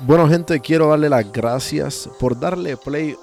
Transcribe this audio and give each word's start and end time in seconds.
Bueno, 0.00 0.28
gente, 0.28 0.60
quiero 0.60 0.88
darle 0.88 1.08
las 1.08 1.32
gracias 1.32 2.08
por 2.20 2.38
darle 2.38 2.76
play 2.76 3.16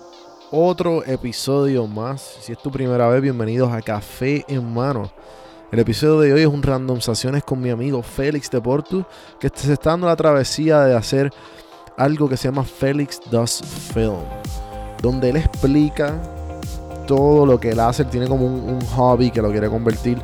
otro 0.49 1.05
episodio 1.05 1.85
más. 1.85 2.37
Si 2.41 2.51
es 2.51 2.57
tu 2.57 2.71
primera 2.71 3.07
vez, 3.09 3.21
bienvenidos 3.21 3.71
a 3.71 3.79
Café 3.79 4.43
en 4.47 4.73
Mano. 4.73 5.11
El 5.71 5.77
episodio 5.77 6.19
de 6.19 6.33
hoy 6.33 6.41
es 6.41 6.47
un 6.47 6.63
randomizaciones 6.63 7.43
con 7.43 7.61
mi 7.61 7.69
amigo 7.69 8.01
Félix 8.01 8.49
de 8.49 8.59
Portu, 8.59 9.05
que 9.39 9.51
se 9.53 9.71
está 9.71 9.91
dando 9.91 10.07
la 10.07 10.15
travesía 10.15 10.81
de 10.81 10.95
hacer 10.95 11.31
algo 11.95 12.27
que 12.27 12.37
se 12.37 12.47
llama 12.47 12.63
Félix 12.63 13.21
Does 13.29 13.61
Film, 13.93 14.23
donde 14.99 15.29
él 15.29 15.37
explica 15.37 16.19
todo 17.05 17.45
lo 17.45 17.59
que 17.59 17.69
él 17.69 17.79
hace. 17.79 18.01
Él 18.01 18.09
tiene 18.09 18.27
como 18.27 18.47
un, 18.47 18.67
un 18.67 18.81
hobby 18.87 19.29
que 19.29 19.43
lo 19.43 19.51
quiere 19.51 19.69
convertir. 19.69 20.17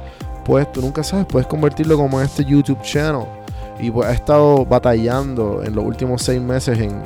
Pues 0.46 0.72
tú 0.72 0.82
nunca 0.82 1.04
sabes, 1.04 1.28
puedes 1.28 1.48
convertirlo 1.48 1.96
como 1.96 2.20
en 2.20 2.26
este 2.26 2.44
YouTube 2.44 2.82
channel 2.82 3.39
y 3.80 3.92
pues 3.92 4.08
ha 4.10 4.14
estado 4.14 4.66
batallando 4.66 5.64
en 5.64 5.74
los 5.74 5.86
últimos 5.86 6.22
seis 6.22 6.42
meses 6.42 6.80
en, 6.80 7.02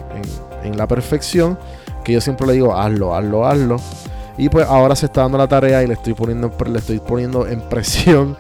en, 0.64 0.78
la 0.78 0.88
perfección. 0.88 1.58
Que 2.04 2.14
yo 2.14 2.22
siempre 2.22 2.48
le 2.48 2.54
digo, 2.54 2.76
hazlo, 2.76 3.16
hazlo, 3.16 3.46
hazlo. 3.46 3.78
Y 4.38 4.50
pues 4.50 4.66
ahora 4.68 4.96
se 4.96 5.06
está 5.06 5.22
dando 5.22 5.38
la 5.38 5.48
tarea 5.48 5.84
y 5.84 5.88
le 5.88 5.94
estoy 5.94 6.14
poniendo, 6.16 6.52
le 6.66 6.80
estoy 6.80 7.00
poniendo 7.00 7.48
en 7.48 7.62
presión 7.70 8.36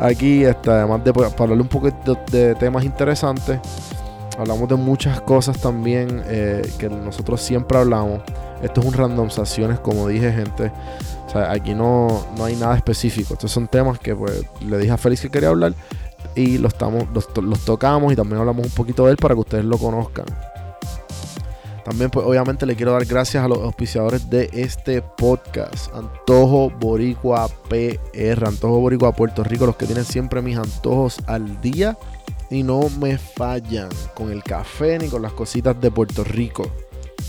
aquí. 0.00 0.44
Este, 0.44 0.70
además 0.70 1.04
de 1.04 1.12
pues, 1.12 1.30
para 1.32 1.44
hablarle 1.44 1.62
un 1.62 1.68
poco 1.68 1.88
de, 2.30 2.54
temas 2.56 2.84
interesantes. 2.84 3.60
Hablamos 4.38 4.68
de 4.68 4.74
muchas 4.74 5.20
cosas 5.22 5.58
también 5.58 6.22
eh, 6.26 6.68
que 6.78 6.90
nosotros 6.90 7.40
siempre 7.40 7.78
hablamos. 7.78 8.20
Esto 8.62 8.80
es 8.80 8.86
un 8.86 8.92
randomizaciones, 8.92 9.78
como 9.78 10.08
dije, 10.08 10.32
gente. 10.32 10.72
O 11.26 11.30
sea, 11.30 11.52
aquí 11.52 11.74
no, 11.74 12.26
no 12.36 12.44
hay 12.44 12.56
nada 12.56 12.76
específico. 12.76 13.34
Estos 13.34 13.50
son 13.50 13.68
temas 13.68 13.98
que 13.98 14.14
pues 14.14 14.44
le 14.60 14.76
dije 14.78 14.92
a 14.92 14.96
Félix 14.96 15.22
que 15.22 15.30
quería 15.30 15.48
hablar 15.48 15.74
y 16.36 16.58
los, 16.58 16.74
estamos, 16.74 17.04
los, 17.12 17.64
tocamos 17.64 18.12
y 18.12 18.16
también 18.16 18.38
hablamos 18.38 18.66
un 18.66 18.72
poquito 18.72 19.06
de 19.06 19.12
él 19.12 19.16
para 19.16 19.34
que 19.34 19.40
ustedes 19.40 19.64
lo 19.64 19.78
conozcan. 19.78 20.26
También, 21.84 22.10
pues, 22.10 22.26
obviamente, 22.26 22.66
le 22.66 22.76
quiero 22.76 22.92
dar 22.92 23.04
gracias 23.04 23.44
a 23.44 23.48
los 23.48 23.58
auspiciadores 23.58 24.28
de 24.28 24.50
este 24.52 25.02
podcast: 25.02 25.94
Antojo 25.94 26.70
Boricua 26.70 27.48
PR, 27.68 28.46
Antojo 28.46 28.80
Boricua 28.80 29.12
Puerto 29.12 29.42
Rico, 29.42 29.66
los 29.66 29.76
que 29.76 29.86
tienen 29.86 30.04
siempre 30.04 30.42
mis 30.42 30.58
antojos 30.58 31.18
al 31.26 31.60
día 31.60 31.96
y 32.50 32.62
no 32.62 32.88
me 33.00 33.18
fallan 33.18 33.88
con 34.14 34.30
el 34.30 34.42
café 34.42 34.98
ni 34.98 35.08
con 35.08 35.22
las 35.22 35.32
cositas 35.32 35.80
de 35.80 35.90
Puerto 35.90 36.22
Rico. 36.22 36.68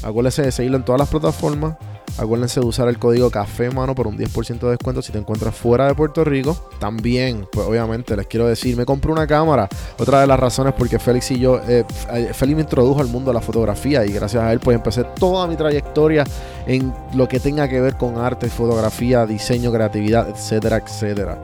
Acuérdense 0.03 0.43
de 0.43 0.51
seguirlo 0.51 0.77
en 0.77 0.85
todas 0.85 0.99
las 0.99 1.09
plataformas 1.09 1.77
Acuérdense 2.17 2.59
de 2.59 2.65
usar 2.65 2.87
el 2.87 2.97
código 2.97 3.29
Café 3.29 3.69
Mano 3.69 3.93
por 3.93 4.07
un 4.07 4.17
10% 4.17 4.59
de 4.59 4.69
descuento 4.71 5.01
si 5.01 5.11
te 5.11 5.19
encuentras 5.19 5.55
fuera 5.55 5.87
de 5.87 5.93
Puerto 5.93 6.23
Rico. 6.23 6.57
También, 6.79 7.47
pues 7.51 7.67
obviamente 7.67 8.15
les 8.15 8.25
quiero 8.25 8.47
decir, 8.47 8.75
me 8.75 8.85
compré 8.85 9.11
una 9.11 9.27
cámara. 9.27 9.69
Otra 9.99 10.21
de 10.21 10.27
las 10.27 10.39
razones 10.39 10.73
porque 10.75 10.97
Félix 10.97 11.29
y 11.31 11.39
yo, 11.39 11.61
eh, 11.67 11.85
Félix 12.33 12.55
me 12.55 12.61
introdujo 12.63 13.01
al 13.01 13.07
mundo 13.07 13.29
de 13.29 13.35
la 13.35 13.41
fotografía 13.41 14.03
y 14.05 14.11
gracias 14.11 14.43
a 14.43 14.51
él 14.51 14.59
pues 14.59 14.75
empecé 14.75 15.03
toda 15.03 15.45
mi 15.47 15.55
trayectoria 15.55 16.23
en 16.65 16.93
lo 17.13 17.27
que 17.27 17.39
tenga 17.39 17.67
que 17.67 17.79
ver 17.79 17.97
con 17.97 18.17
arte, 18.17 18.49
fotografía, 18.49 19.25
diseño, 19.25 19.71
creatividad, 19.71 20.27
etcétera, 20.29 20.77
etcétera. 20.77 21.37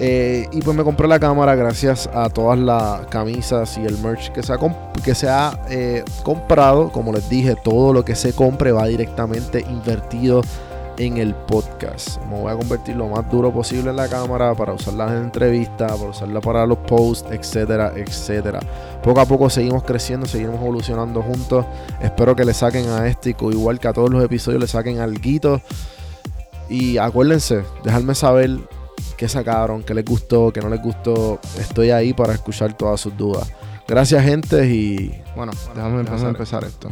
Eh, 0.00 0.46
y 0.52 0.60
pues 0.60 0.76
me 0.76 0.84
compré 0.84 1.08
la 1.08 1.18
cámara 1.18 1.56
gracias 1.56 2.08
a 2.12 2.28
todas 2.30 2.58
las 2.58 3.06
camisas 3.06 3.76
y 3.78 3.84
el 3.84 3.98
merch 3.98 4.30
que 4.30 4.44
se 4.44 4.52
ha, 4.52 4.58
que 5.04 5.14
se 5.14 5.28
ha 5.28 5.58
eh, 5.68 6.04
comprado. 6.22 6.92
Como 6.92 7.12
les 7.12 7.28
dije, 7.28 7.56
todo 7.62 7.92
lo 7.92 8.04
que 8.04 8.14
se 8.14 8.32
compre 8.32 8.70
va 8.72 8.86
directamente 8.86 9.64
invertido 9.68 10.42
en 10.98 11.16
el 11.16 11.34
podcast. 11.34 12.20
Me 12.24 12.40
voy 12.40 12.52
a 12.52 12.56
convertir 12.56 12.96
lo 12.96 13.08
más 13.08 13.28
duro 13.30 13.52
posible 13.52 13.90
en 13.90 13.96
la 13.96 14.08
cámara 14.08 14.54
para 14.54 14.72
usarla 14.72 15.08
en 15.08 15.24
entrevistas, 15.24 15.92
para 15.92 16.10
usarla 16.10 16.40
para 16.40 16.66
los 16.66 16.78
posts, 16.78 17.30
etcétera, 17.30 17.92
etcétera. 17.96 18.60
Poco 19.02 19.20
a 19.20 19.26
poco 19.26 19.50
seguimos 19.50 19.84
creciendo, 19.84 20.26
seguimos 20.26 20.60
evolucionando 20.60 21.22
juntos. 21.22 21.64
Espero 22.00 22.34
que 22.36 22.44
le 22.44 22.54
saquen 22.54 22.88
a 22.88 23.06
este, 23.08 23.30
igual 23.30 23.78
que 23.78 23.88
a 23.88 23.92
todos 23.92 24.10
los 24.10 24.24
episodios, 24.24 24.60
le 24.60 24.68
saquen 24.68 25.00
algo. 25.00 25.60
Y 26.68 26.98
acuérdense, 26.98 27.62
dejarme 27.82 28.14
saber 28.14 28.58
qué 29.18 29.28
sacaron, 29.28 29.82
qué 29.82 29.92
les 29.92 30.04
gustó, 30.04 30.50
qué 30.52 30.60
no 30.60 30.70
les 30.70 30.80
gustó. 30.80 31.40
Estoy 31.58 31.90
ahí 31.90 32.14
para 32.14 32.32
escuchar 32.32 32.72
todas 32.74 33.00
sus 33.00 33.14
dudas. 33.16 33.52
Gracias, 33.86 34.22
gente, 34.22 34.64
y 34.66 35.22
bueno, 35.34 35.52
déjame 35.74 36.00
empezar, 36.00 36.26
a 36.26 36.30
empezar 36.30 36.64
esto. 36.64 36.90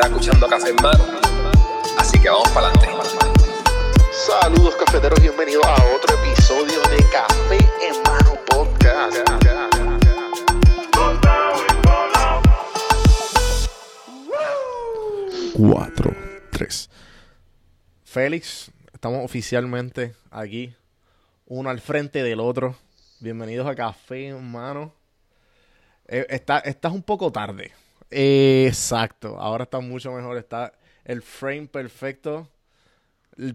Escuchando 0.00 0.48
Café 0.48 0.70
en 0.70 0.76
Mano. 0.76 1.04
Así 1.98 2.18
que 2.18 2.30
vamos 2.30 2.48
para 2.50 2.68
adelante. 2.68 2.88
Saludos 4.12 4.74
cafeteros, 4.76 5.20
bienvenidos 5.20 5.64
a 5.66 5.74
otro 5.94 6.16
episodio 6.16 6.80
de 6.88 7.04
Café 7.10 7.58
en 7.82 8.02
Mano 8.02 8.38
Podcast. 8.46 9.18
4, 15.54 16.16
3. 16.52 16.90
Félix, 18.04 18.70
estamos 18.92 19.24
oficialmente 19.24 20.14
aquí, 20.30 20.74
uno 21.46 21.68
al 21.68 21.80
frente 21.80 22.22
del 22.22 22.40
otro. 22.40 22.76
Bienvenidos 23.20 23.66
a 23.68 23.74
Café 23.74 24.28
en 24.28 24.50
Mano. 24.50 25.01
Eh, 26.08 26.26
está, 26.28 26.58
estás 26.60 26.92
un 26.92 27.02
poco 27.02 27.30
tarde. 27.30 27.72
Exacto, 28.10 29.38
ahora 29.38 29.64
está 29.64 29.80
mucho 29.80 30.12
mejor, 30.12 30.36
está 30.36 30.72
el 31.04 31.22
frame 31.22 31.66
perfecto. 31.66 32.48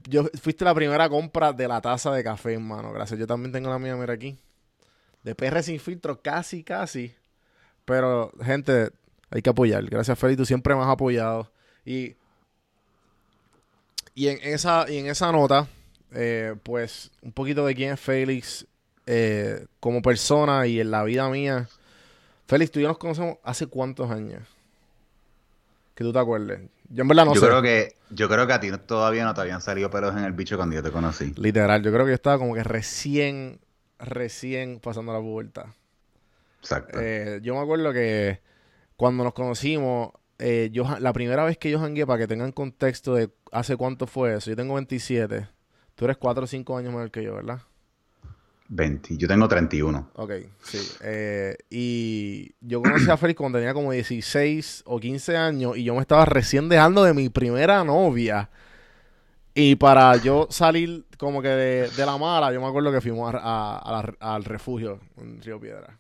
Yo 0.10 0.26
fuiste 0.42 0.66
la 0.66 0.74
primera 0.74 1.08
compra 1.08 1.54
de 1.54 1.68
la 1.68 1.80
taza 1.80 2.12
de 2.12 2.24
café, 2.24 2.54
hermano. 2.54 2.92
Gracias. 2.92 3.20
Yo 3.20 3.28
también 3.28 3.52
tengo 3.52 3.70
la 3.70 3.78
mía, 3.78 3.96
mira 3.96 4.14
aquí. 4.14 4.38
De 5.24 5.36
PR 5.36 5.62
sin 5.62 5.80
filtro, 5.80 6.20
casi, 6.22 6.64
casi. 6.64 7.14
Pero, 7.86 8.32
gente, 8.44 8.90
hay 9.30 9.42
que 9.42 9.50
apoyar. 9.50 9.84
Gracias, 9.86 10.18
Félix. 10.18 10.38
Tú 10.38 10.46
siempre 10.46 10.76
me 10.76 10.82
has 10.82 10.88
apoyado. 10.88 11.52
Y, 11.86 12.16
y, 14.16 14.30
en, 14.30 14.40
esa, 14.42 14.90
y 14.90 14.98
en 14.98 15.08
esa 15.08 15.32
nota, 15.32 15.68
eh, 16.12 16.56
pues, 16.64 17.12
un 17.22 17.32
poquito 17.32 17.66
de 17.66 17.76
quién 17.76 17.94
es 17.94 18.00
Félix 18.00 18.66
eh, 19.06 19.68
como 19.80 20.02
persona 20.02 20.66
y 20.66 20.80
en 20.80 20.90
la 20.90 21.04
vida 21.04 21.30
mía. 21.30 21.70
Félix, 22.48 22.72
tú 22.72 22.80
y 22.80 22.84
yo 22.84 22.88
nos 22.88 22.98
conocemos 22.98 23.38
hace 23.44 23.68
cuántos 23.68 24.10
años. 24.10 24.42
Que 25.94 26.04
tú 26.04 26.14
te 26.14 26.20
acuerdes. 26.20 26.62
Yo 26.90 27.02
en 27.02 27.08
verdad 27.08 27.26
no 27.26 27.34
yo 27.34 27.42
Creo 27.42 27.62
que, 27.62 27.96
yo 28.10 28.30
creo 28.30 28.48
que 28.48 28.54
a 28.54 28.60
ti 28.60 28.72
todavía 28.86 29.26
no 29.26 29.34
te 29.34 29.42
habían 29.42 29.62
salido 29.62 29.90
pelos 29.90 30.16
en 30.16 30.24
el 30.24 30.32
bicho 30.32 30.56
cuando 30.56 30.76
yo 30.76 30.84
te 30.84 30.92
conocí. 30.92 31.34
Literal, 31.36 31.84
yo 31.84 31.92
creo 31.92 32.06
que 32.06 32.12
yo 32.12 32.16
estaba 32.16 32.38
como 32.38 32.54
que 32.54 32.64
recién, 32.64 33.60
recién 34.00 34.80
pasando 34.80 35.12
la 35.12 35.20
vuelta. 35.20 35.74
Exacto. 36.62 37.00
Eh, 37.02 37.40
yo 37.44 37.56
me 37.56 37.62
acuerdo 37.62 37.92
que 37.92 38.42
cuando 38.96 39.24
nos 39.24 39.34
conocimos, 39.34 40.12
eh, 40.40 40.70
yo 40.72 40.86
la 41.00 41.12
primera 41.14 41.44
vez 41.44 41.58
que 41.58 41.70
yo 41.70 41.80
jangué, 41.80 42.06
para 42.06 42.20
que 42.20 42.28
tengan 42.28 42.52
contexto 42.52 43.16
de 43.16 43.30
hace 43.52 43.76
cuánto 43.76 44.08
fue 44.08 44.36
eso, 44.36 44.50
yo 44.50 44.56
tengo 44.56 44.76
27. 44.76 45.48
Tú 45.96 46.06
eres 46.06 46.18
4 46.18 46.44
o 46.44 46.48
5 46.48 46.78
años 46.78 46.94
mayor 46.94 47.12
que 47.12 47.24
yo, 47.24 47.36
¿verdad? 47.36 47.62
20. 48.70 49.18
Yo 49.18 49.28
tengo 49.28 49.48
31. 49.48 50.12
Ok, 50.16 50.32
sí. 50.62 50.80
Eh, 51.02 51.56
y 51.70 52.54
yo 52.60 52.82
conocí 52.82 53.10
a 53.10 53.18
Félix 53.18 53.38
cuando 53.38 53.60
tenía 53.60 53.74
como 53.74 53.92
16 53.92 54.84
o 54.86 55.00
15 55.00 55.38
años 55.38 55.78
y 55.78 55.84
yo 55.84 55.96
me 55.96 56.02
estaba 56.02 56.26
recién 56.26 56.68
dejando 56.70 57.04
de 57.04 57.14
mi 57.14 57.30
primera 57.30 57.84
novia. 57.84 58.50
Y 59.54 59.76
para 59.76 60.16
yo 60.18 60.48
salir 60.52 61.06
como 61.18 61.42
que 61.42 61.48
de, 61.48 62.06
la 62.06 62.18
mala, 62.18 62.54
yo 62.54 62.62
me 62.62 62.68
acuerdo 62.68 62.92
que 62.92 63.02
fuimos 63.02 63.34
al 63.34 64.44
refugio 64.44 65.00
en 65.18 65.42
Río 65.42 65.60
Piedra. 65.60 65.98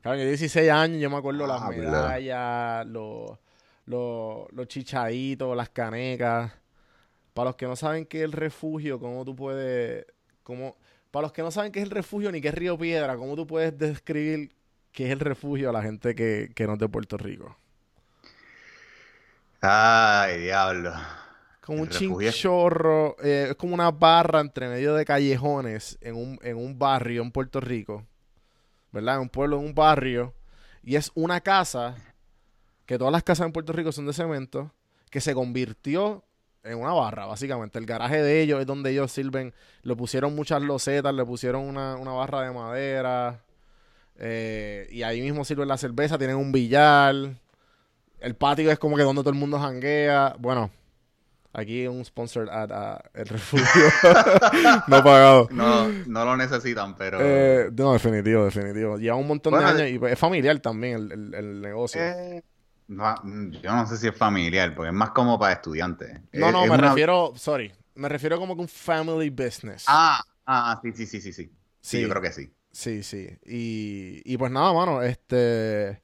Claro, 0.00 0.18
yo 0.18 0.26
16 0.26 0.70
años, 0.70 1.00
yo 1.00 1.10
me 1.10 1.16
acuerdo 1.16 1.46
las 1.46 1.68
medallas, 1.70 2.86
los, 2.86 3.38
los, 3.86 4.52
los 4.52 4.68
chichaditos, 4.68 5.56
las 5.56 5.70
canecas. 5.70 6.52
Para 7.32 7.50
los 7.50 7.56
que 7.56 7.66
no 7.66 7.74
saben 7.74 8.06
qué 8.06 8.18
es 8.18 8.24
el 8.24 8.32
refugio, 8.32 9.00
cómo 9.00 9.24
tú 9.24 9.34
puedes... 9.34 10.06
Cómo, 10.42 10.76
para 11.14 11.26
los 11.26 11.32
que 11.32 11.42
no 11.42 11.52
saben 11.52 11.70
qué 11.70 11.78
es 11.78 11.84
el 11.84 11.92
refugio 11.92 12.32
ni 12.32 12.40
qué 12.40 12.48
es 12.48 12.54
Río 12.54 12.76
Piedra, 12.76 13.16
¿cómo 13.16 13.36
tú 13.36 13.46
puedes 13.46 13.78
describir 13.78 14.50
qué 14.90 15.06
es 15.06 15.12
el 15.12 15.20
refugio 15.20 15.70
a 15.70 15.72
la 15.72 15.80
gente 15.80 16.12
que, 16.16 16.52
no 16.66 16.72
es 16.72 16.78
de 16.80 16.88
Puerto 16.88 17.16
Rico? 17.16 17.56
Ay, 19.60 20.40
diablo. 20.40 20.92
Como 21.60 21.82
un 21.82 21.88
chinchorro, 21.88 23.14
eh, 23.22 23.46
es 23.50 23.54
como 23.54 23.74
una 23.74 23.92
barra 23.92 24.40
entre 24.40 24.66
medio 24.68 24.92
de 24.96 25.04
callejones 25.04 25.96
en 26.00 26.16
un, 26.16 26.36
en 26.42 26.56
un 26.56 26.76
barrio 26.76 27.22
en 27.22 27.30
Puerto 27.30 27.60
Rico, 27.60 28.04
¿verdad? 28.90 29.14
En 29.14 29.20
un 29.20 29.28
pueblo, 29.28 29.60
en 29.60 29.66
un 29.66 29.74
barrio, 29.74 30.34
y 30.82 30.96
es 30.96 31.12
una 31.14 31.40
casa 31.40 31.94
que 32.86 32.98
todas 32.98 33.12
las 33.12 33.22
casas 33.22 33.46
en 33.46 33.52
Puerto 33.52 33.72
Rico 33.72 33.92
son 33.92 34.06
de 34.06 34.14
cemento, 34.14 34.72
que 35.10 35.20
se 35.20 35.32
convirtió 35.32 36.24
en 36.64 36.78
una 36.78 36.92
barra, 36.92 37.26
básicamente. 37.26 37.78
El 37.78 37.86
garaje 37.86 38.22
de 38.22 38.40
ellos 38.40 38.60
es 38.60 38.66
donde 38.66 38.90
ellos 38.90 39.12
sirven. 39.12 39.52
Le 39.82 39.94
pusieron 39.94 40.34
muchas 40.34 40.62
losetas, 40.62 41.14
le 41.14 41.24
pusieron 41.24 41.62
una, 41.62 41.96
una 41.96 42.12
barra 42.12 42.42
de 42.42 42.52
madera. 42.52 43.40
eh, 44.18 44.86
y 44.90 45.02
ahí 45.02 45.20
mismo 45.20 45.44
sirven 45.44 45.68
la 45.68 45.76
cerveza, 45.76 46.18
tienen 46.18 46.36
un 46.36 46.52
billar. 46.52 47.14
El 48.20 48.34
patio 48.36 48.70
es 48.70 48.78
como 48.78 48.96
que 48.96 49.02
donde 49.02 49.22
todo 49.22 49.30
el 49.30 49.36
mundo 49.38 49.58
janguea. 49.58 50.34
Bueno, 50.38 50.70
aquí 51.52 51.86
un 51.86 52.02
sponsor 52.04 52.48
ad 52.50 52.72
a 52.72 53.02
El 53.12 53.26
Refugio. 53.26 53.66
no 54.88 55.04
pagado. 55.04 55.48
No, 55.50 55.88
no 56.06 56.24
lo 56.24 56.36
necesitan, 56.36 56.96
pero. 56.96 57.18
Eh, 57.20 57.70
no, 57.76 57.92
definitivo, 57.92 58.44
definitivo. 58.44 58.96
Lleva 58.96 59.16
un 59.16 59.26
montón 59.26 59.50
Bueno, 59.52 59.74
de 59.74 59.82
años 59.82 59.94
y 59.94 59.98
pues, 59.98 60.12
es 60.14 60.18
familiar 60.18 60.58
también 60.60 60.94
el, 60.96 61.12
el- 61.12 61.34
el 61.34 61.60
negocio. 61.60 62.00
Eh, 62.00 62.42
no, 62.88 63.14
yo 63.62 63.72
no 63.74 63.86
sé 63.86 63.96
si 63.96 64.08
es 64.08 64.16
familiar, 64.16 64.74
porque 64.74 64.88
es 64.90 64.94
más 64.94 65.10
como 65.10 65.38
para 65.38 65.54
estudiantes. 65.54 66.20
no, 66.32 66.52
no, 66.52 66.62
es 66.64 66.70
me 66.70 66.76
una- 66.76 66.88
refiero, 66.88 67.32
sorry, 67.36 67.72
me 67.94 68.08
refiero 68.08 68.38
como 68.38 68.54
que 68.54 68.62
un 68.62 68.68
family 68.68 69.30
business. 69.30 69.84
Ah, 69.88 70.20
ah, 70.46 70.78
sí, 70.82 70.92
sí, 70.92 71.06
sí, 71.06 71.20
sí, 71.20 71.32
sí. 71.32 71.44
Sí, 71.44 71.52
Sí. 71.80 72.00
yo 72.02 72.08
creo 72.08 72.22
que 72.22 72.32
sí. 72.32 72.52
Sí, 72.72 73.02
sí. 73.02 73.28
Y, 73.46 74.22
y 74.24 74.36
pues 74.36 74.50
nada, 74.50 74.72
mano, 74.72 75.02
este. 75.02 76.02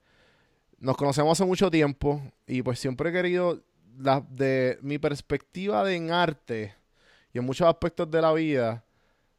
Nos 0.79 0.97
conocemos 0.97 1.38
hace 1.38 1.47
mucho 1.47 1.71
tiempo 1.71 2.23
y 2.47 2.62
pues 2.62 2.79
siempre 2.79 3.11
he 3.11 3.12
querido, 3.12 3.62
la, 3.99 4.23
de 4.31 4.79
mi 4.83 4.99
perspectiva 4.99 5.85
de 5.85 5.97
en 5.97 6.11
arte 6.11 6.75
y 7.35 7.38
en 7.38 7.44
muchos 7.44 7.69
aspectos 7.69 8.11
de 8.11 8.23
la 8.23 8.33
vida, 8.33 8.85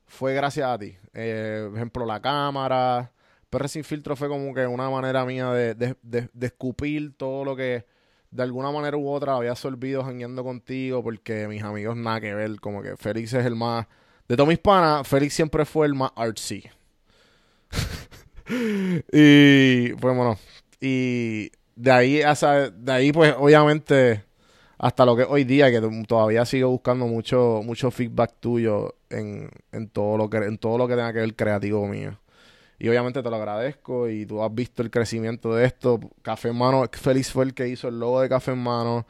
fue 0.07 0.33
gracias 0.35 0.67
a 0.69 0.77
ti. 0.79 0.97
Eh, 1.13 1.65
por 1.69 1.77
ejemplo, 1.77 2.05
la 2.05 2.21
cámara. 2.21 3.11
PR 3.51 3.69
Sin 3.69 3.83
Filtro 3.85 4.15
fue 4.17 4.29
como 4.29 4.53
que 4.55 4.67
una 4.67 4.89
manera 4.89 5.25
mía 5.25 5.51
de, 5.51 5.75
de, 5.75 5.95
de- 6.03 6.29
escupir 6.47 7.13
todo 7.17 7.45
lo 7.45 7.55
que 7.57 7.85
de 8.31 8.43
alguna 8.43 8.71
manera 8.71 8.97
u 8.97 9.09
otra 9.09 9.35
había 9.37 9.51
absorbido 9.51 10.03
jangueando 10.03 10.43
contigo 10.43 11.03
porque 11.03 11.47
mis 11.49 11.63
amigos 11.63 11.97
nada 11.97 12.21
que 12.21 12.33
ver. 12.35 12.59
Como 12.61 12.81
que 12.83 12.97
Félix 12.97 13.33
es 13.33 13.45
el 13.45 13.55
más... 13.57 13.87
De 14.29 14.37
todos 14.37 14.49
mis 14.49 14.59
panas, 14.59 15.07
Félix 15.07 15.33
siempre 15.35 15.65
fue 15.65 15.87
el 15.87 15.95
más 15.95 16.11
artsy. 16.15 16.63
y 19.11 19.93
pues 19.93 20.15
bueno, 20.15 20.37
y 20.79 21.51
de 21.75 21.91
ahí, 21.91 22.21
hasta, 22.21 22.69
de 22.69 22.91
ahí 22.91 23.11
pues 23.11 23.33
obviamente 23.37 24.23
hasta 24.79 25.05
lo 25.05 25.17
que 25.17 25.23
hoy 25.25 25.45
día, 25.45 25.71
que 25.71 25.81
todavía 26.07 26.45
sigo 26.45 26.69
buscando 26.71 27.07
mucho, 27.07 27.61
mucho 27.65 27.91
feedback 27.91 28.35
tuyo 28.41 28.95
en, 29.11 29.49
en 29.73 29.89
todo 29.89 30.17
lo 30.17 30.29
que 30.29 30.39
en 30.39 30.59
todo 30.59 30.77
lo 30.79 30.87
que 30.89 30.95
tenga 30.95 31.13
que 31.13 31.21
ver 31.21 31.35
creativo 31.37 31.87
mío. 31.87 32.19
Y 32.83 32.89
obviamente 32.89 33.21
te 33.21 33.29
lo 33.29 33.35
agradezco 33.35 34.09
y 34.09 34.25
tú 34.25 34.41
has 34.43 34.51
visto 34.53 34.81
el 34.81 34.89
crecimiento 34.89 35.53
de 35.53 35.65
esto. 35.65 35.99
Café 36.23 36.49
en 36.49 36.57
Mano, 36.57 36.83
Félix 36.91 37.31
fue 37.31 37.45
el 37.45 37.53
que 37.53 37.67
hizo 37.67 37.87
el 37.87 37.99
logo 37.99 38.19
de 38.21 38.27
Café 38.27 38.53
en 38.53 38.57
Mano. 38.57 39.05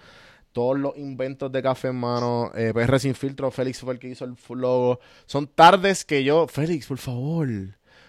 Todos 0.52 0.78
los 0.78 0.98
inventos 0.98 1.50
de 1.54 1.64
Café 1.64 1.88
en 1.88 1.96
Mano. 1.96 2.52
Eh, 2.54 2.74
PR 2.74 3.00
Sin 3.00 3.16
Filtro, 3.16 3.50
Félix 3.50 3.80
fue 3.80 3.94
el 3.94 4.00
que 4.00 4.10
hizo 4.10 4.26
el 4.26 4.36
logo. 4.56 5.00
Son 5.26 5.48
tardes 5.48 6.04
que 6.04 6.22
yo... 6.26 6.48
Félix, 6.50 6.88
por 6.88 6.98
favor. 6.98 7.48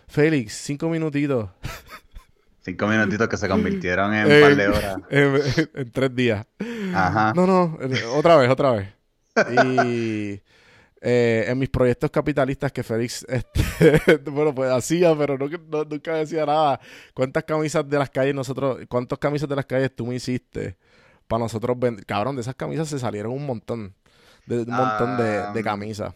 Félix, 0.08 0.52
cinco 0.54 0.88
minutitos. 0.88 1.48
Cinco 2.64 2.88
minutitos 2.88 3.28
que 3.28 3.36
se 3.36 3.48
convirtieron 3.48 4.12
en 4.14 4.26
un 4.26 4.32
Eh, 4.32 4.40
par 4.40 4.56
de 4.56 4.66
horas. 4.68 4.96
en, 5.10 5.70
en 5.74 5.90
tres 5.92 6.12
días. 6.16 6.44
Ajá. 6.92 7.32
No, 7.36 7.46
no, 7.46 7.78
eh, 7.80 8.02
otra 8.12 8.36
vez, 8.36 8.50
otra 8.50 8.72
vez. 8.72 8.88
Y 9.86 10.40
eh, 11.04 11.46
en 11.48 11.58
mis 11.58 11.68
proyectos 11.68 12.10
capitalistas 12.12 12.70
que 12.70 12.84
Félix, 12.84 13.26
este, 13.28 14.18
bueno, 14.30 14.54
pues 14.54 14.70
hacía, 14.70 15.16
pero 15.16 15.36
no, 15.36 15.48
no- 15.48 15.84
nunca 15.84 16.14
decía 16.14 16.46
nada. 16.46 16.78
¿Cuántas 17.12 17.42
camisas 17.44 17.88
de 17.88 17.98
las 17.98 18.08
calles 18.08 18.34
nosotros, 18.36 18.78
cuántas 18.88 19.18
camisas 19.18 19.48
de 19.48 19.56
las 19.56 19.66
calles 19.66 19.94
tú 19.96 20.06
me 20.06 20.14
hiciste 20.14 20.76
para 21.26 21.40
nosotros 21.40 21.76
vender? 21.78 22.06
Cabrón, 22.06 22.36
de 22.36 22.42
esas 22.42 22.54
camisas 22.54 22.88
se 22.88 22.98
salieron 23.00 23.32
un 23.32 23.44
montón. 23.44 23.94
De, 24.46 24.60
un 24.60 24.70
montón 24.70 25.16
de, 25.16 25.24
de 25.24 25.60
Ah, 25.60 25.62
camisas. 25.62 26.14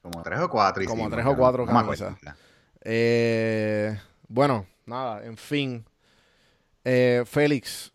Como 0.00 0.22
tres 0.22 0.38
o 0.40 0.48
cuatro. 0.48 0.84
Como 0.86 1.10
tres 1.10 1.26
o 1.26 1.36
cuatro 1.36 1.66
no 1.66 1.72
camisas. 1.72 2.14
Eh, 2.82 3.98
bueno, 4.26 4.66
nada, 4.86 5.24
en 5.24 5.36
fin. 5.36 5.84
Eh, 6.84 7.24
Félix, 7.26 7.92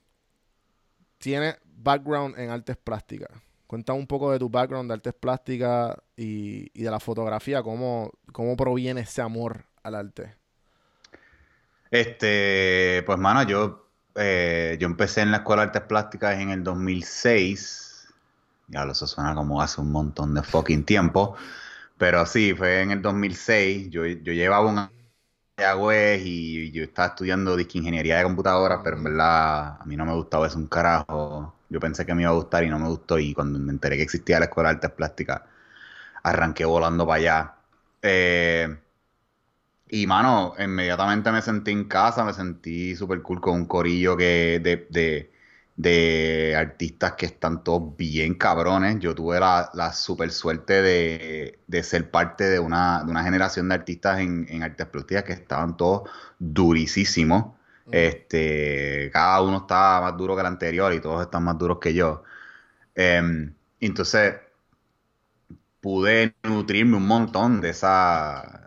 tiene 1.17 1.55
background 1.65 2.37
en 2.37 2.51
artes 2.51 2.77
plásticas. 2.77 3.29
Cuéntame 3.73 3.97
un 3.97 4.05
poco 4.05 4.31
de 4.31 4.37
tu 4.37 4.51
background 4.51 4.87
de 4.87 4.93
artes 4.93 5.15
plásticas 5.15 5.95
y, 6.15 6.69
de 6.79 6.91
la 6.91 6.99
fotografía, 6.99 7.63
cómo, 7.63 8.11
cómo 8.31 8.55
proviene 8.55 9.01
ese 9.01 9.23
amor 9.23 9.65
al 9.81 9.95
arte. 9.95 10.35
Este, 11.89 13.01
pues 13.03 13.17
mano, 13.17 13.41
yo, 13.41 13.87
eh, 14.13 14.77
yo 14.79 14.85
empecé 14.85 15.21
en 15.21 15.31
la 15.31 15.37
Escuela 15.37 15.63
de 15.63 15.67
Artes 15.69 15.81
Plásticas 15.87 16.39
en 16.39 16.51
el 16.51 16.63
2006. 16.63 18.13
Ya 18.67 18.83
eso 18.83 19.07
suena 19.07 19.33
como 19.33 19.59
hace 19.59 19.81
un 19.81 19.91
montón 19.91 20.35
de 20.35 20.43
fucking 20.43 20.83
tiempo. 20.83 21.35
Pero 21.97 22.27
sí, 22.27 22.53
fue 22.53 22.83
en 22.83 22.91
el 22.91 23.01
2006. 23.01 23.89
Yo, 23.89 24.05
yo 24.05 24.33
llevaba 24.33 24.69
un 24.69 24.87
año 25.57 25.65
de 25.65 25.65
Agüez 25.65 26.21
y 26.25 26.71
yo 26.71 26.83
estaba 26.83 27.09
estudiando 27.09 27.55
disque 27.55 27.77
ingeniería 27.77 28.17
de 28.17 28.23
computadoras, 28.23 28.79
pero 28.83 28.97
en 28.97 29.03
verdad 29.03 29.81
a 29.81 29.85
mí 29.85 29.95
no 29.95 30.05
me 30.05 30.13
gustaba 30.13 30.47
eso 30.47 30.57
un 30.57 30.67
carajo. 30.67 31.53
Yo 31.69 31.79
pensé 31.79 32.05
que 32.05 32.13
me 32.13 32.23
iba 32.23 32.31
a 32.31 32.35
gustar 32.35 32.63
y 32.63 32.69
no 32.69 32.79
me 32.79 32.87
gustó. 32.89 33.17
Y 33.19 33.33
cuando 33.33 33.59
me 33.59 33.71
enteré 33.71 33.97
que 33.97 34.03
existía 34.03 34.39
la 34.39 34.45
Escuela 34.45 34.69
de 34.69 34.75
Artes 34.75 34.91
Plásticas, 34.91 35.41
arranqué 36.23 36.65
volando 36.65 37.05
para 37.07 37.17
allá. 37.19 37.55
Eh, 38.01 38.77
y 39.89 40.07
mano, 40.07 40.53
inmediatamente 40.59 41.31
me 41.31 41.41
sentí 41.41 41.71
en 41.71 41.85
casa, 41.85 42.23
me 42.25 42.33
sentí 42.33 42.95
súper 42.95 43.21
cool 43.21 43.39
con 43.41 43.53
un 43.55 43.65
corillo 43.65 44.17
que 44.17 44.59
de, 44.61 45.31
de 45.75 46.55
artistas 46.55 47.13
que 47.13 47.25
están 47.25 47.63
todos 47.63 47.95
bien 47.97 48.35
cabrones. 48.35 48.99
Yo 48.99 49.15
tuve 49.15 49.39
la, 49.39 49.69
la 49.73 49.93
super 49.93 50.31
suerte 50.31 50.81
de, 50.81 51.59
de 51.67 51.83
ser 51.83 52.11
parte 52.11 52.45
de 52.45 52.59
una, 52.59 53.03
de 53.03 53.11
una 53.11 53.23
generación 53.23 53.69
de 53.69 53.75
artistas 53.75 54.19
en, 54.19 54.45
en 54.49 54.63
artes 54.63 54.85
plásticas 54.87 55.23
que 55.23 55.33
estaban 55.33 55.77
todos 55.77 56.09
durisísimos. 56.39 57.55
Este, 57.91 59.09
cada 59.11 59.41
uno 59.41 59.57
estaba 59.57 60.01
más 60.01 60.17
duro 60.17 60.35
que 60.35 60.41
el 60.41 60.47
anterior 60.47 60.93
y 60.93 61.01
todos 61.01 61.21
están 61.23 61.43
más 61.43 61.57
duros 61.57 61.79
que 61.79 61.93
yo. 61.93 62.23
Em, 62.95 63.53
entonces, 63.79 64.35
pude 65.81 66.35
nutrirme 66.43 66.97
un 66.97 67.07
montón 67.07 67.61
de 67.61 67.69
esa. 67.69 68.59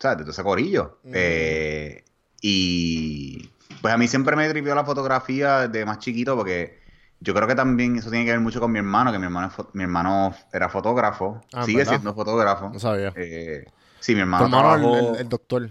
De 0.00 0.16
todo 0.16 0.30
ese 0.32 0.42
corillo. 0.42 0.98
Eh, 1.04 2.04
y 2.42 3.48
pues 3.84 3.92
a 3.92 3.98
mí 3.98 4.08
siempre 4.08 4.34
me 4.34 4.48
tripió 4.48 4.74
la 4.74 4.84
fotografía 4.84 5.68
desde 5.68 5.84
más 5.84 5.98
chiquito 5.98 6.34
porque 6.36 6.80
yo 7.20 7.34
creo 7.34 7.46
que 7.46 7.54
también 7.54 7.96
eso 7.96 8.08
tiene 8.10 8.24
que 8.24 8.30
ver 8.32 8.40
mucho 8.40 8.58
con 8.60 8.72
mi 8.72 8.78
hermano, 8.78 9.12
que 9.12 9.18
mi 9.18 9.24
hermano, 9.26 9.52
mi 9.74 9.82
hermano 9.82 10.34
era 10.52 10.70
fotógrafo, 10.70 11.40
Ah, 11.52 11.64
sigue 11.66 11.78
¿verdad? 11.78 12.00
siendo 12.00 12.14
fotógrafo. 12.14 12.72
No 12.72 12.78
sabía. 12.80 13.14
Eh, 13.14 13.66
sí, 14.00 14.14
mi 14.14 14.22
hermano 14.22 14.48
el, 14.48 14.82
trabajó- 14.84 14.94
el- 15.14 15.16
el 15.20 15.28
doctor. 15.28 15.70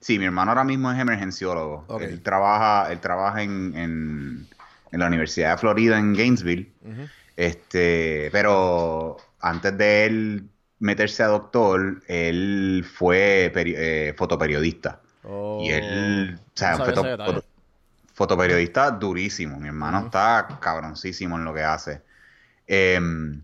Sí, 0.00 0.18
mi 0.18 0.24
hermano 0.26 0.50
ahora 0.50 0.64
mismo 0.64 0.90
es 0.92 0.98
emergenciólogo. 0.98 1.84
Ok. 1.88 2.02
Él 2.02 2.22
trabaja, 2.22 2.90
él 2.92 3.00
trabaja 3.00 3.42
en, 3.42 3.74
en, 3.76 4.48
en 4.92 5.00
la 5.00 5.06
Universidad 5.08 5.52
de 5.52 5.58
Florida 5.58 5.98
en 5.98 6.14
Gainesville. 6.14 6.72
Este, 7.36 8.30
pero 8.32 9.16
antes 9.40 9.76
de 9.78 10.06
él 10.06 10.50
meterse 10.78 11.22
a 11.22 11.28
doctor, 11.28 12.02
él 12.08 12.84
fue 12.90 13.52
eh, 13.54 14.14
fotoperiodista. 14.16 15.02
Oh, 15.24 15.60
Y 15.62 15.70
él, 15.70 16.38
o 16.38 16.50
sea, 16.54 16.72
no 16.72 16.84
foto- 16.84 17.44
fotoperiodista 18.14 18.90
durísimo. 18.90 19.58
Mi 19.58 19.68
hermano 19.68 20.06
está 20.06 20.58
cabroncísimo 20.60 21.36
en 21.36 21.44
lo 21.44 21.54
que 21.54 21.62
hace. 21.62 22.02
Em, 22.66 23.42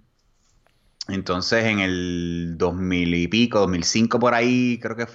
entonces, 1.09 1.65
en 1.65 1.79
el 1.81 2.55
2000 2.59 3.15
y 3.15 3.29
pico, 3.29 3.61
2005 3.61 4.19
por 4.19 4.35
ahí, 4.35 4.79
creo 4.81 4.97
que, 4.97 5.07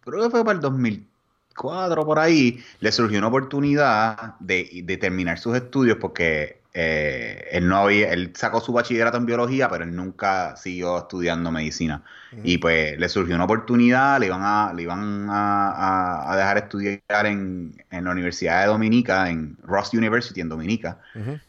creo 0.00 0.22
que 0.24 0.30
fue 0.30 0.44
para 0.44 0.56
el 0.56 0.60
2004 0.60 2.04
por 2.06 2.18
ahí, 2.18 2.62
le 2.80 2.92
surgió 2.92 3.18
una 3.18 3.28
oportunidad 3.28 4.36
de, 4.40 4.82
de 4.84 4.96
terminar 4.96 5.38
sus 5.38 5.54
estudios 5.56 5.98
porque 6.00 6.62
eh, 6.74 7.48
él 7.52 7.68
no 7.68 7.76
había, 7.78 8.12
él 8.12 8.32
sacó 8.34 8.60
su 8.60 8.72
bachillerato 8.72 9.16
en 9.16 9.26
biología, 9.26 9.68
pero 9.68 9.84
él 9.84 9.94
nunca 9.94 10.56
siguió 10.56 10.98
estudiando 10.98 11.50
medicina. 11.50 12.02
Y 12.42 12.58
pues 12.58 12.98
le 12.98 13.08
surgió 13.08 13.34
una 13.36 13.44
oportunidad, 13.44 14.20
le 14.20 14.26
iban 14.26 14.42
a, 14.42 14.72
le 14.74 14.82
iban 14.82 15.28
a, 15.30 15.70
a- 15.70 16.32
a 16.32 16.36
dejar 16.36 16.58
estudiar 16.58 17.00
en, 17.26 17.74
en 17.90 18.04
la 18.04 18.10
Universidad 18.12 18.60
de 18.62 18.66
Dominica, 18.68 19.30
en 19.30 19.56
Ross 19.62 19.94
University 19.94 20.40
en 20.40 20.48
Dominica. 20.50 20.98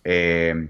Eh, 0.03 0.69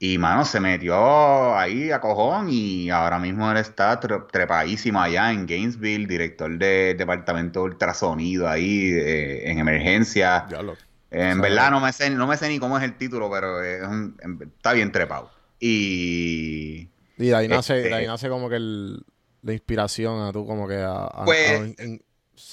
y 0.00 0.16
mano, 0.18 0.44
se 0.44 0.60
metió 0.60 1.56
ahí 1.56 1.90
a 1.90 2.00
cojón 2.00 2.48
y 2.50 2.88
ahora 2.90 3.18
mismo 3.18 3.50
él 3.50 3.56
está 3.56 3.98
tre- 4.00 4.26
trepadísimo 4.30 5.00
allá 5.00 5.32
en 5.32 5.46
Gainesville, 5.46 6.06
director 6.06 6.56
del 6.56 6.96
departamento 6.96 7.60
de 7.60 7.64
ultrasonido 7.66 8.48
ahí 8.48 8.90
eh, 8.92 9.50
en 9.50 9.58
emergencia. 9.58 10.44
Diablo. 10.48 10.76
En 11.10 11.40
verdad 11.40 11.70
no 11.70 11.80
me 11.80 11.92
sé, 11.92 12.10
no 12.10 12.26
me 12.26 12.36
sé 12.36 12.48
ni 12.48 12.58
cómo 12.58 12.76
es 12.78 12.84
el 12.84 12.96
título, 12.96 13.30
pero 13.30 13.62
es 13.62 13.82
un- 13.86 14.16
está 14.56 14.72
bien 14.72 14.92
trepado. 14.92 15.30
Y 15.58 16.88
Y 17.16 17.26
de 17.28 17.34
ahí 17.34 17.48
nace, 17.48 17.76
Este- 17.78 17.88
de 17.88 17.94
ahí 17.94 18.06
nace 18.06 18.28
como 18.28 18.48
que 18.48 18.56
el- 18.56 19.04
la 19.42 19.52
inspiración 19.52 20.20
a 20.22 20.32
tú 20.32 20.46
como 20.46 20.68
que 20.68 20.76
a, 20.76 21.04
a- 21.04 21.24
Pues- 21.24 21.74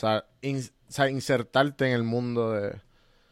a 0.04 0.24
in- 0.42 0.70
insertarte 1.10 1.88
en 1.88 1.92
el 1.94 2.04
mundo 2.04 2.52
de... 2.54 2.82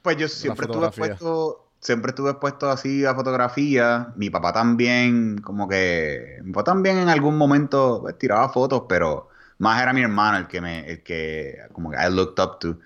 Pues 0.01 0.17
yo 0.17 0.27
siempre 0.27 0.65
estuve 0.65 0.87
expuesto, 0.87 1.71
siempre 1.79 2.09
estuve 2.09 2.31
expuesto 2.31 2.69
así 2.69 3.05
a 3.05 3.15
fotografía. 3.15 4.11
Mi 4.17 4.29
papá 4.29 4.51
también, 4.51 5.37
como 5.37 5.67
que. 5.69 6.39
Mi 6.43 6.51
papá 6.51 6.65
también 6.73 6.97
en 6.97 7.07
algún 7.09 7.37
momento 7.37 7.99
pues, 8.01 8.17
tiraba 8.17 8.49
fotos, 8.49 8.83
pero 8.89 9.29
más 9.59 9.81
era 9.81 9.93
mi 9.93 10.01
hermano 10.01 10.39
el 10.39 10.47
que 10.47 10.59
me. 10.59 10.85
El 10.91 11.03
que, 11.03 11.57
como 11.71 11.89
que 11.89 11.97
I 11.97 12.11
looked 12.11 12.43
up 12.43 12.59
to. 12.59 12.77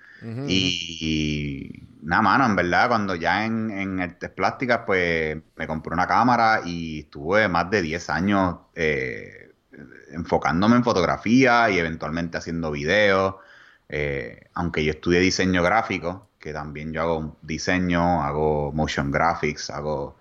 y, 0.48 1.82
nada, 2.08 2.22
mano, 2.22 2.46
en 2.46 2.56
verdad, 2.56 2.88
cuando 2.88 3.14
ya 3.14 3.44
en, 3.44 3.70
en 3.70 4.00
artes 4.00 4.30
plásticas, 4.30 4.80
pues 4.86 5.36
me 5.56 5.66
compré 5.66 5.92
una 5.92 6.06
cámara 6.06 6.62
y 6.64 7.00
estuve 7.00 7.48
más 7.48 7.70
de 7.70 7.82
10 7.82 8.10
años 8.10 8.56
eh, 8.74 9.54
enfocándome 10.12 10.76
en 10.76 10.84
fotografía 10.84 11.70
y 11.70 11.78
eventualmente 11.78 12.38
haciendo 12.38 12.70
videos. 12.70 13.36
Eh, 13.88 14.48
aunque 14.54 14.84
yo 14.84 14.92
estudié 14.92 15.20
diseño 15.20 15.62
gráfico, 15.62 16.30
que 16.38 16.52
también 16.52 16.92
yo 16.92 17.02
hago 17.02 17.36
diseño, 17.42 18.22
hago 18.22 18.72
motion 18.72 19.10
graphics, 19.10 19.70
hago 19.70 20.16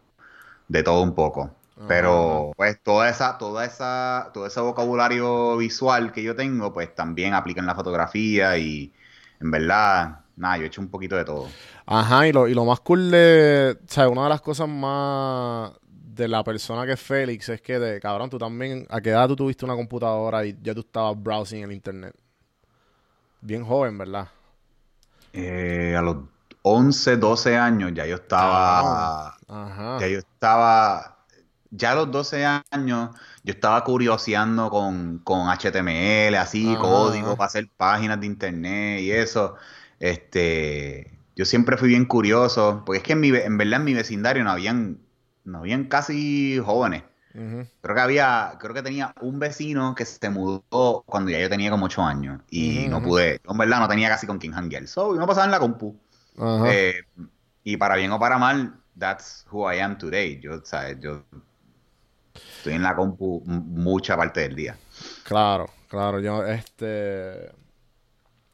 de 0.68 0.84
todo 0.84 1.02
un 1.04 1.16
poco. 1.16 1.56
Pero 1.88 2.52
pues 2.58 2.82
toda 2.82 3.08
esa, 3.10 3.38
toda 3.38 3.64
esa, 3.66 4.32
todo 4.34 4.48
ese 4.48 4.60
vocabulario 4.62 5.58
visual 5.58 6.12
que 6.12 6.24
yo 6.24 6.36
tengo, 6.36 6.74
pues 6.74 6.94
también 6.96 7.34
aplica 7.36 7.62
en 7.62 7.68
la 7.68 7.76
fotografía 7.76 8.58
y 8.58 8.92
en 9.40 9.52
verdad, 9.52 10.22
nada, 10.38 10.58
yo 10.58 10.64
he 10.64 10.68
hecho 10.68 10.82
un 10.82 10.90
poquito 10.90 11.16
de 11.16 11.26
todo. 11.26 11.48
Ajá, 11.86 12.28
y 12.28 12.32
lo, 12.32 12.48
y 12.48 12.54
lo 12.54 12.64
más 12.64 12.80
cool 12.80 13.12
de, 13.12 13.78
o 13.84 13.92
sea, 13.92 14.08
una 14.08 14.24
de 14.24 14.30
las 14.30 14.42
cosas 14.42 14.70
más 14.70 15.74
de 16.18 16.28
la 16.28 16.44
persona 16.44 16.86
que 16.86 16.94
es 16.94 17.02
Félix 17.02 17.50
es 17.50 17.62
que, 17.62 17.80
de, 17.80 18.00
cabrón, 18.00 18.30
tú 18.30 18.38
también, 18.38 18.88
¿a 18.90 19.02
qué 19.02 19.10
edad 19.10 19.28
tú 19.28 19.36
tuviste 19.36 19.66
una 19.66 19.76
computadora 19.76 20.46
y 20.46 20.58
ya 20.62 20.74
tú 20.74 20.82
estabas 20.82 21.22
browsing 21.22 21.64
en 21.64 21.72
internet? 21.72 22.16
Bien 23.42 23.64
joven, 23.64 23.98
¿verdad? 23.98 24.28
Eh, 25.34 25.96
a 25.96 26.02
los 26.02 26.18
11, 26.64 27.18
12 27.18 27.58
años 27.58 27.92
ya 27.94 28.06
yo 28.06 28.16
estaba. 28.16 29.38
Ajá. 29.48 29.98
Ya 30.00 30.08
yo 30.08 30.20
estaba. 30.20 31.18
Ya 31.70 31.92
a 31.92 31.96
los 31.96 32.12
12 32.12 32.46
años 32.46 33.10
yo 33.44 33.54
estaba 33.54 33.84
curioseando 33.84 34.70
con, 34.70 35.20
con 35.20 35.48
HTML, 35.50 36.36
así, 36.36 36.76
código 36.76 37.36
para 37.36 37.48
hacer 37.48 37.70
páginas 37.76 38.20
de 38.20 38.26
internet 38.26 39.02
y 39.02 39.12
eso. 39.12 39.56
Este. 40.00 41.12
Yo 41.36 41.46
siempre 41.46 41.78
fui 41.78 41.90
bien 41.90 42.06
curioso, 42.06 42.84
porque 42.86 42.98
es 42.98 43.04
que 43.04 43.14
en, 43.14 43.20
mi, 43.20 43.30
en 43.30 43.58
verdad 43.58 43.80
en 43.80 43.86
mi 43.86 43.94
vecindario 43.94 44.44
no 44.44 44.50
habían, 44.50 45.00
no 45.44 45.60
habían 45.60 45.86
casi 45.86 46.60
jóvenes. 46.64 47.04
Creo 47.82 47.96
que 47.96 48.02
había, 48.02 48.58
creo 48.60 48.74
que 48.74 48.82
tenía 48.82 49.14
un 49.22 49.38
vecino 49.38 49.94
que 49.94 50.06
se 50.06 50.28
mudó 50.32 51.04
cuando 51.06 51.30
ya 51.30 51.40
yo 51.40 51.48
tenía 51.50 51.70
como 51.70 51.86
8 51.86 52.02
años 52.02 52.42
y 52.50 52.88
no 52.90 53.00
pude, 53.00 53.40
en 53.48 53.58
verdad 53.60 53.80
no 53.80 53.88
tenía 53.88 54.10
casi 54.10 54.26
con 54.26 54.40
quien 54.40 54.56
hanguear. 54.56 54.88
So, 54.88 55.14
no 55.14 55.28
pasaba 55.28 55.46
en 55.46 55.52
la 55.52 55.60
compu. 55.60 55.96
Eh, 56.66 56.96
y 57.64 57.78
para 57.78 57.96
bien 57.96 58.12
o 58.12 58.20
para 58.20 58.40
mal, 58.40 58.74
that's 58.98 59.46
who 59.52 59.72
I 59.72 59.80
am 59.80 60.00
today. 60.00 60.40
Yo, 60.40 60.62
¿sabes? 60.64 60.98
Yo 61.00 61.24
estoy 62.34 62.74
en 62.74 62.82
la 62.82 62.96
compu 62.96 63.44
mucha 63.46 64.18
parte 64.18 64.42
del 64.42 64.56
día. 64.56 64.78
Claro, 65.24 65.70
claro. 65.90 66.20
Yo, 66.20 66.44
este. 66.44 67.52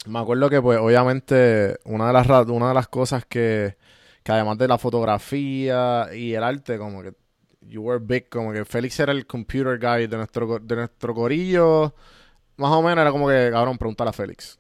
Me 0.08 0.20
acuerdo 0.20 0.50
que, 0.50 0.62
pues, 0.62 0.80
obviamente, 0.80 1.78
una 1.86 2.08
de 2.08 2.14
las, 2.14 2.28
una 2.48 2.70
de 2.70 2.74
las 2.74 2.88
cosas 2.88 3.26
que, 3.26 3.78
que 4.24 4.32
además 4.32 4.58
de 4.58 4.68
la 4.68 4.78
fotografía 4.78 6.10
y 6.14 6.34
el 6.34 6.44
arte, 6.44 6.78
como 6.78 7.02
que 7.02 7.14
you 7.62 7.82
were 7.82 8.00
big, 8.04 8.30
como 8.30 8.52
que 8.52 8.66
Félix 8.66 9.00
era 9.00 9.12
el 9.12 9.26
computer 9.26 9.80
guy 9.80 10.08
de 10.08 10.18
nuestro, 10.18 10.60
de 10.60 10.76
nuestro 10.76 11.14
corillo. 11.14 11.94
Más 12.58 12.72
o 12.72 12.82
menos 12.82 13.02
era 13.02 13.12
como 13.12 13.28
que, 13.28 13.50
cabrón, 13.52 13.78
preguntar 13.78 14.08
a 14.08 14.14
Félix. 14.14 14.60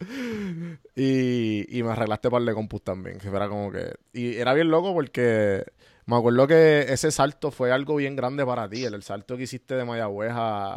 y, 0.96 1.78
y 1.78 1.82
me 1.82 1.90
arreglaste 1.90 2.30
par 2.30 2.42
de 2.42 2.54
compus 2.54 2.82
también. 2.82 3.18
Que 3.18 3.28
era 3.28 3.48
como 3.48 3.70
que. 3.70 3.94
Y 4.12 4.36
era 4.36 4.54
bien 4.54 4.70
loco 4.70 4.92
porque 4.92 5.64
me 6.06 6.16
acuerdo 6.16 6.46
que 6.46 6.86
ese 6.88 7.10
salto 7.10 7.50
fue 7.50 7.72
algo 7.72 7.96
bien 7.96 8.16
grande 8.16 8.44
para 8.44 8.68
ti. 8.68 8.84
El, 8.84 9.02
salto 9.02 9.36
que 9.36 9.44
hiciste 9.44 9.74
de 9.74 9.84
Mayagüez 9.84 10.32
a, 10.34 10.76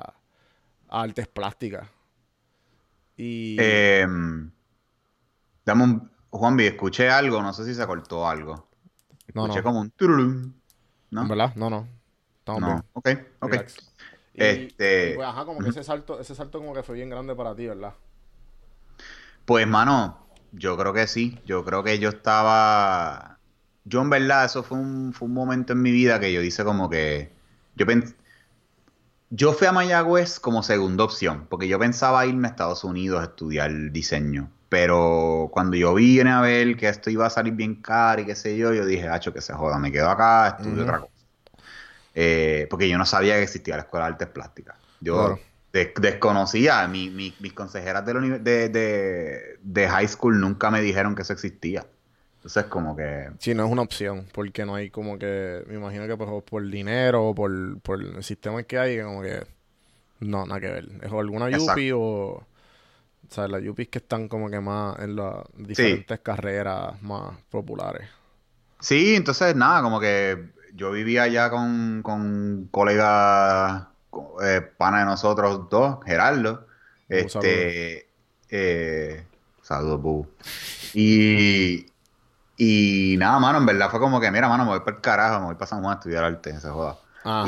a 0.90 1.02
artes 1.02 1.28
plásticas. 1.28 1.88
Y. 3.20 3.58
Eh, 3.60 4.08
dame 5.66 5.84
un. 5.84 6.12
Juanvi, 6.30 6.68
escuché 6.68 7.10
algo, 7.10 7.42
no 7.42 7.52
sé 7.54 7.66
si 7.66 7.76
se 7.76 7.86
cortó 7.86 8.28
algo. 8.28 8.70
Escuché 9.28 9.62
como 9.62 9.82
un 9.82 10.54
¿No? 11.12 11.28
¿Verdad? 11.28 11.54
No, 11.56 11.70
no. 11.70 11.88
Estamos 12.38 12.62
no. 12.62 12.86
Ok, 12.94 13.10
ok. 13.40 13.54
este... 14.36 15.16
pues, 15.16 15.28
ajá, 15.28 15.44
como 15.44 15.60
que 15.60 15.70
ese 15.70 15.84
salto, 15.84 16.20
ese 16.20 16.34
salto 16.34 16.60
como 16.60 16.74
que 16.74 16.84
fue 16.84 16.96
bien 16.96 17.10
grande 17.10 17.36
para 17.36 17.56
ti, 17.56 17.68
¿verdad? 17.68 17.94
Pues, 19.46 19.68
mano, 19.68 20.28
yo 20.52 20.78
creo 20.78 20.94
que 20.94 21.08
sí. 21.08 21.40
Yo 21.46 21.66
creo 21.66 21.84
que 21.84 22.00
yo 22.00 22.10
estaba... 22.10 23.40
Yo, 23.84 24.02
en 24.02 24.12
verdad, 24.12 24.46
eso 24.46 24.64
fue 24.64 24.78
un, 24.78 25.14
fue 25.14 25.28
un 25.28 25.34
momento 25.34 25.74
en 25.74 25.82
mi 25.82 25.92
vida 25.92 26.20
que 26.20 26.32
yo 26.32 26.42
hice 26.42 26.64
como 26.64 26.90
que... 26.90 27.34
Yo 27.76 27.86
pensé... 27.86 28.16
Yo 29.32 29.54
fui 29.54 29.68
a 29.68 29.72
Mayagüez 29.72 30.40
como 30.40 30.64
segunda 30.64 31.04
opción, 31.04 31.46
porque 31.50 31.68
yo 31.68 31.78
pensaba 31.78 32.26
irme 32.26 32.48
a 32.48 32.52
Estados 32.52 32.84
Unidos 32.84 33.22
a 33.22 33.26
estudiar 33.26 33.72
diseño. 33.92 34.50
Pero 34.70 35.50
cuando 35.52 35.78
yo 35.78 35.96
vine 35.96 36.32
a 36.32 36.42
ver 36.42 36.78
que 36.78 36.88
esto 36.88 37.10
iba 37.10 37.26
a 37.26 37.30
salir 37.30 37.54
bien 37.54 37.76
caro 37.76 38.22
y 38.22 38.26
qué 38.26 38.36
sé 38.36 38.58
yo, 38.58 38.74
yo 38.74 38.86
dije, 38.86 39.08
hacho, 39.08 39.34
que 39.34 39.42
se 39.42 39.54
joda, 39.54 39.80
me 39.80 39.92
quedo 39.92 40.10
acá, 40.10 40.58
estudio 40.60 40.84
otra 40.84 41.00
cosa. 41.00 41.14
Eh, 42.14 42.68
porque 42.70 42.90
yo 42.90 42.98
no 42.98 43.06
sabía 43.06 43.36
que 43.36 43.44
existía 43.44 43.76
la 43.76 43.84
Escuela 43.84 44.06
de 44.06 44.12
Artes 44.14 44.28
Plásticas. 44.28 44.76
Yo 45.00 45.40
desconocía, 45.72 46.88
mis 46.88 47.54
consejeras 47.54 48.06
de, 48.06 49.58
de, 49.62 49.88
high 49.88 50.08
school 50.08 50.40
nunca 50.40 50.72
me 50.72 50.82
dijeron 50.82 51.16
que 51.16 51.22
eso 51.22 51.34
existía. 51.34 51.86
Entonces, 52.50 52.72
como 52.72 52.96
que. 52.96 53.30
Sí, 53.38 53.54
no 53.54 53.64
es 53.64 53.72
una 53.72 53.84
opción, 53.84 54.26
porque 54.34 54.66
no 54.66 54.74
hay 54.74 54.90
como 54.90 55.20
que. 55.20 55.64
Me 55.68 55.76
imagino 55.76 56.08
que 56.08 56.18
pues, 56.18 56.44
por 56.44 56.68
dinero 56.68 57.28
o 57.28 57.36
por, 57.36 57.80
por 57.82 58.02
el 58.02 58.24
sistema 58.24 58.64
que 58.64 58.80
hay, 58.80 59.04
como 59.04 59.22
que. 59.22 59.46
No, 60.22 60.48
nada 60.48 60.60
que 60.60 60.72
ver. 60.72 60.90
Es 61.04 61.12
alguna 61.12 61.48
Yupi 61.52 61.92
o. 61.92 62.00
O 62.02 62.46
sea, 63.32 63.48
las 63.48 63.62
yuppies 63.62 63.90
que 63.90 64.00
están 64.00 64.28
como 64.28 64.50
que 64.50 64.60
más 64.60 64.98
en 64.98 65.16
las 65.16 65.44
diferentes 65.54 66.20
carreras 66.22 67.00
más 67.04 67.38
populares. 67.52 68.10
Sí, 68.80 69.16
entonces 69.16 69.56
nada, 69.56 69.84
como 69.84 70.00
que 70.00 70.50
yo 70.74 70.90
vivía 70.92 71.24
allá 71.24 71.52
con, 71.52 72.02
con 72.02 72.68
colegas 72.72 73.84
eh, 74.42 74.62
pana 74.76 75.02
de 75.02 75.06
nosotros 75.06 75.70
dos, 75.70 76.00
Gerardo. 76.04 76.66
este, 77.08 78.08
eh, 78.50 79.24
saludos, 79.62 80.02
Bu. 80.02 80.28
Y, 80.96 81.86
y 82.62 83.16
nada, 83.18 83.40
mano, 83.40 83.60
en 83.60 83.66
verdad 83.66 83.90
fue 83.90 84.02
como 84.02 84.20
que, 84.20 84.30
mira, 84.32 84.50
mano, 84.50 84.66
me 84.66 84.72
voy 84.72 84.82
para 84.82 84.98
el 84.98 85.02
carajo, 85.02 85.40
me 85.40 85.46
voy 85.46 85.56
para 85.56 85.68
San 85.68 85.82
Juan 85.82 85.94
a 85.94 85.96
estudiar 85.96 86.26
arte, 86.26 86.60
se 86.60 86.70
joda. 86.70 86.98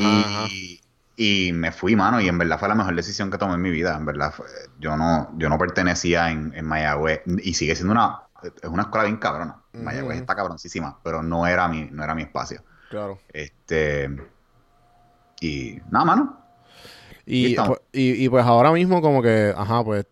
y, 0.00 0.80
y 1.16 1.52
me 1.52 1.70
fui, 1.70 1.94
mano, 1.94 2.18
y 2.18 2.28
en 2.28 2.38
verdad 2.38 2.58
fue 2.58 2.68
la 2.68 2.74
mejor 2.74 2.96
decisión 2.96 3.30
que 3.30 3.36
tomé 3.36 3.54
en 3.54 3.60
mi 3.60 3.70
vida. 3.70 3.94
En 3.94 4.06
verdad, 4.06 4.32
yo 4.78 4.96
no 4.96 5.30
yo 5.36 5.50
no 5.50 5.58
pertenecía 5.58 6.30
en, 6.30 6.54
en 6.54 6.64
Mayagüez, 6.64 7.20
y 7.26 7.52
sigue 7.52 7.76
siendo 7.76 7.92
una, 7.92 8.22
es 8.42 8.70
una 8.70 8.84
escuela 8.84 9.04
bien 9.04 9.18
cabrona. 9.18 9.58
Mayagüez 9.74 10.18
está 10.18 10.34
cabroncísima, 10.34 10.98
pero 11.02 11.22
no 11.22 11.46
era 11.46 11.68
mi, 11.68 11.90
no 11.90 12.02
era 12.02 12.14
mi 12.14 12.22
espacio. 12.22 12.62
Claro. 12.88 13.18
Este, 13.34 14.08
y 15.42 15.78
nada, 15.90 16.06
mano. 16.06 16.38
Y, 17.26 17.54
pues, 17.54 17.80
y, 17.92 18.28
pues 18.30 18.46
ahora 18.46 18.72
mismo 18.72 19.02
como 19.02 19.20
que, 19.20 19.52
ajá, 19.54 19.84
pues 19.84 20.06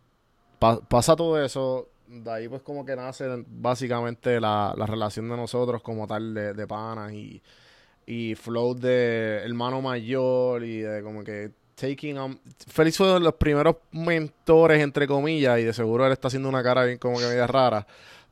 pasa 0.88 1.16
todo 1.16 1.42
eso, 1.42 1.88
de 2.10 2.30
ahí 2.30 2.48
pues 2.48 2.62
como 2.62 2.84
que 2.84 2.96
nace 2.96 3.24
básicamente 3.46 4.40
la, 4.40 4.74
la 4.76 4.86
relación 4.86 5.28
de 5.28 5.36
nosotros 5.36 5.82
como 5.82 6.06
tal 6.06 6.34
de, 6.34 6.66
panas 6.66 7.12
y 7.12 7.40
y 8.06 8.34
flow 8.34 8.74
de 8.74 9.42
hermano 9.44 9.80
mayor 9.80 10.64
y 10.64 10.80
de 10.80 11.02
como 11.02 11.22
que 11.22 11.52
taking 11.76 12.18
on... 12.18 12.40
Félix 12.66 12.96
fue 12.96 13.06
de 13.06 13.20
los 13.20 13.34
primeros 13.34 13.76
mentores, 13.92 14.82
entre 14.82 15.06
comillas, 15.06 15.58
y 15.60 15.64
de 15.64 15.72
seguro 15.72 16.06
él 16.06 16.12
está 16.12 16.28
haciendo 16.28 16.48
una 16.48 16.62
cara 16.62 16.84
bien 16.84 16.98
como 16.98 17.18
que 17.18 17.26
media 17.26 17.46
rara. 17.46 17.86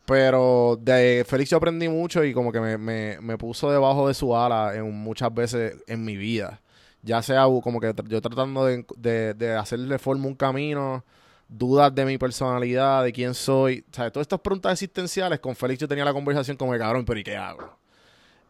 Pero 0.05 0.79
de 0.81 1.25
Félix 1.29 1.51
yo 1.51 1.59
aprendí 1.59 1.89
mucho 1.89 2.25
y 2.25 2.33
como 2.33 2.51
que 2.51 2.61
me, 2.61 2.77
me, 2.77 3.21
me 3.21 3.39
puso 3.39 3.71
debajo 3.71 4.09
de 4.09 4.15
su 4.15 4.35
ala 4.37 4.75
en 4.75 4.91
muchas 4.93 5.33
veces 5.33 5.77
en 5.87 6.05
mi 6.05 6.17
vida. 6.17 6.61
Ya 7.03 7.23
sea 7.23 7.45
como 7.45 7.79
que 7.81 7.95
yo 8.09 8.21
tratando 8.21 8.65
de, 8.65 8.85
de, 8.97 9.35
de 9.35 9.55
hacerle 9.55 9.99
forma 9.99 10.27
un 10.27 10.35
camino, 10.35 11.05
dudas 11.49 11.95
de 11.95 12.05
mi 12.05 12.19
personalidad, 12.19 13.05
de 13.05 13.13
quién 13.13 13.35
soy. 13.35 13.85
O 13.91 13.95
sea, 13.95 14.11
todas 14.11 14.25
estas 14.25 14.41
preguntas 14.41 14.73
existenciales, 14.73 15.41
con 15.41 15.57
Félix 15.57 15.81
yo 15.81 15.89
tenía 15.89 16.05
la 16.05 16.13
conversación 16.13 16.57
como 16.57 16.73
que 16.73 16.79
cabrón, 16.79 17.05
pero 17.05 17.19
¿y 17.19 17.25
qué 17.25 17.37
hago? 17.37 17.79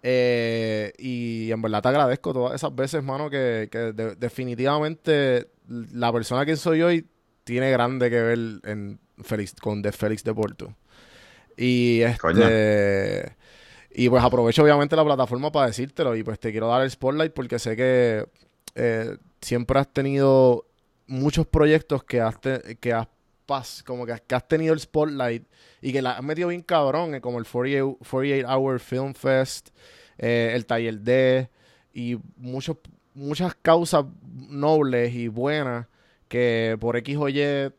Eh, 0.02 0.92
y 0.98 1.50
en 1.50 1.60
verdad 1.62 1.82
te 1.82 1.88
agradezco 1.88 2.32
todas 2.32 2.54
esas 2.54 2.74
veces, 2.74 3.02
mano, 3.02 3.30
que, 3.30 3.68
definitivamente 4.18 5.48
la 5.68 6.12
persona 6.12 6.46
que 6.46 6.56
soy 6.56 6.82
hoy 6.82 7.06
tiene 7.44 7.70
grande 7.70 8.10
que 8.10 8.20
ver 8.20 8.38
en 8.64 9.00
Félix, 9.22 9.54
con 9.54 9.82
de 9.82 9.92
Félix 9.92 10.24
de 10.24 10.34
Porto. 10.34 10.74
Y 11.56 12.02
este. 12.02 13.36
Y 13.90 14.08
pues 14.08 14.22
aprovecho 14.22 14.62
obviamente 14.62 14.94
la 14.94 15.04
plataforma 15.04 15.50
para 15.50 15.66
decírtelo. 15.66 16.14
Y 16.14 16.22
pues 16.22 16.38
te 16.38 16.52
quiero 16.52 16.68
dar 16.68 16.82
el 16.82 16.90
spotlight 16.90 17.32
porque 17.32 17.58
sé 17.58 17.74
que 17.74 18.26
eh, 18.76 19.16
siempre 19.40 19.80
has 19.80 19.92
tenido 19.92 20.66
muchos 21.08 21.46
proyectos 21.46 22.04
que 22.04 22.20
has, 22.20 22.36
que 22.80 22.92
has 22.92 23.08
pas, 23.46 23.82
como 23.82 24.06
que, 24.06 24.14
que 24.26 24.34
has 24.34 24.46
tenido 24.46 24.74
el 24.74 24.80
spotlight 24.80 25.44
y 25.80 25.92
que 25.92 26.02
la 26.02 26.12
has 26.12 26.22
metido 26.22 26.48
bien 26.48 26.62
cabrón, 26.62 27.14
eh, 27.14 27.20
como 27.20 27.38
el 27.38 27.46
48, 27.46 27.98
48 28.08 28.46
Hour 28.48 28.78
Film 28.78 29.14
Fest, 29.14 29.70
eh, 30.18 30.52
el 30.54 30.66
Taller 30.66 31.00
D 31.00 31.50
y 31.94 32.18
muchos, 32.36 32.76
muchas 33.14 33.54
causas 33.54 34.04
nobles 34.22 35.14
y 35.14 35.28
buenas 35.28 35.86
que 36.28 36.76
por 36.78 36.96
X 36.96 37.16
o 37.16 37.28
Y 37.28 37.72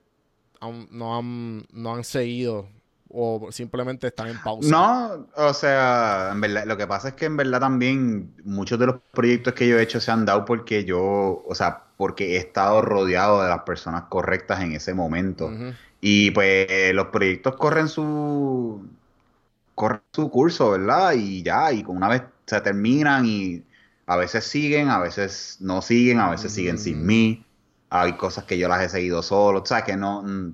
no, 0.91 1.17
han, 1.17 1.65
no 1.71 1.95
han 1.95 2.03
seguido 2.03 2.67
o 3.11 3.51
simplemente 3.51 4.07
están 4.07 4.27
en 4.27 4.41
pausa. 4.41 4.69
No, 4.69 5.27
o 5.35 5.53
sea, 5.53 6.29
en 6.31 6.41
verdad, 6.41 6.65
lo 6.65 6.77
que 6.77 6.87
pasa 6.87 7.09
es 7.09 7.13
que 7.15 7.25
en 7.25 7.37
verdad 7.37 7.59
también 7.59 8.35
muchos 8.43 8.77
de 8.79 8.87
los 8.87 8.95
proyectos 9.11 9.53
que 9.53 9.67
yo 9.67 9.79
he 9.79 9.83
hecho 9.83 9.99
se 9.99 10.11
han 10.11 10.25
dado 10.25 10.45
porque 10.45 10.83
yo, 10.85 11.43
o 11.45 11.55
sea, 11.55 11.88
porque 11.99 12.35
he 12.35 12.37
estado 12.39 12.81
rodeado 12.81 13.43
de 13.43 13.49
las 13.49 13.63
personas 13.63 14.05
correctas 14.09 14.61
en 14.63 14.73
ese 14.73 14.95
momento. 14.95 15.59
Y 16.01 16.31
pues 16.31 16.93
los 16.95 17.07
proyectos 17.09 17.57
corren 17.57 17.89
su 17.89 18.89
corren 19.75 20.01
su 20.13 20.29
curso, 20.29 20.71
¿verdad? 20.71 21.13
Y 21.17 21.43
ya, 21.43 21.71
y 21.73 21.83
una 21.87 22.07
vez 22.09 22.23
se 22.45 22.61
terminan 22.61 23.25
y 23.25 23.63
a 24.07 24.17
veces 24.17 24.45
siguen, 24.45 24.89
a 24.89 24.99
veces 24.99 25.57
no 25.61 25.81
siguen, 25.81 26.19
a 26.19 26.29
veces 26.31 26.53
siguen 26.53 26.77
sin 26.77 27.03
Mm. 27.03 27.05
mí. 27.05 27.45
Hay 27.89 28.13
cosas 28.17 28.45
que 28.45 28.57
yo 28.57 28.67
las 28.69 28.83
he 28.83 28.89
seguido 28.89 29.23
solo, 29.23 29.61
o 29.61 29.65
sea, 29.65 29.83
que 29.83 29.97
no 29.97 30.21
mm, 30.23 30.53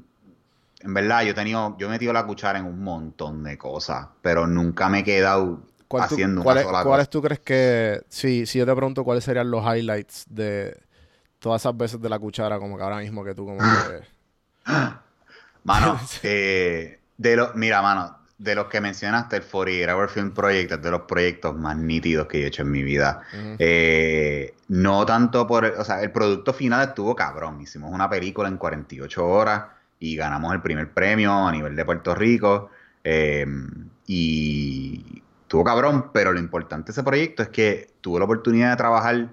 en 0.81 0.93
verdad 0.93 1.23
yo 1.23 1.31
he 1.31 1.33
tenido 1.33 1.77
yo 1.77 1.87
he 1.87 1.89
metido 1.89 2.13
la 2.13 2.25
cuchara 2.25 2.59
en 2.59 2.65
un 2.65 2.81
montón 2.83 3.43
de 3.43 3.57
cosas, 3.57 4.07
pero 4.21 4.47
nunca 4.47 4.89
me 4.89 4.99
he 4.99 5.03
quedado 5.03 5.61
¿Cuál 5.87 6.07
tú- 6.07 6.15
haciendo 6.15 6.41
cuál 6.41 6.57
una 6.57 6.57
es- 6.57 6.63
sola 6.63 6.83
¿Cuáles 6.83 7.09
tú 7.09 7.21
crees 7.21 7.39
que, 7.39 8.01
si, 8.09 8.45
si 8.45 8.59
yo 8.59 8.65
te 8.65 8.75
pregunto 8.75 9.03
cuáles 9.03 9.23
serían 9.23 9.51
los 9.51 9.63
highlights 9.65 10.25
de 10.29 10.77
todas 11.45 11.61
esas 11.61 11.77
veces 11.77 12.01
de 12.01 12.09
la 12.09 12.17
cuchara, 12.17 12.57
como 12.57 12.75
que 12.75 12.81
ahora 12.81 12.97
mismo 12.97 13.23
que 13.23 13.35
tú 13.35 13.45
como 13.45 13.59
que... 13.59 14.01
Mano, 15.63 15.99
eh, 16.23 16.99
de 17.17 17.35
los, 17.35 17.53
mira, 17.53 17.83
mano, 17.83 18.17
de 18.39 18.55
los 18.55 18.65
que 18.65 18.81
mencionaste, 18.81 19.35
el 19.35 19.43
48 19.43 19.95
Hour 19.95 20.09
Film 20.09 20.31
Project 20.31 20.71
es 20.71 20.81
de 20.81 20.89
los 20.89 21.01
proyectos 21.01 21.55
más 21.55 21.77
nítidos 21.77 22.25
que 22.25 22.39
yo 22.39 22.45
he 22.45 22.47
hecho 22.47 22.63
en 22.63 22.71
mi 22.71 22.81
vida. 22.81 23.21
Eh, 23.59 24.55
no 24.69 25.05
tanto 25.05 25.45
por, 25.45 25.65
o 25.65 25.83
sea, 25.83 26.01
el 26.01 26.11
producto 26.11 26.51
final 26.51 26.87
estuvo 26.87 27.15
cabrón. 27.15 27.61
Hicimos 27.61 27.93
una 27.93 28.09
película 28.09 28.49
en 28.49 28.57
48 28.57 29.27
horas 29.27 29.65
y 29.99 30.15
ganamos 30.15 30.51
el 30.51 30.63
primer 30.63 30.91
premio 30.93 31.31
a 31.31 31.51
nivel 31.51 31.75
de 31.75 31.85
Puerto 31.85 32.15
Rico. 32.15 32.71
eh, 33.03 33.45
y 34.07 35.21
estuvo 35.43 35.63
cabrón, 35.63 36.09
pero 36.11 36.31
lo 36.31 36.39
importante 36.39 36.87
de 36.87 36.93
ese 36.93 37.03
proyecto 37.03 37.43
es 37.43 37.49
que 37.49 37.93
tuve 38.01 38.17
la 38.17 38.25
oportunidad 38.25 38.71
de 38.71 38.77
trabajar 38.77 39.29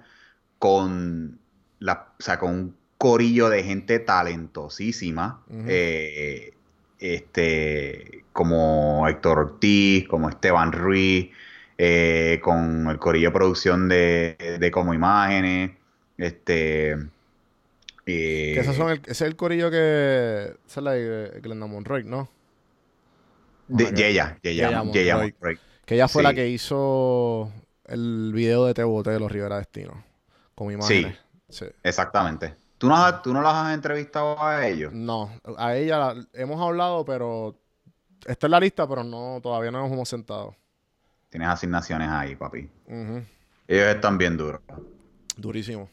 con, 0.58 1.40
la, 1.82 2.08
o 2.18 2.22
sea, 2.22 2.38
con 2.38 2.50
un 2.50 2.76
corillo 2.98 3.48
de 3.48 3.62
gente 3.64 3.98
talentosísima. 3.98 5.42
Eh, 5.66 6.54
este, 6.98 8.24
como 8.32 9.06
Héctor 9.08 9.38
Ortiz, 9.38 10.06
como 10.08 10.28
Esteban 10.28 10.72
Ruiz, 10.72 11.30
eh, 11.78 12.40
con 12.42 12.88
el 12.88 12.98
corillo 12.98 13.28
de 13.28 13.34
producción 13.34 13.88
de, 13.88 14.56
de 14.60 14.70
Como 14.70 14.94
Imágenes, 14.94 15.72
este... 16.16 16.92
eh, 18.06 18.52
Que 18.54 18.64
son 18.64 18.90
el, 18.90 18.98
ese 19.00 19.10
es 19.10 19.20
el 19.22 19.34
corillo 19.36 19.70
que... 19.70 20.54
Esa 20.66 20.80
es 20.80 20.84
la 20.84 20.92
de 20.92 21.40
Glenda 21.40 21.66
Monroy, 21.66 22.04
¿no? 22.04 22.28
de, 23.68 23.84
Yeya, 23.92 24.38
Yeya 24.42 24.68
Yeya, 24.68 24.70
Monroy. 24.78 24.92
Yeya 24.92 25.16
Monroy. 25.16 25.58
Que 25.84 25.94
ella 25.94 26.08
fue 26.08 26.22
Sí. 26.22 26.24
la 26.28 26.34
que 26.34 26.48
hizo 26.48 27.50
el 27.86 28.32
video 28.34 28.66
de 28.66 28.74
Te 28.74 28.84
Boté 28.84 29.10
de 29.10 29.18
los 29.20 29.32
Rivera 29.32 29.58
Destino. 29.58 30.04
Con 30.54 30.70
imágenes. 30.72 31.14
Sí. 31.14 31.18
Exactamente. 31.82 32.54
¿Tú 32.78 32.88
no, 32.88 32.96
has- 32.96 33.22
¿Tú 33.22 33.32
no 33.32 33.40
los 33.40 33.52
has 33.52 33.74
entrevistado 33.74 34.42
a 34.42 34.66
ellos? 34.66 34.92
No, 34.92 35.30
a 35.56 35.76
ella 35.76 35.98
la- 35.98 36.26
hemos 36.34 36.60
hablado, 36.60 37.04
pero... 37.04 37.56
Está 38.26 38.46
en 38.46 38.52
la 38.52 38.60
lista, 38.60 38.86
pero 38.88 39.02
no 39.02 39.40
todavía 39.42 39.70
no 39.72 39.80
nos 39.82 39.90
hemos 39.92 40.08
sentado. 40.08 40.54
Tienes 41.28 41.48
asignaciones 41.48 42.08
ahí, 42.08 42.36
papi. 42.36 42.68
Ellos 43.66 43.86
están 43.94 44.16
bien 44.18 44.36
duros. 44.36 44.60
Durísimo. 45.36 45.88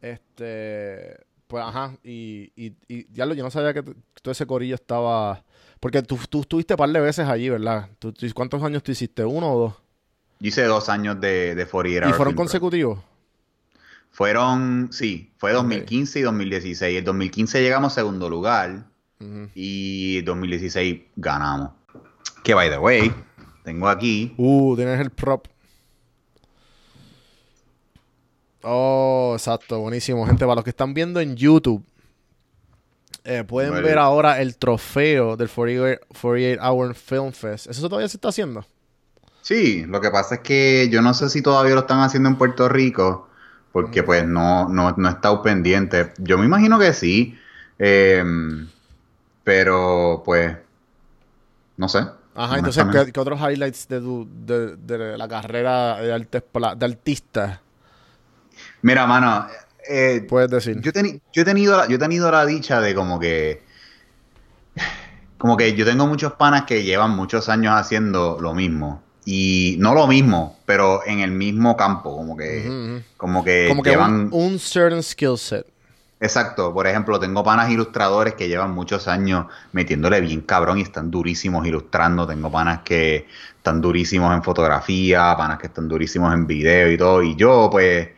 Este, 0.00 1.16
pues 1.46 1.64
ajá, 1.64 1.96
y, 2.02 2.52
y, 2.56 2.74
y 2.86 3.12
ya 3.12 3.24
lo, 3.26 3.34
yo 3.34 3.42
no 3.44 3.50
sabía 3.50 3.72
que 3.74 3.82
todo 3.82 4.32
ese 4.32 4.46
corillo 4.46 4.74
estaba, 4.74 5.42
porque 5.80 6.02
tú, 6.02 6.18
tú 6.28 6.40
estuviste 6.40 6.74
un 6.74 6.78
par 6.78 6.90
de 6.90 7.00
veces 7.00 7.26
allí, 7.28 7.48
¿verdad? 7.48 7.88
¿Tú, 7.98 8.12
¿Cuántos 8.34 8.62
años 8.62 8.82
tú 8.82 8.92
hiciste? 8.92 9.24
¿Uno 9.24 9.52
o 9.54 9.58
dos? 9.58 9.74
Yo 10.40 10.48
hice 10.48 10.64
dos 10.64 10.88
años 10.88 11.20
de, 11.20 11.54
de 11.54 11.66
48 11.66 12.08
¿Y 12.08 12.12
fueron 12.16 12.34
Project. 12.34 12.36
Fueron, 14.10 14.88
sí, 14.92 15.32
fue 15.38 15.52
Ok. 15.52 15.62
2015 15.62 16.18
y 16.18 16.22
2016. 16.22 16.98
El 16.98 17.04
2015 17.04 17.60
llegamos 17.62 17.92
segundo 17.94 18.28
lugar 18.28 18.86
Ujú. 19.20 19.48
y 19.54 20.20
2016 20.22 21.02
ganamos. 21.16 21.70
Que 22.42 22.54
by 22.54 22.68
the 22.70 22.78
way, 22.78 23.12
tengo 23.64 23.88
aquí. 23.88 24.34
Uh, 24.36 24.74
tienes 24.76 24.98
el 25.00 25.10
prop. 25.10 25.46
Oh, 28.62 29.34
exacto, 29.36 29.78
buenísimo, 29.80 30.26
gente. 30.26 30.44
Para 30.44 30.56
los 30.56 30.64
que 30.64 30.70
están 30.70 30.92
viendo 30.94 31.20
en 31.20 31.36
YouTube, 31.36 31.84
eh, 33.24 33.44
pueden 33.44 33.70
Vale. 33.70 33.82
ver 33.82 33.98
ahora 33.98 34.40
el 34.40 34.56
trofeo 34.56 35.36
del 35.36 35.48
48, 35.48 36.00
48 36.20 36.60
Hour 36.62 36.94
Film 36.94 37.32
Fest. 37.32 37.68
¿Eso 37.68 37.88
todavía 37.88 38.08
se 38.08 38.16
está 38.16 38.28
haciendo? 38.28 38.64
Sí, 39.42 39.84
lo 39.86 40.00
que 40.00 40.10
pasa 40.10 40.36
es 40.36 40.40
que 40.40 40.88
yo 40.90 41.00
no 41.02 41.14
sé 41.14 41.28
si 41.30 41.40
todavía 41.40 41.74
lo 41.74 41.80
están 41.82 42.00
haciendo 42.00 42.28
en 42.28 42.36
Puerto 42.36 42.68
Rico, 42.68 43.27
porque 43.72 44.02
pues 44.02 44.26
no, 44.26 44.68
no, 44.68 44.94
no 44.96 45.08
he 45.08 45.12
estado 45.12 45.42
pendiente. 45.42 46.12
Yo 46.18 46.38
me 46.38 46.46
imagino 46.46 46.78
que 46.78 46.92
sí, 46.92 47.38
em, 47.78 48.68
pero 49.44 50.22
pues 50.24 50.56
no 51.76 51.88
sé. 51.88 52.00
Ajá, 52.34 52.58
entonces. 52.58 52.84
¿qué, 52.92 53.12
qué 53.12 53.20
otros 53.20 53.40
highlights 53.40 53.88
de, 53.88 54.00
tu, 54.00 54.28
de, 54.46 54.76
de 54.76 55.18
la 55.18 55.26
carrera 55.28 55.96
de, 55.96 56.12
artes 56.12 56.42
de 56.76 56.86
artista 56.86 57.60
Mira, 58.82 59.06
mano, 59.06 59.46
eh, 59.88 60.26
puedes 60.28 60.50
decir? 60.50 60.80
Yo, 60.80 60.92
teni- 60.92 61.20
yo 61.32 61.42
he 61.42 61.44
tenido 61.44 61.76
la, 61.76 61.88
yo 61.88 61.96
he 61.96 61.98
tenido 61.98 62.30
la 62.30 62.46
dicha 62.46 62.80
de 62.80 62.94
como 62.94 63.18
que. 63.18 63.62
Como 65.38 65.56
que 65.56 65.74
yo 65.74 65.84
tengo 65.84 66.06
muchos 66.06 66.32
panas 66.34 66.64
que 66.64 66.82
llevan 66.82 67.12
muchos 67.16 67.48
años 67.48 67.72
haciendo 67.74 68.38
lo 68.40 68.54
mismo. 68.54 69.02
Y 69.30 69.76
no 69.78 69.92
lo 69.94 70.06
mismo, 70.06 70.56
pero 70.64 71.02
en 71.06 71.20
el 71.20 71.30
mismo 71.32 71.76
campo. 71.76 72.16
Como 72.16 72.34
que. 72.34 73.02
Como 73.18 73.44
que 73.44 73.66
Como 73.68 73.82
que 73.82 73.90
llevan. 73.90 74.30
un, 74.32 74.52
un 74.52 74.58
certain 74.58 75.02
skill 75.02 75.36
set. 75.36 75.66
Exacto. 76.20 76.72
Por 76.72 76.86
ejemplo, 76.86 77.20
tengo 77.20 77.44
panas 77.44 77.70
ilustradores 77.70 78.32
que 78.34 78.48
llevan 78.48 78.72
muchos 78.72 79.06
años 79.06 79.44
metiéndole 79.72 80.20
bien 80.22 80.40
cabrón 80.40 80.78
y 80.78 80.82
están 80.82 81.10
durísimos 81.10 81.66
ilustrando. 81.66 82.26
Tengo 82.26 82.50
panas 82.50 82.80
que 82.84 83.26
están 83.58 83.82
durísimos 83.82 84.34
en 84.34 84.42
fotografía, 84.42 85.34
panas 85.36 85.58
que 85.58 85.66
están 85.66 85.88
durísimos 85.88 86.32
en 86.32 86.46
video 86.46 86.90
y 86.90 86.96
todo. 86.96 87.22
Y 87.22 87.36
yo, 87.36 87.68
pues. 87.70 88.08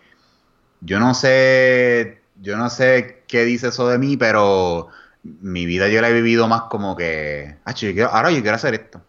Yo 0.81 0.99
no 1.01 1.13
sé, 1.13 2.21
yo 2.41 2.57
no 2.57 2.71
sé 2.71 3.25
qué 3.27 3.45
dice 3.45 3.69
eso 3.69 3.89
de 3.89 3.99
mí, 3.99 4.17
pero 4.17 4.89
mi 5.25 5.67
vida 5.67 5.89
yo 5.89 6.01
la 6.01 6.09
he 6.09 6.13
vivido 6.15 6.49
más 6.49 6.63
como 6.71 6.97
que, 6.97 7.57
"Ah, 7.67 7.75
yo 7.75 7.93
quiero- 7.93 8.11
ahora 8.11 8.31
yo 8.31 8.41
quiero 8.41 8.55
hacer 8.57 8.73
esto, 8.75 9.03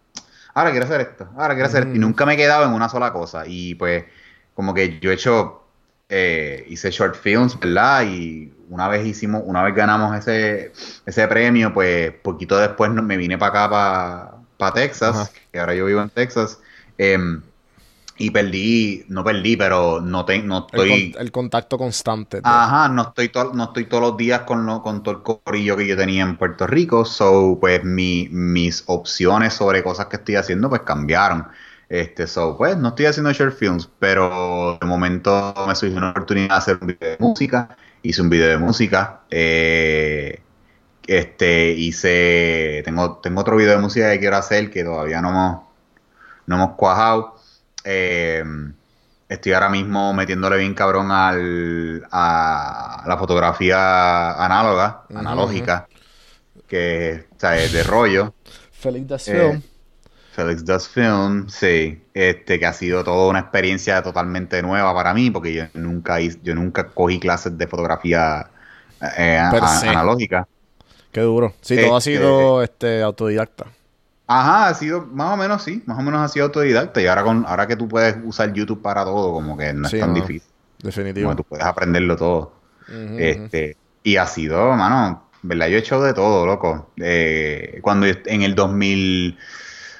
ahora 0.54 0.72
quiero 0.72 0.86
hacer 0.86 1.02
esto, 1.02 1.30
ahora 1.36 1.54
quiero 1.54 1.68
hacer 1.68 1.84
esto, 1.84 1.96
y 1.96 2.00
nunca 2.00 2.26
me 2.26 2.34
he 2.34 2.38
quedado 2.38 2.66
en 2.66 2.74
una 2.74 2.90
sola 2.90 3.12
cosa. 3.14 3.44
Y 3.48 3.76
pues, 3.76 4.06
como 4.54 4.74
que 4.74 5.00
yo 5.00 5.12
he 5.12 5.14
hecho, 5.14 5.64
eh, 6.10 6.66
hice 6.70 6.92
short 6.92 7.16
films, 7.16 7.60
¿verdad? 7.60 8.04
Y 8.04 8.54
una 8.70 8.88
vez 8.88 9.06
hicimos, 9.06 9.44
una 9.46 9.64
vez 9.64 9.76
ganamos 9.76 10.16
ese, 10.18 10.72
ese 11.06 11.28
premio, 11.28 11.74
pues 11.74 12.12
poquito 12.22 12.58
después 12.58 12.92
me 12.92 13.18
vine 13.18 13.38
para 13.38 13.66
acá, 13.66 14.42
para 14.58 14.74
Texas, 14.74 15.16
Ajá. 15.16 15.30
que 15.52 15.60
ahora 15.60 15.74
yo 15.76 15.86
vivo 15.86 16.02
en 16.02 16.10
Texas. 16.10 16.60
em, 16.98 17.42
y 18.26 18.30
perdí, 18.32 19.06
no 19.10 19.24
perdí, 19.24 19.58
pero 19.58 20.02
no, 20.02 20.26
te, 20.26 20.42
no 20.44 20.68
El, 20.72 20.82
estoy... 20.82 21.12
con- 21.12 21.22
el 21.22 21.32
contacto 21.32 21.78
constante. 21.78 22.38
de- 22.38 22.44
Ajá, 22.44 22.90
no 22.90 23.04
estoy, 23.04 23.30
to- 23.30 23.54
no 23.54 23.66
estoy 23.66 23.86
todos 23.86 24.02
los 24.04 24.18
días 24.18 24.42
con, 24.42 24.66
lo- 24.66 24.82
con 24.82 25.04
todo 25.04 25.16
el 25.16 25.22
corillo 25.24 25.78
que 25.78 25.86
yo 25.88 25.96
tenía 25.98 26.24
en 26.24 26.38
Puerto 26.38 26.66
Rico, 26.68 27.06
so 27.06 27.58
pues 27.60 27.84
mi- 27.84 28.28
mis 28.32 28.84
opciones 28.88 29.54
sobre 29.54 29.84
cosas 29.84 30.08
que 30.08 30.18
estoy 30.18 30.36
haciendo 30.36 30.70
pues 30.70 30.82
cambiaron. 30.82 31.48
Este, 31.90 32.26
so 32.26 32.58
pues 32.58 32.78
no 32.78 32.90
estoy 32.90 33.06
haciendo 33.08 33.32
short 33.34 33.54
films, 33.56 33.90
pero 34.00 34.78
de 34.80 34.88
momento 34.88 35.54
me 35.68 35.76
surgió 35.76 35.98
una 35.98 36.12
oportunidad 36.12 36.48
de 36.50 36.54
hacer 36.56 36.78
un 36.82 36.88
video 36.88 37.10
de 37.12 37.18
música, 37.20 37.76
hice 38.02 38.22
un 38.22 38.30
video 38.30 38.48
de 38.50 38.58
música, 38.58 39.22
eh, 39.30 40.42
este, 41.08 41.72
hice, 41.74 42.82
tengo, 42.86 43.18
tengo 43.20 43.42
otro 43.42 43.58
video 43.58 43.74
de 43.76 43.80
música 43.82 44.12
que 44.12 44.20
quiero 44.20 44.38
hacer 44.38 44.72
que 44.72 44.84
todavía 44.84 45.22
no 45.22 45.30
hemos, 45.30 45.62
no 46.48 46.56
hemos 46.56 46.72
cuajado. 46.76 47.36
Eh, 47.84 48.44
estoy 49.30 49.54
ahora 49.54 49.70
mismo 49.70 50.14
metiéndole 50.14 50.58
bien 50.58 50.74
cabrón 50.74 51.12
al, 51.12 52.08
a 52.12 53.04
la 53.08 53.18
fotografía 53.18 54.32
análoga, 54.44 55.04
analógica, 55.14 55.88
que 56.68 57.26
o 57.36 57.40
sea, 57.40 57.58
es 57.58 57.72
de 57.74 57.84
rollo. 57.84 58.34
Felix 58.72 59.08
Das 59.08 59.28
Eh, 59.28 59.34
Film. 59.34 59.62
Felix 60.34 60.64
Does 60.64 60.88
Film, 60.88 61.50
sí, 61.50 62.02
este 62.14 62.58
que 62.58 62.66
ha 62.66 62.72
sido 62.74 63.04
toda 63.04 63.30
una 63.30 63.40
experiencia 63.40 64.02
totalmente 64.02 64.62
nueva 64.62 64.94
para 64.94 65.14
mí, 65.14 65.30
porque 65.30 65.54
yo 65.54 65.64
nunca 65.74 66.22
hice- 66.22 66.40
yo 66.42 66.56
nunca 66.56 66.88
cogí 66.88 67.20
clases 67.20 67.58
de 67.58 67.68
fotografía 67.68 68.50
eh, 69.18 69.38
a- 69.38 69.50
analógica. 69.90 70.48
Qué 71.12 71.20
duro. 71.22 71.54
Sí, 71.62 71.76
todo 71.78 71.96
ha 71.96 71.98
Este- 71.98 72.12
sido 72.12 72.64
este, 72.64 73.02
autodidacta. 73.04 73.66
Ajá, 74.40 74.68
ha 74.70 74.74
sido, 74.74 75.06
más 75.08 75.34
o 75.34 75.38
menos 75.38 75.64
sí, 75.64 75.84
más 75.86 76.00
o 76.00 76.02
menos 76.02 76.22
ha 76.22 76.28
sido 76.28 76.46
autodidacta. 76.46 77.02
Y 77.02 77.08
ahora 77.08 77.24
con, 77.24 77.46
ahora 77.48 77.68
que 77.68 77.76
tú 77.76 77.88
puedes 77.88 78.16
usar 78.24 78.54
YouTube 78.54 78.82
para 78.82 79.04
todo, 79.04 79.34
como 79.34 79.58
que 79.58 79.74
no 79.74 79.86
es 79.86 79.92
Sí, 79.92 80.00
tan 80.00 80.12
mano. 80.12 80.22
difícil. 80.22 80.50
Definitivo. 80.82 81.26
Como 81.28 81.36
tú 81.36 81.44
puedes 81.44 81.66
aprenderlo 81.66 82.16
todo. 82.16 82.54
Este, 83.18 83.78
y 84.04 84.18
ha 84.18 84.26
sido, 84.28 84.72
mano, 84.76 85.24
¿verdad? 85.44 85.68
Yo 85.68 85.76
he 85.78 85.80
hecho 85.80 86.02
de 86.02 86.14
todo, 86.14 86.46
loco. 86.46 86.90
Eh, 86.98 87.80
cuando 87.82 88.08
en 88.08 88.42
el 88.42 88.56
2000, 88.56 89.38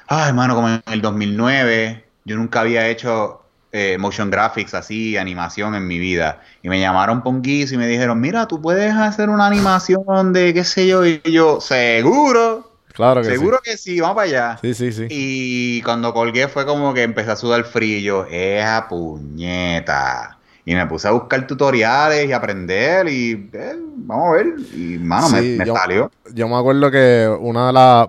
ay, 0.08 0.32
mano, 0.32 0.54
como 0.54 0.68
en 0.68 0.82
el 0.86 1.00
2009, 1.00 2.04
yo 2.24 2.36
nunca 2.36 2.60
había 2.60 2.88
hecho 2.88 3.42
eh, 3.72 3.96
motion 3.98 4.30
graphics 4.30 4.74
así, 4.74 5.16
animación 5.16 5.74
en 5.74 5.86
mi 5.86 5.98
vida. 5.98 6.42
Y 6.62 6.68
me 6.68 6.80
llamaron 6.80 7.22
guiso 7.42 7.74
y 7.74 7.78
me 7.78 7.86
dijeron, 7.86 8.20
mira, 8.20 8.46
tú 8.46 8.60
puedes 8.60 8.92
hacer 8.92 9.30
una 9.30 9.46
animación 9.46 10.32
de 10.32 10.52
qué 10.52 10.64
sé 10.64 10.86
yo. 10.86 11.06
Y 11.06 11.20
yo, 11.24 11.60
seguro, 11.60 12.71
Claro 12.92 13.22
que 13.22 13.28
seguro 13.28 13.58
que 13.62 13.76
sí, 13.76 14.00
vamos 14.00 14.16
para 14.16 14.26
allá. 14.28 14.58
sí. 14.60 14.74
Sí, 14.74 14.92
sí. 14.92 15.06
Y 15.08 15.82
cuando 15.82 16.12
colgué 16.12 16.48
fue 16.48 16.64
como 16.66 16.92
que 16.94 17.02
empecé 17.02 17.30
a 17.30 17.36
sudar 17.36 17.64
frío. 17.64 17.98
y 17.98 18.02
yo, 18.02 18.26
¡esa 18.30 18.86
puñeta! 18.88 20.38
Y 20.64 20.74
me 20.74 20.86
puse 20.86 21.08
a 21.08 21.10
buscar 21.10 21.46
tutoriales 21.46 22.28
y 22.28 22.32
aprender 22.32 23.08
y 23.08 23.50
eh, 23.52 23.72
vamos 23.96 24.28
a 24.28 24.32
ver. 24.32 24.46
Y 24.74 24.98
mano, 24.98 25.28
me- 25.30 25.40
Sí, 25.40 25.56
me, 25.58 25.66
yo- 25.66 25.74
salió. 25.74 26.10
Yo 26.32 26.48
me 26.48 26.56
acuerdo 26.56 26.90
que 26.90 27.28
una 27.40 27.66
de 27.68 27.72
las 27.72 28.08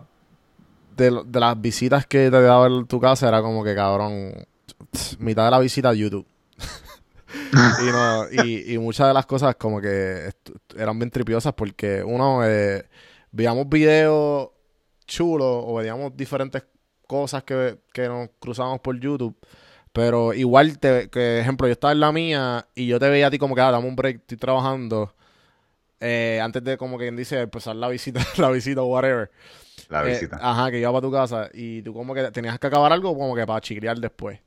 de, 0.95 1.39
las 1.39 1.59
visitas 1.59 2.05
que 2.05 2.29
te 2.29 2.41
daba 2.41 2.67
en 2.67 2.85
tu 2.85 2.99
casa 2.99 3.27
era 3.27 3.41
como 3.41 3.63
que 3.63 3.73
cabrón, 3.73 4.31
mitad 5.19 5.45
de 5.45 5.51
la 5.51 5.59
visita 5.59 5.89
a 5.89 5.93
YouTube. 5.93 6.27
y, 7.79 7.91
no, 7.91 8.25
y, 8.31 8.73
y 8.73 8.77
muchas 8.77 9.07
de 9.07 9.13
las 9.13 9.25
cosas 9.25 9.55
como 9.55 9.81
que 9.81 10.29
eran 10.77 10.97
bien 10.99 11.09
tripiosas 11.09 11.53
porque 11.53 12.03
uno 12.03 12.45
eh, 12.45 12.85
veíamos 13.31 13.67
videos 13.67 14.49
chulos 15.15 15.47
o 15.65 15.75
veíamos 15.75 16.15
diferentes 16.17 16.63
cosas 17.07 17.43
que, 17.43 17.79
que 17.93 18.07
nos 18.07 18.29
cruzábamos 18.39 18.79
por 18.81 18.99
YouTube. 18.99 19.35
Pero 19.93 20.33
igual, 20.33 20.79
te, 20.79 21.09
que 21.09 21.39
ejemplo, 21.39 21.67
yo 21.67 21.73
estaba 21.73 21.93
en 21.93 21.99
la 22.01 22.11
mía 22.11 22.67
y 22.75 22.87
yo 22.87 22.99
te 22.99 23.09
veía 23.09 23.27
a 23.27 23.31
ti 23.31 23.37
como 23.39 23.55
que, 23.55 23.61
ah, 23.61 23.71
dame 23.71 23.87
un 23.87 23.95
break, 23.95 24.17
estoy 24.21 24.37
trabajando. 24.37 25.13
eh, 25.99 26.39
antes 26.43 26.63
de, 26.63 26.77
como 26.77 26.97
quien 26.97 27.15
dice, 27.15 27.39
empezar 27.41 27.75
la 27.75 27.87
visita, 27.89 28.21
la 28.37 28.49
visita 28.51 28.81
o 28.81 28.87
whatever. 28.87 29.31
La 29.89 30.01
Eh, 30.01 30.09
visita. 30.09 30.37
ajá, 30.41 30.71
que 30.71 30.79
iba 30.79 30.91
para 30.91 31.01
tu 31.01 31.11
casa 31.11 31.49
y 31.53 31.81
tú 31.83 31.93
como 31.93 32.13
que 32.13 32.31
tenías 32.31 32.59
que 32.59 32.67
acabar 32.67 32.91
algo 32.93 33.17
como 33.17 33.35
que 33.35 33.45
para 33.45 33.61
chiclear 33.61 33.99
después. 33.99 34.39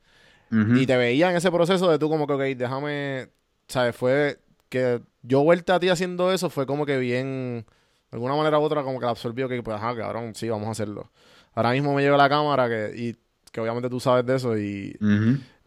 Y 0.74 0.86
te 0.86 0.96
veía 0.96 1.30
en 1.30 1.36
ese 1.36 1.50
proceso 1.50 1.90
de 1.90 1.98
tú 1.98 2.08
como 2.08 2.26
que, 2.26 2.34
ok, 2.34 2.40
déjame, 2.56 3.28
¿sabes? 3.68 3.96
Fue 3.96 4.38
que 4.68 5.02
yo 5.22 5.42
vuelta 5.42 5.76
a 5.76 5.80
ti 5.80 5.88
haciendo 5.88 6.32
eso 6.32 6.50
fue 6.50 6.66
como 6.66 6.86
que 6.86 6.98
bien, 6.98 7.66
de 8.10 8.16
alguna 8.16 8.34
manera 8.36 8.58
u 8.58 8.62
otra 8.62 8.82
como 8.82 8.98
que 8.98 9.04
la 9.04 9.10
absorbió, 9.12 9.48
que 9.48 9.62
pues, 9.62 9.76
ajá, 9.76 9.96
cabrón, 9.96 10.34
sí, 10.34 10.48
vamos 10.48 10.68
a 10.68 10.70
hacerlo. 10.72 11.10
Ahora 11.54 11.70
mismo 11.72 11.94
me 11.94 12.02
llega 12.02 12.16
la 12.16 12.28
cámara 12.28 12.68
que, 12.68 12.92
y 12.96 13.16
que 13.50 13.60
obviamente 13.60 13.88
tú 13.88 13.98
sabes 14.00 14.24
de 14.26 14.36
eso 14.36 14.56
y, 14.58 14.96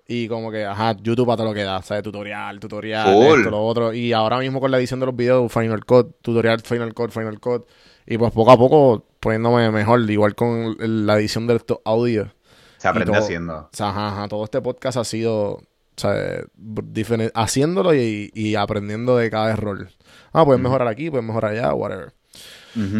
y 0.07 0.27
como 0.27 0.51
que, 0.51 0.65
ajá, 0.65 0.95
YouTube 1.01 1.31
a 1.31 1.35
todo 1.37 1.47
lo 1.47 1.53
que 1.53 1.63
da, 1.63 1.81
¿sabes? 1.81 2.03
Tutorial, 2.03 2.59
tutorial, 2.59 3.05
Full. 3.13 3.39
esto, 3.39 3.49
lo 3.51 3.65
otro. 3.65 3.93
Y 3.93 4.13
ahora 4.13 4.37
mismo 4.39 4.59
con 4.59 4.71
la 4.71 4.77
edición 4.77 4.99
de 4.99 5.05
los 5.07 5.15
videos, 5.15 5.51
Final 5.51 5.85
Cut, 5.85 6.21
tutorial, 6.21 6.61
Final 6.61 6.93
Cut, 6.93 7.11
Final 7.11 7.39
Cut. 7.39 7.67
Y 8.05 8.17
pues 8.17 8.31
poco 8.31 8.51
a 8.51 8.57
poco 8.57 9.05
poniéndome 9.19 9.69
mejor, 9.71 10.09
igual 10.09 10.33
con 10.35 10.75
la 10.79 11.15
edición 11.19 11.45
de 11.47 11.55
estos 11.55 11.79
audios. 11.85 12.29
Se 12.77 12.87
aprende 12.87 13.11
todo- 13.13 13.21
haciendo. 13.23 13.55
O 13.57 13.69
sea, 13.71 13.89
ajá, 13.89 14.07
ajá, 14.09 14.27
todo 14.27 14.43
este 14.45 14.61
podcast 14.61 14.97
ha 14.97 15.03
sido, 15.03 15.53
o 15.55 15.61
sea, 15.97 16.13
diferente, 16.55 17.31
haciéndolo 17.35 17.93
y, 17.93 18.31
y 18.33 18.55
aprendiendo 18.55 19.17
de 19.17 19.29
cada 19.29 19.51
error. 19.51 19.89
Ah, 20.31 20.45
puedes 20.45 20.61
mejorar 20.61 20.87
aquí, 20.87 21.09
puedes 21.09 21.25
mejorar 21.25 21.51
allá, 21.51 21.73
whatever. 21.73 22.13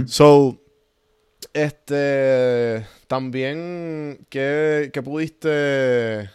So, 0.07 0.59
este, 1.53 2.85
también, 3.07 4.25
¿qué, 4.29 4.89
qué 4.93 5.01
pudiste, 5.01 6.29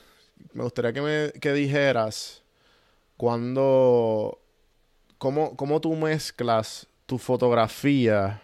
me 0.54 0.62
gustaría 0.62 0.92
que 0.92 1.02
me 1.02 1.32
que 1.40 1.52
dijeras 1.52 2.42
cuando, 3.16 4.38
cómo, 5.18 5.56
cómo 5.56 5.80
tú 5.80 5.94
mezclas 5.94 6.86
tu 7.06 7.18
fotografía 7.18 8.40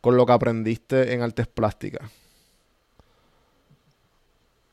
con 0.00 0.16
lo 0.16 0.26
que 0.26 0.32
aprendiste 0.32 1.12
en 1.12 1.22
artes 1.22 1.46
plásticas? 1.46 2.10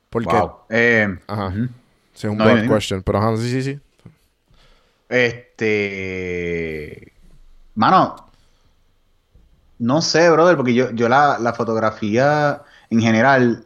Porque, 0.09 0.35
Wow. 0.35 0.59
Eh, 0.69 1.19
Ajá. 1.27 1.51
sí, 2.13 2.13
es 2.13 2.23
un 2.25 2.37
No, 2.37 2.47
dime. 2.47 2.67
question, 2.67 3.03
pero 3.03 3.19
ajá, 3.19 3.35
sí, 3.37 3.49
sí, 3.49 3.61
sí. 3.61 3.79
Este. 5.09 7.13
Mano. 7.75 8.26
No 9.79 10.01
sé, 10.01 10.29
brother, 10.29 10.55
porque 10.57 10.73
yo, 10.73 10.91
yo 10.91 11.07
la, 11.09 11.37
la 11.39 11.53
fotografía 11.53 12.63
en 12.89 13.01
general. 13.01 13.65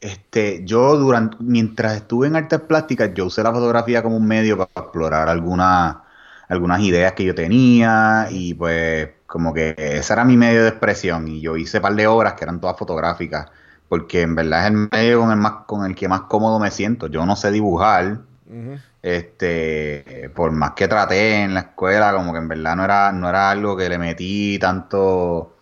Este, 0.00 0.64
yo 0.64 0.96
durante, 0.96 1.36
mientras 1.40 1.96
estuve 1.96 2.28
en 2.28 2.36
artes 2.36 2.60
plásticas, 2.60 3.10
yo 3.14 3.26
usé 3.26 3.42
la 3.42 3.52
fotografía 3.52 4.02
como 4.02 4.16
un 4.16 4.26
medio 4.26 4.56
para 4.56 4.70
explorar 4.86 5.28
algunas, 5.28 5.96
algunas 6.48 6.80
ideas 6.80 7.12
que 7.14 7.24
yo 7.24 7.34
tenía 7.34 8.28
y 8.30 8.54
pues 8.54 9.10
como 9.26 9.52
que 9.52 9.74
ese 9.76 10.12
era 10.12 10.24
mi 10.24 10.36
medio 10.36 10.62
de 10.62 10.68
expresión 10.68 11.26
y 11.28 11.40
yo 11.40 11.56
hice 11.56 11.78
un 11.78 11.82
par 11.82 11.94
de 11.96 12.06
obras 12.06 12.34
que 12.34 12.44
eran 12.44 12.60
todas 12.60 12.78
fotográficas 12.78 13.50
porque 13.88 14.22
en 14.22 14.34
verdad 14.36 14.66
es 14.66 14.72
el 14.72 14.88
medio 14.92 15.20
con 15.20 15.30
el, 15.32 15.36
más, 15.38 15.52
con 15.66 15.84
el 15.84 15.94
que 15.96 16.08
más 16.08 16.22
cómodo 16.22 16.58
me 16.60 16.70
siento. 16.70 17.06
Yo 17.08 17.26
no 17.26 17.36
sé 17.36 17.50
dibujar, 17.50 18.20
Este, 19.02 20.30
por 20.34 20.50
más 20.52 20.72
que 20.72 20.88
traté 20.88 21.42
en 21.44 21.54
la 21.54 21.60
escuela, 21.60 22.12
como 22.12 22.32
que 22.32 22.38
en 22.38 22.48
verdad 22.48 22.76
no 22.76 22.84
era, 22.84 23.12
no 23.12 23.28
era 23.28 23.50
algo 23.50 23.76
que 23.76 23.88
le 23.88 23.98
metí 23.98 24.58
tanto, 24.58 25.54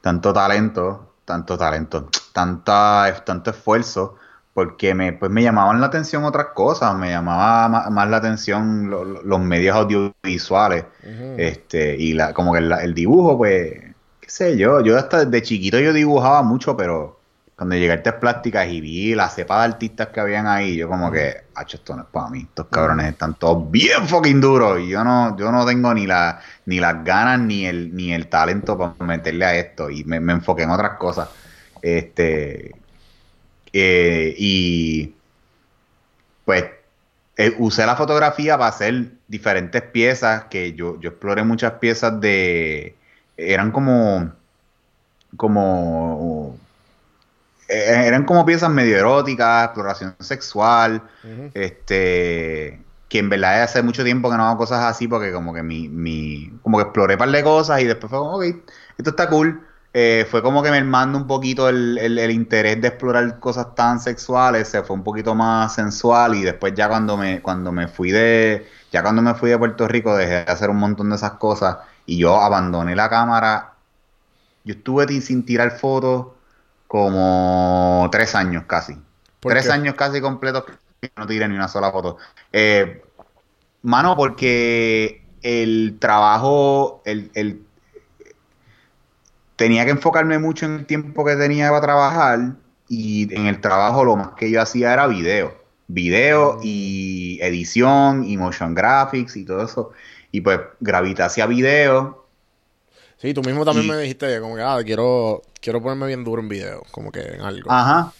tanto 0.00 0.32
talento, 0.32 1.14
tanto 1.24 1.56
talento, 1.58 2.08
tanta, 2.32 3.22
tanto 3.24 3.50
esfuerzo, 3.50 4.16
porque 4.54 4.94
me, 4.94 5.12
pues 5.12 5.30
me 5.30 5.42
llamaban 5.42 5.80
la 5.80 5.86
atención 5.86 6.24
otras 6.24 6.48
cosas, 6.54 6.94
me 6.96 7.10
llamaba 7.10 7.68
ma- 7.68 7.90
más, 7.90 8.08
la 8.10 8.16
atención 8.18 8.90
lo- 8.90 9.04
lo- 9.04 9.22
los 9.22 9.40
medios 9.40 9.76
audiovisuales, 9.76 10.86
este, 11.36 11.96
y 11.96 12.12
la, 12.14 12.34
como 12.34 12.52
que 12.52 12.58
el, 12.58 12.72
el 12.72 12.94
dibujo, 12.94 13.36
pues, 13.38 13.72
qué 14.20 14.30
sé 14.30 14.56
yo, 14.58 14.80
yo 14.80 14.98
hasta 14.98 15.24
desde 15.24 15.42
chiquito 15.42 15.78
yo 15.80 15.92
dibujaba 15.92 16.42
mucho, 16.42 16.76
pero 16.76 17.19
cuando 17.60 17.76
llegué 17.76 17.90
a 17.90 17.94
artes 17.96 18.14
plásticas 18.14 18.68
y 18.68 18.80
vi 18.80 19.14
la 19.14 19.28
cepa 19.28 19.58
de 19.58 19.64
artistas 19.74 20.08
que 20.08 20.18
habían 20.18 20.46
ahí, 20.46 20.76
yo 20.78 20.88
como 20.88 21.12
que, 21.12 21.42
hacho, 21.54 21.76
esto 21.76 21.94
no 21.94 22.04
es 22.04 22.08
para 22.08 22.30
mí, 22.30 22.40
estos 22.48 22.68
cabrones 22.68 23.08
están 23.08 23.34
todos 23.34 23.70
bien 23.70 24.08
fucking 24.08 24.40
duros 24.40 24.80
y 24.80 24.88
yo 24.88 25.04
no, 25.04 25.36
yo 25.36 25.52
no 25.52 25.66
tengo 25.66 25.92
ni 25.92 26.06
la, 26.06 26.40
ni 26.64 26.80
las 26.80 27.04
ganas 27.04 27.38
ni 27.38 27.66
el, 27.66 27.94
ni 27.94 28.14
el 28.14 28.28
talento 28.28 28.78
para 28.78 28.94
meterle 29.04 29.44
a 29.44 29.54
esto 29.56 29.90
y 29.90 30.04
me, 30.04 30.20
me 30.20 30.32
enfoqué 30.32 30.62
en 30.62 30.70
otras 30.70 30.96
cosas. 30.96 31.28
Este, 31.82 32.74
eh, 33.74 34.34
y 34.38 35.14
pues 36.46 36.64
eh, 37.36 37.54
usé 37.58 37.84
la 37.84 37.94
fotografía 37.94 38.56
para 38.56 38.70
hacer 38.70 39.10
diferentes 39.28 39.82
piezas 39.82 40.44
que 40.44 40.72
yo, 40.72 40.98
yo 40.98 41.10
exploré 41.10 41.44
muchas 41.44 41.72
piezas 41.72 42.18
de 42.22 42.96
eran 43.36 43.70
como 43.70 44.32
como 45.36 46.58
eran 48.06 48.24
como 48.24 48.44
piezas 48.46 48.70
medio 48.70 48.96
eróticas, 48.98 49.64
exploración 49.66 50.16
sexual, 50.20 51.02
este 51.54 52.84
que 53.08 53.18
en 53.18 53.28
verdad 53.28 53.62
hace 53.64 53.82
mucho 53.82 54.04
tiempo 54.04 54.30
que 54.30 54.36
no 54.36 54.46
hago 54.46 54.56
cosas 54.58 54.84
así 54.84 55.08
porque 55.08 55.32
como 55.32 55.52
que 55.52 55.62
mi, 55.64 55.88
mi 55.88 56.50
como 56.62 56.78
que 56.78 56.84
exploré 56.84 57.14
un 57.14 57.18
par 57.18 57.30
de 57.30 57.42
cosas 57.42 57.80
y 57.80 57.84
después 57.84 58.08
fue 58.10 58.18
como, 58.20 58.36
ok, 58.36 58.44
esto 58.98 59.10
está 59.10 59.28
cool. 59.28 59.66
Eh, 59.92 60.24
fue 60.30 60.42
como 60.42 60.62
que 60.62 60.70
me 60.70 60.82
mando 60.84 61.18
un 61.18 61.26
poquito 61.26 61.68
el, 61.68 61.98
el- 61.98 62.16
el 62.18 62.30
interés 62.30 62.80
de 62.80 62.88
explorar 62.88 63.40
cosas 63.40 63.74
tan 63.74 63.98
sexuales, 64.00 64.68
se 64.68 64.82
fue 64.84 64.94
un 64.94 65.02
poquito 65.02 65.34
más 65.34 65.74
sensual 65.74 66.36
y 66.36 66.42
después 66.44 66.74
ya 66.76 66.88
cuando 66.88 67.16
me, 67.16 67.42
cuando 67.42 67.72
me 67.72 67.88
fui 67.88 68.12
de, 68.12 68.66
ya 68.92 69.02
cuando 69.02 69.20
me 69.22 69.34
fui 69.34 69.50
de 69.50 69.58
Puerto 69.58 69.88
Rico 69.88 70.16
dejé 70.16 70.44
de 70.44 70.52
hacer 70.52 70.70
un 70.70 70.76
montón 70.78 71.10
de 71.10 71.16
esas 71.16 71.32
cosas 71.32 71.78
y 72.06 72.18
yo 72.18 72.40
abandoné 72.40 72.94
la 72.94 73.08
cámara. 73.10 73.74
Yo 74.64 74.74
estuve 74.74 75.20
sin 75.20 75.44
tirar 75.44 75.72
fotos 75.78 76.28
como 76.90 78.08
tres 78.12 78.34
años 78.34 78.64
casi. 78.66 78.96
¿Por 79.40 79.52
Tres 79.52 79.62
qué? 79.62 79.70
años 79.70 79.94
casi 79.94 80.20
completos 80.20 80.64
que 81.00 81.12
no 81.16 81.26
tiré 81.26 81.48
ni 81.48 81.54
una 81.54 81.68
sola 81.68 81.92
foto. 81.92 82.18
Eh, 82.52 83.02
mano, 83.82 84.16
porque 84.16 85.24
el 85.42 85.98
trabajo, 86.00 87.02
el, 87.06 87.30
el- 87.34 87.62
tenía 89.56 89.84
que 89.84 89.90
enfocarme 89.92 90.38
mucho 90.38 90.66
en 90.66 90.72
el 90.74 90.86
tiempo 90.86 91.24
que 91.24 91.36
tenía 91.36 91.68
para 91.70 91.82
trabajar 91.82 92.56
y 92.88 93.32
en 93.34 93.46
el 93.46 93.60
trabajo 93.60 94.04
lo 94.04 94.16
más 94.16 94.30
que 94.36 94.50
yo 94.50 94.60
hacía 94.62 94.92
era 94.92 95.06
video. 95.06 95.54
Video 95.88 96.58
y 96.62 97.38
edición 97.42 98.24
y 98.24 98.36
motion 98.36 98.74
graphics 98.74 99.36
y 99.36 99.44
todo 99.44 99.64
eso. 99.64 99.90
Y 100.32 100.40
pues 100.40 100.60
gravité 100.80 101.22
hacia 101.24 101.46
video. 101.46 102.19
Sí, 103.20 103.34
tú 103.34 103.42
mismo 103.42 103.64
también 103.64 103.86
Y- 103.86 103.90
me 103.90 103.98
dijiste 103.98 104.40
como 104.40 104.56
que, 104.56 104.62
ah, 104.62 104.78
quiero, 104.84 105.42
quiero 105.60 105.82
ponerme 105.82 106.06
bien 106.06 106.24
duro 106.24 106.40
en 106.40 106.48
video, 106.48 106.82
como 106.90 107.12
que 107.12 107.20
en 107.20 107.42
algo. 107.42 107.70
Ajá. 107.70 108.12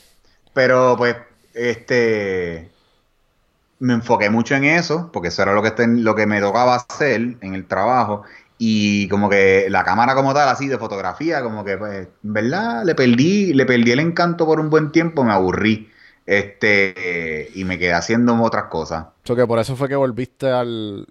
Pero 0.53 0.95
pues, 0.99 1.17
este, 1.55 2.71
me 3.79 3.95
enfoqué 3.95 4.29
mucho 4.29 4.55
en 4.55 4.65
eso, 4.65 5.11
porque 5.13 5.29
eso 5.29 5.43
era 5.43 5.55
lo 5.55 5.63
que, 5.63 5.71
ten- 5.71 6.05
lo 6.05 6.15
que 6.15 6.27
me 6.27 6.41
tocaba 6.41 6.75
hacer 6.77 7.21
en 7.41 7.55
el 7.55 7.67
trabajo. 7.67 8.25
y 8.63 9.09
como 9.09 9.31
que 9.31 9.69
la 9.71 9.83
cámara 9.85 10.15
como 10.15 10.35
tal, 10.35 10.47
así 10.51 10.69
de 10.69 10.77
fotografía, 10.77 11.43
como 11.43 11.65
que, 11.65 11.79
pues, 11.79 12.09
verdad, 12.21 12.85
le 12.85 12.95
perdí, 12.95 13.55
le 13.55 13.65
perdí 13.65 13.91
el 13.93 14.01
encanto 14.01 14.45
por 14.45 14.61
un 14.61 14.69
buen 14.69 14.93
tiempo, 14.93 15.25
me 15.25 15.33
aburrí. 15.33 15.89
Este, 16.27 17.49
y 17.55 17.65
me 17.65 17.79
quedé 17.79 17.95
haciendo 17.95 18.35
otras 18.43 18.65
cosas. 18.65 19.07
So 19.25 19.35
que 19.35 19.47
por 19.47 19.59
eso 19.59 19.77
fue 19.77 19.89
que 19.89 19.97
volviste 19.97 20.47
al, 20.51 21.07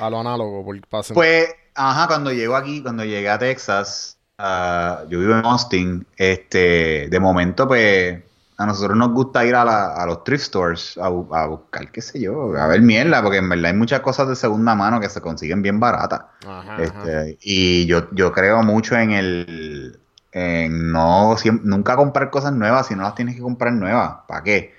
a 0.00 0.10
lo 0.10 0.18
análogo, 0.18 0.64
por 0.64 0.76
pasen- 0.88 1.14
Pues, 1.14 1.54
ajá, 1.74 2.06
cuando 2.06 2.32
llego 2.32 2.56
aquí, 2.56 2.82
cuando 2.82 3.04
llegué 3.04 3.28
a 3.30 3.38
Texas, 3.38 4.18
ah, 4.38 5.04
yo 5.08 5.18
vivo 5.20 5.34
en 5.38 5.44
Austin, 5.44 6.06
este, 6.16 7.08
de 7.08 7.20
momento, 7.20 7.66
pues, 7.68 8.22
a 8.58 8.66
nosotros 8.66 8.96
nos 8.96 9.10
gusta 9.12 9.44
ir 9.44 9.54
a, 9.54 9.64
la- 9.64 9.94
a 9.94 10.06
los 10.06 10.24
thrift 10.24 10.44
stores 10.44 10.96
a, 10.98 11.10
bu- 11.10 11.28
a 11.36 11.46
buscar, 11.46 11.90
qué 11.90 12.00
sé 12.02 12.20
yo, 12.20 12.56
a 12.56 12.66
ver 12.68 12.80
mierda, 12.82 13.22
porque 13.22 13.38
en 13.38 13.48
verdad 13.48 13.66
hay 13.72 13.76
muchas 13.76 14.00
cosas 14.00 14.28
de 14.28 14.36
segunda 14.36 14.74
mano 14.74 15.00
que 15.00 15.08
se 15.08 15.20
consiguen 15.20 15.62
bien 15.62 15.80
baratas. 15.80 16.22
Ajá, 16.44 16.84
ajá. 16.84 16.84
Este, 16.84 17.38
y 17.42 17.86
yo, 17.86 18.08
yo 18.12 18.32
creo 18.32 18.62
mucho 18.62 18.96
en 18.96 19.10
el, 19.12 20.00
en 20.32 20.92
no, 20.92 21.36
siem- 21.36 21.60
nunca 21.64 21.96
comprar 21.96 22.30
cosas 22.30 22.52
nuevas 22.52 22.86
si 22.86 22.94
no 22.94 23.02
las 23.02 23.14
tienes 23.14 23.34
que 23.36 23.42
comprar 23.42 23.72
nuevas, 23.72 24.18
¿para 24.28 24.42
qué? 24.42 24.74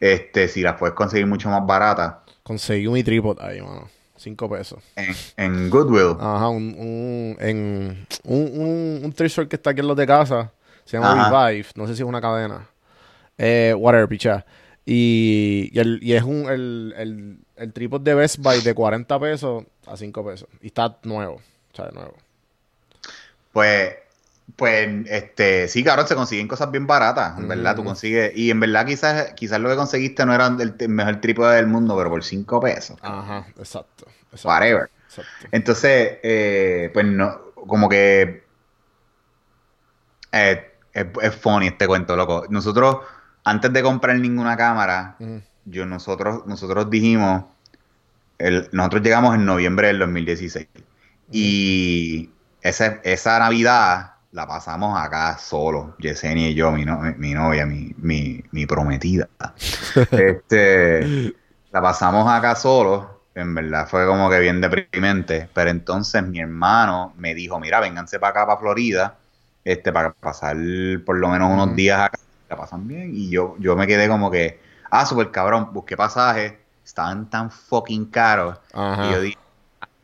Este, 0.00 0.48
si 0.48 0.62
las 0.62 0.76
puedes 0.78 0.94
conseguir 0.96 1.26
mucho 1.26 1.50
más 1.50 1.66
baratas 1.66 2.16
Conseguí 2.42 2.88
mi 2.88 3.02
tripod 3.04 3.38
ahí, 3.40 3.60
mano. 3.62 3.88
Cinco 4.20 4.50
pesos. 4.50 4.82
en, 4.96 5.14
en 5.38 5.70
Goodwill. 5.70 6.14
Ajá, 6.20 6.50
un, 6.50 6.74
un, 6.78 7.36
en, 7.40 8.06
un, 8.24 8.38
un, 8.60 9.04
un 9.06 9.12
que 9.48 9.56
está 9.56 9.70
aquí 9.70 9.80
en 9.80 9.88
los 9.88 9.96
de 9.96 10.06
casa. 10.06 10.52
Se 10.84 10.98
llama 10.98 11.12
Ajá. 11.28 11.48
Revive. 11.48 11.68
No 11.74 11.86
sé 11.86 11.96
si 11.96 12.02
es 12.02 12.06
una 12.06 12.20
cadena. 12.20 12.68
Eh, 13.38 13.74
whatever, 13.74 14.06
picha. 14.08 14.44
Y, 14.84 15.70
y, 15.72 15.78
el, 15.78 16.00
y 16.02 16.12
es 16.12 16.22
un, 16.22 16.50
el, 16.50 16.92
el, 16.98 17.38
el 17.56 17.72
tripod 17.72 18.02
de 18.02 18.14
Best 18.14 18.40
Buy 18.40 18.60
de 18.60 18.74
40 18.74 19.18
pesos 19.20 19.64
a 19.86 19.96
5 19.96 20.26
pesos. 20.26 20.48
Y 20.60 20.66
está 20.66 20.98
nuevo. 21.04 21.36
O 21.72 21.76
sea, 21.76 21.88
nuevo. 21.90 22.12
Pues, 23.54 23.94
pues, 24.56 24.88
este, 25.06 25.68
sí, 25.68 25.84
cabrón, 25.84 26.06
se 26.08 26.14
consiguen 26.14 26.48
cosas 26.48 26.70
bien 26.70 26.86
baratas, 26.86 27.38
en 27.38 27.48
verdad, 27.48 27.76
tú 27.76 27.84
consigues, 27.84 28.32
y 28.36 28.50
en 28.50 28.60
verdad 28.60 28.86
quizás, 28.86 29.32
quizás 29.34 29.60
lo 29.60 29.68
que 29.68 29.76
conseguiste 29.76 30.24
no 30.26 30.34
era 30.34 30.46
el, 30.48 30.74
el 30.78 30.88
mejor 30.88 31.20
trípode 31.20 31.56
del 31.56 31.66
mundo, 31.66 31.96
pero 31.96 32.10
por 32.10 32.24
5 32.24 32.60
pesos, 32.60 32.98
Ajá, 33.02 33.46
exacto. 33.58 34.06
exacto 34.32 34.48
whatever. 34.48 34.90
Exacto. 35.06 35.46
Entonces, 35.50 36.18
eh, 36.22 36.90
pues 36.92 37.04
no, 37.06 37.40
como 37.66 37.88
que 37.88 38.44
eh, 40.32 40.70
es, 40.92 41.06
es 41.22 41.34
funny 41.36 41.68
este 41.68 41.86
cuento, 41.86 42.16
loco. 42.16 42.46
Nosotros, 42.48 42.98
antes 43.44 43.72
de 43.72 43.82
comprar 43.82 44.16
ninguna 44.16 44.56
cámara, 44.56 45.16
yo 45.64 45.86
nosotros, 45.86 46.46
nosotros 46.46 46.90
dijimos, 46.90 47.44
el- 48.38 48.68
nosotros 48.72 49.02
llegamos 49.02 49.34
en 49.34 49.44
noviembre 49.44 49.88
del 49.88 49.98
2016 50.00 50.68
y 51.32 52.30
esa, 52.62 53.00
esa 53.04 53.38
Navidad 53.38 54.09
la 54.32 54.46
pasamos 54.46 54.98
acá 54.98 55.36
solo, 55.38 55.96
Yesenia 55.98 56.48
y 56.50 56.54
yo, 56.54 56.70
mi, 56.72 56.84
no- 56.84 57.00
mi 57.18 57.34
novia, 57.34 57.66
mi, 57.66 57.92
mi, 57.98 58.42
mi 58.52 58.66
prometida. 58.66 59.28
Este, 60.14 61.18
la 61.70 61.80
pasamos 61.82 62.28
acá 62.30 62.54
solo, 62.56 63.24
en 63.34 63.54
verdad 63.54 63.88
fue 63.88 64.06
como 64.06 64.30
que 64.30 64.40
bien 64.40 64.60
deprimente, 64.60 65.50
pero 65.54 65.70
entonces 65.70 66.22
mi 66.26 66.40
hermano 66.40 67.14
me 67.16 67.34
dijo, 67.34 67.58
mira, 67.60 67.80
vénganse 67.80 68.18
para 68.20 68.30
acá, 68.30 68.46
para 68.46 68.60
Florida, 68.60 69.18
este, 69.64 69.92
para 69.92 70.12
pasar 70.12 70.56
por 71.04 71.16
lo 71.18 71.28
menos 71.28 71.50
unos 71.52 71.74
días 71.76 72.00
acá, 72.00 72.18
la 72.48 72.56
pasan 72.56 72.86
bien, 72.88 73.10
y 73.14 73.30
yo, 73.30 73.56
yo 73.58 73.76
me 73.76 73.86
quedé 73.86 74.08
como 74.08 74.30
que, 74.30 74.60
ah, 74.90 75.06
súper 75.06 75.30
cabrón, 75.30 75.72
busqué 75.72 75.96
pasajes, 75.96 76.54
estaban 76.84 77.30
tan 77.30 77.50
fucking 77.50 78.06
caros, 78.10 78.58
Ajá. 78.72 78.96
y 78.98 79.08
yo 79.10 79.20
dije, 79.20 79.38
"Ah, 79.40 79.49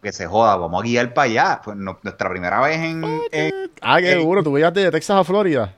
que 0.06 0.12
se 0.12 0.26
joda, 0.26 0.54
vamos 0.56 0.80
a 0.80 0.84
guiar 0.86 1.12
para 1.14 1.24
allá, 1.24 1.60
fue 1.64 1.74
no- 1.74 1.98
nuestra 2.02 2.30
primera 2.30 2.60
vez 2.60 2.76
en, 2.78 3.02
en- 3.32 3.70
Ah, 3.82 3.98
qué 4.00 4.14
duro. 4.14 4.40
¿Tú 4.42 4.52
viajaste 4.52 4.80
de 4.80 4.90
Texas 4.92 5.16
a 5.18 5.24
Florida? 5.24 5.74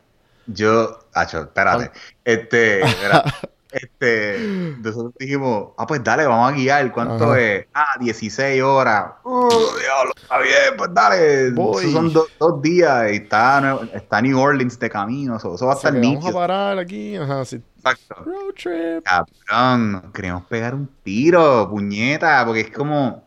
Yo, 0.46 0.98
acho, 1.14 1.40
espérate. 1.44 1.90
Este, 2.24 2.80
era- 2.80 3.24
este, 3.72 4.38
nosotros 4.82 5.14
dijimos, 5.18 5.68
ah, 5.78 5.86
pues 5.86 6.04
dale, 6.04 6.26
vamos 6.26 6.52
a 6.52 6.54
guiar. 6.54 6.92
¿Cuánto 6.92 7.24
Ajá. 7.32 7.40
es? 7.40 7.66
Ah, 7.72 7.96
16 7.98 8.62
horas. 8.62 9.12
Uh, 9.24 9.48
diablo, 9.80 10.12
está 10.20 10.38
bien, 10.40 10.76
pues 10.76 10.90
dale. 10.92 11.50
Voy. 11.52 11.78
Esos 11.84 11.92
son 11.92 12.12
do- 12.12 12.26
dos 12.38 12.60
días 12.60 13.10
y 13.12 13.16
está, 13.16 13.78
está 13.94 14.20
New 14.20 14.38
Orleans 14.38 14.78
de 14.78 14.90
camino. 14.90 15.36
Eso, 15.38 15.54
eso 15.54 15.66
va 15.66 15.72
a 15.72 15.76
estar 15.76 15.92
que 15.92 16.00
vamos 16.00 16.16
a 16.16 16.18
nítido. 16.18 16.34
parar 16.38 16.78
aquí. 16.78 17.16
Ajá, 17.16 17.44
sí. 17.46 17.62
Exacto. 17.78 18.14
Road 18.24 18.54
trip. 18.56 19.04
Cabrón, 19.04 20.10
queremos 20.12 20.44
pegar 20.46 20.74
un 20.74 20.86
tiro, 21.02 21.68
puñeta, 21.70 22.44
porque 22.44 22.60
es 22.60 22.70
como. 22.70 23.26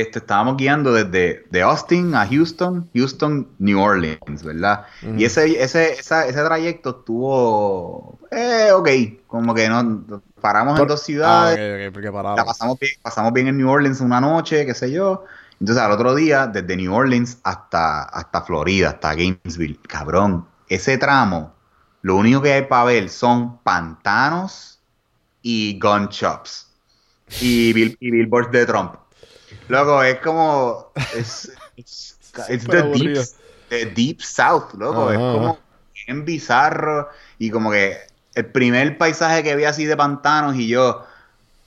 Este, 0.00 0.18
estábamos 0.20 0.56
guiando 0.56 0.92
desde 0.92 1.46
de 1.50 1.62
Austin 1.62 2.14
a 2.14 2.26
Houston, 2.26 2.88
Houston, 2.94 3.48
New 3.58 3.80
Orleans, 3.80 4.42
¿verdad? 4.44 4.84
Y 5.16 5.24
ese, 5.24 5.62
ese, 5.62 5.92
esa- 5.94 6.26
ese 6.26 6.42
trayecto 6.44 6.90
estuvo, 7.00 8.18
eh, 8.30 8.70
ok, 8.72 8.88
como 9.26 9.54
que 9.54 9.68
no, 9.68 10.04
paramos 10.40 10.74
Por- 10.76 10.82
en 10.82 10.86
dos 10.88 11.02
Ah, 11.02 11.04
ciudades, 11.04 11.54
ok, 11.54 11.88
ok, 11.88 11.92
porque 11.94 12.10
la 12.34 12.44
pasamos 12.44 12.78
bien, 12.78 12.92
pasamos 13.02 13.32
bien 13.32 13.48
en 13.48 13.56
New 13.58 13.68
Orleans 13.70 14.00
una 14.00 14.20
noche, 14.20 14.66
qué 14.66 14.74
sé 14.74 14.90
yo. 14.90 15.24
Entonces 15.60 15.82
al 15.84 15.92
otro 15.92 16.14
día, 16.14 16.46
desde 16.46 16.76
New 16.76 16.94
Orleans 16.94 17.38
hasta, 17.44 18.02
hasta 18.04 18.42
Florida, 18.42 18.90
hasta 18.90 19.14
Gainesville, 19.14 19.80
cabrón, 19.88 20.46
ese 20.68 20.98
tramo, 20.98 21.54
lo 22.02 22.16
único 22.16 22.42
que 22.42 22.52
hay 22.52 22.62
para 22.62 22.84
ver 22.84 23.08
son 23.10 23.58
pantanos 23.58 24.80
y 25.42 25.78
gun 25.80 26.08
shops 26.08 26.68
y, 27.38 27.72
bill- 27.72 27.96
y 28.00 28.10
billboards 28.10 28.52
de 28.52 28.66
Trump. 28.66 28.94
Loco, 29.68 30.02
es 30.02 30.18
como, 30.20 30.92
es, 31.14 31.52
es, 31.76 32.18
the 32.66 32.82
deep, 32.82 33.18
the 33.68 33.86
deep 33.86 34.20
south, 34.20 34.74
loco, 34.74 35.10
es 35.10 35.18
como 35.18 35.58
bien 36.06 36.24
bizarro 36.24 37.08
y 37.38 37.50
como 37.50 37.70
que 37.70 37.98
el 38.34 38.46
primer 38.46 38.96
paisaje 38.98 39.42
que 39.42 39.56
vi 39.56 39.64
así 39.64 39.84
de 39.84 39.96
pantanos 39.96 40.56
y 40.56 40.68
yo, 40.68 41.04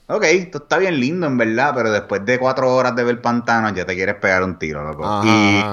ok, 0.06 0.24
esto 0.24 0.58
está 0.58 0.78
bien 0.78 0.98
lindo 0.98 1.26
en 1.26 1.36
verdad, 1.36 1.72
pero 1.74 1.90
después 1.90 2.24
de 2.24 2.38
cuatro 2.38 2.74
horas 2.74 2.96
de 2.96 3.04
ver 3.04 3.20
pantanos 3.20 3.74
ya 3.74 3.84
te 3.84 3.94
quieres 3.94 4.16
pegar 4.16 4.42
un 4.42 4.58
tiro, 4.58 4.82
loco. 4.84 5.04
Ajá, 5.04 5.26
y 5.26 5.64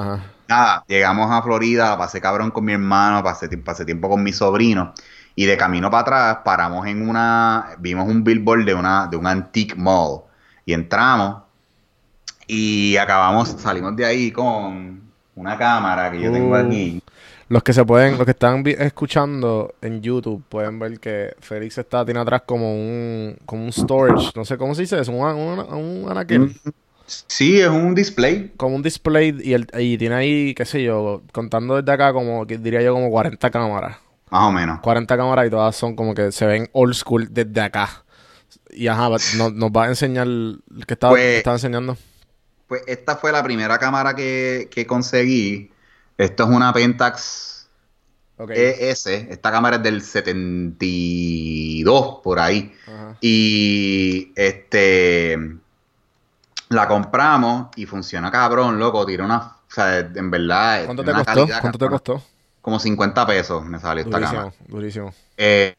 nada, 0.50 0.84
llegamos 0.88 1.32
a 1.32 1.42
Florida, 1.42 1.98
pasé 1.98 2.20
cabrón 2.20 2.52
con 2.52 2.66
mi 2.66 2.74
hermano, 2.74 3.24
pasé, 3.24 3.50
pasé 3.58 3.86
tiempo 3.86 4.10
con 4.10 4.24
mi 4.24 4.34
sobrino 4.34 4.94
y 5.36 5.46
de 5.46 5.56
camino 5.56 5.90
para 5.90 6.02
atrás 6.02 6.38
paramos 6.44 6.86
en 6.88 7.08
una, 7.08 7.76
vimos 7.78 8.08
un 8.08 8.24
billboard 8.24 8.66
de 8.66 8.74
una, 8.74 9.08
de 9.08 9.16
un 9.16 9.26
antique 9.26 9.76
mall 9.76 10.24
y 10.66 10.74
entramos 10.74 11.44
y 12.50 12.98
acabamos, 12.98 13.50
salimos 13.60 13.96
de 13.96 14.06
ahí 14.06 14.32
con 14.32 15.02
una 15.36 15.58
cámara 15.58 16.12
que 16.12 16.20
yo 16.20 16.32
tengo 16.32 16.56
aquí. 16.56 17.02
Los 17.48 17.64
que 17.64 17.74
se 17.74 17.84
pueden, 17.86 18.18
los 18.18 18.26
que 18.26 18.32
están 18.32 18.64
escuchando 18.68 19.74
en 19.82 20.02
YouTube 20.02 20.44
pueden 20.50 20.78
ver 20.80 21.00
que 21.00 21.34
Félix 21.40 21.78
está 21.78 22.04
tiene 22.06 22.20
atrás 22.20 22.44
como 22.46 22.74
un 22.74 23.38
como 23.46 23.64
un 23.64 23.72
storage, 23.72 24.32
no 24.36 24.46
sé 24.46 24.58
cómo 24.58 24.76
se 24.76 24.82
dice 24.82 25.00
eso, 25.00 25.12
un, 25.12 25.24
un, 25.26 25.60
un 26.04 26.12
anaquel, 26.12 26.54
Sí, 27.06 27.60
es 27.60 27.70
un 27.70 27.96
display. 27.96 28.52
como 28.56 28.76
un 28.76 28.84
display 28.84 29.36
y, 29.44 29.54
el, 29.54 29.68
y 29.80 29.98
tiene 29.98 30.14
ahí, 30.16 30.54
qué 30.54 30.64
sé 30.66 30.84
yo, 30.84 31.24
contando 31.32 31.76
desde 31.78 31.92
acá 31.92 32.14
como 32.14 32.46
que 32.46 32.58
diría 32.60 32.82
yo 32.84 32.94
como 32.94 33.10
40 33.10 33.50
cámaras. 33.50 33.98
Más 34.30 34.44
o 34.44 34.52
menos. 34.52 34.80
40 34.82 35.18
cámaras 35.18 35.48
y 35.48 35.50
todas 35.50 35.76
son 35.76 35.96
como 35.96 36.14
que 36.14 36.32
se 36.32 36.46
ven 36.46 36.70
old 36.72 36.94
school 36.94 37.28
desde 37.32 37.62
acá. 37.62 38.04
Y 38.70 38.86
ajá, 38.86 39.10
nos 39.10 39.72
va 39.72 39.86
a 39.86 39.88
enseñar 39.88 40.28
que 40.86 40.94
estaba, 40.94 41.14
Pues- 41.14 41.22
que 41.24 41.38
estaba 41.38 41.56
enseñando. 41.56 41.98
Pues 42.70 42.84
esta 42.88 43.18
fue 43.18 43.34
la 43.34 43.44
primera 43.44 43.78
cámara 43.78 44.16
que, 44.16 44.70
que 44.72 44.88
conseguí. 44.88 45.70
Esto 46.18 46.44
es 46.44 46.50
una 46.50 46.72
Pentax. 46.72 47.68
ES. 48.48 49.08
Esta 49.08 49.52
cámara 49.52 49.76
es 49.78 49.84
del 49.84 50.02
72 50.02 52.20
por 52.24 52.40
ahí. 52.40 52.74
Ajá. 52.88 53.18
Y 53.20 54.32
este 54.36 55.38
la 56.70 56.88
compramos 56.88 57.68
y 57.76 57.86
funciona 57.86 58.32
cabrón, 58.32 58.80
loco. 58.80 59.06
Tiene 59.06 59.26
una. 59.26 59.38
O 59.40 59.72
sea, 59.72 60.00
en 60.00 60.32
verdad. 60.32 60.86
¿Cuánto 60.86 61.04
te 61.04 61.12
costó? 61.12 61.26
calidad, 61.26 61.62
¿Cuánto 61.62 61.80
te 61.80 61.88
costó? 61.88 62.24
Como 62.62 62.80
50 62.80 63.26
pesos 63.26 63.66
me 63.66 63.80
salió 63.80 64.04
esta 64.04 64.20
cámara. 64.22 64.54
Durísimo. 64.68 65.14
Eh, 65.38 65.74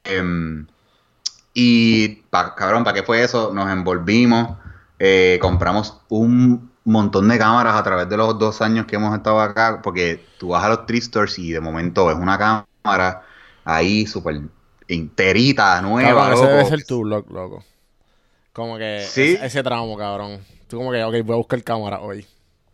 y, 1.54 2.08
pa- 2.30 2.54
cabrón, 2.54 2.84
¿para 2.84 2.94
qué 2.94 3.02
fue 3.02 3.22
eso? 3.22 3.52
Nos 3.52 3.70
envolvimos, 3.70 4.56
eh, 4.98 5.38
compramos 5.40 6.00
un 6.08 6.69
montón 6.84 7.28
de 7.28 7.38
cámaras 7.38 7.74
a 7.76 7.82
través 7.82 8.08
de 8.08 8.16
los 8.16 8.38
dos 8.38 8.62
años 8.62 8.86
que 8.86 8.96
hemos 8.96 9.14
estado 9.16 9.40
acá, 9.40 9.80
porque 9.82 10.26
tú 10.38 10.48
vas 10.48 10.64
a 10.64 10.68
los 10.70 10.86
thrift 10.86 11.06
stores 11.08 11.38
y 11.38 11.52
de 11.52 11.60
momento 11.60 12.06
ves 12.06 12.16
una 12.16 12.38
cámara 12.38 13.22
ahí 13.64 14.06
súper 14.06 14.40
enterita, 14.88 15.80
nueva, 15.82 16.10
Cabrón, 16.22 16.32
ese 16.32 16.46
debe 16.48 16.64
ser 16.64 16.84
tu 16.84 17.00
blog, 17.02 17.30
loco. 17.30 17.64
Como 18.52 18.78
que 18.78 19.10
Sí. 19.14 19.36
ese, 19.36 19.46
ese 19.46 19.62
tramo, 19.62 19.96
cabrón. 19.96 20.44
Tú 20.68 20.78
como 20.78 20.92
que, 20.92 21.02
ok, 21.04 21.14
voy 21.24 21.34
a 21.34 21.38
buscar 21.38 21.62
cámara 21.64 22.00
hoy. 22.00 22.26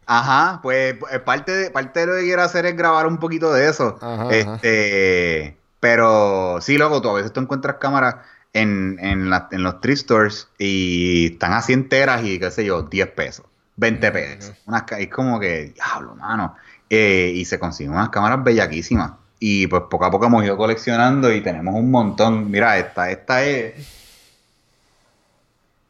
Ajá, 0.06 0.60
pues 0.62 0.96
eh, 1.10 1.18
parte 1.20 1.52
de, 1.52 1.70
parte 1.70 2.00
de 2.00 2.06
lo 2.06 2.14
que 2.14 2.22
quiero 2.22 2.42
hacer 2.42 2.64
es 2.66 2.76
grabar 2.76 3.06
un 3.06 3.18
poquito 3.18 3.52
de 3.52 3.68
eso. 3.68 3.98
Ajá, 4.00 4.60
este, 4.62 5.56
pero 5.80 6.60
sí, 6.60 6.78
loco, 6.78 7.02
tú 7.02 7.08
a 7.10 7.14
veces 7.14 7.32
tú 7.32 7.40
encuentras 7.40 7.76
cámaras 7.80 8.16
en, 8.52 8.98
en, 9.00 9.30
la- 9.30 9.48
en 9.50 9.62
los 9.64 9.80
thrift 9.80 10.02
stores 10.02 10.48
y 10.58 11.32
están 11.32 11.52
así 11.52 11.72
enteras 11.72 12.24
y 12.24 12.38
qué 12.38 12.50
sé 12.52 12.64
yo, 12.64 12.82
10 12.82 13.08
pesos. 13.08 13.46
20 13.76 14.10
pesos. 14.12 14.54
Unas, 14.66 14.84
es 14.98 15.08
como 15.08 15.38
que, 15.38 15.72
diablo, 15.74 16.14
mano. 16.14 16.54
Eh, 16.88 17.32
y 17.34 17.44
se 17.44 17.58
consiguen 17.58 17.92
unas 17.92 18.08
cámaras 18.10 18.42
bellaquísimas. 18.42 19.12
Y 19.38 19.66
pues 19.66 19.82
poco 19.90 20.04
a 20.06 20.10
poco 20.10 20.26
hemos 20.26 20.44
ido 20.44 20.56
coleccionando 20.56 21.32
y 21.32 21.42
tenemos 21.42 21.74
un 21.74 21.90
montón. 21.90 22.50
Mira, 22.50 22.78
esta, 22.78 23.10
esta 23.10 23.44
es. 23.44 23.74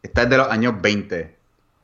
Esta 0.03 0.23
es 0.23 0.31
de 0.31 0.37
los 0.37 0.49
años 0.49 0.75
20. 0.81 1.37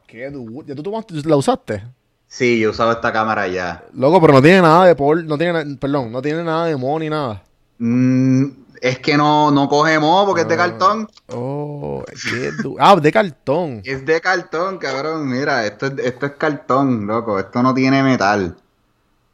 ¿Qué 0.07 0.31
¿Ya 0.67 0.75
tú 0.75 0.83
tomaste- 0.83 1.25
la 1.25 1.37
usaste? 1.37 1.83
Sí, 2.27 2.59
yo 2.61 2.69
he 2.69 2.71
usado 2.71 2.93
esta 2.93 3.13
cámara 3.13 3.47
ya. 3.49 3.85
Loco, 3.93 4.21
pero 4.21 4.33
no 4.35 4.43
tiene 4.43 4.63
nada 4.63 4.87
de 4.87 4.95
por, 4.95 5.23
no 5.25 5.37
tiene, 5.37 5.77
perdón, 5.77 6.11
no 6.13 6.23
tiene 6.23 6.43
nada 6.43 6.67
de 6.67 6.77
mo 6.77 6.99
ni 6.99 7.11
nada. 7.11 7.43
Mm, 7.79 8.45
es 8.85 8.99
que 8.99 9.17
no, 9.17 9.51
no 9.53 9.69
coge 9.69 9.99
moho 10.01 10.27
porque 10.27 10.43
es 10.43 10.49
de 10.49 10.55
Ah. 10.55 10.59
cartón. 10.59 11.09
Oh, 11.29 12.05
qué 12.07 12.51
Ah, 12.81 12.97
de 12.97 13.13
cartón. 13.13 13.81
Es 13.85 14.05
de 14.05 14.21
cartón, 14.21 14.79
cabrón. 14.79 15.29
Mira, 15.29 15.65
esto 15.65 15.87
es, 15.87 15.93
esto 15.99 16.27
es 16.27 16.33
cartón, 16.33 17.07
loco. 17.07 17.39
Esto 17.39 17.63
no 17.63 17.73
tiene 17.73 18.03
metal. 18.03 18.57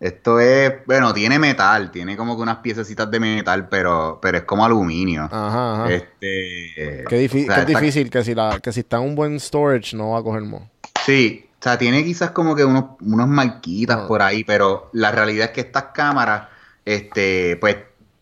Esto 0.01 0.39
es, 0.39 0.75
bueno, 0.87 1.13
tiene 1.13 1.39
metal, 1.41 1.91
tiene 1.91 2.17
como 2.17 2.37
que 2.37 2.43
unas 2.43 2.59
piececitas 2.59 3.11
de 3.11 3.19
metal, 3.19 3.69
pero, 3.69 4.19
pero 4.23 4.39
es 4.39 4.45
como 4.45 4.65
aluminio. 4.65 5.25
Ajá, 5.25 5.75
ajá. 5.83 5.93
Este, 5.93 7.05
Qué, 7.09 7.29
difí- 7.29 7.49
o 7.51 7.53
sea, 7.55 7.65
qué 7.67 7.75
difícil 7.75 8.09
que 8.11 8.23
si, 8.23 8.35
la, 8.35 8.61
que 8.63 8.71
si 8.71 8.81
está 8.81 8.99
en 8.99 9.05
un 9.05 9.15
buen 9.17 9.41
storage 9.41 9.97
no 9.97 10.11
va 10.11 10.21
a 10.21 10.23
coger 10.23 10.43
mo. 10.43 10.71
Sí, 11.05 11.49
o 11.59 11.63
sea, 11.65 11.77
tiene 11.79 12.05
quizás 12.05 12.31
como 12.31 12.55
que 12.55 12.65
unos, 12.65 12.85
unos 13.01 13.27
marquitas 13.27 14.01
Ah. 14.03 14.07
por 14.07 14.23
ahí, 14.23 14.45
pero 14.45 14.89
la 14.93 15.11
realidad 15.11 15.47
es 15.47 15.51
que 15.53 15.63
estas 15.63 15.85
cámaras, 15.93 16.47
este, 16.85 17.57
pues, 17.57 17.77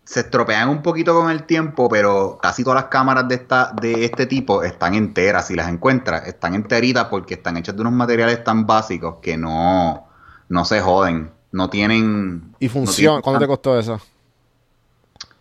se 0.07 0.21
estropean 0.21 0.69
un 0.69 0.83
poquito 0.83 1.14
con 1.21 1.31
el 1.31 1.42
tiempo, 1.42 1.88
pero 1.88 2.38
casi 2.40 2.62
todas 2.62 2.81
las 2.83 2.90
cámaras 2.90 3.27
de 3.29 3.35
esta, 3.35 3.73
de 3.73 4.05
este 4.05 4.25
tipo 4.27 4.62
están 4.62 4.95
enteras, 4.95 5.49
si 5.49 5.55
las 5.57 5.69
encuentras, 5.69 6.27
están 6.29 6.55
enteritas 6.55 7.07
porque 7.07 7.35
están 7.35 7.57
hechas 7.57 7.75
de 7.75 7.81
unos 7.83 7.92
materiales 7.92 8.42
tan 8.45 8.66
básicos 8.66 9.16
que 9.21 9.37
no, 9.37 10.07
no 10.49 10.64
se 10.64 10.81
joden, 10.81 11.33
no 11.51 11.69
tienen... 11.69 12.55
Y 12.61 12.69
funciona. 12.69 13.21
¿Cuánto 13.21 13.40
te 13.40 13.47
costó 13.49 13.79
eso? 13.79 14.01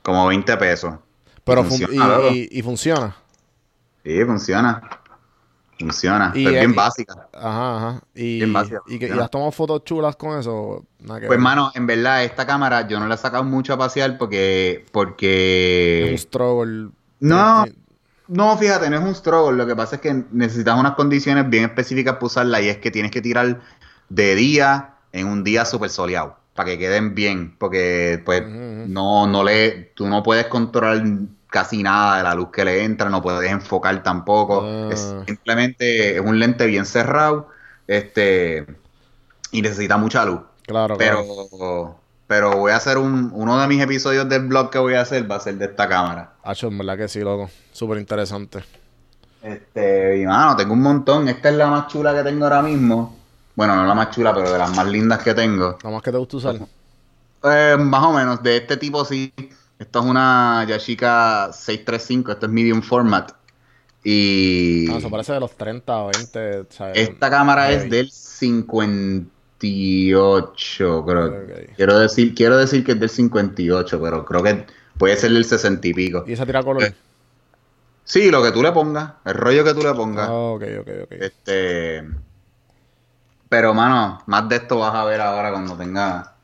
Como 0.01 0.27
20 0.27 0.57
pesos. 0.57 0.95
Pero 1.43 1.61
Y 1.61 1.63
fun- 1.65 1.69
funciona, 1.79 1.93
y, 1.93 1.97
loco. 2.09 2.27
y- 2.33 2.49
y 2.51 2.61
funciona. 2.63 3.15
Sí, 4.03 4.23
funciona. 4.25 4.81
Funciona. 5.79 6.31
Y, 6.33 6.43
pero 6.45 6.55
es 6.55 6.61
bien 6.61 6.71
y- 6.71 6.75
básica. 6.75 7.27
Ajá, 7.33 7.77
ajá. 7.77 8.01
Y, 8.13 8.37
Bien 8.37 8.53
básica, 8.53 8.79
y, 8.87 8.97
que- 8.97 9.07
y 9.07 9.11
has 9.11 9.29
tomado 9.29 9.51
fotos 9.51 9.83
chulas 9.83 10.15
con 10.15 10.39
eso. 10.39 10.85
Nada 10.99 11.19
que 11.19 11.27
Pues, 11.27 11.37
ver. 11.37 11.43
mano, 11.43 11.71
en 11.75 11.85
verdad, 11.85 12.23
esta 12.23 12.45
cámara 12.45 12.87
yo 12.87 12.99
no 12.99 13.07
la 13.07 13.15
he 13.15 13.17
sacado 13.17 13.43
mucho 13.43 13.73
a 13.73 13.77
pasear 13.77 14.17
porque. 14.17 14.71
es 14.71 14.79
un 14.85 14.91
porque. 14.93 16.15
struggle. 16.17 16.89
No, 17.19 17.65
no, 18.27 18.57
fíjate, 18.57 18.89
no 18.89 18.97
es 18.97 19.03
un 19.03 19.15
struggle. 19.15 19.57
Lo 19.57 19.67
que 19.67 19.75
pasa 19.75 19.95
es 19.95 20.01
que 20.01 20.23
necesitas 20.31 20.79
unas 20.79 20.93
condiciones 20.95 21.49
bien 21.49 21.65
específicas 21.65 22.15
para 22.15 22.25
usarla 22.25 22.61
y 22.61 22.69
es 22.69 22.77
que 22.77 22.89
tienes 22.91 23.11
que 23.11 23.21
tirar 23.21 23.59
de 24.09 24.35
día 24.35 24.95
en 25.11 25.27
un 25.27 25.43
día 25.43 25.65
súper 25.65 25.89
soleado 25.89 26.37
para 26.55 26.69
que 26.69 26.77
queden 26.79 27.15
bien. 27.15 27.55
Porque, 27.57 28.21
pues, 28.25 28.43
no, 28.47 29.27
no 29.27 29.43
le. 29.43 29.91
Tú 29.95 30.07
no 30.07 30.23
puedes 30.23 30.45
controlar 30.47 31.03
casi 31.55 31.81
nada 31.81 32.17
de 32.17 32.23
la 32.23 32.35
luz 32.35 32.49
que 32.51 32.65
le 32.65 32.83
entra, 32.83 33.09
no 33.09 33.21
puedes 33.21 33.49
enfocar 33.49 34.03
tampoco. 34.03 34.61
Ah. 34.61 34.89
Es 34.91 35.15
simplemente 35.25 36.15
es 36.17 36.19
un 36.19 36.37
lente 36.37 36.65
bien 36.65 36.85
cerrado. 36.85 37.47
Este. 37.87 38.65
Y 39.51 39.61
necesita 39.61 39.95
mucha 39.95 40.25
luz. 40.25 40.41
Claro, 40.67 40.97
Pero, 40.97 41.23
claro. 41.49 41.99
pero 42.27 42.57
voy 42.57 42.73
a 42.73 42.75
hacer 42.75 42.97
un, 42.97 43.31
uno 43.33 43.57
de 43.61 43.67
mis 43.67 43.81
episodios 43.81 44.27
del 44.27 44.47
blog 44.47 44.69
que 44.69 44.79
voy 44.79 44.95
a 44.95 45.01
hacer 45.01 45.31
va 45.31 45.37
a 45.37 45.39
ser 45.39 45.55
de 45.55 45.65
esta 45.65 45.87
cámara. 45.87 46.33
Hacho, 46.43 46.67
en 46.67 46.77
verdad 46.77 46.97
que 46.97 47.07
sí, 47.07 47.21
loco. 47.21 47.49
Súper 47.71 47.99
interesante. 47.99 48.65
Este, 49.41 50.17
y 50.17 50.25
mano, 50.25 50.57
tengo 50.57 50.73
un 50.73 50.81
montón. 50.81 51.29
Esta 51.29 51.49
es 51.49 51.55
la 51.55 51.67
más 51.67 51.87
chula 51.87 52.13
que 52.13 52.23
tengo 52.23 52.43
ahora 52.43 52.61
mismo. 52.61 53.15
Bueno, 53.55 53.77
no 53.77 53.85
la 53.85 53.93
más 53.93 54.09
chula, 54.09 54.33
pero 54.33 54.51
de 54.51 54.57
las 54.57 54.75
más 54.75 54.87
lindas 54.87 55.23
que 55.23 55.33
tengo. 55.33 55.77
Nada 55.83 55.95
más 55.95 56.03
que 56.03 56.11
te 56.11 56.17
gusta 56.17 56.37
usar. 56.37 56.55
Eh, 57.43 57.77
más 57.79 58.03
o 58.03 58.11
menos, 58.11 58.43
de 58.43 58.57
este 58.57 58.75
tipo 58.75 59.05
sí. 59.05 59.31
Esto 59.77 59.99
es 59.99 60.05
una 60.05 60.65
Yashica 60.67 61.51
635, 61.51 62.31
esto 62.31 62.45
es 62.45 62.51
medium 62.51 62.81
format. 62.81 63.31
Y 64.03 64.89
Ah, 64.91 64.97
eso 64.97 65.09
parece 65.09 65.33
de 65.33 65.39
los 65.39 65.55
30 65.57 65.97
o 65.97 66.11
20. 66.11 66.65
¿sabes? 66.69 66.97
esta 66.97 67.29
cámara 67.29 67.71
es 67.71 67.89
del 67.89 68.09
58, 68.11 71.05
creo. 71.05 71.45
Quiero 71.75 71.99
decir, 71.99 72.35
quiero 72.35 72.57
decir 72.57 72.83
que 72.83 72.93
es 72.93 72.99
del 72.99 73.09
58, 73.09 74.01
pero 74.01 74.25
creo 74.25 74.43
que 74.43 74.65
puede 74.97 75.17
ser 75.17 75.31
del 75.31 75.43
60 75.43 75.87
y 75.87 75.93
pico. 75.93 76.23
¿Y 76.27 76.33
esa 76.33 76.45
tira 76.45 76.63
color? 76.63 76.83
Eh, 76.83 76.93
Sí, 78.07 78.29
lo 78.29 78.43
que 78.43 78.51
tú 78.51 78.61
le 78.61 78.71
pongas, 78.71 79.13
el 79.25 79.33
rollo 79.33 79.63
que 79.63 79.73
tú 79.73 79.81
le 79.81 79.91
pongas. 79.95 80.29
Ah, 80.29 80.33
ok, 80.33 80.63
ok, 80.81 80.87
ok. 81.05 81.11
Este. 81.11 82.03
Pero, 83.49 83.73
mano, 83.73 84.21
más 84.27 84.47
de 84.47 84.57
esto 84.57 84.77
vas 84.77 84.93
a 84.93 85.03
ver 85.05 85.19
ahora 85.21 85.51
cuando 85.51 85.75
tenga. 85.75 86.34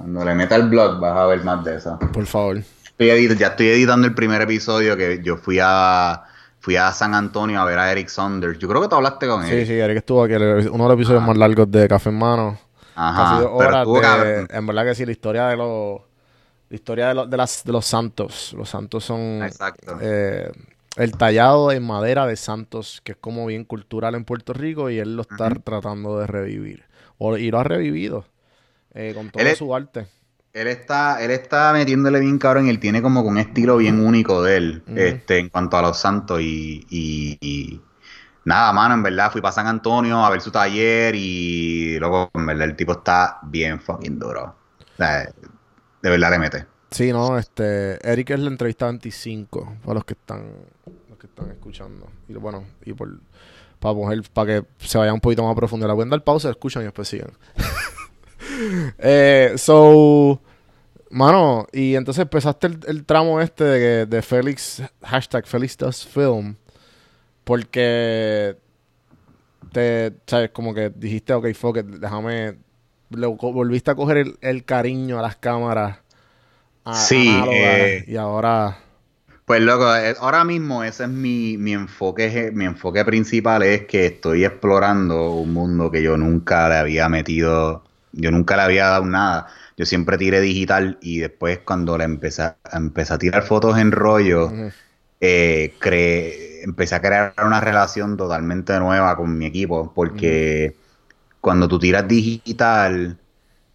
Cuando 0.00 0.24
le 0.24 0.34
meta 0.34 0.56
el 0.56 0.70
blog, 0.70 0.98
vas 0.98 1.14
a 1.14 1.26
ver 1.26 1.44
más 1.44 1.62
de 1.62 1.76
eso. 1.76 1.98
Por 1.98 2.24
favor. 2.24 2.56
Estoy 2.56 3.36
ya 3.36 3.48
estoy 3.48 3.68
editando 3.68 4.06
el 4.06 4.14
primer 4.14 4.40
episodio 4.40 4.96
que 4.96 5.20
yo 5.22 5.36
fui 5.36 5.58
a. 5.62 6.24
Fui 6.58 6.76
a 6.76 6.90
San 6.92 7.14
Antonio 7.14 7.60
a 7.60 7.66
ver 7.66 7.78
a 7.78 7.92
Eric 7.92 8.08
Saunders. 8.08 8.58
Yo 8.58 8.66
creo 8.66 8.80
que 8.80 8.88
tú 8.88 8.94
hablaste 8.96 9.26
con 9.26 9.44
Sí, 9.46 9.52
él. 9.52 9.66
sí, 9.66 9.74
Eric 9.74 9.98
estuvo 9.98 10.24
aquí. 10.24 10.34
Uno 10.34 10.44
de 10.54 10.68
los 10.88 10.92
episodios 10.94 11.22
más 11.22 11.36
largos 11.36 11.70
de 11.70 11.86
Café 11.86 12.08
en 12.08 12.18
Mano. 12.18 12.58
Ajá. 12.94 13.22
Casi 13.22 13.42
dos 13.42 13.52
pero 13.58 13.90
horas 13.90 14.24
de-. 14.24 14.46
En 14.50 14.66
verdad 14.66 14.84
que 14.86 14.94
sí, 14.94 15.04
la 15.04 15.12
historia 15.12 15.46
de 15.48 15.56
los... 15.58 16.00
La 16.70 16.74
historia 16.76 17.08
de, 17.08 17.14
los, 17.14 17.28
de, 17.30 17.36
las, 17.36 17.64
de 17.64 17.72
los 17.72 17.84
santos. 17.84 18.54
Los 18.56 18.68
santos 18.70 19.04
son... 19.04 19.42
Exacto. 19.42 19.98
eh, 20.00 20.50
el 20.96 21.12
tallado 21.12 21.72
en 21.72 21.82
madera 21.82 22.26
de 22.26 22.36
santos, 22.36 23.00
que 23.04 23.12
es 23.12 23.18
como 23.18 23.46
bien 23.46 23.64
cultural 23.64 24.14
en 24.14 24.24
Puerto 24.24 24.52
Rico, 24.52 24.88
y 24.90 24.98
él 24.98 25.16
lo 25.16 25.22
está 25.22 25.50
tratando 25.50 26.18
de 26.18 26.26
revivir. 26.26 26.84
O- 27.18 27.36
y 27.36 27.50
lo 27.50 27.58
ha 27.58 27.64
revivido. 27.64 28.24
Eh, 28.94 29.12
con 29.14 29.30
todo 29.30 29.42
Él 29.42 29.56
su 29.56 29.74
arte. 29.74 30.06
Él 30.52 30.66
está, 30.66 31.22
él 31.22 31.30
está 31.30 31.72
metiéndole 31.72 32.18
bien 32.18 32.36
cabrón, 32.38 32.68
él 32.68 32.80
tiene 32.80 33.00
como 33.00 33.20
un 33.20 33.38
estilo 33.38 33.76
bien 33.76 34.04
único 34.04 34.42
de 34.42 34.56
él, 34.56 34.82
este, 34.96 35.38
en 35.38 35.48
cuanto 35.48 35.76
a 35.76 35.82
los 35.82 35.96
santos 35.98 36.40
y, 36.40 36.84
y- 36.90 37.38
y 37.40 37.80
nada, 38.44 38.72
mano, 38.72 38.94
en 38.94 39.02
verdad, 39.04 39.30
fui 39.30 39.40
para 39.40 39.52
San 39.52 39.68
Antonio 39.68 40.24
a 40.24 40.30
ver 40.30 40.40
su 40.40 40.50
taller 40.50 41.14
y 41.14 41.98
luego, 42.00 42.30
en 42.34 42.46
verdad, 42.46 42.68
el 42.68 42.74
tipo 42.74 42.92
está 42.92 43.38
bien 43.44 43.80
fucking 43.80 44.18
duro. 44.18 44.56
O 44.80 44.96
sea, 44.96 45.32
de 46.02 46.10
verdad 46.10 46.30
le 46.32 46.38
mete. 46.40 46.66
Sí, 46.90 47.12
no, 47.12 47.38
este, 47.38 48.04
Eric 48.10 48.30
es 48.30 48.40
la 48.40 48.48
entrevista 48.50 48.86
25 48.86 49.76
para 49.84 49.94
los 49.94 50.04
que 50.04 50.14
están, 50.14 50.50
los 51.08 51.16
que 51.16 51.28
están 51.28 51.48
escuchando. 51.52 52.08
Y 52.26 52.32
bueno, 52.34 52.64
y 52.84 52.92
por 52.92 53.20
para 53.78 54.46
que 54.46 54.64
se 54.78 54.98
vaya 54.98 55.12
un 55.12 55.20
poquito 55.20 55.42
más 55.42 55.52
a 55.52 55.54
profundidad. 55.54 55.88
Le 55.88 55.94
pueden 55.94 56.10
dar 56.10 56.22
pausa, 56.22 56.50
escuchan 56.50 56.82
y 56.82 56.86
después 56.86 57.08
siguen. 57.08 57.30
eh, 58.98 59.54
so, 59.56 60.40
mano, 61.10 61.66
y 61.72 61.96
entonces 61.96 62.22
empezaste 62.22 62.68
el, 62.68 62.80
el 62.88 63.04
tramo 63.06 63.40
este 63.40 63.64
de, 63.64 64.06
de 64.06 64.22
Félix, 64.22 64.82
hashtag 65.02 65.46
Félix 65.46 65.76
Does 65.78 66.06
Film, 66.06 66.56
porque 67.44 68.56
te, 69.72 70.12
sabes, 70.26 70.50
como 70.50 70.74
que 70.74 70.90
dijiste, 70.90 71.32
ok, 71.32 71.52
fuck 71.54 71.78
it, 71.78 71.86
déjame, 71.86 72.58
le 73.10 73.26
volviste 73.26 73.90
a 73.90 73.94
coger 73.94 74.18
el, 74.18 74.38
el 74.40 74.64
cariño 74.64 75.18
a 75.18 75.22
las 75.22 75.36
cámaras 75.36 75.98
a- 76.84 77.08
Sí, 77.08 77.46
eh, 77.50 78.04
y 78.06 78.16
ahora, 78.16 78.78
Pues 79.44 79.60
loco, 79.62 79.94
eh, 79.96 80.14
ahora 80.20 80.44
mismo 80.44 80.84
ese 80.84 81.04
es 81.04 81.08
mi, 81.10 81.56
mi 81.58 81.72
enfoque, 81.72 82.50
mi 82.54 82.64
enfoque 82.64 83.04
principal 83.04 83.62
es 83.64 83.86
que 83.86 84.06
estoy 84.06 84.44
explorando 84.44 85.32
un 85.34 85.52
mundo 85.52 85.90
que 85.90 86.02
yo 86.02 86.16
nunca 86.16 86.68
le 86.68 86.76
había 86.76 87.08
metido, 87.08 87.84
yo 88.12 88.30
nunca 88.30 88.56
le 88.56 88.62
había 88.62 88.86
dado 88.86 89.04
nada. 89.06 89.46
Yo 89.76 89.86
siempre 89.86 90.18
tiré 90.18 90.40
digital 90.40 90.98
y 91.00 91.18
después 91.20 91.60
cuando 91.60 91.96
le 91.98 92.04
empecé, 92.04 92.42
a- 92.42 92.56
empecé 92.72 93.14
a 93.14 93.18
tirar 93.18 93.42
fotos 93.42 93.78
en 93.78 93.92
rollo, 93.92 94.46
ujú, 94.46 94.70
eh, 95.20 95.74
cre- 95.80 96.62
empecé 96.64 96.94
a 96.96 97.00
crear 97.02 97.34
una 97.44 97.60
relación 97.60 98.16
totalmente 98.16 98.78
nueva 98.78 99.16
con 99.16 99.36
mi 99.38 99.46
equipo, 99.46 99.92
porque 99.94 100.76
cuando 101.40 101.68
tú 101.68 101.78
tiras 101.78 102.06
digital, 102.08 103.18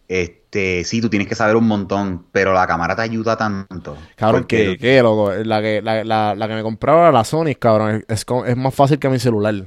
este, 0.07 0.83
sí, 0.83 1.01
tú 1.01 1.09
tienes 1.09 1.27
que 1.27 1.35
saber 1.35 1.55
un 1.55 1.67
montón, 1.67 2.25
pero 2.31 2.53
la 2.53 2.67
cámara 2.67 2.95
te 2.95 3.01
ayuda 3.03 3.37
tanto. 3.37 3.97
cabrón, 4.15 4.41
porque- 4.43 4.73
que, 4.73 4.77
que, 4.77 5.01
loco, 5.01 5.31
la 5.33 5.61
que, 5.61 5.81
la, 5.81 6.03
la, 6.03 6.35
la 6.35 6.47
que 6.47 6.53
me 6.55 6.63
compraba 6.63 7.11
la 7.11 7.23
Sony, 7.23 7.55
cabrón, 7.59 8.05
es, 8.07 8.25
es 8.47 8.57
más 8.57 8.73
fácil 8.75 8.99
que 8.99 9.09
mi 9.09 9.19
celular. 9.19 9.65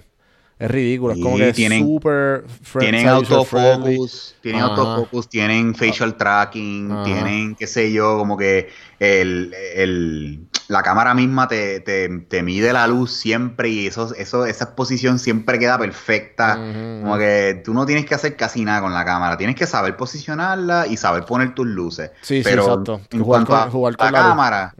Es 0.58 0.70
ridículo, 0.70 1.14
es 1.14 1.20
como 1.20 1.36
que 1.36 1.50
es 1.50 1.54
tienen- 1.56 1.84
súper 1.86 2.44
fri- 2.46 2.80
Tienen 2.80 3.08
autofocus, 3.08 4.34
tienen 4.42 4.62
Ajá. 4.62 4.70
autofocus, 4.74 5.28
tienen 5.28 5.74
facial 5.74 6.16
tracking, 6.16 6.90
Ajá. 6.90 7.04
tienen, 7.04 7.54
qué 7.54 7.66
sé 7.68 7.92
yo, 7.92 8.18
como 8.18 8.36
que 8.36 8.68
el, 8.98 9.54
el- 9.76 10.40
la 10.66 10.82
cámara 10.82 11.14
misma 11.14 11.48
te, 11.48 11.80
te, 11.80 12.08
te 12.28 12.42
mide 12.42 12.72
la 12.74 12.86
luz 12.88 13.12
siempre 13.12 13.68
y 13.70 13.86
eso, 13.86 14.12
eso, 14.16 14.44
esa 14.44 14.64
exposición 14.64 15.18
siempre 15.18 15.58
queda 15.58 15.78
perfecta. 15.78 16.56
Como 16.56 17.16
que 17.16 17.62
tú 17.64 17.72
no 17.72 17.86
tienes 17.86 18.04
que 18.04 18.14
hacer 18.14 18.36
casi 18.36 18.64
nada 18.64 18.82
con 18.82 18.92
la 18.92 19.04
cámara, 19.04 19.38
tienes 19.38 19.56
que 19.56 19.66
saber 19.66 19.96
posicionarla 19.96 20.86
y 20.86 20.96
saber 20.98 21.24
poner 21.24 21.54
tus 21.54 21.66
luces. 21.66 22.10
Sí, 22.20 22.42
sí, 22.42 22.50
exacto. 22.50 23.00
en 23.10 23.22
Jugar 23.22 23.46
cuanto 23.46 23.52
con- 23.52 23.60
a 23.60 23.70
jugar 23.70 23.92
la 23.92 23.96
con 23.96 24.12
la 24.12 24.18
luz. 24.20 24.28
cámara. 24.28 24.74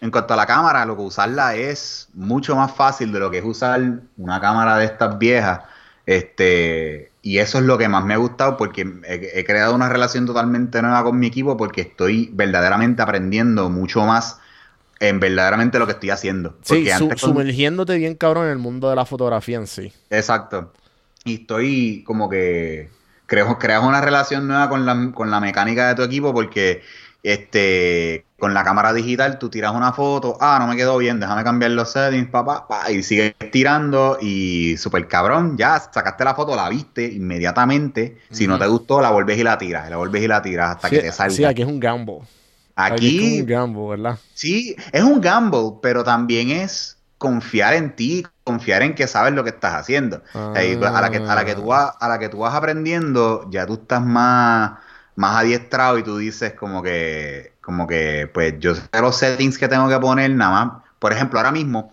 En 0.00 0.10
cuanto 0.10 0.34
a 0.34 0.36
la 0.36 0.46
cámara, 0.46 0.84
lo 0.86 0.96
que 0.96 1.02
usarla 1.02 1.54
es 1.54 2.08
mucho 2.14 2.56
más 2.56 2.72
fácil 2.72 3.12
de 3.12 3.20
lo 3.20 3.30
que 3.30 3.38
es 3.38 3.44
usar 3.44 3.80
una 4.16 4.40
cámara 4.40 4.76
de 4.76 4.86
estas 4.86 5.18
viejas. 5.18 5.60
Este, 6.06 7.12
y 7.22 7.38
eso 7.38 7.58
es 7.58 7.64
lo 7.64 7.78
que 7.78 7.88
más 7.88 8.04
me 8.04 8.14
ha 8.14 8.16
gustado 8.16 8.56
porque 8.56 8.82
he, 9.06 9.30
he 9.40 9.44
creado 9.44 9.74
una 9.74 9.88
relación 9.88 10.26
totalmente 10.26 10.82
nueva 10.82 11.04
con 11.04 11.18
mi 11.18 11.26
equipo 11.28 11.56
porque 11.56 11.82
estoy 11.82 12.30
verdaderamente 12.32 13.02
aprendiendo 13.02 13.68
mucho 13.70 14.04
más 14.04 14.38
en 14.98 15.20
verdaderamente 15.20 15.78
lo 15.78 15.86
que 15.86 15.92
estoy 15.92 16.10
haciendo. 16.10 16.56
Sí, 16.62 16.88
su- 16.90 17.08
con- 17.08 17.18
sumergiéndote 17.18 17.96
bien 17.96 18.14
cabrón 18.16 18.46
en 18.46 18.52
el 18.52 18.58
mundo 18.58 18.90
de 18.90 18.96
la 18.96 19.06
fotografía 19.06 19.56
en 19.58 19.66
sí. 19.66 19.92
Exacto. 20.10 20.72
Y 21.24 21.42
estoy 21.42 22.02
como 22.06 22.28
que 22.28 22.90
creo, 23.26 23.58
creas 23.58 23.82
una 23.84 24.00
relación 24.00 24.46
nueva 24.48 24.68
con 24.68 24.84
la, 24.84 25.12
con 25.14 25.30
la 25.30 25.40
mecánica 25.40 25.88
de 25.88 25.94
tu 25.94 26.02
equipo 26.02 26.32
porque 26.34 26.82
este 27.22 28.24
con 28.38 28.54
la 28.54 28.64
cámara 28.64 28.92
digital 28.94 29.38
tú 29.38 29.50
tiras 29.50 29.74
una 29.74 29.92
foto, 29.92 30.38
ah, 30.40 30.56
no 30.58 30.66
me 30.66 30.76
quedó 30.76 30.96
bien, 30.96 31.20
déjame 31.20 31.44
cambiar 31.44 31.72
los 31.72 31.92
settings, 31.92 32.30
papá, 32.30 32.66
pa, 32.66 32.90
y 32.90 33.02
sigues 33.02 33.34
tirando 33.52 34.16
y 34.20 34.76
super 34.78 35.06
cabrón, 35.06 35.58
ya 35.58 35.78
sacaste 35.78 36.24
la 36.24 36.34
foto, 36.34 36.56
la 36.56 36.68
viste 36.70 37.04
inmediatamente, 37.04 38.16
si 38.30 38.46
no 38.46 38.58
te 38.58 38.66
gustó 38.66 39.02
la 39.02 39.10
vuelves 39.10 39.38
y 39.38 39.44
la 39.44 39.58
tiras, 39.58 39.90
la 39.90 39.98
vuelves 39.98 40.22
y 40.22 40.28
la 40.28 40.40
tiras 40.40 40.76
hasta 40.76 40.88
sí, 40.88 40.96
que 40.96 41.02
te 41.02 41.12
salga. 41.12 41.36
sí, 41.36 41.44
aquí 41.44 41.62
es 41.62 41.68
un 41.68 41.78
gamble. 41.78 42.20
Aquí, 42.76 43.36
es 43.36 43.40
un 43.42 43.46
gamble, 43.46 43.88
¿verdad? 43.88 44.18
Sí, 44.32 44.74
es 44.90 45.02
un 45.02 45.20
gamble, 45.20 45.72
pero 45.82 46.02
también 46.02 46.50
es 46.50 46.96
confiar 47.18 47.74
en 47.74 47.94
ti, 47.94 48.26
confiar 48.44 48.80
en 48.80 48.94
que 48.94 49.06
sabes 49.06 49.34
lo 49.34 49.44
que 49.44 49.50
estás 49.50 49.74
haciendo. 49.74 50.22
A, 50.32 50.52
la 50.54 51.10
que, 51.10 51.18
a, 51.18 51.34
la 51.34 51.44
que 51.44 51.54
tú 51.54 51.66
vas, 51.66 51.92
a 52.00 52.08
la 52.08 52.18
que 52.18 52.30
tú 52.30 52.38
vas 52.38 52.54
aprendiendo, 52.54 53.46
ya 53.50 53.66
tú 53.66 53.74
estás 53.74 54.02
más, 54.02 54.78
más 55.20 55.36
adiestrado 55.38 55.98
y 55.98 56.02
tú 56.02 56.18
dices 56.18 56.54
como 56.54 56.82
que, 56.82 57.52
como 57.60 57.86
que, 57.86 58.30
pues 58.32 58.54
yo 58.60 58.74
sé 58.74 58.82
los 59.00 59.16
settings 59.16 59.58
que 59.58 59.68
tengo 59.68 59.88
que 59.88 59.98
poner, 59.98 60.30
nada 60.30 60.64
más. 60.66 60.82
Por 60.98 61.12
ejemplo, 61.12 61.38
ahora 61.38 61.52
mismo, 61.52 61.92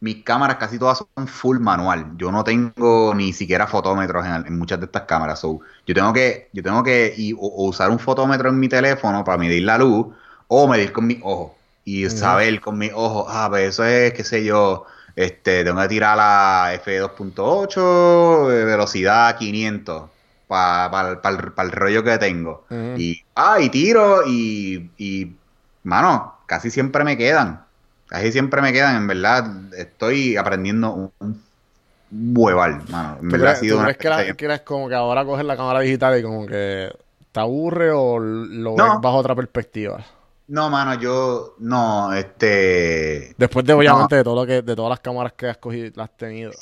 mis 0.00 0.22
cámaras 0.24 0.56
casi 0.58 0.78
todas 0.78 0.98
son 1.14 1.26
full 1.28 1.58
manual. 1.58 2.12
Yo 2.16 2.30
no 2.30 2.44
tengo 2.44 3.14
ni 3.14 3.32
siquiera 3.32 3.66
fotómetros 3.66 4.24
en, 4.26 4.46
en 4.46 4.58
muchas 4.58 4.78
de 4.80 4.86
estas 4.86 5.02
cámaras. 5.02 5.40
So, 5.40 5.60
yo 5.86 5.94
tengo 5.94 6.12
que, 6.12 6.48
yo 6.52 6.62
tengo 6.62 6.82
que 6.82 7.14
y- 7.16 7.32
o- 7.32 7.38
o 7.38 7.68
usar 7.68 7.90
un 7.90 7.98
fotómetro 7.98 8.48
en 8.50 8.58
mi 8.60 8.68
teléfono 8.68 9.24
para 9.24 9.38
medir 9.38 9.62
la 9.64 9.78
luz 9.78 10.06
o 10.48 10.68
medir 10.68 10.92
con 10.92 11.06
mis 11.06 11.18
ojos. 11.22 11.52
Y 11.84 12.08
saber 12.10 12.60
con 12.60 12.78
mis 12.78 12.92
ojos, 12.94 13.26
ah, 13.28 13.46
pues 13.48 13.68
eso 13.70 13.84
es, 13.84 14.12
qué 14.12 14.24
sé 14.24 14.44
yo, 14.44 14.86
este, 15.14 15.64
tengo 15.64 15.80
que 15.80 15.88
tirar 15.88 16.16
la 16.16 16.72
F2.8, 16.74 18.50
eh, 18.52 18.64
velocidad 18.64 19.36
500, 19.38 20.10
para 20.46 21.20
el 21.62 21.72
rollo 21.72 22.02
que 22.04 22.18
tengo. 22.18 22.64
Y, 22.96 23.22
ah, 23.34 23.60
y 23.60 23.68
tiro 23.70 24.22
y, 24.26 24.90
y, 24.96 25.36
mano, 25.84 26.34
casi 26.46 26.70
siempre 26.70 27.04
me 27.04 27.16
quedan. 27.16 27.64
Casi 28.08 28.32
siempre 28.32 28.62
me 28.62 28.72
quedan, 28.72 28.96
en 28.96 29.06
verdad. 29.06 29.46
Estoy 29.76 30.36
aprendiendo 30.36 30.92
un, 30.92 31.12
un 31.18 31.42
hueval, 32.36 32.82
mano. 32.90 33.18
En 33.20 33.28
¿Tú 33.28 33.32
verdad 33.32 33.52
ha 33.52 33.56
sido 33.56 33.76
tú 33.76 33.80
una 33.80 33.94
crees 33.94 34.36
que, 34.36 34.46
la- 34.48 34.64
como 34.64 34.88
que 34.88 34.94
ahora 34.94 35.24
coges 35.24 35.44
la 35.44 35.56
cámara 35.56 35.80
digital 35.80 36.18
y 36.18 36.22
como 36.22 36.46
que 36.46 36.90
te 37.32 37.40
aburre 37.40 37.90
o 37.90 38.18
lo 38.18 38.76
No. 38.76 38.84
ves 38.84 39.00
bajo 39.00 39.16
otra 39.16 39.34
perspectiva? 39.34 40.04
No, 40.48 40.70
mano, 40.70 40.94
yo, 41.00 41.56
no, 41.58 42.12
este, 42.12 43.34
Después 43.36 43.66
de 43.66 43.72
obviamente 43.72 44.14
de 44.14 44.22
todo 44.22 44.36
lo 44.36 44.46
que, 44.46 44.62
de 44.62 44.76
todas 44.76 44.90
las 44.90 45.00
cámaras 45.00 45.32
que 45.32 45.48
has 45.48 45.56
cogido, 45.58 46.00
has 46.00 46.16
tenido. 46.16 46.52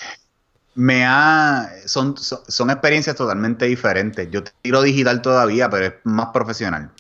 Me 0.75 1.05
ha, 1.07 1.71
son, 1.87 2.17
son, 2.17 2.41
son 2.49 2.71
experiencias 2.71 3.17
totalmente 3.17 3.67
diferentes. 3.67 4.31
Yo 4.31 4.43
tiro 4.63 4.83
digital 4.83 5.23
todavía, 5.23 5.71
pero 5.71 5.87
es 5.87 5.95
más 6.05 6.29
profesional. 6.33 6.91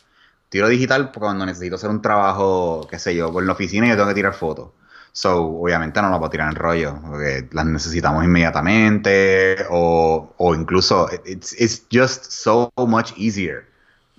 Tiro 0.49 0.69
digital 0.69 1.11
cuando 1.13 1.47
necesito 1.47 1.77
hacer 1.77 1.91
un 1.91 2.03
trabajo, 2.03 2.87
qué 2.91 2.99
sé 2.99 3.15
yo, 3.17 3.33
por 3.33 3.45
la 3.45 3.53
oficina 3.53 3.87
y 3.87 3.91
yo 3.91 3.97
tengo 3.97 4.09
que 4.09 4.15
tirar 4.15 4.35
fotos. 4.35 4.71
So, 5.13 5.45
obviamente 5.47 6.01
no 6.03 6.11
lo 6.11 6.19
puedo 6.19 6.31
tirar 6.31 6.49
en 6.51 6.57
rollo, 6.57 6.99
porque 7.09 7.49
las 7.53 7.67
necesitamos 7.67 8.25
inmediatamente, 8.25 9.57
o, 9.71 10.35
o 10.37 10.55
incluso, 10.55 11.09
it's, 11.25 11.53
it's 11.61 11.87
just 11.93 12.25
so 12.31 12.73
much 12.77 13.13
easier 13.17 13.67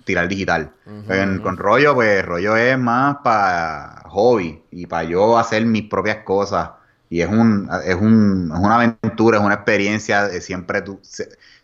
tirar 0.04 0.28
digital. 0.28 0.72
En- 1.08 1.40
con 1.40 1.56
rollo, 1.56 1.94
pues 1.94 2.24
rollo 2.24 2.56
es 2.56 2.78
más 2.78 3.18
para 3.24 4.02
hobby 4.08 4.62
y 4.70 4.86
para 4.86 5.04
yo 5.04 5.38
hacer 5.38 5.64
mis 5.66 5.84
propias 5.88 6.18
cosas. 6.24 6.70
Y 7.08 7.20
es 7.20 7.28
un, 7.28 7.68
es 7.84 7.94
un, 7.94 8.50
es 8.52 8.58
una 8.58 8.74
aventura, 8.76 9.38
es 9.38 9.44
una 9.44 9.54
experiencia. 9.54 10.26
eh, 10.26 10.40
Siempre 10.40 10.82
tú, 10.82 11.00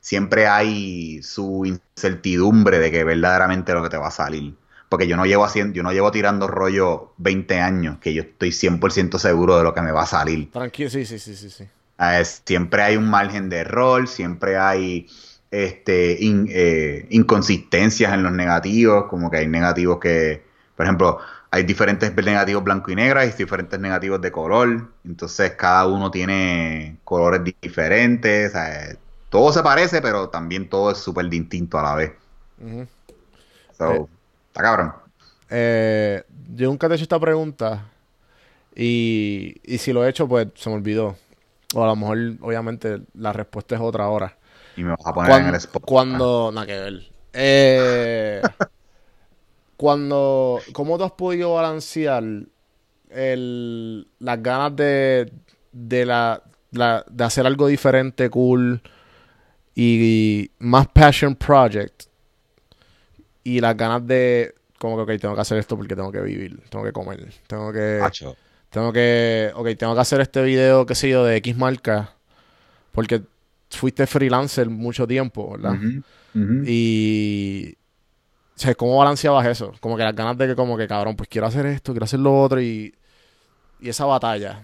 siempre 0.01 0.47
hay 0.47 1.23
su 1.23 1.65
incertidumbre 1.67 2.79
de 2.79 2.91
que 2.91 3.05
verdaderamente 3.05 3.73
lo 3.75 3.83
que 3.83 3.89
te 3.91 3.97
va 3.99 4.09
a 4.09 4.11
salir. 4.11 4.55
Porque 4.89 5.07
yo 5.09 5.17
no 5.17 5.25
llevo 5.27 5.45
haciendo, 5.45 5.75
yo 5.75 5.83
no 5.83 5.93
llevo 5.93 6.11
tirando 6.11 6.47
rollo 6.49 7.13
20 7.17 7.61
años, 7.61 7.99
que 7.99 8.13
yo 8.15 8.23
estoy 8.23 8.53
100% 8.53 9.19
seguro 9.19 9.57
de 9.57 9.65
lo 9.65 9.73
que 9.75 9.81
me 9.83 9.93
va 9.93 10.03
a 10.03 10.07
salir. 10.07 10.51
Tranquilo, 10.53 10.91
sí, 10.91 11.05
sí, 11.05 11.19
sí, 11.19 11.35
sí, 11.37 11.51
sí. 11.51 11.69
Siempre 12.45 12.83
hay 12.83 12.97
un 12.97 13.09
margen 13.09 13.49
de 13.49 13.59
error, 13.59 14.09
siempre 14.09 14.57
hay 14.59 15.09
este, 15.51 16.17
in- 16.21 16.49
eh, 16.51 17.07
inconsistencias 17.11 18.13
en 18.13 18.23
los 18.23 18.33
negativos, 18.33 19.05
como 19.09 19.31
que 19.31 19.39
hay 19.39 19.47
negativos 19.47 19.99
que, 20.01 20.43
por 20.77 20.87
ejemplo, 20.87 21.19
hay 21.53 21.65
diferentes 21.65 22.15
negativos 22.17 22.65
blanco 22.65 22.91
y 22.93 22.97
negro, 22.97 23.21
hay 23.21 23.31
diferentes 23.33 23.79
negativos 23.81 24.21
de 24.23 24.33
color, 24.33 24.93
entonces 25.05 25.53
cada 25.53 25.87
uno 25.89 26.11
tiene 26.11 26.99
colores 27.05 27.45
di- 27.45 27.57
diferentes, 27.63 28.55
todo 29.31 29.53
se 29.53 29.63
parece, 29.63 30.03
pero 30.03 30.29
también 30.31 30.69
todo 30.69 30.91
es 30.93 30.99
súper 30.99 31.29
distinto 31.29 31.79
a 31.79 31.83
la 31.85 31.95
vez. 31.97 32.13
So, 33.73 33.87
Eh. 33.87 34.07
está 34.49 34.63
cabrón. 34.63 34.95
Eh, 35.51 36.23
yo 36.55 36.69
nunca 36.69 36.89
te 36.89 36.95
he 36.95 36.97
hecho 36.97 37.05
esta 37.05 37.21
pregunta 37.21 37.91
y, 38.77 39.57
y 39.65 39.79
si 39.79 39.93
lo 39.93 40.05
he 40.07 40.11
hecho, 40.11 40.29
pues 40.29 40.49
se 40.57 40.71
me 40.71 40.77
olvidó. 40.77 41.17
O 41.75 41.85
a 41.85 41.89
lo 41.89 41.97
mejor, 41.97 42.19
obviamente, 42.43 43.03
la 43.15 43.33
respuesta 43.33 43.77
es 43.77 43.81
otra 43.81 44.05
ahora. 44.05 44.39
Y 44.75 44.85
me 44.85 44.91
vas 44.91 45.07
a 45.07 45.13
poner 45.15 45.41
en 45.43 45.49
el 45.49 45.55
spot. 45.57 45.83
cuando 45.85 46.51
nada 46.53 46.67
que 46.67 46.79
ver. 46.81 47.03
Eh, 47.33 48.47
cuando, 49.83 50.61
¿cómo 50.73 50.97
tú 50.97 51.03
has 51.03 51.11
podido 51.11 51.55
balancear 51.55 52.23
el, 53.11 54.07
las 54.21 54.41
ganas 54.41 54.77
de, 54.77 55.33
de, 55.73 56.07
la, 56.07 56.41
la- 56.71 57.05
de 57.11 57.25
hacer 57.25 57.45
algo 57.47 57.67
diferente, 57.67 58.31
cool 58.31 58.81
y, 59.75 60.49
más 60.61 60.87
passion 60.87 61.35
project 61.35 62.05
y 63.43 63.59
las 63.59 63.77
ganas 63.77 64.07
de 64.07 64.55
como 64.79 65.05
que, 65.05 65.15
ok, 65.15 65.21
tengo 65.21 65.35
que 65.35 65.41
hacer 65.41 65.59
esto 65.59 65.77
porque 65.77 65.97
tengo 65.97 66.13
que 66.13 66.21
vivir, 66.21 66.61
tengo 66.71 66.85
que 66.85 66.93
comer, 66.93 67.33
tengo 67.49 67.73
que... 67.73 67.99
Macho. 68.01 68.37
Tengo 68.71 68.93
que, 68.93 69.51
ok, 69.53 69.67
tengo 69.77 69.95
que 69.97 70.01
hacer 70.01 70.21
este 70.21 70.43
video, 70.43 70.87
qué 70.87 70.95
sé 70.95 71.09
yo, 71.09 71.25
de 71.25 71.35
X 71.39 71.57
marca, 71.57 72.15
porque 72.93 73.23
fuiste 73.69 74.07
freelancer 74.07 74.71
mucho 74.71 75.09
tiempo, 75.09 75.51
¿verdad? 75.51 75.75
Y, 76.69 77.75
o 78.55 78.59
sea, 78.59 78.75
¿cómo 78.75 78.99
balanceabas 78.99 79.47
eso? 79.47 79.73
Como 79.81 79.97
que 79.97 80.05
las 80.05 80.15
ganas 80.15 80.37
de 80.37 80.49
que, 80.49 80.55
como 80.55 80.77
que, 80.77 80.87
cabrón, 80.87 81.17
pues 81.17 81.29
quiero 81.29 81.47
hacer 81.47 81.67
esto, 81.67 81.93
quiero 81.93 82.05
hacer 82.05 82.21
lo 82.21 82.41
otro 82.41 82.61
y, 82.61 82.95
y 83.81 83.89
esa 83.89 84.05
batalla. 84.05 84.63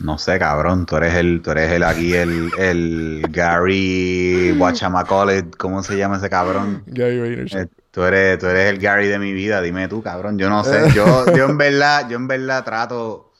No 0.00 0.16
sé, 0.16 0.38
cabrón, 0.38 0.86
tú 0.86 0.96
eres 0.96 1.14
el, 1.14 1.42
tú 1.42 1.50
eres 1.50 1.72
el 1.72 1.82
aquí, 1.82 2.14
el, 2.14 2.50
el 2.56 3.26
Gary 3.30 4.52
Wachamacolet, 4.56 5.56
¿cómo 5.56 5.82
se 5.82 5.96
llama 5.96 6.18
ese 6.18 6.30
cabrón? 6.30 6.84
Gary 6.86 7.18
Vaynerchuk. 7.18 7.58
Eh, 7.58 7.68
tú 7.90 8.04
eres, 8.04 8.38
tú 8.38 8.46
eres 8.46 8.70
el 8.70 8.78
Gary 8.78 9.08
de 9.08 9.18
mi 9.18 9.32
vida, 9.32 9.60
dime 9.60 9.88
tú, 9.88 10.00
cabrón, 10.00 10.38
yo 10.38 10.48
no 10.48 10.62
sé, 10.62 10.92
yo, 10.94 11.26
yo 11.34 11.46
en 11.46 11.58
verdad, 11.58 12.08
yo 12.08 12.16
en 12.16 12.28
verdad 12.28 12.64
trato 12.64 13.32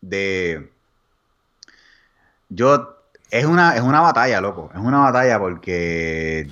de, 0.00 0.72
yo, 2.48 2.97
es 3.30 3.44
una, 3.46 3.76
es 3.76 3.82
una 3.82 4.00
batalla, 4.00 4.40
loco, 4.40 4.70
es 4.74 4.80
una 4.80 4.98
batalla 5.00 5.38
porque 5.38 6.50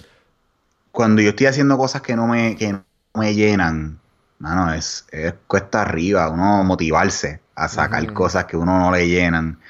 cuando 0.92 1.22
yo 1.22 1.30
estoy 1.30 1.46
haciendo 1.46 1.78
cosas 1.78 2.02
que 2.02 2.16
no 2.16 2.26
me, 2.26 2.56
que 2.56 2.72
no 2.72 2.84
me 3.14 3.34
llenan, 3.34 4.00
mano, 4.38 4.72
es, 4.72 5.06
es 5.12 5.34
cuesta 5.46 5.82
arriba, 5.82 6.30
uno 6.30 6.64
motivarse 6.64 7.42
a 7.54 7.68
sacar 7.68 8.12
cosas 8.12 8.46
que 8.46 8.56
uno 8.56 8.78
no 8.78 8.92
le 8.92 9.08
llenan. 9.08 9.60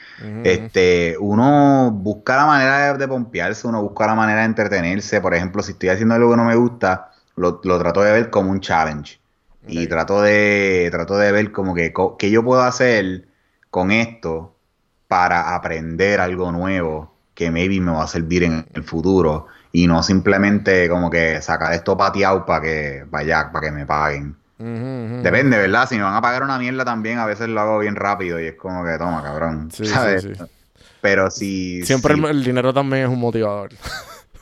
Este, 0.42 1.16
uno 1.20 1.90
busca 1.92 2.36
la 2.36 2.46
manera 2.46 2.92
de, 2.94 2.98
de 2.98 3.08
pompearse, 3.08 3.66
uno 3.66 3.82
busca 3.82 4.06
la 4.06 4.14
manera 4.14 4.40
de 4.40 4.46
entretenerse. 4.46 5.20
Por 5.20 5.34
ejemplo, 5.34 5.62
si 5.62 5.72
estoy 5.72 5.88
haciendo 5.90 6.14
algo 6.14 6.30
que 6.32 6.36
no 6.36 6.44
me 6.44 6.56
gusta, 6.56 7.10
lo, 7.36 7.60
lo 7.64 7.78
trato 7.78 8.02
de 8.02 8.12
ver 8.12 8.30
como 8.30 8.50
un 8.52 8.60
challenge. 8.60 9.20
Y 9.66 9.88
trato 9.88 10.22
de, 10.22 10.88
trato 10.92 11.16
de 11.18 11.32
ver 11.32 11.52
como 11.52 11.74
que 11.74 11.92
co- 11.92 12.16
qué 12.16 12.30
yo 12.30 12.44
puedo 12.44 12.62
hacer 12.62 13.28
con 13.70 13.90
esto 13.90 14.55
para 15.08 15.54
aprender 15.54 16.20
algo 16.20 16.50
nuevo 16.52 17.12
que 17.34 17.50
maybe 17.50 17.80
me 17.80 17.92
va 17.92 18.04
a 18.04 18.08
servir 18.08 18.44
en 18.44 18.66
el 18.74 18.82
futuro. 18.82 19.46
Y 19.72 19.86
no 19.86 20.02
simplemente 20.02 20.88
como 20.88 21.10
que 21.10 21.42
sacar 21.42 21.72
esto 21.74 21.96
pateado 21.96 22.46
para 22.46 22.62
que 22.62 23.04
vaya, 23.10 23.50
para 23.52 23.66
que 23.66 23.72
me 23.72 23.84
paguen. 23.84 24.34
Depende, 24.58 25.58
¿verdad? 25.58 25.86
Si 25.86 25.96
me 25.96 26.02
van 26.02 26.14
a 26.14 26.22
pagar 26.22 26.42
una 26.42 26.58
mierda 26.58 26.82
también, 26.84 27.18
a 27.18 27.26
veces 27.26 27.48
lo 27.48 27.60
hago 27.60 27.78
bien 27.80 27.94
rápido 27.94 28.40
y 28.40 28.46
es 28.46 28.54
como 28.54 28.82
que 28.84 28.96
toma, 28.96 29.22
cabrón. 29.22 29.70
Sí, 29.70 29.84
sí, 29.84 29.92
¿sabes? 29.92 30.22
sí. 30.22 30.32
Pero 31.02 31.30
si. 31.30 31.84
Siempre 31.84 32.14
si- 32.14 32.20
el, 32.20 32.26
el 32.26 32.42
dinero 32.44 32.72
también 32.72 33.02
es 33.04 33.08
un 33.10 33.20
motivador. 33.20 33.70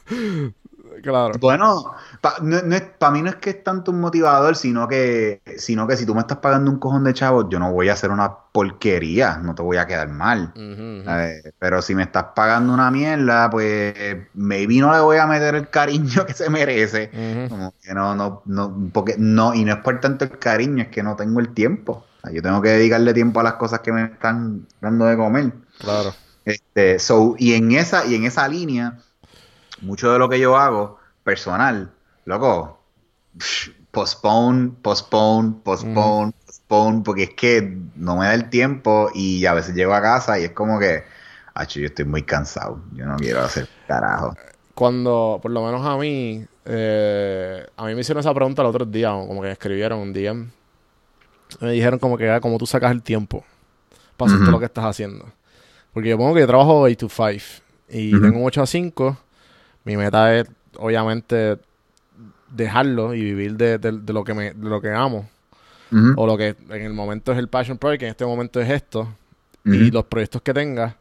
Claro. 1.02 1.34
Bueno, 1.40 1.92
para 2.20 2.38
no, 2.40 2.62
no 2.62 2.76
pa' 2.98 3.10
mí 3.10 3.22
no 3.22 3.30
es 3.30 3.36
que 3.36 3.50
es 3.50 3.64
tanto 3.64 3.90
un 3.90 4.00
motivador, 4.00 4.56
sino 4.56 4.88
que, 4.88 5.42
sino 5.56 5.86
que 5.86 5.96
si 5.96 6.06
tú 6.06 6.14
me 6.14 6.20
estás 6.20 6.38
pagando 6.38 6.70
un 6.70 6.78
cojón 6.78 7.04
de 7.04 7.14
chavos, 7.14 7.46
yo 7.50 7.58
no 7.58 7.72
voy 7.72 7.88
a 7.88 7.94
hacer 7.94 8.10
una 8.10 8.34
porquería, 8.52 9.38
no 9.38 9.54
te 9.54 9.62
voy 9.62 9.76
a 9.76 9.86
quedar 9.86 10.08
mal. 10.08 10.52
Eh, 10.56 11.52
pero 11.58 11.82
si 11.82 11.94
me 11.94 12.04
estás 12.04 12.26
pagando 12.34 12.72
una 12.72 12.90
mierda, 12.90 13.50
pues 13.50 13.94
maybe 14.34 14.78
no 14.78 14.92
le 14.92 15.00
voy 15.00 15.16
a 15.18 15.26
meter 15.26 15.54
el 15.54 15.68
cariño 15.68 16.24
que 16.26 16.34
se 16.34 16.48
merece. 16.50 17.10
Como 17.48 17.74
que 17.82 17.92
no, 17.94 18.14
no, 18.14 18.42
no, 18.46 18.90
porque 18.92 19.16
no, 19.18 19.54
y 19.54 19.64
no 19.64 19.72
es 19.72 19.78
por 19.78 20.00
tanto 20.00 20.24
el 20.24 20.38
cariño, 20.38 20.84
es 20.84 20.88
que 20.88 21.02
no 21.02 21.16
tengo 21.16 21.40
el 21.40 21.52
tiempo. 21.52 22.04
O 22.18 22.20
sea, 22.20 22.32
yo 22.32 22.42
tengo 22.42 22.62
que 22.62 22.70
dedicarle 22.70 23.12
tiempo 23.12 23.40
a 23.40 23.42
las 23.42 23.54
cosas 23.54 23.80
que 23.80 23.92
me 23.92 24.04
están 24.04 24.66
dando 24.80 25.06
de 25.06 25.16
comer. 25.16 25.52
Claro. 25.78 26.14
Este, 26.44 26.98
so, 26.98 27.34
y 27.38 27.54
en 27.54 27.72
esa, 27.72 28.06
y 28.06 28.14
en 28.14 28.24
esa 28.24 28.46
línea, 28.48 28.98
mucho 29.84 30.12
de 30.12 30.18
lo 30.18 30.28
que 30.28 30.40
yo 30.40 30.56
hago 30.56 30.98
personal, 31.22 31.92
loco, 32.24 32.80
postpone, 33.90 34.72
postpone, 34.82 35.54
postpone, 35.62 36.32
postpone, 36.46 37.02
porque 37.04 37.22
es 37.24 37.30
que 37.30 37.78
no 37.96 38.16
me 38.16 38.26
da 38.26 38.34
el 38.34 38.50
tiempo 38.50 39.10
y 39.14 39.46
a 39.46 39.54
veces 39.54 39.74
llego 39.74 39.94
a 39.94 40.02
casa 40.02 40.38
y 40.38 40.44
es 40.44 40.50
como 40.50 40.78
que, 40.78 41.04
acho, 41.54 41.80
yo 41.80 41.86
estoy 41.86 42.04
muy 42.04 42.22
cansado, 42.22 42.80
yo 42.92 43.06
no 43.06 43.16
quiero 43.16 43.42
hacer 43.42 43.68
carajo. 43.86 44.34
Cuando, 44.74 45.38
por 45.40 45.52
lo 45.52 45.64
menos 45.64 45.86
a 45.86 45.96
mí, 45.96 46.44
eh, 46.64 47.64
a 47.76 47.86
mí 47.86 47.94
me 47.94 48.00
hicieron 48.00 48.20
esa 48.20 48.34
pregunta 48.34 48.62
el 48.62 48.68
otro 48.68 48.84
día, 48.84 49.10
como 49.10 49.40
que 49.40 49.46
me 49.46 49.52
escribieron 49.52 50.00
un 50.00 50.12
DM. 50.12 50.50
Me 51.60 51.70
dijeron 51.72 51.98
como 52.00 52.18
que, 52.18 52.28
ah, 52.28 52.40
como 52.40 52.58
tú 52.58 52.66
sacas 52.66 52.90
el 52.90 53.02
tiempo 53.02 53.44
para 54.16 54.32
hacer 54.32 54.40
todo 54.40 54.52
lo 54.52 54.58
que 54.58 54.66
estás 54.66 54.84
haciendo. 54.84 55.26
Porque 55.92 56.08
yo 56.08 56.18
pongo 56.18 56.34
que 56.34 56.40
yo 56.40 56.46
trabajo 56.46 56.80
8 56.80 57.06
to 57.06 57.08
5 57.08 57.62
y 57.88 58.14
Ujú. 58.14 58.22
tengo 58.22 58.38
un 58.40 58.46
8 58.46 58.62
a 58.62 58.66
5. 58.66 59.16
Mi 59.84 59.96
meta 59.96 60.34
es, 60.36 60.46
obviamente, 60.78 61.58
dejarlo 62.50 63.14
y 63.14 63.22
vivir 63.22 63.56
de, 63.56 63.78
de- 63.78 63.92
de 64.00 64.12
lo 64.12 64.24
que 64.24 64.34
me, 64.34 64.52
de 64.54 64.68
lo 64.68 64.80
que 64.80 64.90
amo. 64.90 65.28
O 66.16 66.26
lo 66.26 66.36
que 66.36 66.56
en 66.70 66.82
el 66.82 66.92
momento 66.92 67.32
es 67.32 67.38
el 67.38 67.48
Passion 67.48 67.78
Project, 67.78 68.02
en 68.02 68.08
este 68.10 68.24
momento 68.26 68.60
es 68.60 68.70
esto. 68.70 69.08
y 69.74 69.90
los 69.90 70.04
proyectos 70.04 70.42
que 70.42 70.52
tenga. 70.52 70.96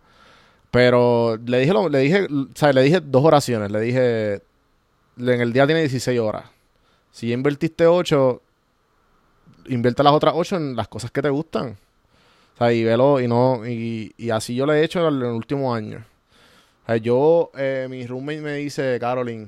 Pero 0.71 1.37
le 1.45 1.59
dije, 1.59 1.73
lo- 1.73 1.89
le 1.89 1.99
dije, 1.99 2.27
¿sabes? 2.55 2.75
Le 2.75 2.81
dije 2.83 3.01
dos 3.03 3.23
oraciones. 3.23 3.71
Le 3.71 3.79
dije, 3.81 4.33
en 5.17 5.41
el 5.41 5.51
día 5.53 5.65
tiene 5.65 5.81
16 5.81 6.19
horas. 6.19 6.45
Si 7.11 7.27
ya 7.27 7.33
invertiste 7.35 7.85
8, 7.87 8.41
invierte 9.67 10.03
las 10.03 10.13
otras 10.13 10.33
8 10.35 10.55
en 10.57 10.75
las 10.75 10.87
cosas 10.87 11.11
que 11.11 11.21
te 11.21 11.29
gustan. 11.29 11.77
O 12.55 12.57
sea, 12.57 12.71
y 12.73 12.83
velo, 12.83 13.19
y 13.19 13.27
no, 13.27 13.67
y, 13.67 14.13
y 14.17 14.29
así 14.29 14.55
yo 14.55 14.65
lo 14.65 14.73
he 14.73 14.83
hecho 14.83 15.07
en 15.07 15.15
el 15.15 15.23
último 15.23 15.73
año. 15.73 16.03
Sea, 16.85 16.97
yo, 16.97 17.51
eh, 17.57 17.87
mi 17.89 18.05
roommate 18.05 18.41
me 18.41 18.55
dice, 18.55 18.97
Caroline, 18.99 19.47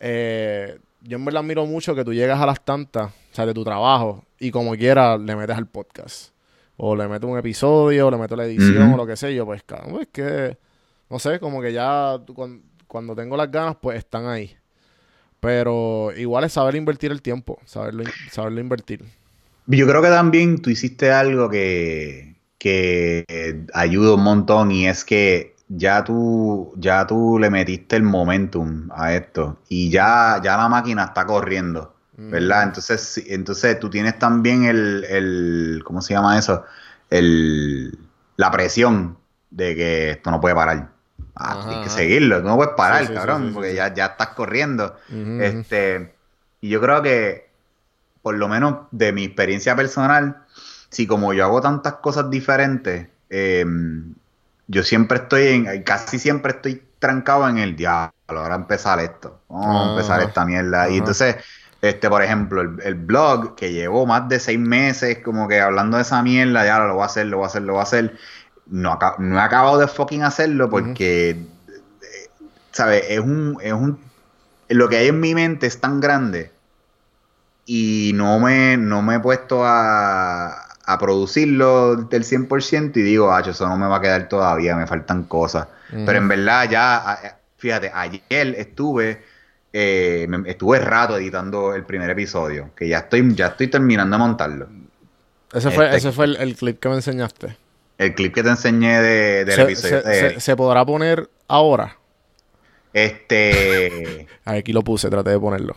eh, 0.00 0.78
yo 1.02 1.18
en 1.18 1.24
verdad 1.24 1.42
admiro 1.42 1.66
mucho 1.66 1.94
que 1.94 2.04
tú 2.04 2.12
llegas 2.12 2.40
a 2.40 2.46
las 2.46 2.64
tantas, 2.64 3.10
o 3.10 3.34
sea, 3.34 3.46
de 3.46 3.54
tu 3.54 3.64
trabajo, 3.64 4.24
y 4.38 4.50
como 4.50 4.74
quiera 4.76 5.16
le 5.18 5.36
metes 5.36 5.56
al 5.56 5.66
podcast. 5.66 6.30
O 6.78 6.94
le 6.94 7.08
metes 7.08 7.28
un 7.28 7.38
episodio, 7.38 8.06
o 8.06 8.10
le 8.10 8.18
metes 8.18 8.36
la 8.36 8.44
edición, 8.44 8.92
o 8.92 8.96
lo 8.98 9.06
que 9.06 9.16
sé 9.16 9.34
yo, 9.34 9.46
pues, 9.46 9.62
cabrón, 9.62 9.92
pues 9.92 10.08
que, 10.12 10.58
no 11.08 11.18
sé, 11.18 11.40
como 11.40 11.62
que 11.62 11.72
ya 11.72 12.18
tú 12.26 12.34
cuan- 12.34 12.62
cuando, 12.86 13.14
tengo 13.14 13.36
las 13.36 13.50
ganas, 13.50 13.76
pues 13.80 13.98
están 13.98 14.26
ahí. 14.26 14.54
Pero 15.40 16.12
igual 16.16 16.44
es 16.44 16.52
saber 16.52 16.76
invertir 16.76 17.12
el 17.12 17.22
tiempo, 17.22 17.58
saberlo, 17.64 18.04
saberlo 18.30 18.60
invertir. 18.60 19.04
Yo 19.66 19.86
creo 19.86 20.02
que 20.02 20.08
también 20.08 20.60
tú 20.60 20.70
hiciste 20.70 21.10
algo 21.10 21.48
que, 21.48 22.36
que 22.58 23.64
ayuda 23.72 24.14
un 24.14 24.22
montón 24.22 24.70
y 24.70 24.86
es 24.86 25.04
que 25.04 25.55
ya 25.68 26.04
tú, 26.04 26.72
ya 26.76 27.06
tú 27.06 27.38
le 27.38 27.50
metiste 27.50 27.96
el 27.96 28.02
momentum 28.02 28.88
a 28.94 29.14
esto 29.14 29.58
y 29.68 29.90
ya, 29.90 30.40
ya 30.42 30.56
la 30.56 30.68
máquina 30.68 31.04
está 31.04 31.26
corriendo, 31.26 31.94
¿verdad? 32.16 32.64
Entonces, 32.64 33.22
entonces 33.26 33.78
tú 33.78 33.90
tienes 33.90 34.18
también 34.18 34.64
el, 34.64 35.04
el, 35.04 35.82
¿cómo 35.84 36.00
se 36.02 36.14
llama 36.14 36.38
eso? 36.38 36.64
El, 37.10 37.98
la 38.36 38.50
presión 38.50 39.18
de 39.50 39.74
que 39.74 40.10
esto 40.12 40.30
no 40.30 40.40
puede 40.40 40.54
parar. 40.54 40.90
Ah, 41.34 41.64
tienes 41.66 41.84
que 41.84 41.90
seguirlo, 41.90 42.40
tú 42.40 42.48
no 42.48 42.56
puedes 42.56 42.74
parar, 42.74 43.02
Sí, 43.02 43.08
sí, 43.08 43.14
cabrón, 43.14 43.48
sí, 43.48 43.54
porque. 43.54 43.74
Ya, 43.74 43.92
ya 43.92 44.06
estás 44.06 44.28
corriendo. 44.28 44.96
Este, 45.40 46.14
y 46.62 46.70
yo 46.70 46.80
creo 46.80 47.02
que, 47.02 47.50
por 48.22 48.36
lo 48.36 48.48
menos 48.48 48.86
de 48.90 49.12
mi 49.12 49.24
experiencia 49.24 49.76
personal, 49.76 50.44
si 50.88 51.06
como 51.06 51.34
yo 51.34 51.44
hago 51.44 51.60
tantas 51.60 51.94
cosas 51.94 52.30
diferentes, 52.30 53.08
eh, 53.28 53.66
yo 54.68 54.82
siempre 54.82 55.18
estoy 55.18 55.48
en, 55.48 55.82
casi 55.82 56.18
siempre 56.18 56.52
estoy 56.52 56.82
trancado 56.98 57.48
en 57.48 57.58
el 57.58 57.76
diablo, 57.76 58.12
ahora 58.26 58.54
empezar 58.54 58.98
esto, 59.00 59.40
vamos 59.48 59.88
a 59.88 59.90
empezar 59.90 60.20
Ajá. 60.20 60.28
esta 60.28 60.44
mierda. 60.44 60.90
Y 60.90 60.98
entonces, 60.98 61.36
este, 61.82 62.08
por 62.08 62.22
ejemplo, 62.22 62.62
el, 62.62 62.80
el 62.82 62.94
blog 62.94 63.54
que 63.54 63.72
llevó 63.72 64.06
más 64.06 64.28
de 64.28 64.40
seis 64.40 64.58
meses 64.58 65.18
como 65.22 65.46
que 65.48 65.60
hablando 65.60 65.96
de 65.96 66.02
esa 66.02 66.22
mierda, 66.22 66.64
ya 66.64 66.78
lo 66.80 66.94
voy 66.94 67.02
a 67.02 67.06
hacer, 67.06 67.26
lo 67.26 67.38
voy 67.38 67.44
a 67.44 67.48
hacer, 67.48 67.62
lo 67.62 67.74
voy 67.74 67.80
a 67.80 67.84
hacer. 67.84 68.16
No, 68.66 68.98
no 69.18 69.38
he 69.38 69.40
acabado 69.40 69.78
de 69.78 69.86
fucking 69.86 70.24
hacerlo 70.24 70.68
porque, 70.68 71.46
¿sabes? 72.72 73.04
Es 73.08 73.20
un, 73.20 73.58
es 73.62 73.72
un, 73.72 74.00
lo 74.68 74.88
que 74.88 74.96
hay 74.96 75.08
en 75.08 75.20
mi 75.20 75.34
mente 75.34 75.68
es 75.68 75.80
tan 75.80 76.00
grande 76.00 76.50
y 77.64 78.12
no 78.14 78.40
me, 78.40 78.76
no 78.76 79.02
me 79.02 79.16
he 79.16 79.20
puesto 79.20 79.64
a, 79.64 80.65
a 80.88 80.98
producirlo 80.98 81.96
del 81.96 82.22
100% 82.24 82.96
y 82.96 83.02
digo, 83.02 83.32
ah, 83.32 83.40
eso 83.46 83.68
no 83.68 83.76
me 83.76 83.86
va 83.86 83.96
a 83.96 84.00
quedar 84.00 84.28
todavía, 84.28 84.76
me 84.76 84.86
faltan 84.86 85.24
cosas. 85.24 85.66
Pero 85.90 86.12
en 86.18 86.28
verdad 86.28 86.68
ya, 86.70 86.96
a- 86.96 87.38
fíjate, 87.58 87.90
ayer 87.92 88.54
estuve, 88.56 89.22
eh, 89.72 90.28
estuve 90.46 90.78
rato 90.80 91.16
editando 91.16 91.74
el 91.74 91.84
primer 91.84 92.08
episodio, 92.10 92.70
que 92.76 92.88
ya 92.88 92.98
estoy, 92.98 93.34
ya 93.34 93.48
estoy 93.48 93.66
terminando 93.68 94.16
de 94.16 94.18
montarlo. 94.20 94.68
Ese 95.52 95.70
fue, 95.70 95.86
Este- 95.86 95.96
ese 95.98 96.12
fue 96.12 96.24
el, 96.26 96.36
el 96.36 96.56
clip 96.56 96.78
que 96.80 96.88
me 96.88 96.94
enseñaste. 96.96 97.56
El 97.98 98.14
clip 98.14 98.34
que 98.34 98.42
te 98.42 98.50
enseñé 98.50 99.00
de, 99.00 99.44
del 99.44 99.54
Se, 99.56 99.62
episodio. 99.62 100.02
se- 100.02 100.08
de- 100.08 100.30
se- 100.34 100.40
se 100.40 100.56
podrá 100.56 100.84
poner 100.84 101.28
ahora. 101.48 101.96
este, 102.92 104.26
Aquí 104.44 104.72
lo 104.72 104.82
puse, 104.82 105.08
traté 105.10 105.30
de 105.30 105.38
ponerlo. 105.40 105.76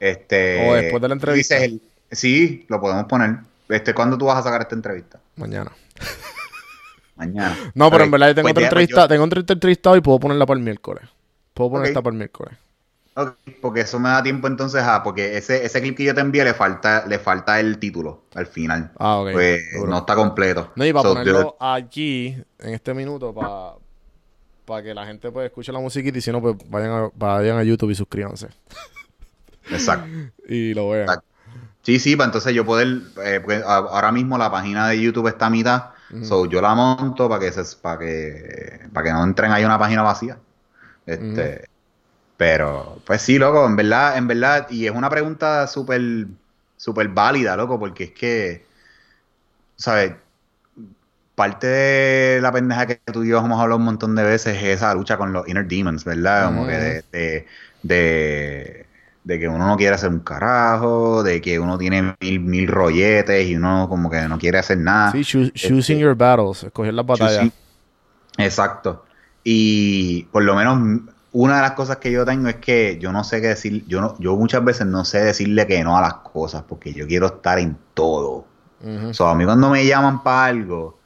este. 0.00 0.68
O 0.68 0.74
después 0.74 1.02
de 1.02 1.08
la 1.08 1.14
entrevista. 1.14 1.56
dices 1.56 1.68
el- 1.72 1.82
sí, 2.16 2.64
lo 2.68 2.80
podemos 2.80 3.04
poner. 3.06 3.36
Este, 3.68 3.94
¿cuándo 3.94 4.16
tú 4.18 4.26
vas 4.26 4.38
a 4.38 4.42
sacar 4.42 4.62
esta 4.62 4.74
entrevista? 4.74 5.20
Mañana. 5.36 5.72
Mañana. 7.16 7.56
No, 7.74 7.90
pero 7.90 8.04
en 8.04 8.10
verdad 8.10 8.28
yo 8.28 8.34
tengo 8.36 8.44
pues 8.46 8.52
otra 8.52 8.62
ya, 8.62 8.66
entrevista, 8.68 9.08
tengo 9.08 9.24
otra 9.24 9.40
entrevista 9.40 9.96
y 9.96 10.00
puedo 10.00 10.20
ponerla 10.20 10.46
para 10.46 10.58
el 10.58 10.64
miércoles. 10.64 11.04
Puedo 11.52 11.70
poner 11.70 11.84
Ok. 11.86 11.88
esta 11.88 12.02
para 12.02 12.12
el 12.12 12.18
miércoles. 12.18 12.54
Ok, 13.14 13.34
porque 13.60 13.80
eso 13.80 13.98
me 13.98 14.08
da 14.10 14.22
tiempo 14.22 14.46
entonces 14.46 14.80
a, 14.84 15.02
porque 15.02 15.36
ese, 15.36 15.64
ese 15.64 15.80
clip 15.80 15.96
que 15.96 16.04
yo 16.04 16.14
te 16.14 16.20
envié 16.20 16.44
le 16.44 16.54
falta, 16.54 17.04
le 17.06 17.18
falta 17.18 17.58
el 17.58 17.78
título 17.78 18.22
al 18.36 18.46
final. 18.46 18.92
Ah, 18.98 19.18
ok. 19.18 19.32
Pues 19.32 19.60
no 19.88 19.98
está 19.98 20.14
completo. 20.14 20.72
No, 20.76 20.86
y 20.86 20.92
para 20.92 21.02
So, 21.02 21.08
ponerlo 21.14 21.40
yo- 21.42 21.56
aquí, 21.58 22.36
en 22.60 22.74
este 22.74 22.94
minuto, 22.94 23.34
para 24.64 24.82
que 24.84 24.94
la 24.94 25.04
gente 25.04 25.32
pues 25.32 25.46
escuche 25.46 25.72
la 25.72 25.80
musiquita 25.80 26.18
y 26.18 26.20
si 26.20 26.30
no, 26.30 26.40
pues 26.40 26.54
vayan 26.68 26.90
a, 26.92 27.10
vayan 27.16 27.58
a 27.58 27.64
YouTube 27.64 27.90
y 27.90 27.96
suscríbanse. 27.96 28.48
exacto. 29.70 30.06
Y 30.48 30.72
lo 30.74 30.88
vean. 30.90 31.02
Exacto. 31.08 31.26
Sí, 31.88 31.98
sí, 32.00 32.16
para 32.16 32.26
entonces 32.26 32.52
yo 32.54 32.66
poder, 32.66 33.00
eh, 33.24 33.40
porque 33.40 33.56
a- 33.64 33.76
ahora 33.76 34.12
mismo 34.12 34.36
la 34.36 34.50
página 34.50 34.88
de 34.88 35.00
YouTube 35.00 35.28
está 35.28 35.46
a 35.46 35.50
mitad, 35.50 35.84
so 36.20 36.44
yo 36.46 36.60
la 36.60 36.74
monto 36.74 37.28
para 37.28 37.40
que 37.40 37.52
se, 37.52 37.76
para 37.78 37.98
que, 37.98 38.88
para 38.92 39.04
que 39.06 39.12
no 39.12 39.24
entren 39.24 39.52
ahí 39.52 39.64
una 39.64 39.78
página 39.78 40.02
vacía. 40.02 40.38
Este, 41.06 41.64
pero, 42.36 43.02
pues 43.06 43.22
sí, 43.22 43.38
loco, 43.38 43.66
en 43.66 43.76
verdad, 43.76 44.18
en 44.18 44.28
verdad, 44.28 44.68
y 44.70 44.86
es 44.86 44.92
una 44.92 45.10
pregunta 45.10 45.66
súper, 45.68 46.28
súper 46.76 47.08
válida, 47.08 47.56
loco, 47.56 47.78
porque 47.80 48.04
es 48.06 48.12
que, 48.12 48.66
¿sabes? 49.76 50.12
Parte 51.34 51.68
de 51.68 52.40
la 52.40 52.50
pendeja 52.52 52.86
que 52.86 52.96
tú 53.12 53.22
y 53.22 53.28
yo 53.28 53.38
hemos 53.38 53.60
hablado 53.60 53.78
un 53.78 53.84
montón 53.84 54.16
de 54.16 54.24
veces 54.24 54.56
es 54.56 54.64
esa 54.64 54.92
lucha 54.94 55.16
con 55.16 55.32
los 55.32 55.46
inner 55.48 55.68
demons, 55.68 56.04
¿verdad? 56.04 56.46
Como 56.46 56.66
que 56.66 56.72
de, 56.72 57.04
de, 57.12 57.46
de, 57.82 58.87
de 59.28 59.38
que 59.38 59.46
uno 59.46 59.66
no 59.66 59.76
quiere 59.76 59.94
hacer 59.94 60.08
un 60.08 60.20
carajo, 60.20 61.22
de 61.22 61.42
que 61.42 61.60
uno 61.60 61.76
tiene 61.76 62.16
mil, 62.18 62.40
mil 62.40 62.66
rolletes 62.66 63.46
y 63.46 63.56
uno 63.56 63.86
como 63.86 64.08
que 64.08 64.26
no 64.26 64.38
quiere 64.38 64.56
hacer 64.58 64.78
nada. 64.78 65.12
Sí, 65.12 65.18
choo- 65.20 65.52
choosing 65.52 65.98
your 65.98 66.14
battles, 66.14 66.64
escoger 66.64 66.94
las 66.94 67.04
batallas. 67.04 67.52
Exacto. 68.38 69.04
Y 69.44 70.22
por 70.32 70.44
lo 70.44 70.54
menos 70.54 71.02
una 71.32 71.56
de 71.56 71.60
las 71.60 71.72
cosas 71.72 71.98
que 71.98 72.10
yo 72.10 72.24
tengo 72.24 72.48
es 72.48 72.56
que 72.56 72.96
yo 72.98 73.12
no 73.12 73.22
sé 73.22 73.42
qué 73.42 73.48
decir, 73.48 73.84
yo 73.86 74.00
no, 74.00 74.16
yo 74.18 74.34
muchas 74.34 74.64
veces 74.64 74.86
no 74.86 75.04
sé 75.04 75.22
decirle 75.22 75.66
que 75.66 75.84
no 75.84 75.98
a 75.98 76.00
las 76.00 76.14
cosas 76.14 76.62
porque 76.66 76.94
yo 76.94 77.06
quiero 77.06 77.26
estar 77.26 77.58
en 77.58 77.76
todo. 77.92 78.46
Ujú. 78.82 79.08
O 79.10 79.12
sea, 79.14 79.32
a 79.32 79.34
mí 79.34 79.44
cuando 79.44 79.68
me 79.68 79.84
llaman 79.84 80.22
para 80.22 80.46
algo, 80.46 80.98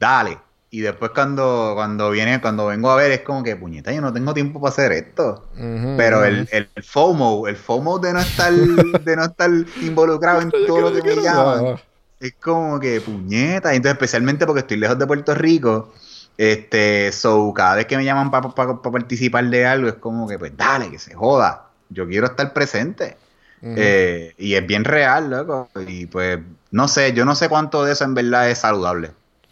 dale. 0.00 0.36
Y 0.74 0.80
después 0.80 1.10
cuando, 1.10 1.72
cuando 1.74 2.10
viene, 2.10 2.40
cuando 2.40 2.64
vengo 2.64 2.90
a 2.90 2.96
ver, 2.96 3.12
es 3.12 3.20
como 3.20 3.42
que, 3.42 3.54
puñeta, 3.56 3.92
yo 3.92 4.00
no 4.00 4.10
tengo 4.10 4.32
tiempo 4.32 4.58
para 4.58 4.72
hacer 4.72 4.92
esto. 4.92 5.46
Pero 5.54 6.24
el, 6.24 6.48
el 6.50 6.66
FOMO, 6.82 7.46
el 7.46 7.56
FOMO 7.56 7.98
de 7.98 8.14
no 8.14 8.20
estar, 8.20 8.50
de 8.54 9.16
no 9.16 9.24
estar 9.24 9.50
involucrado 9.82 10.40
en 10.40 10.50
todo 10.66 10.80
lo 10.80 10.92
que 10.94 11.02
me 11.02 11.22
llaman, 11.22 11.78
es 12.18 12.34
como 12.40 12.80
que 12.80 13.02
puñeta. 13.02 13.74
Entonces, 13.74 13.96
especialmente 13.96 14.46
porque 14.46 14.60
estoy 14.60 14.78
lejos 14.78 14.98
de 14.98 15.06
Puerto 15.06 15.34
Rico 15.34 15.92
Este, 16.38 17.12
so, 17.12 17.52
cada 17.54 17.74
vez 17.74 17.84
que 17.84 17.98
me 17.98 18.06
llaman 18.06 18.30
para 18.30 18.48
participar 18.80 19.44
de 19.50 19.66
algo, 19.66 19.88
es 19.88 19.96
como 19.96 20.26
que, 20.26 20.38
pues 20.38 20.56
dale, 20.56 20.90
que 20.90 20.98
se 20.98 21.12
joda. 21.12 21.66
Yo 21.90 22.08
quiero 22.08 22.28
estar 22.28 22.50
presente. 22.54 23.18
Eh, 23.60 24.32
y 24.38 24.54
es 24.54 24.66
bien 24.66 24.84
real, 24.84 25.28
loco. 25.28 25.68
Y 25.86 26.06
pues, 26.06 26.38
no 26.70 26.88
sé, 26.88 27.12
yo 27.12 27.26
no 27.26 27.34
sé 27.34 27.50
cuánto 27.50 27.84
de 27.84 27.92
eso 27.92 28.04
en 28.04 28.14
verdad 28.14 28.48
es 28.48 28.60
saludable. 28.60 29.10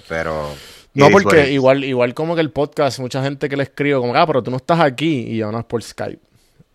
Pero. 0.09 0.49
No, 0.95 1.09
porque 1.11 1.53
igual, 1.53 1.85
igual 1.85 2.15
como 2.15 2.35
que 2.35 2.41
el 2.41 2.51
podcast, 2.51 2.99
mucha 2.99 3.23
gente 3.23 3.49
que 3.49 3.57
le 3.57 3.63
escribo, 3.63 4.01
como, 4.01 4.15
ah, 4.15 4.27
pero 4.27 4.43
tú 4.43 4.51
no 4.51 4.57
estás 4.57 4.81
aquí 4.81 5.27
y 5.29 5.37
yo 5.37 5.53
no 5.53 5.61
es 5.61 5.65
por 5.65 5.83
Skype. 5.83 6.21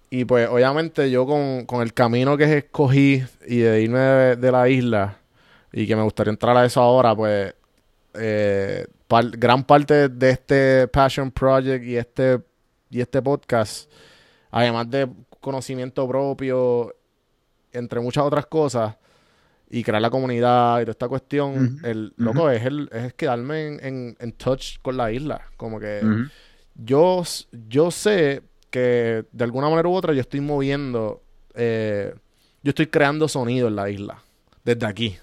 Y 0.09 0.23
pues, 0.23 0.47
obviamente, 0.47 1.11
yo 1.11 1.25
con, 1.25 1.81
el 1.81 1.93
camino 1.93 2.37
que 2.37 2.59
escogí 2.59 3.23
y 3.47 3.57
de 3.57 3.81
irme 3.81 3.99
de, 3.99 4.51
la 4.51 4.69
isla 4.69 5.17
y 5.73 5.85
que 5.85 5.95
me 5.95 6.03
gustaría 6.03 6.31
entrar 6.31 6.55
a 6.55 6.65
eso 6.65 6.81
ahora, 6.81 7.13
pues, 7.15 7.53
eh, 8.13 8.85
gran 9.09 9.63
parte 9.65 10.07
de 10.07 10.29
este 10.29 10.87
Passion 10.87 11.31
Project 11.31 11.83
y 11.83 11.97
este, 11.97 12.39
y 12.89 13.01
este 13.01 13.21
podcast, 13.21 13.91
además 14.51 14.89
de 14.89 15.09
conocimiento 15.41 16.07
propio, 16.07 16.95
entre 17.73 17.99
muchas 17.99 18.23
otras 18.23 18.45
cosas, 18.45 18.95
y 19.69 19.83
crear 19.83 20.01
la 20.01 20.09
comunidad 20.09 20.79
y 20.79 20.83
toda 20.83 20.91
esta 20.91 21.07
cuestión, 21.07 21.79
el 21.83 22.13
loco 22.17 22.49
es 22.49 22.63
el 22.65 22.89
es 22.91 23.13
quedarme 23.13 23.77
en, 23.81 24.15
en, 24.19 24.31
touch 24.33 24.77
con 24.81 24.97
la 24.97 25.11
isla. 25.11 25.41
Como 25.57 25.79
que 25.79 26.01
yo, 26.75 27.23
yo 27.67 27.91
sé 27.91 28.43
que 28.69 29.25
de 29.31 29.43
alguna 29.43 29.69
manera 29.69 29.89
u 29.89 29.93
otra 29.93 30.13
yo 30.13 30.21
estoy 30.21 30.41
moviendo, 30.41 31.23
eh, 31.55 32.13
yo 32.63 32.69
estoy 32.69 32.87
creando 32.87 33.27
sonido 33.27 33.67
en 33.67 33.75
la 33.75 33.89
isla, 33.89 34.21
desde 34.63 34.85
aquí. 34.85 35.17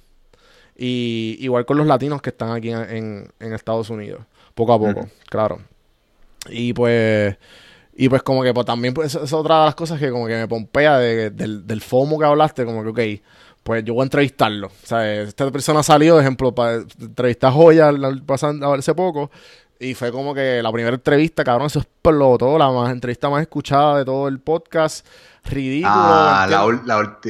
Y 0.76 1.36
igual 1.40 1.64
con 1.64 1.76
los 1.76 1.86
latinos 1.86 2.20
que 2.22 2.30
están 2.30 2.50
aquí 2.50 2.70
en, 2.70 3.30
en 3.38 3.52
Estados 3.52 3.90
Unidos, 3.90 4.22
poco 4.54 4.72
a 4.72 4.78
poco, 4.78 5.08
claro. 5.28 5.60
Y 6.48 6.72
pues 6.72 7.36
y 7.94 8.08
pues 8.08 8.22
como 8.22 8.42
que 8.42 8.54
pues, 8.54 8.66
también 8.66 8.94
pues, 8.94 9.14
es 9.14 9.32
otra 9.32 9.60
de 9.60 9.64
las 9.66 9.74
cosas 9.74 10.00
que 10.00 10.10
como 10.10 10.26
que 10.26 10.34
me 10.34 10.48
pompea 10.48 10.98
del, 10.98 11.66
del 11.66 11.80
FOMO 11.80 12.18
que 12.18 12.24
hablaste, 12.24 12.64
como 12.64 12.82
que, 12.82 12.88
ok, 12.88 13.22
pues 13.62 13.84
yo 13.84 13.94
voy 13.94 14.02
a 14.02 14.04
entrevistarlo. 14.04 14.68
O 14.68 14.86
sea, 14.86 15.22
esta 15.22 15.50
persona 15.50 15.82
salió, 15.82 16.18
ejemplo, 16.18 16.54
para 16.54 16.82
entrevistar 17.00 17.50
a 17.50 17.52
Joya 17.52 17.90
hace 18.78 18.94
poco, 18.94 19.30
y 19.82 19.94
fue 19.94 20.12
como 20.12 20.32
que 20.32 20.62
la 20.62 20.70
primera 20.70 20.94
entrevista, 20.94 21.42
cabrón, 21.42 21.66
eso 21.66 21.80
explotó, 21.80 22.56
la 22.56 22.70
más 22.70 22.92
entrevista 22.92 23.28
más 23.28 23.42
escuchada 23.42 23.98
de 23.98 24.04
todo 24.04 24.28
el 24.28 24.38
podcast. 24.38 25.04
Ridículo. 25.44 25.92
Ah, 25.92 26.46
la, 26.48 26.58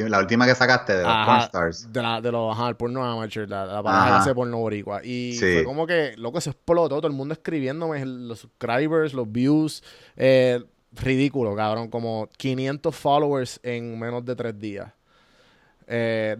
la, 0.07 0.19
última 0.19 0.45
que 0.45 0.53
sacaste 0.53 0.97
de 0.97 1.03
los 1.03 1.43
Stars. 1.45 1.91
De, 1.91 1.99
la, 1.99 2.21
de 2.21 2.31
los, 2.31 2.55
ajá, 2.55 2.69
el 2.69 2.75
porno 2.75 3.03
amateur, 3.03 3.49
la, 3.49 3.65
la 3.65 3.81
pareja 3.81 4.19
hace 4.19 4.35
porno 4.35 4.59
boricua. 4.59 5.03
Y 5.03 5.35
fue 5.39 5.63
como 5.63 5.87
que, 5.87 6.13
loco, 6.17 6.39
se 6.39 6.51
explotó, 6.51 6.97
todo 6.97 7.07
el 7.07 7.13
mundo 7.13 7.33
escribiéndome, 7.33 8.05
los 8.05 8.41
subscribers, 8.41 9.15
los 9.15 9.31
views. 9.31 9.83
Eh, 10.15 10.63
ridículo, 10.91 11.55
cabrón, 11.55 11.89
como 11.89 12.29
500 12.37 12.95
followers 12.95 13.59
en 13.63 13.97
menos 13.99 14.23
de 14.25 14.35
tres 14.35 14.59
días. 14.59 14.93
Eh, 15.87 16.37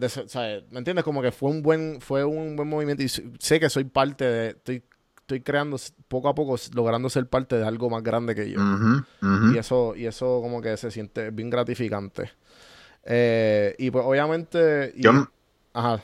¿Me 0.72 0.80
entiendes? 0.80 1.04
Como 1.04 1.22
que 1.22 1.32
fue 1.32 1.50
un 1.50 1.62
buen, 1.62 2.00
fue 2.02 2.24
un 2.24 2.56
buen 2.56 2.70
movimiento 2.70 3.04
y 3.04 3.10
sé 3.10 3.60
que 3.60 3.70
soy 3.70 3.84
parte 3.86 4.26
de, 4.26 4.50
estoy, 4.50 4.84
estoy 5.18 5.42
creando 5.42 5.78
poco 6.08 6.30
a 6.30 6.36
poco, 6.36 6.56
logrando 6.74 7.10
ser 7.10 7.28
parte 7.28 7.58
de 7.58 7.66
algo 7.66 7.90
más 7.90 8.04
grande 8.04 8.36
que 8.36 8.52
yo. 8.52 8.60
Y 9.54 9.58
eso, 9.58 9.96
y 9.96 10.06
eso 10.06 10.40
como 10.42 10.62
que 10.62 10.76
se 10.78 10.92
siente 10.92 11.32
bien 11.32 11.50
gratificante. 11.50 12.32
Eh, 13.04 13.76
y 13.78 13.92
pues 13.92 14.06
obviamente... 14.06 14.94
yo, 14.98 15.28
ajá. 15.74 16.02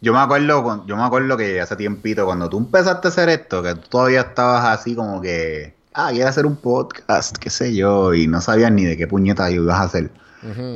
Yo 0.00 0.12
me 0.12 0.20
acuerdo, 0.20 0.86
yo 0.86 0.96
me 0.96 1.02
acuerdo 1.02 1.36
que 1.36 1.60
hace 1.60 1.74
tiempito, 1.74 2.24
cuando 2.24 2.48
tú 2.48 2.58
empezaste 2.58 3.08
a 3.08 3.10
hacer 3.10 3.28
esto, 3.30 3.62
que 3.64 3.74
tú 3.74 3.88
todavía 3.88 4.20
estabas 4.20 4.78
así 4.78 4.94
como 4.94 5.20
que, 5.20 5.74
ah, 5.92 6.10
quiero 6.12 6.28
hacer 6.28 6.46
un 6.46 6.54
podcast, 6.54 7.36
qué 7.36 7.50
sé 7.50 7.74
yo, 7.74 8.14
y 8.14 8.28
no 8.28 8.40
sabías 8.40 8.70
ni 8.70 8.84
de 8.84 8.96
qué 8.96 9.08
puñeta 9.08 9.50
ibas 9.50 9.80
a 9.80 9.82
hacer. 9.82 10.10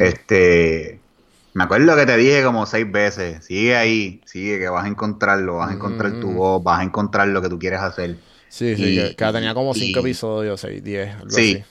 Este, 0.01 0.99
me 1.55 1.65
acuerdo 1.65 1.95
que 1.97 2.07
te 2.07 2.17
dije 2.17 2.43
como 2.43 2.65
seis 2.67 2.91
veces, 2.91 3.45
sigue 3.45 3.77
ahí, 3.77 4.23
sigue, 4.25 4.59
que 4.59 4.69
vas 4.69 4.85
a 4.85 4.89
encontrarlo, 4.89 5.57
vas 5.57 5.71
a 5.71 5.75
encontrar 5.75 6.19
tu 6.21 6.33
voz, 6.33 6.63
vas 6.63 6.81
a 6.81 6.83
encontrar 6.83 7.29
lo 7.29 7.43
que 7.43 7.49
tú 7.49 7.59
quieres 7.59 7.81
hacer. 7.81 8.17
Sí, 8.49 8.77
sí, 8.77 9.15
que, 9.17 9.33
tenía 9.33 9.55
como 9.55 9.75
cinco 9.75 10.01
episodios, 10.01 10.61
seis, 10.61 10.83
diez, 10.83 11.15
algo 11.15 11.31
sí, 11.31 11.63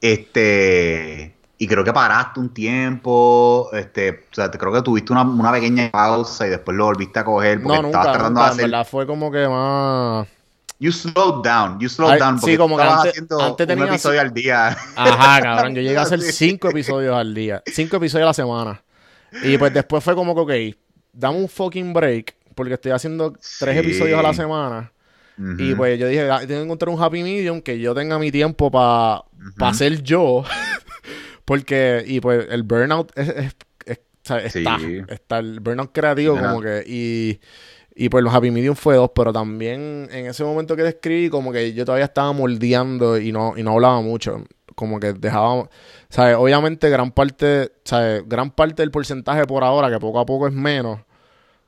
este, 0.00 1.34
y 1.58 1.66
creo 1.66 1.84
que 1.84 1.92
paraste 1.92 2.40
un 2.40 2.52
tiempo, 2.52 3.70
este, 3.72 4.10
o 4.10 4.34
sea, 4.34 4.50
creo 4.50 4.72
que 4.72 4.82
tuviste 4.82 5.12
una, 5.12 5.22
una 5.22 5.52
pequeña 5.52 5.90
pausa 5.90 6.46
y 6.46 6.50
después 6.50 6.76
lo 6.76 6.86
volviste 6.86 7.20
a 7.20 7.24
coger 7.24 7.62
porque 7.62 7.76
no, 7.76 7.82
nunca, 7.82 7.98
estabas 7.98 8.16
tratando 8.18 8.40
de 8.40 8.46
hacer... 8.46 8.64
verdad 8.64 8.86
fue 8.86 9.06
como 9.06 9.30
que 9.30 9.48
más... 9.48 10.26
You 10.80 10.90
slowed 10.90 11.44
down, 11.44 11.78
you 11.78 11.88
slowed 11.88 12.18
down. 12.18 12.40
Porque 12.40 12.54
sí, 12.54 12.58
como 12.58 12.76
que 12.76 12.82
antes, 12.82 13.10
haciendo 13.12 13.40
antes 13.40 13.68
un 13.68 13.82
episodio 13.84 14.20
al 14.20 14.34
día. 14.34 14.76
Ajá, 14.96 15.40
cabrón. 15.40 15.76
Yo 15.76 15.80
llegué 15.80 15.96
a 15.96 16.02
hacer 16.02 16.20
cinco 16.22 16.70
episodios 16.70 17.14
al 17.14 17.32
día. 17.32 17.62
Cinco 17.66 17.98
episodios 17.98 18.24
a 18.24 18.30
la 18.30 18.34
semana. 18.34 18.82
Y 19.44 19.58
pues 19.58 19.72
después 19.72 20.02
fue 20.04 20.14
como 20.14 20.34
que, 20.34 20.72
ok, 20.72 20.76
dame 21.12 21.38
un 21.38 21.48
fucking 21.48 21.92
break, 21.92 22.34
porque 22.54 22.74
estoy 22.74 22.92
haciendo 22.92 23.32
tres 23.58 23.76
episodios 23.76 24.18
a 24.18 24.22
la 24.22 24.34
semana. 24.34 24.92
Y 25.58 25.74
pues 25.74 25.98
yo 25.98 26.06
dije, 26.06 26.30
ah, 26.30 26.40
tengo 26.40 26.60
que 26.60 26.64
encontrar 26.64 26.94
un 26.94 27.02
happy 27.02 27.22
medium 27.22 27.60
que 27.60 27.80
yo 27.80 27.94
tenga 27.94 28.18
mi 28.18 28.30
tiempo 28.30 28.70
para 28.70 29.24
ser 29.74 30.02
yo. 30.02 30.44
porque, 31.44 32.04
y 32.06 32.20
pues 32.20 32.46
el 32.50 32.62
burnout 32.62 33.10
es, 33.16 33.54
está, 33.84 34.38
está 34.38 35.38
el 35.38 35.60
burnout 35.60 35.90
creativo 35.92 36.38
como 36.38 36.60
que, 36.60 36.84
y, 36.86 37.40
y 37.94 38.08
pues 38.08 38.22
los 38.22 38.32
happy 38.32 38.50
medium 38.50 38.76
fue 38.76 38.94
dos, 38.94 39.10
pero 39.14 39.32
también 39.32 40.08
en 40.12 40.26
ese 40.26 40.44
momento 40.44 40.76
que 40.76 40.82
describí 40.82 41.28
como 41.28 41.50
que 41.50 41.72
yo 41.72 41.84
todavía 41.84 42.04
estaba 42.04 42.32
moldeando 42.32 43.18
y 43.18 43.32
no, 43.32 43.54
y 43.56 43.62
no 43.62 43.72
hablaba 43.72 44.00
mucho 44.00 44.44
como 44.74 45.00
que 45.00 45.12
dejábamos, 45.12 45.68
¿sabes? 46.08 46.36
Obviamente 46.36 46.88
gran 46.90 47.10
parte, 47.10 47.72
¿sabes? 47.84 48.22
Gran 48.26 48.50
parte 48.50 48.82
del 48.82 48.90
porcentaje 48.90 49.44
por 49.46 49.64
ahora, 49.64 49.90
que 49.90 49.98
poco 49.98 50.20
a 50.20 50.26
poco 50.26 50.46
es 50.46 50.52
menos, 50.52 51.00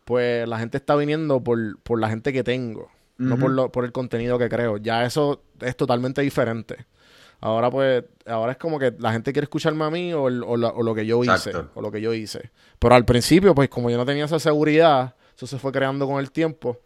pues 0.05 0.47
la 0.49 0.59
gente 0.59 0.77
está 0.77 0.97
viniendo 0.97 1.43
por, 1.43 1.99
la 1.99 2.09
gente 2.09 2.33
que 2.33 2.45
tengo, 2.45 2.91
no 3.19 3.39
por, 3.39 3.51
lo, 3.51 3.73
por 3.73 3.85
el 3.85 3.93
contenido 3.93 4.39
que 4.39 4.49
creo. 4.49 4.77
Ya 4.77 5.05
eso 5.05 5.43
es 5.61 5.77
totalmente 5.77 6.23
diferente. 6.23 6.87
Ahora 7.41 7.71
pues, 7.71 8.05
ahora 8.27 8.53
es 8.53 8.59
como 8.59 8.79
que 8.79 8.95
la 8.99 9.13
gente 9.13 9.33
quiere 9.33 9.45
escucharme 9.45 9.85
a 9.85 9.91
mí 9.91 10.15
o, 10.15 10.31
lo 10.31 10.95
que 10.95 11.05
yo 11.05 11.23
hice, 11.23 11.53
o 11.75 11.83
lo 11.83 11.91
que 11.91 12.01
yo 12.01 12.15
hice. 12.15 12.51
Pero 12.79 12.95
al 12.95 13.05
principio, 13.05 13.55
pues 13.55 13.69
como 13.69 13.91
yo 13.91 13.99
no 13.99 14.07
tenía 14.07 14.25
esa 14.25 14.39
seguridad, 14.39 15.15
eso 15.37 15.47
se 15.47 15.59
fue 15.59 15.71
creando 15.73 16.07
con 16.07 16.21
el 16.21 16.31
tiempo, 16.31 16.81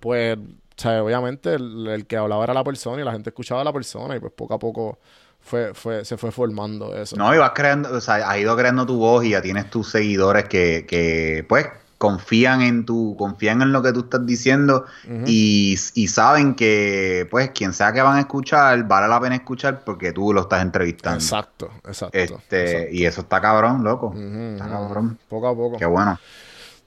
pues, 0.00 0.38
¿sabes? 0.76 1.00
Obviamente 1.00 1.54
el, 1.54 1.86
el, 1.88 2.06
que 2.06 2.16
hablaba 2.16 2.44
era 2.44 2.54
la 2.54 2.64
persona 2.64 3.02
y 3.02 3.04
la 3.04 3.12
gente 3.12 3.30
escuchaba 3.30 3.62
a 3.62 3.64
la 3.64 3.72
persona 3.72 4.16
y 4.16 4.20
pues 4.20 4.32
poco 4.32 4.54
a 4.54 4.58
poco 4.58 4.98
fue, 5.44 5.74
fue, 5.74 6.04
se 6.04 6.16
fue 6.16 6.32
formando 6.32 6.94
eso. 6.96 7.16
No, 7.16 7.34
y 7.34 7.38
vas 7.38 7.52
creando, 7.54 7.92
o 7.94 8.00
sea, 8.00 8.28
has 8.28 8.38
ido 8.38 8.56
creando 8.56 8.86
tu 8.86 8.96
voz 8.96 9.24
y 9.24 9.30
ya 9.30 9.42
tienes 9.42 9.68
tus 9.68 9.90
seguidores 9.90 10.44
que, 10.46 10.86
que 10.88 11.44
pues, 11.46 11.66
confían 11.98 12.62
en 12.62 12.86
tu, 12.86 13.14
confían 13.18 13.60
en 13.60 13.70
lo 13.72 13.82
que 13.82 13.92
tú 13.92 14.00
estás 14.00 14.24
diciendo 14.24 14.86
y, 15.26 15.76
saben 16.08 16.54
que, 16.54 17.28
pues, 17.30 17.50
quien 17.50 17.74
sea 17.74 17.92
que 17.92 18.00
van 18.00 18.16
a 18.16 18.20
escuchar, 18.20 18.84
vale 18.84 19.06
la 19.06 19.20
pena 19.20 19.34
escuchar 19.36 19.84
porque 19.84 20.12
tú 20.12 20.32
lo 20.32 20.42
estás 20.42 20.62
entrevistando. 20.62 21.18
Exacto, 21.18 21.70
exacto. 21.86 22.16
Este, 22.16 22.88
Y 22.90 23.04
eso 23.04 23.20
está 23.20 23.40
cabrón, 23.40 23.84
loco. 23.84 24.14
está 24.14 24.66
cabrón. 24.66 25.18
Poco 25.28 25.48
a 25.48 25.54
poco. 25.54 25.76
Qué 25.76 25.86
bueno. 25.86 26.18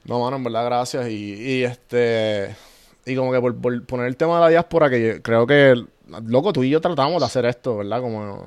No, 0.04 0.20
mano, 0.20 0.36
en 0.36 0.44
verdad, 0.44 0.64
gracias. 0.64 1.08
Y, 1.08 1.34
y 1.34 1.64
este, 1.64 2.56
y 3.06 3.14
como 3.14 3.30
que 3.30 3.40
por, 3.40 3.54
por 3.56 3.86
poner 3.86 4.06
el 4.06 4.16
tema 4.16 4.36
de 4.36 4.40
la 4.40 4.48
diáspora, 4.48 4.90
que 4.90 5.14
yo 5.14 5.22
creo 5.22 5.46
que 5.46 5.84
Loco, 6.26 6.52
tú 6.52 6.64
y 6.64 6.70
yo 6.70 6.80
tratamos 6.80 7.20
de 7.20 7.26
hacer 7.26 7.44
esto, 7.46 7.78
¿verdad? 7.78 8.00
Como 8.00 8.46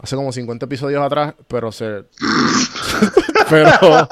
hace 0.00 0.16
como 0.16 0.32
50 0.32 0.66
episodios 0.66 1.02
atrás, 1.02 1.34
pero 1.48 1.72
se. 1.72 2.04
pero, 3.50 4.08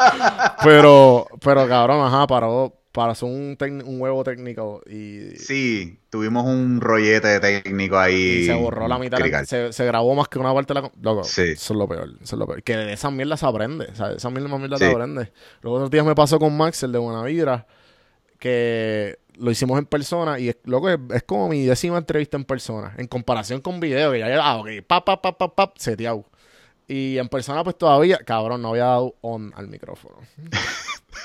pero, 0.62 1.26
pero 1.41 1.68
cabrón, 1.68 2.07
ajá, 2.07 2.26
paró, 2.26 2.74
para 2.97 3.12
hacer 3.12 3.28
un, 3.28 3.59
un 3.84 4.01
huevo 4.01 4.24
técnico 4.24 4.80
y... 4.87 5.37
Sí, 5.37 6.01
tuvimos 6.09 6.47
un 6.47 6.80
rollete 6.80 7.41
técnico 7.41 7.99
ahí. 7.99 8.39
Y 8.41 8.47
se 8.47 8.55
borró 8.55 8.89
la 8.89 8.99
mitad, 8.99 9.18
se, 9.45 9.70
se, 9.70 9.84
grabó 9.84 10.14
más 10.14 10.28
que 10.28 10.39
una 10.39 10.55
parte 10.55 10.72
de 10.72 10.80
la... 10.80 10.91
Loco, 11.03 11.22
sí. 11.22 11.43
eso 11.43 11.74
es 11.74 11.78
lo 11.78 11.87
peor, 11.87 12.09
eso 12.22 12.37
es 12.37 12.39
lo 12.39 12.47
peor. 12.47 12.62
Que 12.62 12.74
de 12.74 12.95
esas 12.95 13.12
mierdas 13.12 13.41
se 13.41 13.47
aprende, 13.47 13.89
o 13.93 13.95
sea, 13.95 14.09
de 14.09 14.16
esas 14.16 14.32
mierdas, 14.32 14.59
mierdas 14.59 14.80
se 14.80 14.91
aprende. 14.91 15.30
Los 15.61 15.74
otros 15.74 15.91
días 15.91 16.07
me 16.07 16.14
pasó 16.14 16.39
con 16.39 16.57
Max, 16.57 16.82
el 16.84 16.93
de 16.93 16.99
Buena 16.99 17.22
Vibra, 17.22 17.66
que 18.39 19.18
lo 19.39 19.51
hicimos 19.51 19.78
en 19.78 19.87
persona 19.87 20.39
y 20.39 20.49
es, 20.49 20.57
loco, 20.64 20.89
es, 20.89 21.22
como 21.24 21.49
mi 21.49 21.64
décima 21.64 21.99
entrevista 21.99 22.37
en 22.37 22.45
persona. 22.45 22.95
En 22.99 23.07
comparación 23.07 23.61
con 23.61 23.80
video, 23.80 24.12
que 24.12 24.18
ya 24.18 24.28
era, 24.28 24.47
ah, 24.47 24.57
ok, 24.59 24.68
pa, 24.87 25.05
pa, 25.05 25.20
pa, 25.20 25.37
pa, 25.37 25.55
pa, 25.55 25.72
seteado. 25.76 26.24
Y 26.89 27.18
en 27.18 27.28
persona, 27.28 27.64
pues 27.64 27.76
todavía, 27.76 28.18
cabrón, 28.18 28.62
no 28.62 28.70
había 28.70 28.84
dado 28.84 29.16
on 29.20 29.53
al 29.57 29.68
micrófono. 29.68 30.18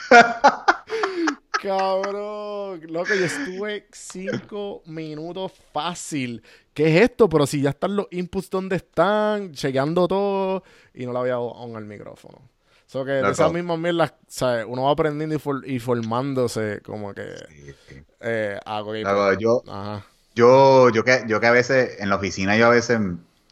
cabrón, 1.62 2.82
loco, 2.88 3.14
yo 3.14 3.26
estuve 3.26 3.88
cinco 3.92 4.82
minutos 4.86 5.52
fácil. 5.72 6.42
¿Qué 6.74 6.96
es 6.96 7.04
esto? 7.04 7.30
Pero 7.30 7.46
si 7.46 7.62
ya 7.62 7.72
están 7.72 7.96
los 7.96 8.08
inputs 8.12 8.50
donde 8.50 8.78
están, 8.78 9.52
chequeando 9.54 10.08
todo 10.08 10.64
y 10.94 11.06
no 11.06 11.14
le 11.14 11.20
había 11.20 11.34
dado 11.34 11.50
on 11.50 11.76
al 11.76 11.86
micrófono. 11.86 12.42
So 12.92 13.06
que 13.06 13.12
de 13.12 13.32
esas 13.32 13.54
mismas 13.54 13.80
mierdas, 13.80 14.14
¿sabes? 14.28 14.66
Uno 14.68 14.84
va 14.84 14.92
aprendiendo 14.92 15.34
y, 15.66 15.80
formándose 15.80 16.82
como 16.82 17.14
que... 17.14 17.36
Sí, 17.48 18.04
Eh, 18.20 18.60
algo 18.66 18.94
yo, 19.40 19.64
Yo, 20.36 20.90
yo 20.90 21.04
que, 21.06 21.24
yo 21.26 21.40
que 21.40 21.48
a 21.48 21.52
veces, 21.52 22.02
en 22.02 22.10
la 22.10 22.18
oficina, 22.18 22.58
yo 22.58 22.68
a 22.68 22.70
veces, 22.70 23.00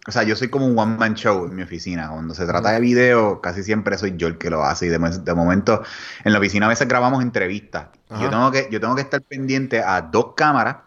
o 0.06 0.12
sea, 0.12 0.24
yo 0.24 0.36
soy 0.36 0.50
como 0.50 0.68
un 0.68 0.78
one 0.78 0.98
man 0.98 1.16
show 1.16 1.46
en 1.46 1.56
mi 1.56 1.64
oficina. 1.64 2.10
Cuando 2.10 2.34
se 2.34 2.46
trata 2.46 2.72
de 2.72 2.82
video, 2.82 3.40
casi 3.40 3.64
siempre 3.64 3.98
soy 3.98 4.18
yo 4.18 4.28
el 4.28 4.38
que 4.38 4.50
lo 4.50 4.62
hace. 4.66 4.88
Y 4.88 4.90
de, 4.90 5.00
de 5.00 5.34
momento, 5.34 5.84
en 6.26 6.34
la 6.34 6.40
oficina 6.40 6.66
a 6.66 6.70
veces 6.70 6.90
grabamos 6.90 7.24
entrevistas. 7.24 7.88
Y 8.18 8.22
yo 8.22 8.30
tengo 8.30 8.52
que, 8.52 8.68
yo 8.70 8.82
tengo 8.82 8.96
que 8.96 9.04
estar 9.04 9.22
pendiente 9.22 9.82
a 9.82 10.02
dos 10.02 10.34
cámaras 10.36 10.80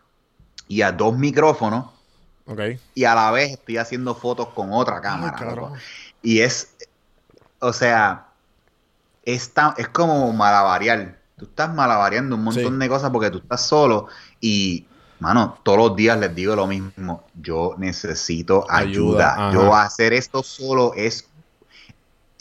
y 0.69 0.83
a 0.83 0.93
dos 0.93 1.17
micrófonos. 1.17 1.87
Okay. 2.45 2.79
Y 2.95 3.05
a 3.05 3.15
la 3.15 3.31
vez 3.31 3.53
estoy 3.53 3.79
haciendo 3.79 4.15
fotos 4.15 4.49
con 4.49 4.75
otra 4.75 5.01
cámara. 5.01 5.39
y 6.21 6.41
es, 6.41 6.75
o 7.59 7.73
sea, 7.73 8.27
es, 9.25 9.53
es 9.77 9.89
como 9.89 10.33
malavariar. 10.33 11.19
Tú 11.37 11.47
estás 11.47 11.75
malavariando 11.75 12.37
un 12.37 12.45
montón 12.45 12.79
de 12.79 12.89
cosas 12.89 13.11
porque 13.11 13.31
tú 13.31 13.39
estás 13.39 13.67
solo 13.67 14.07
y 14.41 14.87
mano, 15.23 15.57
todos 15.63 15.79
los 15.79 15.97
días 15.97 16.19
les 16.19 16.35
digo 16.35 16.57
lo 16.57 16.67
mismo, 16.67 17.25
yo 17.41 17.75
necesito 17.79 18.67
ayuda. 18.69 19.51
Yo 19.53 19.75
hacer 19.75 20.13
esto 20.13 20.43
solo 20.43 20.93
es, 20.97 21.29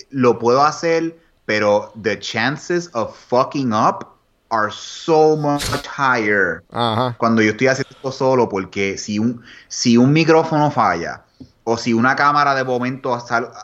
lo 0.10 0.40
puedo 0.40 0.64
hacer, 0.64 1.16
pero 1.46 1.94
the 2.02 2.20
chances 2.20 2.90
of 2.94 3.16
fucking 3.16 3.72
up 3.72 4.08
are 4.50 4.72
so 4.72 5.38
much 5.38 5.86
higher. 5.88 6.64
Cuando 7.18 7.44
yo 7.44 7.52
estoy 7.52 7.68
haciendo 7.68 7.96
esto 7.96 8.12
solo, 8.12 8.50
porque 8.50 8.98
si 8.98 9.20
un, 9.20 9.44
si 9.68 9.96
un 9.98 10.12
micrófono 10.12 10.72
falla, 10.72 11.24
o 11.64 11.78
si 11.78 11.94
una 11.94 12.16
cámara 12.16 12.56
de 12.56 12.64
momento 12.64 13.18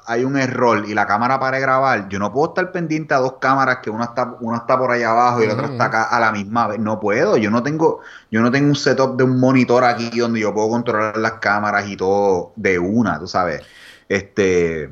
hay 0.05 0.23
un 0.23 0.37
error 0.37 0.85
y 0.87 0.93
la 0.93 1.07
cámara 1.07 1.39
para 1.39 1.57
grabar, 1.57 2.07
yo 2.09 2.19
no 2.19 2.31
puedo 2.31 2.49
estar 2.49 2.71
pendiente 2.71 3.15
a 3.15 3.17
dos 3.17 3.33
cámaras 3.39 3.79
que 3.81 3.89
una 3.89 4.05
está, 4.05 4.35
una 4.39 4.57
está 4.57 4.77
por 4.77 4.91
allá 4.91 5.11
abajo 5.11 5.41
y 5.41 5.47
la 5.47 5.53
otra 5.53 5.67
está 5.67 5.85
acá 5.85 6.03
a 6.03 6.19
la 6.19 6.31
misma 6.31 6.67
vez. 6.67 6.79
No 6.79 6.99
puedo, 6.99 7.37
yo 7.37 7.49
no 7.49 7.63
tengo, 7.63 8.01
yo 8.29 8.41
no 8.41 8.51
tengo 8.51 8.67
un 8.67 8.75
setup 8.75 9.17
de 9.17 9.23
un 9.23 9.39
monitor 9.39 9.83
aquí 9.83 10.19
donde 10.19 10.41
yo 10.41 10.53
puedo 10.53 10.69
controlar 10.69 11.17
las 11.17 11.33
cámaras 11.33 11.89
y 11.89 11.97
todo 11.97 12.53
de 12.55 12.77
una, 12.77 13.19
tú 13.19 13.27
sabes. 13.27 13.63
Este. 14.07 14.91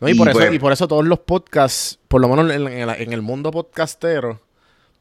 y, 0.00 0.14
por 0.14 0.28
eso, 0.28 0.38
pues 0.38 0.52
y 0.52 0.58
por 0.60 0.72
eso 0.72 0.86
todos 0.86 1.04
los 1.04 1.18
podcasts, 1.18 1.98
por 2.06 2.20
lo 2.20 2.28
menos 2.28 2.48
en, 2.52 3.12
el 3.12 3.22
mundo 3.22 3.50
podcastero, 3.50 4.38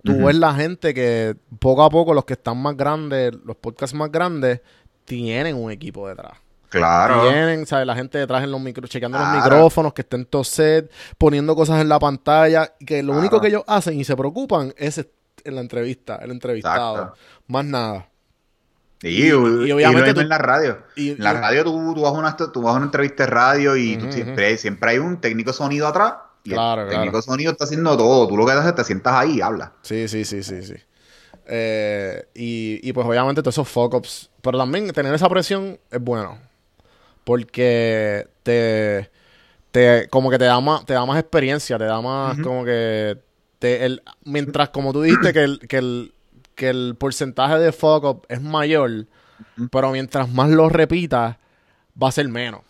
tú 0.04 0.26
ves 0.26 0.36
la 0.36 0.56
gente 0.56 0.96
que 0.96 1.36
poco 1.60 1.84
a 1.84 1.92
poco 1.92 2.16
los 2.16 2.26
que 2.26 2.34
están 2.34 2.60
más 2.60 2.76
grandes, 2.76 3.34
los 3.46 3.56
podcasts 3.56 3.96
más 3.96 4.12
grandes, 4.12 4.62
tienen 5.06 5.56
un 5.56 5.70
equipo 5.70 6.08
detrás. 6.08 6.34
Claro. 6.70 7.30
Tienen, 7.30 7.66
¿sabes? 7.66 7.88
La 7.88 7.96
gente 7.96 8.18
detrás 8.18 8.44
en 8.44 8.52
los 8.52 8.62
micro, 8.62 8.88
chequeando 8.88 9.18
los 9.18 9.28
micrófonos, 9.28 9.94
que 9.94 10.02
estén 10.02 10.26
todo 10.26 10.44
set, 10.44 10.92
poniendo 11.18 11.56
cosas 11.56 11.82
en 11.82 11.90
la 11.90 12.00
pantalla, 12.00 12.74
que 12.86 13.02
lo 13.04 13.14
único 13.14 13.42
que 13.42 13.48
ellos 13.48 13.64
hacen 13.68 14.00
y 14.00 14.04
se 14.04 14.16
preocupan 14.16 14.74
es 14.78 15.04
en 15.44 15.56
la 15.56 15.62
entrevista, 15.62 16.18
el 16.18 16.32
entrevistado. 16.32 17.14
Más 17.48 17.66
nada. 17.66 18.10
y, 19.02 19.32
obviamente 19.32 20.22
en 20.22 20.30
la 20.30 20.38
radio. 20.38 20.84
en 20.96 21.16
la 21.20 21.34
radio 21.34 21.64
tú, 21.64 21.94
tú, 21.96 22.02
vas 22.02 22.14
una, 22.14 22.36
tú 22.36 22.62
vas 22.62 22.74
a 22.74 22.78
una 22.78 22.86
entrevista 22.86 23.24
de 23.24 23.30
radio 23.30 23.76
y 23.76 24.00
siempre, 24.12 24.58
siempre 24.58 24.92
hay 24.92 25.00
un 25.00 25.20
técnico 25.20 25.54
sonido 25.54 25.88
atrás. 25.88 26.14
Y 26.44 26.54
el 26.54 26.90
técnico 26.90 27.22
sonido 27.22 27.52
está 27.52 27.66
haciendo 27.66 27.98
todo. 27.98 28.28
Tú 28.28 28.38
lo 28.38 28.46
que 28.46 28.52
haces 28.54 28.68
es 28.68 28.76
te 28.76 28.84
sientas 28.84 29.14
ahí 29.14 29.38
y 29.38 29.42
hablas. 29.42 29.72
Sí, 29.82 30.08
sí, 30.08 30.24
sí, 30.24 30.44
sí, 30.44 30.62
sí. 30.62 30.76
Eh, 31.52 32.28
y, 32.36 32.80
y 32.88 32.94
pues 32.94 33.08
obviamente 33.08 33.42
todos 33.42 33.56
esos 33.56 33.68
fuck-ups. 33.68 34.30
Pero 34.42 34.58
también 34.58 34.92
tener 34.94 35.14
esa 35.14 35.28
presión 35.28 35.80
es 35.90 36.00
bueno. 36.00 36.49
Porque 37.30 38.28
te, 38.42 39.08
te 39.70 40.08
como 40.10 40.32
que 40.32 40.40
te 40.40 40.46
da 40.46 40.60
más, 40.60 40.84
te 40.84 40.94
da 40.94 41.06
más 41.06 41.20
experiencia, 41.20 41.78
te 41.78 41.84
da 41.84 42.02
más 42.02 42.40
como 42.40 42.66
que 42.66 43.20
te, 43.60 43.86
el, 43.86 44.02
mientras 44.24 44.70
como 44.70 44.92
tú 44.92 45.04
dijiste 45.04 45.32
que 45.32 45.44
el, 45.44 45.60
que 45.60 45.78
el, 45.78 46.14
que 46.56 46.70
el 46.70 46.96
porcentaje 46.98 47.60
de 47.60 47.72
fuck 47.72 48.04
up 48.04 48.26
es 48.30 48.42
mayor, 48.42 49.06
pero 49.72 49.92
mientras 49.92 50.28
más 50.28 50.50
lo 50.50 50.70
repitas, 50.70 51.38
va 52.02 52.08
a 52.08 52.12
ser 52.12 52.28
menos. 52.30 52.62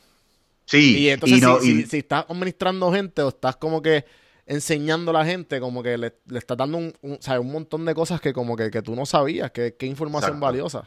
Sí, 0.66 1.04
y 1.04 1.10
entonces 1.10 1.42
si, 1.62 1.86
si, 1.86 2.00
estás 2.00 2.26
administrando 2.28 2.92
gente 2.92 3.22
o 3.22 3.30
estás 3.30 3.56
como 3.56 3.82
que 3.82 4.04
enseñando 4.46 5.12
a 5.12 5.14
la 5.14 5.26
gente, 5.26 5.62
como 5.62 5.82
que 5.82 5.98
le, 5.98 6.16
le 6.26 6.38
estás 6.38 6.58
dando 6.58 6.80
un, 6.80 6.94
un, 7.02 7.18
un 7.18 7.52
montón 7.54 7.86
de 7.86 7.96
cosas 7.96 8.20
que 8.20 8.34
como 8.34 8.58
que, 8.58 8.70
que 8.72 8.82
tú 8.82 8.94
no 8.94 9.06
sabías, 9.06 9.52
que, 9.52 9.76
que 9.76 9.86
información 9.86 10.38
valiosa. 10.42 10.84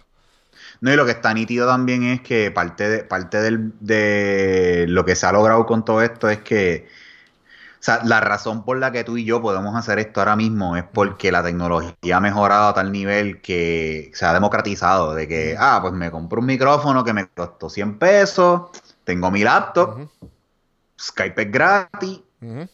No, 0.83 0.93
y 0.93 0.97
lo 0.97 1.07
que 1.07 1.13
está 1.13 1.33
nítido 1.33 1.67
también 1.67 2.03
es 2.03 2.21
que 2.21 2.51
parte 2.51 2.89
de, 2.89 3.05
parte 3.05 3.41
del, 3.41 3.73
de 3.81 4.85
lo 4.89 5.05
que 5.07 5.17
se 5.17 5.25
ha 5.25 5.33
logrado 5.33 5.65
con 5.65 5.85
todo 5.85 6.03
esto 6.03 6.29
es 6.29 6.41
que 6.41 6.89
o 7.83 7.85
sea, 7.85 8.01
la 8.05 8.21
razón 8.21 8.65
por 8.65 8.79
la 8.79 8.93
que 8.93 9.03
tú 9.03 9.17
y 9.17 9.25
yo 9.25 9.43
podemos 9.43 9.75
hacer 9.75 9.99
esto 9.99 10.21
ahora 10.21 10.37
mismo 10.37 10.77
es 10.77 10.85
porque 10.85 11.33
la 11.33 11.43
tecnología 11.43 12.17
ha 12.17 12.21
mejorado 12.21 12.69
a 12.69 12.75
tal 12.75 12.93
nivel 12.93 13.41
que 13.41 14.13
se 14.15 14.25
ha 14.25 14.33
democratizado. 14.33 15.15
De 15.15 15.27
que, 15.27 15.57
ah, 15.59 15.81
pues 15.83 15.93
me 15.93 16.09
compro 16.09 16.39
un 16.39 16.47
micrófono 16.47 17.03
que 17.03 17.13
me 17.13 17.27
costó 17.27 17.69
100 17.69 17.99
pesos, 17.99 18.71
tengo 19.03 19.33
mi 19.33 19.43
laptop, 19.43 20.09
Skype 20.97 21.43
es 21.43 21.51
gratis, 21.51 22.21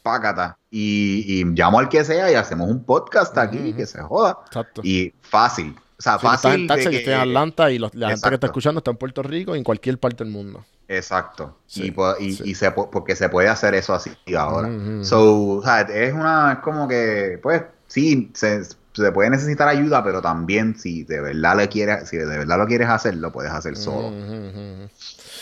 pácata. 0.03 0.59
Y, 0.71 1.41
y, 1.41 1.45
llamo 1.45 1.79
al 1.79 1.89
que 1.89 2.05
sea 2.05 2.31
y 2.31 2.35
hacemos 2.35 2.69
un 2.69 2.85
podcast 2.85 3.39
aquí, 3.39 3.73
que 3.73 3.87
se 3.87 4.03
joda. 4.03 4.41
Y 4.83 5.15
fácil. 5.23 5.75
O 5.99 6.03
sea, 6.03 6.19
fácil. 6.19 6.53
en 6.53 6.67
Texas, 6.69 6.95
estoy 6.95 7.13
en 7.13 7.21
Atlanta 7.21 7.71
y 7.73 7.79
la 7.79 7.89
gente 7.91 8.29
que 8.29 8.35
está 8.35 8.47
escuchando 8.47 8.79
está 8.79 8.93
en 8.93 8.97
Puerto 8.97 9.23
Rico 9.23 9.57
y 9.57 9.59
en 9.59 9.65
cualquier 9.65 9.99
parte 9.99 10.23
del 10.23 10.33
mundo. 10.33 10.65
Exacto. 10.87 11.59
y, 11.75 11.93
y, 12.21 12.55
se, 12.55 12.71
porque 12.71 13.17
se 13.17 13.29
puede 13.29 13.49
hacer 13.49 13.75
eso 13.75 13.95
así 13.95 14.13
ahora. 14.37 14.71
So, 15.03 15.57
o 15.57 15.63
sea, 15.63 15.81
es 15.81 16.15
una, 16.15 16.53
es 16.53 16.59
como 16.61 16.87
que, 16.87 17.41
pues, 17.43 17.63
sí, 17.89 18.31
se, 18.33 18.65
se, 18.65 19.13
puede 19.13 19.31
necesitar 19.31 19.69
ayuda, 19.69 20.05
pero 20.05 20.23
también 20.23 20.79
si 20.79 21.03
de 21.03 21.21
verdad 21.21 21.57
le 21.57 21.69
quieres, 21.69 22.09
si 22.09 22.17
de 22.17 22.27
verdad 22.27 22.59
lo 22.59 22.67
quieres 22.67 22.89
hacer, 22.89 23.17
lo 23.17 23.33
puedes 23.33 23.51
hacer 23.51 23.77
solo. 23.77 24.13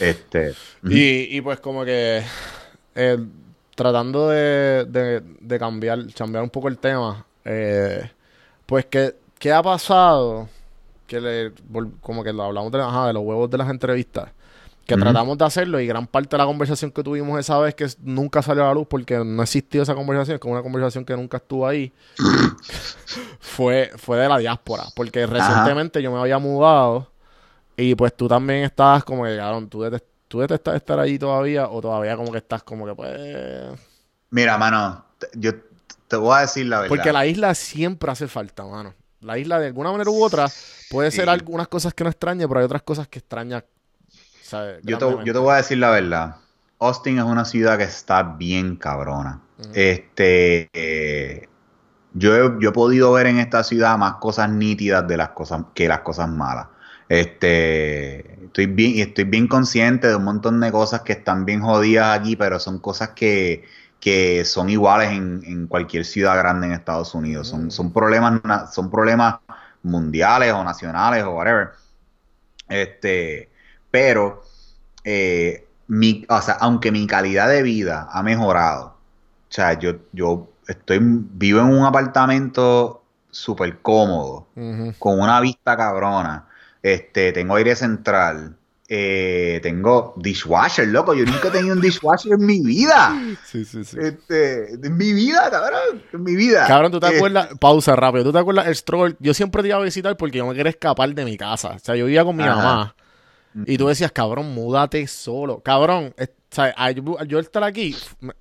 Este. 0.01 0.55
Y, 0.85 1.37
y 1.37 1.41
pues 1.43 1.61
como 1.61 1.85
que 1.85 2.23
eh, 2.95 3.19
tratando 3.75 4.31
de, 4.31 4.87
de, 4.89 5.23
de, 5.39 5.59
cambiar, 5.59 5.99
cambiar 6.15 6.43
un 6.43 6.51
poco 6.51 6.69
el 6.69 6.79
tema, 6.79 7.27
eh, 7.45 8.11
pues 8.65 8.87
que 8.87 9.15
¿Qué 9.39 9.53
ha 9.53 9.63
pasado? 9.63 10.49
Que 11.07 11.21
le, 11.21 11.53
como 12.01 12.25
que 12.25 12.33
lo 12.33 12.45
hablamos 12.45 12.73
de, 12.73 12.79
de 12.79 13.13
los 13.13 13.23
huevos 13.23 13.51
de 13.51 13.59
las 13.59 13.71
entrevistas. 13.71 14.31
Que 14.87 14.97
tratamos 14.97 15.37
de 15.37 15.45
hacerlo 15.45 15.81
y 15.81 15.87
gran 15.89 16.07
parte 16.07 16.37
de 16.37 16.39
la 16.39 16.47
conversación 16.47 16.93
que 16.93 17.03
tuvimos 17.03 17.41
esa 17.41 17.59
vez 17.59 17.75
que 17.75 17.89
nunca 18.03 18.41
salió 18.41 18.63
a 18.63 18.69
la 18.69 18.75
luz 18.75 18.87
porque 18.89 19.19
no 19.19 19.43
existió 19.43 19.83
esa 19.83 19.97
conversación, 19.97 20.37
es 20.37 20.41
como 20.41 20.55
una 20.55 20.63
conversación 20.63 21.05
que 21.05 21.17
nunca 21.17 21.39
estuvo 21.39 21.67
ahí, 21.67 21.93
fue, 23.41 23.91
fue 23.97 24.19
de 24.19 24.29
la 24.29 24.39
diáspora. 24.39 24.85
Porque 24.95 25.27
recientemente 25.27 26.01
yo 26.01 26.13
me 26.13 26.21
había 26.21 26.39
mudado 26.39 27.11
y 27.77 27.97
pues 27.97 28.17
tú 28.17 28.29
también 28.29 28.63
estabas 28.63 29.03
como 29.03 29.25
que, 29.25 29.37
cabrón, 29.37 29.69
tú, 29.69 29.83
detestas, 29.83 30.09
tú 30.29 30.39
detestas 30.39 30.77
estar 30.77 31.01
allí 31.01 31.19
todavía 31.19 31.69
o 31.69 31.81
todavía 31.81 32.17
como 32.17 32.31
que 32.31 32.39
estás 32.39 32.63
como 32.63 32.87
que 32.87 32.95
pues... 32.95 33.81
Mira, 34.31 34.57
mano, 34.57 35.05
yo 35.35 35.51
te 36.07 36.17
voy 36.17 36.37
a 36.37 36.41
decir 36.43 36.65
la 36.67 36.77
verdad. 36.83 36.91
Porque 36.91 37.13
la 37.13 37.27
isla 37.27 37.57
siempre 37.57 38.13
hace 38.13 38.29
falta, 38.29 38.65
mano. 38.65 38.95
La 39.27 39.37
isla, 39.39 39.59
de 39.59 39.67
alguna 39.67 39.91
manera 39.91 40.09
u 40.09 40.23
otra, 40.23 40.47
puede 40.89 41.11
ser 41.11 41.29
algunas 41.29 41.67
cosas 41.67 41.93
que 41.93 42.05
no 42.05 42.11
extraña, 42.11 42.47
pero 42.47 42.61
hay 42.61 42.67
otras 42.67 42.83
cosas 42.83 43.09
que 43.09 43.19
extraña. 43.19 43.65
Yo 44.85 44.99
te, 44.99 45.25
yo 45.25 45.33
te, 45.33 45.39
voy 45.41 45.53
a 45.53 45.57
decir 45.57 45.79
la 45.79 45.91
verdad. 45.91 46.37
Austin 46.79 47.19
es 47.19 47.25
una 47.25 47.45
ciudad 47.45 47.77
que 47.77 47.83
está 47.83 48.23
bien 48.23 48.77
cabrona. 48.77 49.43
Este. 49.75 50.71
Eh, 50.73 51.49
yo, 52.15 52.37
he, 52.37 52.63
yo 52.63 52.69
he 52.69 52.73
podido 52.73 53.13
ver 53.15 53.27
en 53.27 53.41
esta 53.41 53.65
ciudad 53.65 53.99
más 53.99 54.15
cosas 54.15 54.49
nítidas 54.49 55.09
de 55.09 55.17
las 55.17 55.31
cosas 55.31 55.65
que 55.75 55.89
las 55.89 56.01
cosas 56.01 56.29
malas. 56.29 56.69
Este, 57.09 58.45
estoy 58.45 58.67
bien, 58.67 59.01
estoy 59.01 59.25
bien 59.25 59.49
consciente 59.49 60.07
de 60.07 60.15
un 60.15 60.25
montón 60.25 60.61
de 60.61 60.71
cosas 60.71 61.01
que 61.01 61.15
están 61.15 61.45
bien 61.45 61.63
jodidas 61.63 62.17
aquí, 62.17 62.37
pero 62.37 62.61
son 62.61 62.79
cosas 62.79 63.11
que, 63.11 63.65
que 64.07 64.45
son 64.45 64.71
iguales 64.71 65.11
en, 65.11 65.67
cualquier 65.67 66.05
ciudad 66.05 66.39
grande 66.39 66.69
en 66.69 66.75
Estados 66.75 67.13
Unidos. 67.13 67.49
Son, 67.49 67.73
son, 67.73 67.93
problemas, 67.93 68.41
son 68.73 68.89
problemas 68.89 69.41
mundiales 69.83 70.53
o 70.53 70.63
nacionales 70.63 71.25
o 71.25 71.33
whatever. 71.33 71.71
Este, 72.69 73.51
pero, 73.91 74.45
eh, 75.03 75.67
mi, 75.89 76.25
o 76.29 76.41
sea, 76.41 76.55
aunque 76.61 76.93
mi 76.93 77.05
calidad 77.09 77.49
de 77.49 77.65
vida 77.65 78.07
ha 78.09 78.23
mejorado, 78.23 78.97
o 79.49 79.53
sea, 79.53 79.73
yo, 79.73 79.97
yo 80.13 80.53
estoy, 80.69 81.01
vivo 81.03 81.59
en 81.59 81.67
un 81.67 81.85
apartamento 81.85 83.03
súper 83.29 83.81
cómodo, 83.81 84.47
con 85.01 85.19
una 85.19 85.41
vista 85.41 85.77
cabrona, 85.77 86.47
este, 86.81 87.33
tengo 87.33 87.57
aire 87.57 87.75
central, 87.75 88.57
eh, 88.89 89.59
tengo 89.63 90.15
dishwasher, 90.17 90.87
loco. 90.87 91.13
Yo 91.15 91.25
nunca 91.25 91.49
he 91.49 91.51
tenido 91.51 91.75
un 91.75 91.81
dishwasher 91.81 92.33
en 92.33 92.47
mi 92.47 92.61
vida. 92.61 93.21
Sí, 93.45 93.65
sí, 93.65 93.85
sí. 93.85 93.97
Este, 94.01 94.75
en 94.75 94.97
mi 94.97 95.13
vida, 95.13 95.51
cabrón. 95.51 96.03
En 96.13 96.23
mi 96.23 96.37
vida. 96.37 96.67
Cabrón, 96.67 96.93
¿tú 96.93 97.01
te 97.01 97.09
eh, 97.09 97.17
acuerdas? 97.17 97.49
Pausa 97.59 97.97
rápido. 97.97 98.25
¿Tú 98.25 98.33
te 98.33 98.39
acuerdas 98.39 98.67
el 98.69 98.77
stroll? 98.77 99.17
Yo 99.19 99.35
siempre 99.35 99.63
te 99.63 99.69
iba 99.69 99.77
a 99.79 99.81
visitar 99.81 100.17
porque 100.17 100.39
yo 100.39 100.47
me 100.47 100.55
quería 100.55 100.71
escapar 100.71 101.13
de 101.13 101.25
mi 101.25 101.37
casa. 101.37 101.71
O 101.71 101.79
sea, 101.81 101.97
yo 101.97 102.07
vivía 102.07 102.25
con 102.25 102.37
mi 102.37 102.45
mamá. 102.45 102.95
Y 103.65 103.79
tú 103.79 103.89
decías, 103.89 104.13
cabrón, 104.13 104.55
múdate 104.55 105.07
solo. 105.07 105.61
Cabrón, 105.61 106.15
o 106.19 106.25
sea, 106.51 106.91
yo, 106.93 107.39
estar 107.39 107.65
aquí, 107.65 107.97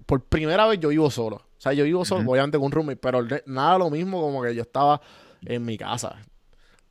por 0.05 0.21
primera 0.21 0.67
vez 0.67 0.79
yo 0.79 0.89
vivo 0.89 1.09
solo. 1.09 1.37
O 1.37 1.61
sea, 1.65 1.73
yo 1.73 1.85
vivo 1.85 2.03
solo, 2.05 2.29
obviamente 2.29 2.57
con 2.57 2.65
un 2.65 2.71
roommate, 2.71 2.97
pero 2.97 3.25
nada 3.45 3.77
lo 3.77 3.89
mismo 3.89 4.21
como 4.21 4.43
que 4.43 4.53
yo 4.53 4.61
estaba 4.61 5.01
en 5.45 5.63
mi 5.63 5.77
casa. 5.77 6.17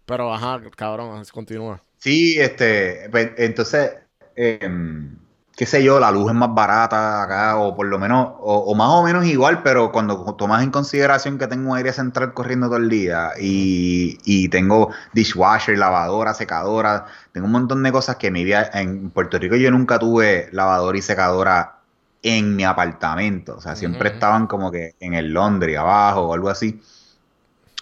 Pero, 0.07 0.33
ajá, 0.33 0.61
cabrón, 0.75 1.23
continúa. 1.33 1.83
Sí, 2.05 2.39
este, 2.39 3.09
pues, 3.11 3.31
entonces, 3.39 3.93
em, 4.37 5.17
qué 5.57 5.65
sé 5.65 5.83
yo, 5.83 5.99
la 5.99 6.11
luz 6.11 6.31
es 6.31 6.37
más 6.37 6.53
barata 6.55 7.23
acá, 7.23 7.57
o 7.59 7.75
por 7.75 7.87
lo 7.87 7.99
menos, 7.99 8.29
o, 8.41 8.59
o 8.59 8.75
más 8.75 8.91
o 8.91 9.03
menos 9.03 9.25
igual, 9.25 9.63
pero 9.63 9.91
cuando 9.91 10.35
tomas 10.37 10.63
en 10.63 10.71
consideración 10.71 11.39
que 11.39 11.47
tengo 11.47 11.71
un 11.71 11.77
aire 11.79 11.95
central 11.95 12.35
corriendo 12.35 12.67
todo 12.67 12.77
el 12.77 12.91
día 12.91 13.31
y, 13.41 14.19
y 14.25 14.49
tengo 14.51 14.91
dishwasher, 15.15 15.79
lavadora, 15.79 16.35
secadora, 16.35 17.07
tengo 17.33 17.47
un 17.47 17.53
montón 17.53 17.83
de 17.83 17.91
cosas 17.93 18.17
que 18.17 18.27
en 18.27 18.35
mi 18.35 18.45
vida, 18.45 18.71
en 18.75 19.09
Puerto 19.11 19.39
Rico 19.39 19.57
yo 19.57 19.71
nunca 19.71 19.99
tuve 19.99 20.49
lavadora 20.53 20.99
y 20.99 21.03
secadora 21.03 21.79
en 22.23 22.55
mi 22.55 22.65
apartamento, 22.65 23.57
o 23.57 23.61
sea, 23.63 23.77
siempre 23.77 24.11
estaban 24.11 24.47
como 24.47 24.71
que 24.71 24.95
en 25.01 25.15
el 25.15 25.33
Londres 25.33 25.79
abajo 25.79 26.23
o 26.29 26.35
algo 26.35 26.51
así. 26.51 26.83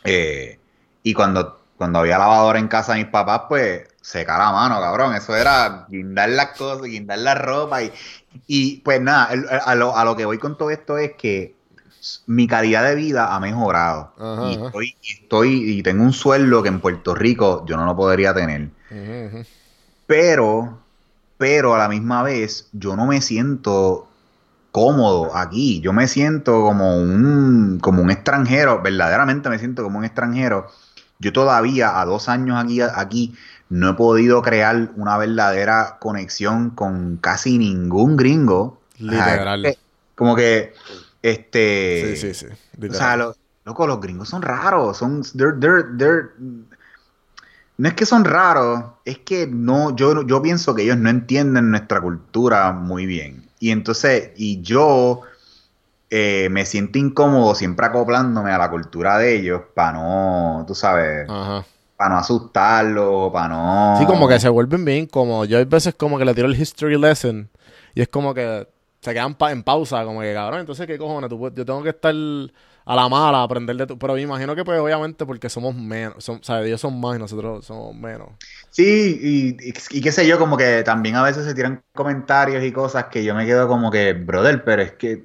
Eh, 0.05 0.59
y 1.03 1.14
cuando, 1.14 1.61
cuando 1.83 1.99
había 1.99 2.16
lavadora 2.16 2.61
en 2.61 2.68
casa 2.68 2.93
de 2.93 3.01
mis 3.01 3.09
papás, 3.09 3.43
pues 3.49 3.89
secar 4.01 4.39
la 4.39 4.53
mano, 4.53 4.80
cabrón. 4.80 5.16
Eso 5.16 5.35
era 5.35 5.85
guindar 5.89 6.28
las 6.28 6.57
cosas, 6.57 6.83
guindar 6.83 7.18
la 7.18 7.35
ropa. 7.35 7.83
Y, 7.83 7.93
y 8.47 8.76
pues 8.83 9.01
nada, 9.01 9.30
a 9.64 9.74
lo, 9.74 9.97
a 9.97 10.05
lo 10.05 10.14
que 10.14 10.24
voy 10.24 10.39
con 10.39 10.57
todo 10.57 10.70
esto 10.70 10.97
es 10.97 11.14
que 11.18 11.57
mi 12.26 12.47
calidad 12.47 12.85
de 12.85 12.95
vida 12.95 13.35
ha 13.35 13.41
mejorado. 13.41 14.12
Ajá, 14.16 14.49
y, 14.49 14.64
estoy, 14.64 14.97
y 15.03 15.12
estoy, 15.22 15.70
y 15.72 15.83
tengo 15.83 16.05
un 16.05 16.12
sueldo 16.12 16.62
que 16.62 16.68
en 16.68 16.78
Puerto 16.78 17.16
Rico 17.16 17.64
yo 17.66 17.76
no 17.76 17.85
lo 17.85 17.97
podría 17.97 18.33
tener. 18.33 18.68
Pero, 20.07 20.78
pero 21.37 21.74
a 21.74 21.78
la 21.78 21.89
misma 21.89 22.22
vez, 22.22 22.68
yo 22.72 22.95
no 22.95 23.07
me 23.07 23.20
siento 23.20 24.07
cómodo 24.70 25.37
aquí. 25.37 25.80
Yo 25.80 25.93
me 25.93 26.07
siento 26.07 26.62
como 26.62 26.97
un, 26.97 27.80
como 27.83 28.03
un 28.03 28.12
extranjero. 28.12 28.83
Verdaderamente 28.83 29.49
me 29.49 29.59
siento 29.59 29.83
como 29.83 29.99
un 29.99 30.05
extranjero. 30.05 30.68
Yo 31.23 31.33
todavía, 31.33 31.99
a 32.01 32.05
dos 32.05 32.29
años 32.29 32.62
aquí, 32.62 32.81
aquí, 32.83 33.35
no 33.70 33.91
he 33.91 33.95
podido 33.95 34.43
crear 34.43 34.91
una 34.97 35.16
verdadera 35.16 35.97
conexión 36.01 36.70
con 36.70 37.16
casi 37.16 37.57
ningún 37.59 38.16
gringo. 38.16 38.83
Literal. 38.99 39.64
Ajá, 39.64 39.79
Como 40.14 40.37
que, 40.37 40.75
este. 41.23 42.16
Sí, 42.16 42.35
sí, 42.35 42.47
sí. 42.49 42.87
O 42.91 42.93
sea, 42.93 43.16
lo- 43.16 43.35
loco, 43.64 43.87
los 43.87 44.01
gringos 44.01 44.29
son 44.29 44.43
raros, 44.43 44.99
son, 44.99 45.23
they're- 45.23 45.59
they're- 45.59 45.97
they're- 45.97 46.31
no 47.79 47.89
es 47.89 47.95
que 47.95 48.07
son 48.07 48.25
raros, 48.25 48.85
es 49.05 49.18
que 49.18 49.47
no, 49.47 49.97
yo, 49.97 50.27
yo 50.27 50.43
pienso 50.43 50.75
que 50.75 50.83
ellos 50.83 50.99
no 50.99 51.09
entienden 51.09 51.70
nuestra 51.70 52.01
cultura 52.01 52.73
muy 52.73 53.07
bien. 53.07 53.49
Y 53.59 53.70
entonces, 53.70 54.31
y 54.37 54.61
yo 54.62 55.23
eh, 56.12 56.48
me 56.50 56.66
siento 56.66 56.98
incómodo 56.98 57.54
siempre 57.56 57.86
acoplándome 57.86 58.52
a 58.52 58.58
la 58.58 58.70
cultura 58.70 59.18
de 59.18 59.36
ellos 59.36 59.62
para 59.74 59.92
no, 59.94 60.64
tú 60.66 60.74
sabes, 60.74 61.32
para 61.96 62.10
no 62.10 62.18
asustarlos, 62.20 63.32
para 63.32 63.48
no... 63.48 63.58
Sí, 63.92 64.06
como 64.06 64.26
que 64.28 64.40
se 64.40 64.48
vuelven 64.48 64.84
bien 64.84 64.98
incómodos. 65.04 65.48
Yo 65.48 65.58
hay 65.58 65.64
veces 65.64 65.94
como 65.94 66.18
que 66.18 66.24
le 66.24 66.34
tiro 66.34 66.46
el 66.48 66.60
history 66.60 66.98
lesson 66.98 67.50
y 67.94 68.00
es 68.02 68.08
como 68.08 68.32
que 68.34 68.66
se 69.00 69.12
quedan 69.12 69.34
pa- 69.34 69.52
en 69.52 69.62
pausa, 69.62 70.04
como 70.04 70.20
que 70.20 70.32
cabrón, 70.32 70.60
entonces 70.60 70.86
qué 70.86 70.96
cojones, 70.98 71.28
Tú 71.28 71.38
yo 71.54 71.64
tengo 71.64 71.82
que 71.82 71.90
estar 71.90 72.14
a 72.84 72.96
la 72.96 73.08
mala, 73.08 73.42
aprender 73.42 73.76
de 73.76 73.86
tu... 73.86 73.98
Pero 73.98 74.14
me 74.14 74.22
imagino 74.22 74.54
que 74.56 74.64
pues 74.64 74.80
obviamente 74.80 75.26
porque 75.26 75.48
somos 75.50 75.74
menos, 75.74 76.24
son, 76.24 76.38
o 76.38 76.42
sea, 76.42 76.62
ellos 76.64 76.80
son 76.80 76.98
más 77.00 77.16
y 77.16 77.18
nosotros 77.18 77.64
somos 77.66 77.94
menos. 77.94 78.30
Sí, 78.70 79.18
y, 79.20 79.68
y, 79.68 79.74
y 79.98 80.00
qué 80.02 80.12
sé 80.12 80.26
yo, 80.26 80.38
como 80.38 80.56
que 80.56 80.82
también 80.82 81.16
a 81.16 81.22
veces 81.22 81.44
se 81.44 81.54
tiran 81.54 81.84
comentarios 81.94 82.64
y 82.64 82.72
cosas 82.72 83.06
que 83.06 83.22
yo 83.24 83.34
me 83.34 83.44
quedo 83.46 83.68
como 83.68 83.90
que, 83.90 84.14
brother, 84.14 84.64
pero 84.64 84.82
es 84.82 84.92
que, 84.92 85.24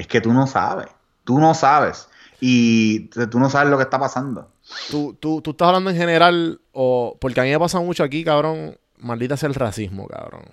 es 0.00 0.06
que 0.06 0.20
tú 0.20 0.32
no 0.32 0.46
sabes, 0.46 0.86
tú 1.24 1.38
no 1.38 1.52
sabes, 1.54 2.08
y 2.40 3.08
tú 3.08 3.38
no 3.38 3.50
sabes 3.50 3.70
lo 3.70 3.76
que 3.76 3.82
está 3.82 3.98
pasando. 3.98 4.50
Tú, 4.90 5.14
tú, 5.20 5.42
tú 5.42 5.50
estás 5.50 5.68
hablando 5.68 5.90
en 5.90 5.96
general 5.96 6.60
o... 6.72 7.18
Porque 7.20 7.40
a 7.40 7.42
mí 7.42 7.50
me 7.50 7.58
pasa 7.58 7.80
mucho 7.80 8.02
aquí, 8.02 8.24
cabrón, 8.24 8.78
maldita 8.96 9.36
sea 9.36 9.48
el 9.48 9.54
racismo, 9.54 10.06
cabrón. 10.06 10.44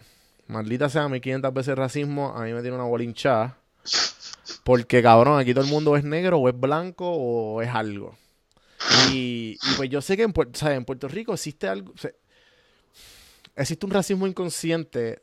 Maldita 0.48 0.90
sea 0.90 1.08
mi 1.08 1.22
500 1.22 1.54
veces 1.54 1.70
el 1.70 1.78
racismo, 1.78 2.34
a 2.36 2.44
mí 2.44 2.52
me 2.52 2.62
tiene 2.62 2.76
una 2.76 2.86
bolinchada. 2.86 3.58
Porque, 4.66 5.02
cabrón, 5.02 5.40
aquí 5.40 5.54
todo 5.54 5.64
el 5.64 5.70
mundo 5.70 5.96
es 5.96 6.04
negro 6.04 6.40
o 6.40 6.50
es 6.50 6.60
blanco 6.60 7.10
o 7.10 7.62
es 7.62 7.70
algo. 7.70 8.18
Y, 9.14 9.58
pues 9.78 9.90
yo 9.90 10.02
sé 10.02 10.18
que 10.18 10.24
en, 10.24 10.34
o 10.36 10.44
sea, 10.54 10.74
en 10.74 10.84
Puerto 10.84 11.08
Rico 11.08 11.34
existe 11.34 11.70
algo. 11.70 11.94
existe 13.56 13.86
un 13.86 13.92
racismo 13.94 14.28
inconsciente, 14.28 15.22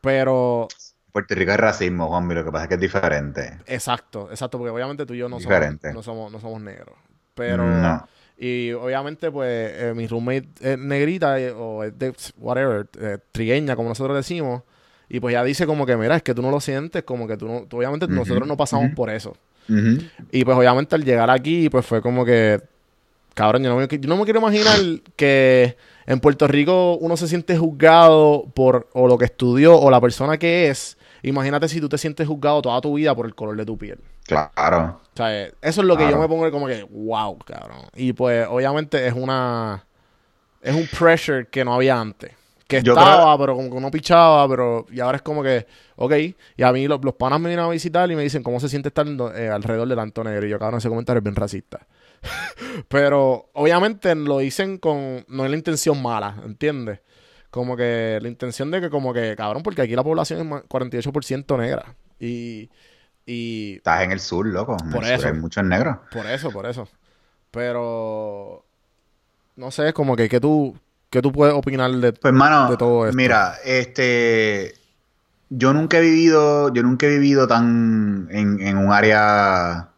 pero. 0.00 0.66
Puerto 1.12 1.34
Rico 1.34 1.52
es 1.52 1.56
racismo, 1.58 2.08
Juanmi, 2.08 2.34
lo 2.34 2.44
que 2.44 2.52
pasa 2.52 2.64
es 2.64 2.68
que 2.68 2.74
es 2.74 2.80
diferente. 2.80 3.58
Exacto, 3.66 4.28
exacto, 4.30 4.58
porque 4.58 4.70
obviamente 4.70 5.04
tú 5.06 5.14
y 5.14 5.18
yo 5.18 5.28
no 5.28 5.36
somos, 5.40 5.50
no 5.92 6.02
somos, 6.02 6.32
no 6.32 6.40
somos 6.40 6.60
negros. 6.60 6.94
Pero. 7.34 7.64
No. 7.66 8.08
Y 8.38 8.72
obviamente, 8.72 9.30
pues, 9.30 9.48
eh, 9.74 9.92
mi 9.94 10.06
roommate 10.06 10.48
es 10.60 10.78
negrita 10.78 11.38
eh, 11.38 11.50
o 11.52 11.84
es 11.84 11.98
de 11.98 12.14
whatever, 12.38 12.86
eh, 12.98 13.18
trigueña, 13.32 13.76
como 13.76 13.90
nosotros 13.90 14.16
decimos. 14.16 14.62
Y 15.10 15.20
pues 15.20 15.32
ya 15.32 15.42
dice 15.44 15.66
como 15.66 15.84
que, 15.84 15.96
mira, 15.96 16.16
es 16.16 16.22
que 16.22 16.34
tú 16.34 16.40
no 16.40 16.50
lo 16.50 16.60
sientes, 16.60 17.02
como 17.02 17.26
que 17.26 17.36
tú 17.36 17.46
no, 17.48 17.60
tú- 17.68 17.76
obviamente 17.78 18.06
nosotros 18.08 18.46
no 18.48 18.56
pasamos 18.56 18.90
por 18.94 19.10
eso. 19.10 19.36
Y 20.32 20.44
pues 20.44 20.56
obviamente 20.56 20.94
al 20.94 21.04
llegar 21.04 21.28
aquí, 21.30 21.68
pues 21.68 21.84
fue 21.84 22.00
como 22.00 22.24
que, 22.24 22.60
cabrón, 23.34 23.62
yo 23.62 23.70
no 23.70 23.76
me, 23.76 23.86
yo 23.88 24.08
no 24.08 24.16
me 24.16 24.24
quiero 24.24 24.38
imaginar 24.40 24.78
que 25.16 25.76
en 26.06 26.20
Puerto 26.20 26.46
Rico 26.48 26.94
uno 26.96 27.16
se 27.16 27.28
siente 27.28 27.56
juzgado 27.58 28.46
por 28.54 28.88
o 28.94 29.06
lo 29.06 29.18
que 29.18 29.26
estudió 29.26 29.78
o 29.78 29.90
la 29.90 30.00
persona 30.00 30.38
que 30.38 30.68
es. 30.70 30.96
Imagínate 31.22 31.68
si 31.68 31.80
tú 31.80 31.88
te 31.88 31.98
sientes 31.98 32.26
juzgado 32.26 32.62
toda 32.62 32.80
tu 32.80 32.94
vida 32.94 33.14
por 33.14 33.26
el 33.26 33.34
color 33.34 33.56
de 33.56 33.64
tu 33.64 33.76
piel. 33.76 33.98
Claro. 34.26 35.00
O 35.12 35.16
sea, 35.16 35.46
eso 35.46 35.52
es 35.60 35.78
lo 35.78 35.96
que 35.96 36.08
yo 36.08 36.18
me 36.18 36.28
pongo 36.28 36.50
como 36.50 36.66
que, 36.66 36.82
wow, 36.84 37.38
cabrón. 37.38 37.82
Y 37.94 38.12
pues 38.12 38.46
obviamente 38.48 39.06
es 39.06 39.14
una, 39.14 39.84
es 40.62 40.74
un 40.74 40.86
pressure 40.86 41.46
que 41.48 41.64
no 41.64 41.74
había 41.74 42.00
antes. 42.00 42.32
Que 42.66 42.76
estaba, 42.76 43.36
pero 43.36 43.56
como 43.56 43.68
que 43.68 43.80
no 43.80 43.90
pichaba, 43.90 44.48
pero 44.48 44.86
y 44.92 45.00
ahora 45.00 45.16
es 45.16 45.22
como 45.22 45.42
que, 45.42 45.66
ok. 45.96 46.12
Y 46.56 46.62
a 46.62 46.70
mí 46.70 46.86
los, 46.86 47.04
los 47.04 47.14
panas 47.14 47.40
me 47.40 47.48
vienen 47.48 47.66
a 47.66 47.68
visitar 47.68 48.08
y 48.08 48.14
me 48.14 48.22
dicen 48.22 48.44
cómo 48.44 48.60
se 48.60 48.68
siente 48.68 48.88
estar 48.88 49.04
eh, 49.34 49.48
alrededor 49.48 49.88
de 49.88 49.96
tanto 49.96 50.22
negro. 50.22 50.46
Y 50.46 50.50
yo, 50.50 50.58
cabrón, 50.60 50.78
ese 50.78 50.88
comentario 50.88 51.18
es 51.18 51.24
bien 51.24 51.34
racista. 51.34 51.84
pero 52.88 53.50
obviamente 53.54 54.14
lo 54.14 54.38
dicen 54.38 54.78
con, 54.78 55.24
no 55.26 55.44
es 55.44 55.50
la 55.50 55.56
intención 55.56 56.00
mala, 56.00 56.36
¿entiendes? 56.44 57.00
Como 57.50 57.76
que 57.76 58.18
la 58.22 58.28
intención 58.28 58.70
de 58.70 58.80
que 58.80 58.90
como 58.90 59.12
que, 59.12 59.34
cabrón, 59.36 59.62
porque 59.62 59.82
aquí 59.82 59.94
la 59.96 60.04
población 60.04 60.40
es 60.40 60.46
más- 60.46 60.62
48% 60.68 61.56
negra. 61.58 61.94
Y, 62.18 62.70
y 63.26 63.76
Estás 63.76 64.02
en 64.02 64.12
el 64.12 64.20
sur, 64.20 64.46
loco. 64.46 64.76
En 64.84 64.90
Por 64.90 65.02
el 65.04 65.08
sur 65.10 65.18
eso. 65.18 65.26
hay 65.28 65.34
muchos 65.34 65.64
negros. 65.64 65.96
por 66.12 66.26
eso, 66.26 66.50
por 66.52 66.66
eso. 66.66 66.88
Pero 67.50 68.64
no 69.56 69.70
sé, 69.70 69.92
como 69.92 70.14
que 70.16 70.28
¿qué 70.28 70.40
tú, 70.40 70.76
qué 71.10 71.20
tú 71.20 71.32
puedes 71.32 71.54
opinar 71.54 71.90
de 71.90 72.12
Pues, 72.12 72.32
de 72.34 72.76
todo 72.76 73.06
esto. 73.06 73.16
mira, 73.16 73.54
este, 73.64 74.74
yo 75.48 75.72
nunca 75.72 75.98
he 75.98 76.00
vivido, 76.02 76.72
yo 76.72 76.82
nunca 76.84 77.06
he 77.06 77.10
vivido 77.10 77.48
tan 77.48 78.28
en, 78.30 78.60
en 78.60 78.78
un 78.78 78.92
área 78.92 79.88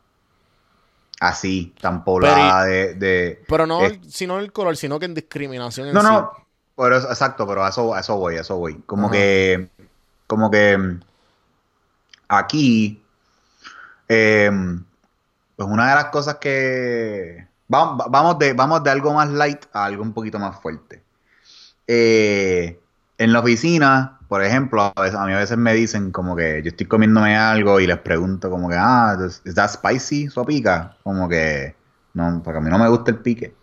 así, 1.21 1.75
tan 1.81 2.03
poblada 2.05 2.65
de, 2.65 2.95
de- 2.95 3.45
Pero 3.47 3.67
no 3.67 3.85
eh, 3.85 4.01
sino 4.09 4.39
el 4.39 4.53
color, 4.53 4.77
sino 4.77 4.99
que 4.99 5.05
en 5.07 5.15
discriminación 5.15 5.89
en 5.89 5.95
no, 5.95 6.01
sí. 6.01 6.07
no, 6.09 6.33
pero 6.83 6.97
exacto, 6.97 7.47
pero 7.47 7.64
a 7.64 7.68
eso, 7.68 7.95
a 7.95 8.01
eso 8.01 8.16
voy, 8.16 8.37
a 8.37 8.41
eso 8.41 8.57
voy. 8.57 8.74
Como 8.87 9.05
Ajá. 9.05 9.12
que, 9.12 9.70
como 10.26 10.51
que 10.51 10.76
mm, 10.76 11.01
aquí, 12.28 13.03
eh, 14.09 14.51
pues 15.57 15.68
una 15.68 15.91
de 15.91 15.95
las 15.95 16.07
cosas 16.07 16.37
que 16.37 17.47
vamos, 17.68 18.07
vamos 18.11 18.39
de, 18.39 18.53
vamos 18.53 18.83
de 18.83 18.91
algo 18.91 19.14
más 19.14 19.30
light 19.30 19.64
a 19.72 19.85
algo 19.85 20.03
un 20.03 20.12
poquito 20.12 20.39
más 20.39 20.61
fuerte. 20.61 21.03
Eh, 21.87 22.80
en 23.18 23.33
la 23.33 23.41
oficina, 23.41 24.18
por 24.28 24.43
ejemplo, 24.43 24.93
a, 24.95 25.03
veces- 25.03 25.18
a 25.18 25.26
mí 25.26 25.33
a 25.33 25.39
veces 25.39 25.59
me 25.59 25.74
dicen 25.74 26.11
como 26.11 26.35
que 26.35 26.62
yo 26.62 26.70
estoy 26.70 26.87
comiéndome 26.87 27.37
algo 27.37 27.78
y 27.80 27.87
les 27.87 27.99
pregunto 27.99 28.51
como 28.51 28.68
que, 28.68 28.76
ah, 28.78 29.16
¿es 29.24 29.55
that 29.55 29.70
spicy? 29.70 30.24
¿Eso 30.24 30.45
pica? 30.45 30.97
Como 31.05 31.28
que, 31.28 31.76
no, 32.14 32.41
porque 32.43 32.59
a 32.59 32.61
mí 32.61 32.70
no 32.70 32.78
me 32.78 32.89
gusta 32.89 33.11
el 33.12 33.18
pique. 33.18 33.55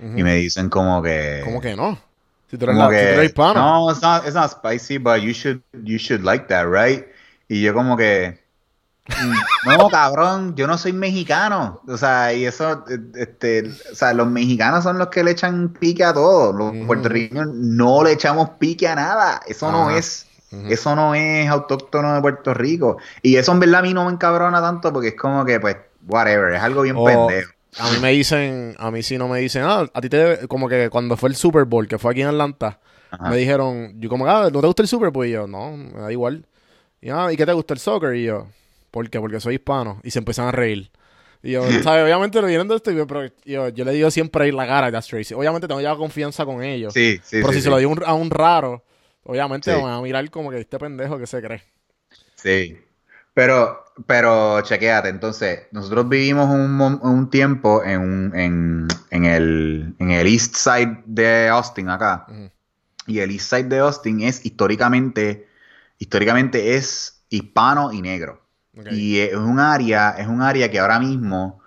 Y 0.00 0.22
me 0.22 0.36
dicen 0.36 0.70
como 0.70 1.02
que... 1.02 1.42
¿Cómo 1.44 1.60
que 1.60 1.76
no? 1.76 2.09
Si 2.50 2.58
tú 2.58 2.64
eres, 2.64 2.76
la, 2.76 2.84
si 2.86 2.90
tú 2.90 2.96
que, 2.96 3.10
eres 3.12 3.34
no, 3.54 3.90
it's 3.90 4.02
not, 4.02 4.24
it's 4.24 4.34
not 4.34 4.50
spicy, 4.50 4.98
but 4.98 5.20
you 5.22 5.32
should, 5.32 5.62
you 5.84 5.98
should 5.98 6.24
like 6.24 6.48
that, 6.48 6.66
right? 6.66 7.06
Y 7.48 7.62
yo 7.62 7.72
como 7.74 7.96
que, 7.96 8.40
mm, 9.06 9.68
no, 9.78 9.88
cabrón, 9.90 10.54
yo 10.56 10.66
no 10.66 10.76
soy 10.76 10.92
mexicano. 10.92 11.80
O 11.86 11.96
sea, 11.96 12.32
y 12.32 12.46
eso, 12.46 12.84
este, 13.14 13.70
o 13.92 13.94
sea, 13.94 14.12
los 14.14 14.26
mexicanos 14.28 14.82
son 14.82 14.98
los 14.98 15.08
que 15.08 15.22
le 15.22 15.30
echan 15.32 15.68
pique 15.74 16.02
a 16.04 16.12
todo. 16.12 16.52
Los 16.52 16.72
Ujú. 16.74 16.86
puertorriqueños 16.86 17.46
no 17.54 18.02
le 18.02 18.12
echamos 18.12 18.50
pique 18.58 18.88
a 18.88 18.96
nada. 18.96 19.40
Eso 19.46 19.70
no 19.70 19.90
es, 19.90 20.26
Ujú. 20.50 20.66
eso 20.68 20.96
no 20.96 21.14
es 21.14 21.48
autóctono 21.48 22.14
de 22.14 22.20
Puerto 22.20 22.52
Rico. 22.52 22.98
Y 23.22 23.36
eso 23.36 23.52
en 23.52 23.60
verdad 23.60 23.80
a 23.80 23.82
mí 23.82 23.94
no 23.94 24.06
me 24.06 24.12
encabrona 24.12 24.60
tanto 24.60 24.92
porque 24.92 25.08
es 25.08 25.16
como 25.16 25.44
que, 25.44 25.60
pues, 25.60 25.76
whatever, 26.08 26.52
es 26.54 26.62
algo 26.62 26.82
bien 26.82 26.96
O- 26.98 27.04
pendejo. 27.04 27.52
A 27.78 27.90
mí 27.92 27.98
me 28.00 28.10
dicen, 28.10 28.74
a 28.78 28.90
mí 28.90 29.02
sí 29.02 29.16
no 29.16 29.28
me 29.28 29.38
dicen, 29.40 29.62
ah, 29.64 29.86
a 29.92 30.00
ti 30.00 30.08
te, 30.08 30.48
como 30.48 30.68
que 30.68 30.90
cuando 30.90 31.16
fue 31.16 31.28
el 31.28 31.36
Super 31.36 31.64
Bowl, 31.64 31.86
que 31.86 31.98
fue 31.98 32.10
aquí 32.12 32.22
en 32.22 32.28
Atlanta, 32.28 32.80
Ajá. 33.10 33.30
me 33.30 33.36
dijeron, 33.36 34.00
yo 34.00 34.08
como, 34.08 34.26
ah, 34.26 34.48
¿no 34.52 34.60
te 34.60 34.66
gusta 34.66 34.82
el 34.82 34.88
Super 34.88 35.10
Bowl? 35.10 35.26
Y 35.26 35.30
yo, 35.32 35.46
no, 35.46 35.76
me 35.76 36.00
da 36.00 36.10
igual. 36.12 36.44
Y, 37.00 37.10
ah, 37.10 37.32
¿y 37.32 37.36
qué 37.36 37.46
te 37.46 37.52
gusta 37.52 37.74
el 37.74 37.80
soccer? 37.80 38.14
Y 38.16 38.24
yo, 38.24 38.48
¿por 38.90 39.08
qué? 39.08 39.20
Porque 39.20 39.38
soy 39.40 39.54
hispano. 39.54 40.00
Y 40.02 40.10
se 40.10 40.18
empezaron 40.18 40.48
a 40.48 40.52
reír. 40.52 40.90
Y 41.42 41.52
yo, 41.52 41.62
¿sabes? 41.82 42.02
Obviamente 42.04 42.40
lo 42.40 42.48
viendo 42.48 42.74
esto, 42.74 42.90
y 42.90 42.96
yo, 42.96 43.06
pero 43.06 43.30
yo, 43.44 43.68
yo 43.68 43.84
le 43.84 43.92
digo 43.92 44.10
siempre 44.10 44.44
ahí 44.44 44.52
la 44.52 44.66
cara 44.66 44.88
a 44.88 45.00
Tracy. 45.02 45.32
Obviamente 45.34 45.68
tengo 45.68 45.80
ya 45.80 45.94
confianza 45.94 46.44
con 46.44 46.62
ellos. 46.62 46.92
Sí, 46.92 47.18
sí, 47.22 47.36
pero 47.40 47.48
sí, 47.48 47.54
si 47.54 47.58
sí. 47.60 47.64
se 47.64 47.70
lo 47.70 47.78
digo 47.78 47.92
un- 47.92 48.02
a 48.04 48.14
un 48.14 48.30
raro, 48.30 48.84
obviamente 49.22 49.72
Sí. 49.74 49.80
van 49.80 49.92
a 49.92 50.02
mirar 50.02 50.28
como 50.30 50.50
que 50.50 50.58
este 50.60 50.76
pendejo 50.78 51.18
que 51.18 51.26
se 51.26 51.40
cree. 51.40 51.62
Sí. 52.34 52.76
Pero, 53.34 53.84
pero 54.06 54.60
chequéate, 54.62 55.08
entonces, 55.08 55.60
nosotros 55.72 56.08
vivimos 56.08 56.48
un, 56.48 56.80
un 57.02 57.30
tiempo 57.30 57.82
en, 57.84 58.00
un- 58.00 58.36
en, 58.36 58.88
en 59.10 59.24
el, 59.24 59.94
en 59.98 60.10
el 60.10 60.26
East 60.26 60.56
Side 60.56 61.02
de 61.06 61.48
Austin, 61.48 61.88
acá. 61.88 62.32
Y 63.06 63.20
el 63.20 63.30
East 63.32 63.50
Side 63.50 63.64
de 63.64 63.78
Austin 63.80 64.22
es 64.22 64.44
históricamente, 64.46 65.48
históricamente 65.98 66.76
es 66.76 67.24
hispano 67.30 67.92
y 67.92 68.02
negro. 68.02 68.42
Y 68.88 69.18
es 69.20 69.34
un 69.36 69.60
área, 69.60 70.10
es 70.18 70.26
un 70.28 70.42
área 70.42 70.70
que 70.70 70.78
ahora 70.80 70.98
mismo 71.00 71.60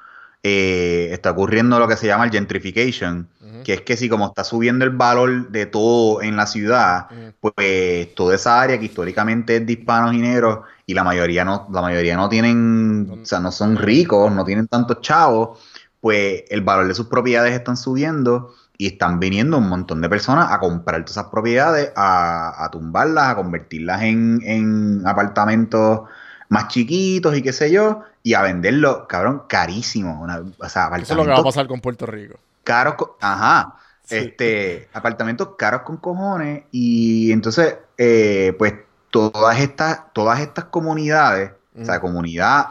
eh, 0.44 1.10
está 1.12 1.32
ocurriendo 1.32 1.80
lo 1.80 1.88
que 1.88 1.98
se 1.98 2.08
llama 2.08 2.26
el 2.26 2.32
gentrification, 2.32 3.30
que 3.64 3.74
es 3.76 3.82
que 3.82 3.98
si 3.98 4.10
como 4.10 4.28
está 4.28 4.44
subiendo 4.44 4.86
el 4.86 4.92
valor 4.92 5.50
de 5.50 5.66
todo 5.66 6.22
en 6.22 6.36
la 6.36 6.48
ciudad, 6.48 7.08
pues 7.40 8.14
toda 8.16 8.36
esa 8.36 8.62
área 8.62 8.78
que 8.80 8.86
históricamente 8.86 9.58
es 9.58 9.66
de 9.66 9.74
hispanos 9.74 10.14
y 10.14 10.18
negros 10.20 10.60
y 10.86 10.94
la 10.94 11.04
mayoría 11.04 11.46
no, 11.46 11.68
la 11.72 11.82
mayoría 11.82 12.16
no 12.18 12.30
tienen, 12.30 13.20
o 13.24 13.26
sea, 13.26 13.40
no 13.40 13.52
son 13.52 13.78
ricos, 13.78 14.32
no 14.32 14.44
tienen 14.46 14.68
tantos 14.68 15.02
chavos, 15.02 15.60
pues 16.02 16.44
el 16.50 16.62
valor 16.62 16.88
de 16.88 16.94
sus 16.96 17.08
propiedades 17.08 17.54
están 17.54 17.78
subiendo 17.78 18.54
y 18.78 18.88
están 18.88 19.20
viniendo 19.20 19.58
un 19.58 19.70
montón 19.70 20.02
de 20.02 20.10
personas 20.10 20.52
a 20.52 20.60
comprar 20.60 21.02
todas 21.02 21.12
esas 21.18 21.32
propiedades, 21.32 21.92
a, 21.96 22.64
a 22.66 22.72
tumbarlas, 22.72 23.30
a 23.30 23.36
convertirlas 23.36 24.02
en, 24.04 24.42
en 24.44 25.08
apartamentos 25.08 26.02
más 26.50 26.68
chiquitos 26.68 27.36
y 27.38 27.42
qué 27.42 27.54
sé 27.54 27.72
yo, 27.72 28.02
y 28.22 28.34
a 28.34 28.42
venderlos, 28.42 29.06
cabrón, 29.08 29.44
carísimo. 29.48 30.22
Una, 30.22 30.40
o 30.58 30.70
sea, 30.70 30.88
Eso 30.98 31.14
es 31.14 31.18
lo 31.18 31.24
que 31.24 31.32
va 31.32 31.40
a 31.40 31.44
pasar 31.44 31.68
con 31.68 31.82
Puerto 31.82 32.06
Rico. 32.06 32.38
caros, 32.64 32.96
ajá, 33.20 33.76
Sí. 34.06 34.16
este, 34.18 34.90
apartamentos 34.94 35.56
caros 35.58 35.84
con 35.84 35.96
cojones 35.98 36.66
y 36.72 37.32
entonces, 37.32 37.78
eh, 37.98 38.54
pues 38.58 38.74
todas 39.14 39.60
estas, 39.60 40.12
todas 40.12 40.40
estas 40.40 40.66
comunidades, 40.66 41.52
o 41.80 41.86
sea, 41.86 42.02
comunidad 42.02 42.66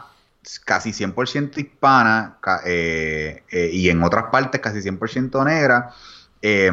casi 0.64 0.90
100% 0.90 1.56
hispana 1.56 2.38
eh, 2.66 3.44
eh, 3.48 3.70
y 3.72 3.88
en 3.90 4.02
otras 4.02 4.24
partes 4.32 4.60
casi 4.60 4.80
100% 4.80 5.44
negra, 5.44 5.90
eh, 6.42 6.72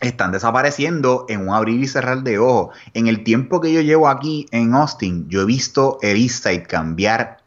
están 0.00 0.32
desapareciendo 0.32 1.24
en 1.30 1.48
un 1.48 1.54
abrir 1.54 1.82
y 1.82 1.86
cerrar 1.86 2.22
de 2.24 2.38
ojos. 2.38 2.76
En 2.92 3.06
el 3.06 3.24
tiempo 3.24 3.62
que 3.62 3.72
yo 3.72 3.80
llevo 3.80 4.06
aquí 4.06 4.46
en 4.50 4.74
Austin, 4.74 5.30
yo 5.30 5.40
he 5.40 5.46
visto 5.46 5.98
el 6.02 6.18
East 6.18 6.44
Side 6.44 6.64
cambiar 6.64 7.38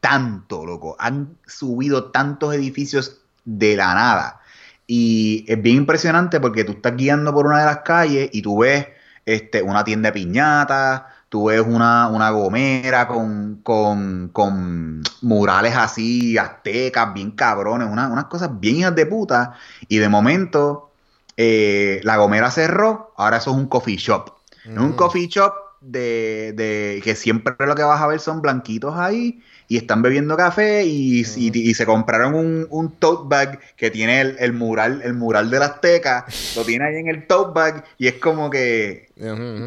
tanto, 0.00 0.66
loco. 0.66 0.96
Han 0.98 1.36
subido 1.46 2.10
tantos 2.10 2.52
edificios 2.52 3.20
de 3.44 3.76
la 3.76 3.94
nada. 3.94 4.40
Y 4.88 5.44
es 5.46 5.62
bien 5.62 5.76
impresionante 5.76 6.40
porque 6.40 6.64
tú 6.64 6.72
estás 6.72 6.96
guiando 6.96 7.32
por 7.32 7.46
una 7.46 7.60
de 7.60 7.66
las 7.66 7.78
calles 7.82 8.28
y 8.32 8.42
tú 8.42 8.58
ves 8.58 8.88
este, 9.26 9.62
una 9.62 9.84
tienda 9.84 10.08
de 10.08 10.12
piñatas, 10.14 11.02
tú 11.28 11.46
ves 11.46 11.60
una, 11.66 12.08
una 12.08 12.30
gomera 12.30 13.06
con, 13.08 13.60
con, 13.62 14.28
con 14.32 15.02
murales 15.22 15.76
así, 15.76 16.36
aztecas, 16.38 17.12
bien 17.14 17.32
cabrones, 17.32 17.88
una- 17.88 18.08
unas 18.08 18.24
cosas 18.26 18.58
bien 18.60 18.76
hijas 18.76 18.94
de 18.94 19.06
puta. 19.06 19.54
Y 19.88 19.98
de 19.98 20.08
momento, 20.08 20.90
eh, 21.36 22.00
la 22.04 22.16
gomera 22.16 22.50
cerró, 22.50 23.12
ahora 23.16 23.38
eso 23.38 23.50
es 23.50 23.56
un 23.56 23.66
coffee 23.68 23.96
shop. 23.96 24.30
Es 24.74 24.82
un 24.82 24.92
Ujú. 24.92 24.94
coffee 24.94 25.28
shop 25.28 25.52
de, 25.80 26.52
de 26.56 27.00
que 27.04 27.14
siempre 27.14 27.54
lo 27.66 27.74
que 27.74 27.82
vas 27.82 28.00
a 28.00 28.06
ver 28.06 28.20
son 28.20 28.42
blanquitos 28.42 28.96
ahí 28.96 29.42
y 29.70 29.76
están 29.78 30.02
bebiendo 30.02 30.36
café 30.36 30.84
y, 30.84 31.20
y- 31.22 31.70
y 31.70 31.74
se 31.74 31.86
compraron 31.86 32.34
un, 32.34 32.66
un 32.70 32.90
tote 32.98 33.22
bag 33.28 33.60
que 33.76 33.90
tiene 33.92 34.20
el, 34.20 34.36
el 34.40 34.52
mural, 34.52 35.00
el 35.04 35.14
mural 35.14 35.48
de 35.50 35.60
la 35.60 35.66
Azteca, 35.66 36.26
lo 36.54 36.64
tiene 36.66 36.86
ahí 36.86 36.96
en 36.96 37.08
el 37.08 37.26
tote 37.28 37.52
bag 37.54 37.84
y 37.98 38.08
es 38.08 38.14
como 38.16 38.50
que 38.50 39.12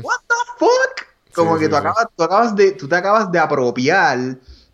what 0.02 0.20
the 0.28 0.36
fuck? 0.60 1.08
Como 1.34 1.58
Sí, 1.58 1.60
que 1.60 1.66
sí, 1.66 1.70
tú, 1.70 1.76
acabas, 1.78 2.08
tú 2.16 2.24
acabas 2.24 2.56
de, 2.56 2.72
tú 2.74 2.88
te 2.88 2.96
acabas 2.96 3.32
de 3.32 3.40
apropiar 3.40 4.20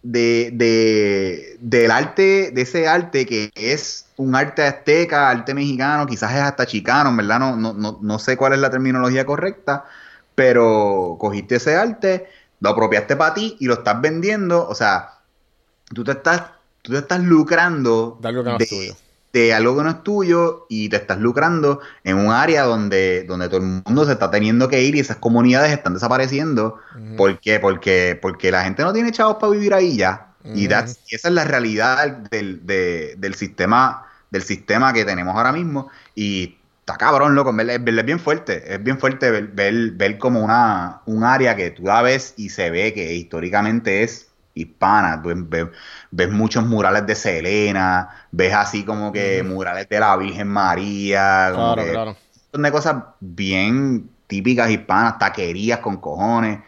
de, 0.01 0.49
de- 0.53 1.57
del 1.61 1.91
arte, 1.91 2.51
de 2.53 2.61
ese 2.61 2.87
arte 2.87 3.25
que 3.25 3.51
es 3.55 4.07
un 4.17 4.35
arte 4.35 4.63
azteca, 4.63 5.29
arte 5.29 5.53
mexicano, 5.53 6.05
quizás 6.07 6.31
es 6.33 6.41
hasta 6.41 6.65
chicano, 6.65 7.15
verdad 7.15 7.39
no, 7.39 7.55
no, 7.55 7.73
no, 7.73 7.99
no 8.01 8.19
sé 8.19 8.35
cuál 8.37 8.53
es 8.53 8.59
la 8.59 8.69
terminología 8.69 9.25
correcta, 9.25 9.85
pero 10.35 11.17
cogiste 11.19 11.55
ese 11.55 11.75
arte, 11.75 12.27
lo 12.59 12.69
apropiaste 12.69 13.15
para 13.15 13.33
ti 13.33 13.57
y 13.59 13.65
lo 13.65 13.75
estás 13.75 13.99
vendiendo, 14.01 14.67
o 14.67 14.75
sea, 14.75 15.18
tú 15.93 16.03
te 16.03 16.11
estás, 16.11 16.43
tú 16.81 16.91
te 16.93 16.99
estás 16.99 17.21
lucrando 17.23 18.17
De 18.21 18.27
algo 18.29 18.43
que 18.43 18.49
no 18.49 18.57
es 18.57 18.69
tuyo. 18.69 18.95
de 19.33 19.53
algo 19.53 19.77
que 19.77 19.83
no 19.83 19.89
es 19.91 20.03
tuyo 20.03 20.65
y 20.69 20.89
te 20.89 20.95
estás 20.97 21.19
lucrando 21.19 21.81
en 22.03 22.17
un 22.17 22.31
área 22.33 22.63
donde, 22.63 23.23
donde 23.25 23.47
todo 23.47 23.57
el 23.57 23.83
mundo 23.85 24.05
se 24.05 24.13
está 24.13 24.31
teniendo 24.31 24.67
que 24.69 24.81
ir 24.83 24.95
y 24.95 24.99
esas 25.01 25.17
comunidades 25.17 25.71
están 25.71 25.93
desapareciendo. 25.93 26.79
Ujú. 26.95 27.15
¿Por 27.15 27.39
qué? 27.39 27.59
Porque, 27.59 28.17
porque 28.21 28.51
la 28.51 28.63
gente 28.63 28.83
no 28.83 28.91
tiene 28.93 29.11
chavos 29.11 29.37
para 29.39 29.51
vivir 29.53 29.73
ahí 29.73 29.97
ya. 29.97 30.25
Y, 30.53 30.67
that's- 30.67 30.99
y 31.07 31.15
esa 31.15 31.27
es 31.27 31.33
la 31.33 31.43
realidad 31.43 32.07
del, 32.31 32.65
de- 32.65 33.15
del 33.17 33.35
sistema 33.35 34.05
del 34.31 34.43
sistema 34.43 34.93
que 34.93 35.05
tenemos 35.05 35.35
ahora 35.35 35.51
mismo. 35.51 35.89
Y 36.15 36.57
está 36.79 36.97
cabrón, 36.97 37.35
loco. 37.35 37.51
Es, 37.59 37.67
es 37.69 38.05
bien 38.05 38.19
fuerte. 38.19 38.73
Es 38.75 38.83
bien 38.83 38.99
fuerte 38.99 39.29
ver, 39.31 39.47
ver, 39.47 39.91
ver 39.91 40.17
como 40.17 40.43
una, 40.43 41.01
un 41.05 41.23
área 41.23 41.55
que 41.55 41.71
tú 41.71 41.83
la 41.83 42.01
ves 42.01 42.33
y 42.37 42.49
se 42.49 42.69
ve 42.71 42.93
que 42.93 43.13
históricamente 43.15 44.03
es 44.03 44.28
hispana. 44.61 45.21
Tú 45.21 45.29
ves, 45.47 45.67
ves 46.11 46.29
muchos 46.31 46.65
murales 46.65 47.05
de 47.05 47.15
Selena, 47.15 48.09
ves 48.31 48.53
así 48.53 48.83
como 48.85 49.11
que 49.11 49.43
murales 49.43 49.87
de 49.89 49.99
la 49.99 50.15
Virgen 50.17 50.47
María, 50.47 51.51
como 51.55 51.73
Claro, 51.73 51.81
que 51.83 51.91
claro. 51.91 52.11
un 52.11 52.17
montón 52.43 52.63
de 52.63 52.71
cosas 52.71 53.03
bien 53.19 54.09
típicas 54.27 54.69
hispanas, 54.69 55.17
taquerías 55.19 55.79
con 55.79 55.97
cojones, 55.97 56.59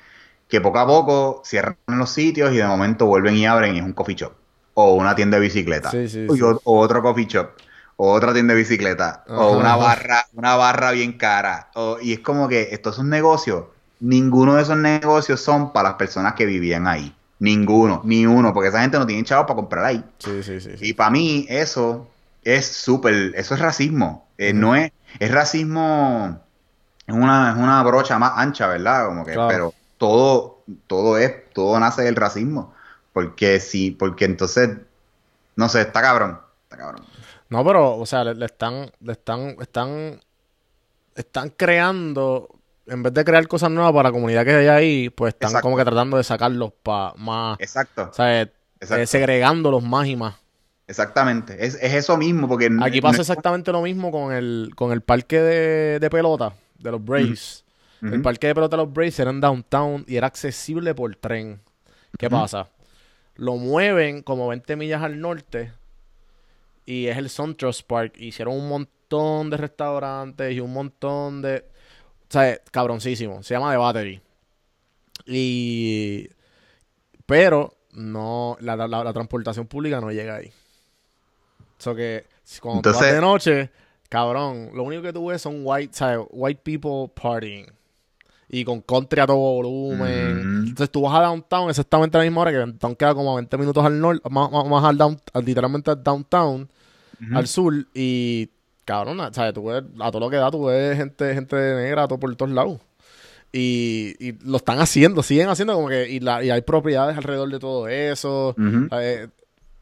que 0.47 0.61
poco 0.61 0.79
a 0.79 0.87
poco 0.87 1.41
cierran 1.45 1.77
los 1.87 2.09
sitios 2.11 2.51
y 2.53 2.57
de 2.57 2.65
momento 2.67 3.05
vuelven 3.05 3.35
y 3.37 3.45
abren 3.45 3.75
y 3.75 3.79
es 3.79 3.83
un 3.85 3.93
coffee 3.93 4.15
shop. 4.15 4.33
O 4.73 4.95
una 4.95 5.15
tienda 5.15 5.37
de 5.37 5.41
bicicleta. 5.43 5.89
Sí, 5.91 6.07
sí, 6.07 6.25
o, 6.27 6.35
sí. 6.35 6.41
o 6.63 6.79
otro 6.79 7.01
coffee 7.01 7.25
shop. 7.25 7.49
O 7.97 8.11
otra 8.13 8.33
tienda 8.33 8.53
de 8.53 8.59
bicicleta. 8.59 9.23
Ajá, 9.27 9.35
o 9.35 9.57
una 9.57 9.75
barra, 9.75 10.25
una 10.33 10.55
barra 10.55 10.91
bien 10.91 11.13
cara. 11.17 11.69
O- 11.75 11.97
y 12.01 12.13
es 12.13 12.19
como 12.19 12.47
que 12.47 12.69
estos 12.71 12.95
son 12.95 13.09
negocios. 13.09 13.65
Ninguno 13.99 14.55
de 14.55 14.63
esos 14.63 14.77
negocios 14.77 15.39
son 15.41 15.71
para 15.71 15.89
las 15.89 15.97
personas 15.97 16.33
que 16.33 16.45
vivían 16.45 16.87
ahí. 16.87 17.15
Ninguno, 17.41 18.01
ni 18.05 18.23
uno, 18.27 18.53
porque 18.53 18.69
esa 18.69 18.81
gente 18.81 18.99
no 18.99 19.07
tiene 19.07 19.23
chavos 19.23 19.47
para 19.47 19.55
comprar 19.55 19.83
ahí. 19.83 20.03
Sí, 20.19 20.43
sí, 20.43 20.59
sí. 20.59 20.77
sí. 20.77 20.89
Y 20.89 20.93
para 20.93 21.09
mí 21.09 21.47
eso 21.49 22.07
es 22.43 22.67
súper, 22.67 23.33
eso 23.35 23.55
es 23.55 23.59
racismo. 23.59 24.27
Eh. 24.37 24.53
No 24.53 24.75
es, 24.75 24.91
es 25.19 25.31
racismo, 25.31 26.39
es 27.07 27.15
una, 27.15 27.49
es 27.51 27.57
una 27.57 27.81
brocha 27.81 28.19
más 28.19 28.33
ancha, 28.35 28.67
¿verdad? 28.67 29.07
Como 29.07 29.25
que, 29.25 29.33
Claro. 29.33 29.47
pero 29.49 29.73
todo, 29.97 30.59
todo 30.85 31.17
es, 31.17 31.49
todo 31.53 31.79
nace 31.79 32.03
del 32.03 32.15
racismo. 32.15 32.75
Porque 33.11 33.59
sí, 33.59 33.89
porque 33.89 34.25
entonces, 34.25 34.77
no 35.55 35.67
sé, 35.67 35.81
está 35.81 35.99
cabrón, 35.99 36.39
está 36.65 36.77
cabrón. 36.77 37.03
No, 37.49 37.65
pero, 37.65 37.95
o 37.97 38.05
sea, 38.05 38.23
le, 38.23 38.35
le 38.35 38.45
están, 38.45 38.91
le 38.99 39.13
están, 39.13 39.57
están, 39.59 40.21
están 41.15 41.49
creando, 41.49 42.49
en 42.91 43.03
vez 43.03 43.13
de 43.13 43.23
crear 43.23 43.47
cosas 43.47 43.71
nuevas 43.71 43.93
para 43.93 44.09
la 44.09 44.13
comunidad 44.13 44.43
que 44.45 44.53
hay 44.53 44.67
ahí, 44.67 45.09
pues 45.09 45.33
están 45.33 45.49
Exacto. 45.49 45.63
como 45.63 45.77
que 45.77 45.83
tratando 45.85 46.17
de 46.17 46.23
sacarlos 46.23 46.73
para 46.83 47.13
más, 47.17 47.57
Exacto, 47.59 48.09
o 48.09 48.13
sea, 48.13 48.41
eh, 48.41 48.51
Exacto. 48.79 49.05
segregándolos 49.07 49.83
más 49.83 50.07
y 50.07 50.15
más. 50.15 50.35
exactamente. 50.87 51.65
Es, 51.65 51.75
es 51.81 51.93
eso 51.93 52.17
mismo, 52.17 52.47
porque 52.47 52.69
Aquí 52.81 53.01
no 53.01 53.01
pasa 53.01 53.21
exactamente 53.21 53.71
lo 53.71 53.81
mismo 53.81 54.11
con 54.11 54.33
el, 54.33 54.71
con 54.75 54.91
el 54.91 55.01
parque 55.01 55.39
de, 55.41 55.99
de 55.99 56.09
pelota 56.09 56.53
de 56.79 56.91
los 56.91 57.03
Braves. 57.03 57.63
El 58.01 58.21
parque 58.23 58.47
de 58.47 58.55
pelota 58.55 58.77
de 58.77 58.83
los 58.83 58.91
Braves 58.91 59.19
era 59.19 59.29
en 59.29 59.39
downtown 59.39 60.03
y 60.07 60.15
era 60.15 60.25
accesible 60.27 60.95
por 60.95 61.15
tren. 61.15 61.61
¿Qué 62.17 62.29
pasa? 62.29 62.69
Lo 63.35 63.57
mueven 63.57 64.23
como 64.23 64.47
20 64.47 64.75
millas 64.75 65.03
al 65.03 65.19
norte 65.21 65.71
y 66.85 67.07
es 67.07 67.17
el 67.17 67.29
SunTrust 67.29 67.87
Park. 67.87 68.15
Hicieron 68.17 68.55
un 68.55 68.67
montón 68.69 69.49
de 69.51 69.57
restaurantes 69.57 70.51
y 70.53 70.59
un 70.59 70.73
montón 70.73 71.41
de... 71.43 71.63
O 72.31 72.33
sea, 72.33 72.57
cabroncísimo. 72.71 73.43
Se 73.43 73.53
llama 73.53 73.71
The 73.71 73.77
Battery. 73.77 74.21
Y... 75.25 76.29
Pero 77.25 77.73
no, 77.93 78.55
la, 78.61 78.75
la- 78.75 78.87
la 78.87 79.13
transportación 79.13 79.67
pública 79.67 79.99
no 79.99 80.11
llega 80.11 80.37
ahí. 80.37 80.47
O 81.77 81.83
sea 81.83 81.93
que 81.93 82.25
cuando 82.61 82.81
tú 82.81 82.89
vas 82.89 82.95
Entonces- 82.97 83.13
de 83.15 83.21
noche, 83.21 83.69
cabrón, 84.09 84.69
lo 84.73 84.83
único 84.83 85.01
que 85.01 85.13
tú 85.13 85.27
ves 85.27 85.41
son 85.41 85.59
white, 85.63 85.93
¿sabes? 85.93 86.25
white 86.31 86.61
people 86.63 87.11
partying. 87.13 87.67
Y 88.49 88.65
con 88.65 88.81
country 88.81 89.21
a 89.21 89.27
todo 89.27 89.37
volumen. 89.37 90.61
Mm. 90.63 90.67
Entonces 90.69 90.89
tú 90.89 91.01
vas 91.01 91.15
a 91.15 91.21
downtown 91.21 91.69
exactamente 91.69 92.17
a 92.17 92.19
la 92.19 92.25
misma 92.25 92.41
hora 92.41 92.51
que 92.51 92.57
downtown 92.57 92.95
queda 92.95 93.13
como 93.13 93.31
a 93.31 93.35
20 93.35 93.57
minutos 93.57 93.85
al 93.85 93.99
norte, 93.99 94.29
más, 94.29 94.51
más, 94.51 94.65
más 94.67 94.83
al 94.83 94.97
down, 94.97 95.21
al- 95.33 95.45
literalmente 95.45 95.91
al 95.91 96.03
downtown, 96.03 96.69
al 97.33 97.47
sur. 97.47 97.73
Y 97.93 98.49
cabrón, 98.91 99.33
¿sabes? 99.33 99.53
Tú 99.53 99.65
ves, 99.65 99.83
a 99.99 100.11
todo 100.11 100.19
lo 100.19 100.29
que 100.29 100.35
da, 100.37 100.51
tú 100.51 100.65
ves 100.65 100.97
gente, 100.97 101.33
gente 101.33 101.55
negra 101.55 102.07
todo 102.07 102.19
por 102.19 102.35
todos 102.35 102.51
lados. 102.51 102.79
Y, 103.53 104.15
y 104.19 104.31
lo 104.45 104.57
están 104.57 104.79
haciendo, 104.79 105.23
siguen 105.23 105.49
haciendo 105.49 105.73
como 105.75 105.89
que, 105.89 106.09
y, 106.09 106.19
la, 106.21 106.43
y 106.43 106.49
hay 106.51 106.61
propiedades 106.61 107.17
alrededor 107.17 107.49
de 107.49 107.59
todo 107.59 107.87
eso. 107.87 108.55
¿sabes? 108.89 109.29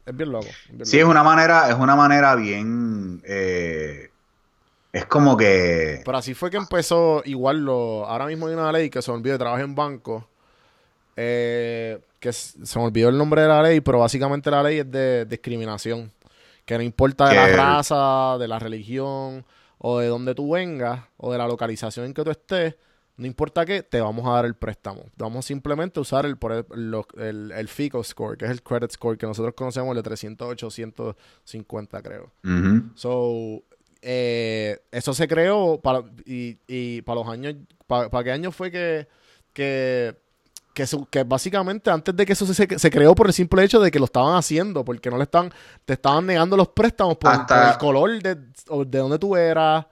Es 0.06 0.16
bien 0.16 0.32
loco. 0.32 0.46
es 0.70 0.86
bien 0.86 0.86
Sí, 0.86 0.96
es 0.98 1.02
loco. 1.02 1.10
una 1.12 1.22
manera, 1.22 1.68
es 1.70 1.76
una 1.76 1.94
manera 1.94 2.34
bien. 2.34 3.20
eh, 3.24 4.10
es 4.92 5.04
como 5.06 5.36
que. 5.36 6.02
Pero 6.04 6.18
así 6.18 6.34
fue 6.34 6.50
que 6.50 6.56
empezó, 6.56 7.22
igual 7.24 7.64
lo, 7.64 8.06
ahora 8.06 8.26
mismo 8.26 8.48
hay 8.48 8.54
una 8.54 8.72
ley 8.72 8.90
que 8.90 9.00
se 9.02 9.10
me 9.12 9.18
olvidó, 9.18 9.38
trabajo 9.38 9.62
en 9.62 9.74
banco, 9.76 10.26
eh, 11.16 12.00
que 12.18 12.32
se 12.32 12.78
me 12.78 12.84
olvidó 12.86 13.08
el 13.08 13.16
nombre 13.18 13.42
de 13.42 13.48
la 13.48 13.62
ley, 13.62 13.80
pero 13.80 14.00
básicamente 14.00 14.50
la 14.50 14.62
ley 14.64 14.78
es 14.80 14.90
de 14.90 15.26
discriminación, 15.26 16.10
que 16.64 16.76
no 16.76 16.82
importa 16.82 17.28
de 17.28 17.34
la 17.34 17.48
raza, 17.48 18.38
de 18.38 18.48
la 18.48 18.58
religión, 18.58 19.44
o 19.78 19.98
de 19.98 20.08
dónde 20.08 20.34
tú 20.34 20.52
vengas, 20.52 21.04
o 21.16 21.32
de 21.32 21.38
la 21.38 21.46
localización 21.46 22.06
en 22.06 22.14
que 22.14 22.22
tú 22.22 22.30
estés, 22.30 22.76
no 23.20 23.26
importa 23.26 23.66
qué, 23.66 23.82
te 23.82 24.00
vamos 24.00 24.26
a 24.26 24.30
dar 24.30 24.46
el 24.46 24.54
préstamo. 24.54 25.04
Vamos 25.18 25.44
simplemente 25.44 26.00
a 26.00 26.02
usar 26.02 26.24
el, 26.24 26.38
el, 26.74 26.94
el, 27.18 27.52
el 27.52 27.68
FICO 27.68 28.02
score, 28.02 28.38
que 28.38 28.46
es 28.46 28.50
el 28.50 28.62
credit 28.62 28.90
score 28.92 29.18
que 29.18 29.26
nosotros 29.26 29.54
conocemos, 29.54 29.90
el 29.90 29.96
de 29.96 30.02
300, 30.02 30.48
850 30.48 32.02
creo. 32.02 32.32
So, 32.94 33.62
eh, 34.00 34.78
eso 34.90 35.12
se 35.12 35.28
creó 35.28 35.80
para, 35.82 36.02
y, 36.24 36.56
y 36.66 37.02
para 37.02 37.20
los 37.20 37.28
años, 37.28 37.56
para, 37.86 38.08
para 38.08 38.24
qué 38.24 38.32
año 38.32 38.52
fue 38.52 38.70
que, 38.70 39.06
que, 39.52 40.16
que, 40.74 40.86
su- 40.86 41.06
que 41.06 41.24
básicamente 41.24 41.90
antes 41.90 42.14
de 42.16 42.24
que 42.26 42.32
eso 42.32 42.46
se, 42.46 42.54
se 42.78 42.90
creó 42.90 43.14
por 43.14 43.26
el 43.26 43.32
simple 43.32 43.62
hecho 43.64 43.80
de 43.80 43.90
que 43.90 43.98
lo 43.98 44.04
estaban 44.04 44.36
haciendo, 44.36 44.84
porque 44.84 45.10
no 45.10 45.16
le 45.16 45.24
están, 45.24 45.52
te 45.84 45.94
estaban 45.94 46.26
negando 46.26 46.56
los 46.56 46.68
préstamos 46.68 47.16
por, 47.16 47.30
Hasta- 47.32 47.56
por 47.62 47.72
el 47.72 47.78
color 47.78 48.22
de, 48.22 48.34
de 48.34 48.98
donde 48.98 49.18
tú 49.18 49.36
eras. 49.36 49.86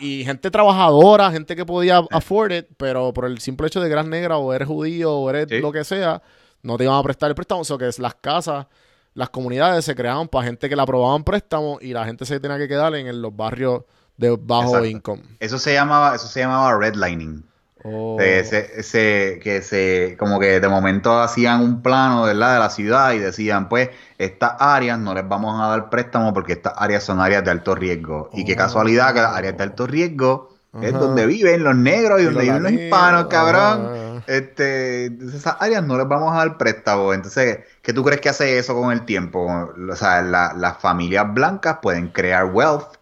y- 0.00 0.24
gente 0.24 0.50
trabajadora, 0.50 1.30
gente 1.30 1.56
que 1.56 1.64
podía 1.64 2.02
afford 2.10 2.52
it, 2.52 2.66
pero 2.76 3.12
por 3.12 3.24
el 3.24 3.38
simple 3.40 3.66
hecho 3.66 3.80
de 3.80 3.88
que 3.88 3.92
eras 3.92 4.06
negra 4.06 4.36
o 4.38 4.52
eres 4.52 4.68
judío 4.68 5.12
o 5.14 5.30
eres 5.30 5.46
Sí. 5.48 5.58
lo 5.60 5.72
que 5.72 5.84
sea, 5.84 6.22
no 6.62 6.76
te 6.76 6.84
iban 6.84 6.96
a 6.96 7.02
prestar 7.02 7.28
el 7.30 7.34
préstamo. 7.34 7.62
O 7.62 7.64
sea, 7.64 7.78
que 7.78 7.88
es 7.88 7.98
las 7.98 8.14
casas, 8.14 8.66
las 9.14 9.30
comunidades 9.30 9.84
se 9.84 9.94
creaban 9.94 10.28
para 10.28 10.46
gente 10.46 10.68
que 10.68 10.76
le 10.76 10.82
aprobaban 10.82 11.24
préstamos 11.24 11.82
y 11.82 11.92
la 11.92 12.04
gente 12.04 12.24
se 12.26 12.38
tenía 12.40 12.58
que 12.58 12.68
quedar 12.68 12.94
en 12.94 13.20
los 13.22 13.34
barrios 13.34 13.82
de 14.16 14.36
bajo 14.40 14.68
Exacto. 14.76 14.86
income. 14.86 15.22
Eso 15.40 15.58
se 15.58 15.72
llamaba, 15.72 16.14
eso 16.14 16.26
se 16.28 16.40
llamaba 16.40 16.76
redlining. 16.78 17.44
Oh. 17.84 18.16
Ese- 18.20 19.38
que 19.42 19.62
se, 19.62 20.16
como 20.18 20.40
que 20.40 20.60
de 20.60 20.68
momento 20.68 21.20
hacían 21.20 21.60
un 21.62 21.82
plano, 21.82 22.22
¿verdad? 22.22 22.54
de 22.54 22.58
la 22.58 22.70
ciudad 22.70 23.12
y 23.12 23.18
decían, 23.18 23.68
pues, 23.68 23.90
estas 24.18 24.52
áreas 24.58 24.98
no 24.98 25.14
les 25.14 25.28
vamos 25.28 25.60
a 25.62 25.68
dar 25.68 25.88
préstamo 25.90 26.32
porque 26.34 26.54
estas 26.54 26.72
áreas 26.76 27.04
son 27.04 27.20
áreas 27.20 27.44
de 27.44 27.50
alto 27.50 27.74
riesgo. 27.74 28.30
Y 28.32 28.44
qué 28.44 28.56
casualidad 28.56 29.14
que 29.14 29.20
las 29.20 29.34
áreas 29.36 29.56
de 29.56 29.62
alto 29.62 29.86
riesgo 29.86 30.50
es 30.82 30.92
donde 30.92 31.26
viven 31.26 31.64
los 31.64 31.74
negros 31.76 32.18
y, 32.20 32.22
Y 32.22 32.26
donde 32.26 32.42
viven 32.42 32.62
los 32.62 32.72
hispanos, 32.72 33.26
cabrón. 33.26 33.86
ah. 33.88 34.04
Este, 34.26 35.06
entonces 35.06 35.40
esas 35.40 35.56
áreas 35.60 35.82
no 35.84 35.96
les 35.96 36.06
vamos 36.06 36.34
a 36.34 36.38
dar 36.38 36.58
préstamo. 36.58 37.14
Entonces, 37.14 37.60
¿qué 37.80 37.92
tú 37.94 38.04
crees 38.04 38.20
que 38.20 38.28
hace 38.28 38.58
eso 38.58 38.74
con 38.74 38.92
el 38.92 39.06
tiempo? 39.06 39.46
O 39.90 39.96
sea, 39.96 40.20
la- 40.20 40.52
las 40.54 40.76
familias 40.78 41.32
blancas 41.32 41.78
pueden 41.80 42.08
crear 42.08 42.44
wealth 42.44 42.97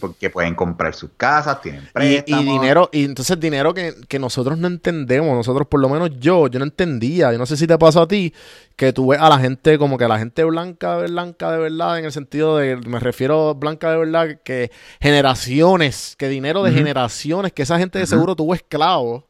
Porque 0.00 0.30
pueden 0.30 0.54
comprar 0.54 0.94
sus 0.94 1.10
casas, 1.16 1.60
tienen 1.60 1.88
préstamos. 1.92 2.44
y 2.44 2.48
dinero, 2.48 2.88
y 2.92 3.04
entonces 3.04 3.40
dinero 3.40 3.74
que, 3.74 3.94
que 4.06 4.20
nosotros 4.20 4.56
no 4.58 4.68
entendemos, 4.68 5.34
nosotros 5.34 5.66
por 5.66 5.80
lo 5.80 5.88
menos 5.88 6.10
yo, 6.20 6.46
yo 6.46 6.60
no 6.60 6.64
entendía, 6.64 7.32
yo 7.32 7.38
no 7.38 7.46
sé 7.46 7.56
si 7.56 7.66
te 7.66 7.76
pasó 7.76 8.02
a 8.02 8.08
ti, 8.08 8.32
que 8.76 8.92
tú 8.92 9.08
ves 9.08 9.20
a 9.20 9.28
la 9.28 9.40
gente 9.40 9.76
como 9.76 9.98
que 9.98 10.06
la 10.06 10.20
gente 10.20 10.44
blanca, 10.44 10.98
blanca 10.98 11.50
de 11.50 11.58
verdad, 11.58 11.98
en 11.98 12.04
el 12.04 12.12
sentido 12.12 12.58
de, 12.58 12.76
me 12.76 13.00
refiero 13.00 13.56
blanca 13.56 13.90
de 13.90 13.96
verdad, 13.96 14.40
que 14.44 14.70
generaciones, 15.00 16.14
que 16.16 16.28
dinero 16.28 16.62
de 16.62 16.70
generaciones, 16.70 17.52
que 17.52 17.62
esa 17.62 17.76
gente 17.76 17.98
de 17.98 18.06
seguro 18.06 18.36
tuvo 18.36 18.54
esclavos, 18.54 19.24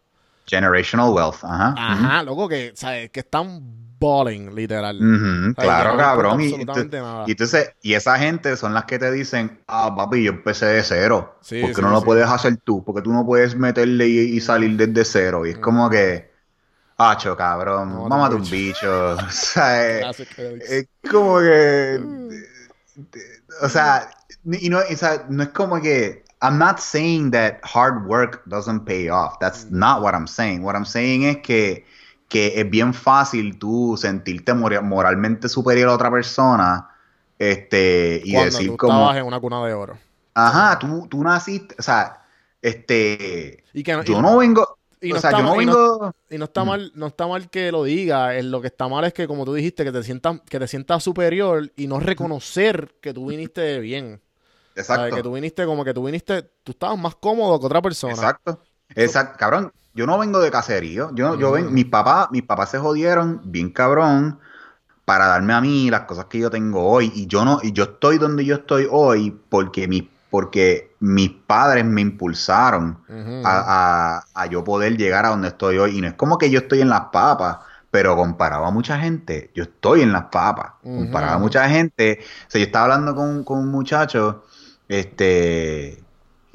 Generational 0.47 1.13
wealth, 1.13 1.43
ajá. 1.43 1.75
ajá, 1.77 2.23
loco, 2.23 2.49
que, 2.49 2.73
¿sabes? 2.77 3.11
que 3.11 3.21
están 3.21 3.86
balling, 3.99 4.55
literal. 4.55 4.99
claro, 5.57 5.93
no 5.93 5.97
cabrón. 5.99 6.41
Y, 6.41 6.55
entonces, 6.55 7.75
y 7.83 7.95
esa 7.95 8.19
gente 8.19 8.57
son 8.57 8.75
las 8.75 8.85
que 8.85 8.99
te 8.99 9.11
dicen, 9.11 9.61
ah, 9.67 9.95
papi, 9.95 10.25
yo 10.25 10.33
empecé 10.33 10.67
de 10.67 10.83
cero. 10.83 11.37
Sí, 11.41 11.61
porque 11.61 11.77
sí, 11.77 11.83
no 11.83 11.91
lo 11.91 12.01
sí. 12.01 12.05
puedes 12.05 12.29
hacer 12.29 12.57
tú, 12.59 12.85
porque 12.85 13.03
tú 13.03 13.13
no 13.13 13.25
puedes 13.25 13.57
meterle 13.57 14.09
y, 14.09 14.19
y 14.37 14.41
salir 14.41 14.77
desde 14.77 15.05
cero. 15.05 15.47
Y 15.47 15.51
es 15.51 15.59
como 15.59 15.89
que, 15.91 16.31
hacho, 16.97 17.37
cabrón, 17.37 17.93
un 17.93 18.09
mámate 18.09 18.37
un 18.37 18.51
bicho. 18.51 19.17
O 19.27 19.31
sea, 19.31 20.11
es 20.11 20.89
como 21.11 21.39
que, 21.39 22.01
o 23.63 23.69
sea, 23.69 24.11
y 24.45 24.69
no, 24.69 24.79
o 24.79 24.97
sea, 24.97 25.27
no 25.29 25.43
es 25.43 25.49
como 25.51 25.81
que, 25.81 26.25
I'm 26.43 26.59
not 26.59 26.79
saying 26.79 27.31
that 27.31 27.61
hard 27.63 28.07
work 28.07 28.43
doesn't 28.47 28.85
pay 28.85 29.09
off. 29.09 29.39
That's 29.41 29.71
not 29.71 30.03
what 30.03 30.15
I'm 30.15 30.27
saying. 30.27 30.63
What 30.63 30.75
I'm 30.75 30.85
saying 30.85 31.25
es 31.25 31.39
que, 31.39 31.85
que 32.29 32.61
es 32.61 32.69
bien 32.71 32.95
fácil 32.95 33.59
tú 33.59 33.97
sentirte 33.97 34.55
mora- 34.55 34.81
moralmente 34.83 35.49
superior 35.49 35.91
a 35.91 35.95
otra 35.95 36.11
persona 36.11 36.89
este, 37.39 38.23
y 38.25 38.33
Cuando 38.33 38.45
decir 38.59 38.69
tú 38.69 38.77
como, 38.77 38.93
estabas 38.95 39.17
en 39.19 39.25
una 39.27 39.41
cuna 39.41 39.65
de 39.67 39.75
oro. 39.75 39.99
ajá, 40.35 40.79
tú, 40.79 41.07
tú 41.09 41.23
naciste, 41.23 41.75
o 41.79 41.83
sea, 41.83 42.23
este, 42.63 43.65
Y 43.73 43.83
que, 43.83 43.93
yo 44.05 44.19
y- 44.19 44.23
no 44.23 44.39
vengo, 44.39 44.79
y 45.01 45.13
o 45.13 45.15
no 45.15 45.21
sea, 45.21 45.31
está 45.31 45.41
yo 45.41 45.45
no 45.45 45.51
mal- 45.51 45.63
y 45.63 45.67
no- 45.67 45.73
vengo, 45.77 46.13
Y 46.31 46.39
no 46.39 46.45
está 46.47 46.65
mal, 46.65 46.93
no 46.95 47.07
está 47.07 47.27
mal 47.27 47.49
que 47.51 47.71
lo 47.71 47.85
diga. 47.85 48.41
lo 48.43 48.61
que 48.61 48.67
está 48.69 48.89
mal 48.89 49.05
es 49.05 49.13
que, 49.13 49.27
como 49.29 49.45
tú 49.45 49.55
dijiste, 49.55 49.85
que 49.85 49.93
te 49.93 50.03
sientas, 50.03 50.41
que 50.49 50.59
te 50.59 50.67
sientas 50.69 51.03
superior 51.05 51.71
y 51.77 51.87
no 51.87 52.01
reconocer 52.01 52.95
que 53.01 53.13
tú 53.15 53.27
viniste 53.27 53.79
bien. 53.81 54.21
exacto. 54.75 55.17
Que 55.17 55.23
tú 55.23 55.33
viniste 55.33 55.65
como 55.67 55.85
que 55.85 55.95
tú 55.95 56.05
viniste, 56.05 56.43
tú 56.65 56.73
estabas 56.73 56.99
más 56.99 57.15
cómodo 57.17 57.59
que 57.61 57.67
otra 57.67 57.83
persona. 57.83 58.15
Exacto. 58.15 58.63
Exacto. 58.95 59.37
Cabrón, 59.39 59.73
yo 59.97 60.07
no 60.07 60.19
vengo 60.19 60.39
de 60.41 60.51
caserío. 60.51 61.11
Yo, 61.15 61.35
yo 61.37 61.51
ven, 61.53 61.67
Mm. 61.71 61.73
mis 61.75 61.87
papás, 61.87 62.29
mis 62.31 62.43
papás 62.43 62.71
se 62.71 62.79
jodieron 62.79 63.41
bien 63.45 63.71
cabrón 63.71 64.39
para 65.05 65.27
darme 65.27 65.53
a 65.55 65.61
mí 65.61 65.91
las 65.91 66.03
cosas 66.03 66.27
que 66.27 66.39
yo 66.39 66.51
tengo 66.51 66.85
hoy. 66.89 67.11
Y 67.15 67.27
yo 67.27 67.45
no, 67.45 67.59
y 67.63 67.73
yo 67.73 67.85
estoy 67.85 68.19
donde 68.19 68.45
yo 68.45 68.57
estoy 68.57 68.87
hoy 68.91 69.37
porque 69.49 69.89
mis, 69.89 70.05
porque 70.31 70.95
mis 71.01 71.31
padres 71.31 71.85
me 71.85 72.01
impulsaron 72.03 72.99
a, 73.45 74.19
a- 74.19 74.25
a 74.35 74.47
yo 74.47 74.63
poder 74.65 74.97
llegar 74.97 75.25
a 75.27 75.31
donde 75.31 75.49
estoy 75.49 75.79
hoy. 75.79 75.99
Y 75.99 76.01
no 76.01 76.09
es 76.09 76.15
como 76.15 76.39
que 76.39 76.51
yo 76.51 76.59
estoy 76.61 76.81
en 76.81 76.89
las 76.89 77.03
papas, 77.13 77.59
pero 77.91 78.17
comparado 78.17 78.65
a 78.67 78.71
mucha 78.71 78.99
gente, 78.99 79.51
yo 79.55 79.63
estoy 79.63 80.03
en 80.03 80.13
las 80.13 80.25
papas. 80.25 80.73
Comparado 80.83 81.35
a 81.37 81.39
mucha 81.39 81.69
gente. 81.69 82.19
O 82.21 82.51
sea, 82.51 82.59
yo 82.61 82.67
estaba 82.67 82.85
hablando 82.87 83.15
con, 83.15 83.45
con 83.45 83.59
un 83.61 83.69
muchacho, 83.69 84.43
este, 84.89 86.03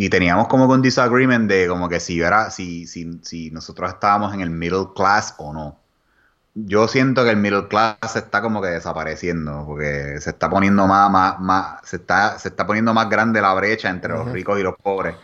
y 0.06 0.10
teníamos 0.10 0.47
como 0.47 0.66
un 0.66 0.82
disagreement 0.82 1.49
de 1.49 1.68
como 1.68 1.89
que 1.89 1.99
si 1.99 2.16
yo 2.16 2.26
era, 2.28 2.49
si, 2.52 2.88
si, 2.88 3.20
si 3.24 3.52
nosotros 3.52 3.89
estábamos 3.93 4.34
en 4.34 4.41
el 4.41 4.49
middle 4.49 4.88
class 4.95 5.36
o 5.38 5.54
no. 5.54 5.80
Yo 6.54 6.88
siento 6.89 7.24
que 7.24 7.32
el 7.32 7.38
middle 7.38 7.68
class 7.70 7.97
se 8.12 8.20
está 8.20 8.41
como 8.41 8.62
que 8.62 8.68
desapareciendo, 8.70 9.64
porque 9.66 10.20
se 10.22 10.32
está 10.32 10.49
poniendo 10.49 10.88
más, 10.88 11.10
más, 11.12 11.39
más, 11.39 11.80
se 11.88 11.97
está, 11.97 12.38
se 12.39 12.49
está 12.49 12.68
poniendo 12.68 12.93
más 12.93 13.10
grande 13.10 13.41
la 13.41 13.54
brecha 13.54 13.89
entre 13.89 14.14
los 14.14 14.30
ricos 14.32 14.60
y 14.60 14.64
los 14.64 14.76
pobres. 14.76 15.16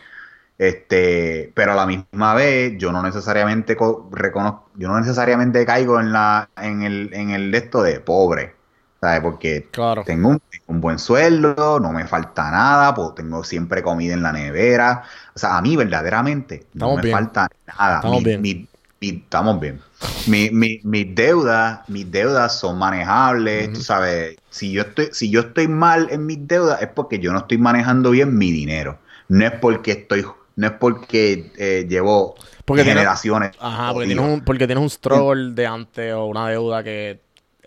Este, 0.58 1.52
pero 1.54 1.72
a 1.72 1.76
la 1.76 1.86
misma 1.86 2.34
vez, 2.34 2.74
yo 2.78 2.92
no 2.92 3.02
necesariamente 3.02 3.76
co- 3.76 4.08
reconozco, 4.12 4.70
yo 4.76 4.88
no 4.88 4.98
necesariamente 5.00 5.64
caigo 5.66 6.00
en 6.00 6.12
la, 6.12 6.50
en 6.56 6.82
el, 6.82 7.10
en 7.14 7.30
el 7.30 7.50
de 7.52 7.58
esto 7.58 7.82
de 7.82 8.00
pobre, 8.00 8.56
¿sabes? 9.00 9.20
Porque 9.20 9.68
Claro. 9.70 10.02
tengo 10.04 10.28
un, 10.30 10.42
un 10.66 10.80
buen 10.80 10.98
sueldo, 10.98 11.78
no 11.80 11.92
me 11.92 12.06
falta 12.06 12.50
nada, 12.50 12.94
pues 12.94 13.14
tengo 13.14 13.44
siempre 13.44 13.82
comida 13.82 14.14
en 14.14 14.22
la 14.22 14.32
nevera. 14.32 15.02
O 15.34 15.38
sea, 15.38 15.56
a 15.56 15.62
mí 15.62 15.76
verdaderamente 15.76 16.66
no 16.74 16.96
me 16.96 17.02
bien. 17.02 17.14
falta 17.14 17.48
nada. 17.66 17.96
Estamos 17.96 18.18
Mi- 18.18 18.24
bien. 18.24 18.42
mi- 18.42 18.68
mi- 19.00 19.08
estamos 19.22 19.60
bien. 19.60 19.80
Mi- 20.26 20.50
mi- 20.50 20.80
mis 20.84 21.14
deudas, 21.14 21.80
mis 21.88 22.10
deudas 22.10 22.58
son 22.58 22.78
manejables, 22.78 23.72
tú 23.72 23.80
sabes. 23.80 24.36
Si 24.50 24.72
yo 24.72 24.82
estoy, 24.82 25.08
si 25.12 25.30
yo 25.30 25.40
estoy 25.40 25.68
mal 25.68 26.08
en 26.10 26.26
mis 26.26 26.46
deudas 26.46 26.82
es 26.82 26.88
porque 26.88 27.18
yo 27.18 27.32
no 27.32 27.38
estoy 27.38 27.58
manejando 27.58 28.10
bien 28.10 28.36
mi 28.36 28.50
dinero. 28.52 28.98
No 29.28 29.44
es 29.44 29.52
porque 29.52 29.92
estoy, 29.92 30.24
no 30.56 30.66
es 30.66 30.72
porque 30.72 31.52
eh, 31.56 31.86
llevo 31.88 32.34
Porque 32.64 32.82
tienes- 32.82 32.98
generaciones. 33.00 33.52
Ajá, 33.60 33.92
porque 33.92 34.06
tienes, 34.08 34.24
un, 34.24 34.40
porque 34.42 34.66
tienes 34.66 34.82
un 34.82 34.90
struggle 34.90 35.52
de 35.54 35.66
antes 35.66 36.12
o 36.14 36.26
una 36.26 36.48
deuda 36.48 36.82
que, 36.82 37.20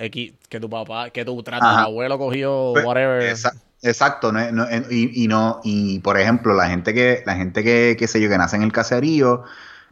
X, 0.05 0.33
que 0.49 0.59
tu 0.59 0.69
papá, 0.69 1.09
que 1.11 1.25
tu 1.25 1.41
Ajá. 1.43 1.43
tatarabuelo 1.43 2.17
cogió, 2.17 2.73
Pues, 2.73 2.85
whatever. 2.85 3.31
Exa- 3.33 3.53
Exacto, 3.83 4.31
no, 4.31 4.51
no 4.51 4.67
y, 4.91 5.23
y 5.23 5.27
no, 5.27 5.59
y 5.63 5.99
por 6.01 6.19
ejemplo, 6.19 6.53
la 6.53 6.67
gente 6.69 6.93
que, 6.93 7.23
la 7.25 7.35
gente 7.35 7.63
que, 7.63 7.95
qué 7.97 8.07
sé 8.07 8.21
yo, 8.21 8.29
que 8.29 8.37
nace 8.37 8.55
en 8.55 8.61
el 8.63 8.71
caserío, 8.71 9.43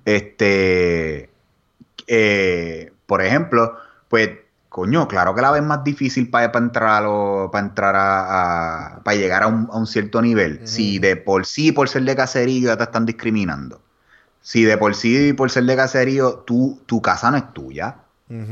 este, 0.06 1.30
eh, 2.07 2.94
por 3.07 3.22
ejemplo, 3.23 3.76
pues, 4.10 4.31
coño, 4.69 5.07
claro 5.07 5.36
que 5.36 5.41
la 5.41 5.52
ves 5.52 5.64
más 5.64 5.84
difícil 5.84 6.30
para 6.30 6.52
entrar 6.60 6.90
a 6.90 7.02
lo- 7.02 7.49
para 7.52 7.65
entrar 7.68 7.95
a, 7.95 8.95
a- 8.98 9.03
para 9.03 9.18
llegar 9.18 9.44
a 9.44 9.48
un, 9.48 9.69
a 9.72 9.77
un 9.77 9.88
cierto 9.88 10.22
nivel. 10.22 10.61
Si 10.65 10.99
de 10.99 11.15
por 11.18 11.45
sí, 11.45 11.72
por 11.72 11.90
ser 11.90 12.03
de 12.03 12.15
caserío, 12.15 12.68
ya 12.69 12.77
te 12.77 12.84
están 12.84 13.06
discriminando. 13.06 13.81
Si 14.41 14.64
de 14.64 14.77
por 14.77 14.95
sí, 14.95 15.34
por 15.34 15.52
ser 15.52 15.65
de 15.65 15.76
caserío, 15.76 16.40
tú, 16.48 16.81
tu 16.88 17.02
casa 17.02 17.31
no 17.31 17.38
es 17.38 17.53
tuya. 17.53 17.98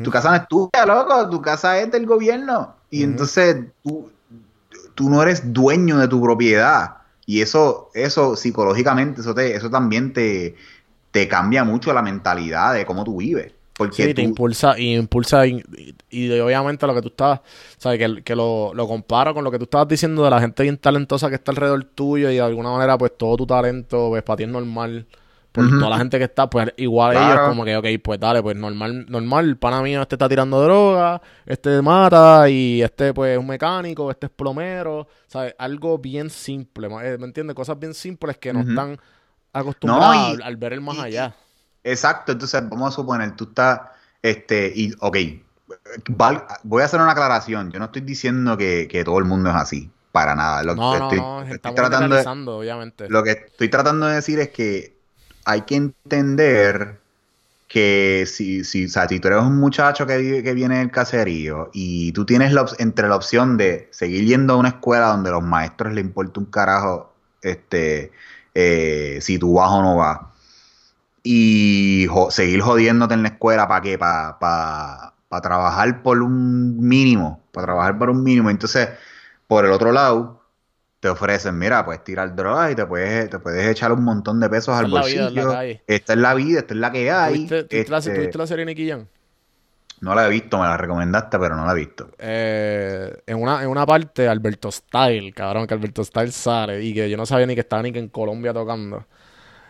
Tu 0.04 0.10
casa 0.12 0.30
no 0.32 0.36
es 0.38 0.48
tuya, 0.48 0.86
loco, 0.86 1.30
tu 1.30 1.42
casa 1.42 1.80
es 1.80 1.92
del 1.92 2.06
gobierno. 2.06 2.76
Y 2.90 3.04
entonces 3.04 3.58
tú, 3.84 4.10
tú 4.96 5.10
no 5.10 5.22
eres 5.22 5.54
dueño 5.54 5.98
de 5.98 6.08
tu 6.08 6.22
propiedad. 6.22 6.98
Y 7.26 7.42
eso, 7.42 7.90
eso 7.94 8.36
psicológicamente, 8.36 9.22
eso, 9.22 9.36
te, 9.36 9.56
eso 9.56 9.70
también 9.70 10.14
te, 10.14 10.56
te 11.12 11.28
cambia 11.28 11.64
mucho 11.64 11.94
la 11.94 12.02
mentalidad 12.02 12.74
de 12.74 12.86
cómo 12.86 13.04
tú 13.04 13.18
vives. 13.18 13.54
Porque 13.78 14.08
Sí, 14.08 14.14
te 14.14 14.22
impulsa 14.24 14.80
y 14.80 14.96
impulsa 14.96 15.46
y, 15.48 15.64
y- 16.10 16.26
y 16.28 16.40
obviamente 16.40 16.88
lo 16.88 16.96
que 16.96 17.02
tú 17.02 17.10
estabas, 17.10 17.42
sabes 17.78 18.00
que, 18.00 18.24
que 18.24 18.36
lo, 18.36 18.74
lo 18.74 18.88
comparo 18.88 19.34
con 19.34 19.44
lo 19.44 19.52
que 19.52 19.60
tú 19.60 19.66
estabas 19.66 19.88
diciendo 19.88 20.24
de 20.24 20.32
la 20.32 20.40
gente 20.42 20.64
bien 20.64 20.78
talentosa 20.78 21.30
que 21.30 21.36
está 21.36 21.52
alrededor 21.52 21.84
tuyo 21.86 22.30
y 22.32 22.36
de 22.36 22.42
alguna 22.42 22.72
manera 22.72 22.98
pues 22.98 23.12
todo 23.18 23.38
tu 23.38 23.46
talento 23.48 24.10
pues 24.10 24.24
para 24.24 24.38
ti 24.38 24.44
es 24.44 24.50
normal 24.50 25.06
por 25.58 25.80
toda 25.80 25.90
la 25.90 25.98
gente 25.98 26.18
que 26.18 26.26
está 26.26 26.50
pues 26.50 26.74
igual 26.78 27.14
Claro. 27.14 27.34
ellos 27.34 27.50
como 27.50 27.66
que 27.66 27.76
ok 27.78 27.86
pues 28.04 28.20
dale 28.20 28.42
pues 28.42 28.56
normal 28.56 29.06
normal 29.10 29.58
pana 29.58 29.82
mío 29.82 30.02
este 30.02 30.16
está 30.16 30.30
tirando 30.30 30.62
droga 30.64 31.22
este 31.46 31.82
mata 31.82 32.50
y 32.50 32.82
este 32.82 33.14
pues 33.14 33.34
es 33.34 33.38
un 33.40 33.48
mecánico 33.48 34.10
este 34.12 34.28
es 34.28 34.32
plomero 34.32 35.08
sabes 35.28 35.56
algo 35.58 35.98
bien 35.98 36.30
simple 36.30 36.88
eh, 37.04 37.18
¿me 37.18 37.26
entiendes? 37.26 37.56
cosas 37.56 37.80
bien 37.80 37.94
simples 37.94 38.38
que 38.38 38.54
no 38.54 38.62
están 38.62 38.98
acostumbrados 39.54 40.16
No, 40.16 40.16
y- 40.16 40.34
al, 40.36 40.42
al 40.44 40.58
ver 40.58 40.74
el 40.74 40.82
más 40.82 40.98
y- 40.98 41.02
allá. 41.02 41.36
Exacto, 41.84 42.34
entonces 42.34 42.62
vamos 42.70 42.90
a 42.94 42.96
suponer, 42.96 43.36
tú 43.36 43.46
estás, 43.46 43.80
este, 44.22 44.72
y, 44.76 44.94
ok, 45.00 45.18
val- 46.10 46.44
voy 46.64 46.82
a 46.82 46.86
hacer 46.86 47.00
una 47.02 47.12
aclaración, 47.12 47.72
yo 47.72 47.80
no 47.80 47.86
estoy 47.86 48.02
diciendo 48.02 48.58
que, 48.58 48.88
que 48.90 49.04
todo 49.04 49.20
el 49.20 49.26
mundo 49.26 49.50
es 49.50 49.56
así, 49.56 49.90
para 50.12 50.36
nada, 50.36 50.64
lo, 50.64 50.76
no 50.76 50.92
que 50.92 51.00
no 51.00 51.04
estoy, 51.06 51.20
no 51.20 51.42
estoy 51.44 51.72
tratando 51.76 52.16
de, 52.16 52.26
obviamente. 52.58 53.10
lo 53.10 53.24
que 53.24 53.32
estoy 53.32 53.70
tratando 53.70 54.08
de 54.08 54.16
decir 54.16 54.40
es 54.40 54.50
que 54.50 54.97
hay 55.48 55.62
que 55.64 55.76
entender 55.78 57.00
que 57.68 58.26
si, 58.28 58.64
si, 58.64 58.86
o 58.86 58.90
sea, 58.90 59.08
si 59.10 59.20
tú 59.20 59.28
eres 59.30 59.42
un 59.44 59.58
muchacho 59.58 60.08
que, 60.08 60.18
vive- 60.18 60.44
que 60.44 60.54
viene 60.54 60.80
del 60.80 60.92
caserío 60.92 61.70
y 61.74 62.12
tú 62.14 62.26
tienes 62.26 62.54
la 62.54 62.66
entre 62.80 63.08
la 63.10 63.16
opción 63.18 63.58
de 63.58 63.90
seguir 63.92 64.26
yendo 64.26 64.54
a 64.54 64.58
una 64.58 64.70
escuela 64.70 65.08
donde 65.10 65.32
los 65.32 65.44
maestros 65.44 65.94
le 65.94 66.02
importa 66.02 66.40
un 66.40 66.48
carajo 66.48 67.14
este, 67.42 68.12
eh, 68.56 69.20
si 69.22 69.40
tú 69.40 69.56
vas 69.56 69.72
o 69.72 69.82
no 69.82 69.98
vas, 69.98 70.20
y 71.24 72.08
seguir 72.30 72.62
jodiéndote 72.62 73.14
en 73.14 73.24
la 73.24 73.30
escuela, 73.30 73.68
¿para 73.68 73.82
qué? 73.82 73.98
Para 73.98 75.14
trabajar 75.42 76.02
por 76.04 76.22
un 76.22 76.80
mínimo, 76.88 77.42
para 77.52 77.68
trabajar 77.68 77.98
por 77.98 78.10
un 78.10 78.24
mínimo. 78.24 78.50
Entonces, 78.50 78.90
por 79.48 79.66
el 79.66 79.72
otro 79.72 79.92
lado, 79.92 80.37
te 81.00 81.10
ofrecen, 81.10 81.58
mira, 81.58 81.86
puedes 81.86 82.04
tirar 82.04 82.36
drogas 82.36 82.72
y 82.72 82.76
te 82.76 82.86
puedes, 82.86 83.30
te 83.30 83.40
puedes 83.40 83.68
echar 83.68 83.92
un 83.92 84.04
montón 84.04 84.40
de 84.40 84.50
pesos 84.50 84.76
Esta 84.76 84.80
al 84.80 84.86
vida, 84.88 85.02
es 85.02 85.34
bolsillo. 85.34 85.82
Esta 85.88 86.14
es 86.14 86.20
la 86.20 86.34
vida, 86.34 86.60
esta 86.60 86.74
es 86.74 86.80
la 86.80 86.92
que 86.92 87.12
hay. 87.12 87.34
¿Tuviste, 87.34 87.64
tuviste 87.66 87.92
la, 87.92 87.98
Este, 87.98 88.16
tuviste 88.16 88.38
la 88.38 88.48
serie 88.48 88.66
Nicky 88.66 88.90
Jam? 88.90 89.08
no 90.00 90.14
la 90.14 90.28
he 90.28 90.30
visto, 90.30 90.60
me 90.60 90.66
la 90.66 90.78
recomendaste, 90.78 91.40
pero 91.40 91.56
no 91.56 91.66
la 91.66 91.72
he 91.72 91.76
visto. 91.76 92.10
Eh, 92.20 93.16
en, 93.26 93.42
una, 93.42 93.64
en 93.64 93.70
una 93.70 93.86
parte, 93.86 94.28
Alberto 94.28 94.72
Style, 94.72 95.34
cabrón, 95.34 95.66
que 95.66 95.74
Alberto 95.74 96.04
Style 96.04 96.32
sale 96.32 96.84
y 96.84 96.94
que 96.94 97.10
yo 97.10 97.18
no 97.18 97.26
sabía 97.26 97.48
ni 97.48 97.56
que 97.56 97.62
estaba 97.62 97.82
ni 97.82 97.92
que 97.92 98.00
en 98.00 98.10
Colombia 98.10 98.54
tocando. 98.54 99.06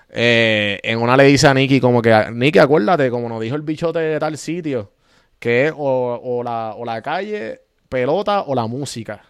Eh, 0.09 0.79
en 0.83 0.99
una 0.99 1.15
le 1.17 1.25
dice 1.25 1.47
a 1.47 1.53
Nicky 1.53 1.79
como 1.79 2.01
que, 2.01 2.29
Nicky, 2.31 2.59
acuérdate, 2.59 3.09
como 3.09 3.29
nos 3.29 3.41
dijo 3.41 3.55
el 3.55 3.61
bichote 3.61 3.99
de 3.99 4.19
tal 4.19 4.37
sitio, 4.37 4.91
que 5.39 5.67
es 5.67 5.73
o, 5.77 6.19
o 6.21 6.43
la, 6.43 6.73
o 6.75 6.83
la 6.83 7.01
calle, 7.01 7.61
pelota 7.87 8.41
o 8.41 8.55
la 8.55 8.67
música. 8.67 9.21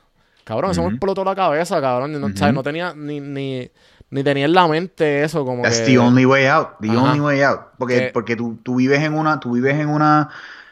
Cabrón, 0.47 0.71
eso 0.71 0.81
me 0.81 0.87
Ujú. 0.87 0.95
explotó 0.95 1.23
la 1.25 1.35
cabeza, 1.35 1.81
cabrón. 1.81 2.19
No, 2.19 2.27
o 2.27 2.29
sea, 2.33 2.47
Ujú. 2.47 2.55
no 2.55 2.63
tenía 2.63 2.93
ni, 2.95 3.19
ni, 3.19 3.69
ni 4.09 4.23
tenía 4.23 4.45
en 4.45 4.53
la 4.53 4.67
mente 4.67 5.23
eso, 5.23 5.43
como 5.45 5.61
That's 5.63 5.79
que... 5.81 5.85
the 5.87 5.97
only 5.99 6.25
way 6.25 6.45
out, 6.45 6.69
the 6.79 6.89
Ajá. 6.89 7.01
only 7.01 7.19
way 7.19 7.41
out. 7.41 7.59
Porque, 7.77 7.95
Que- 7.99 8.11
porque 8.13 8.35
tú, 8.37 8.57
tú 8.63 8.75
vives 8.75 9.01
en 9.03 9.13
una, 9.13 9.39
tú 9.39 9.51
vives 9.53 9.75
en 9.77 9.89
una, 9.89 10.29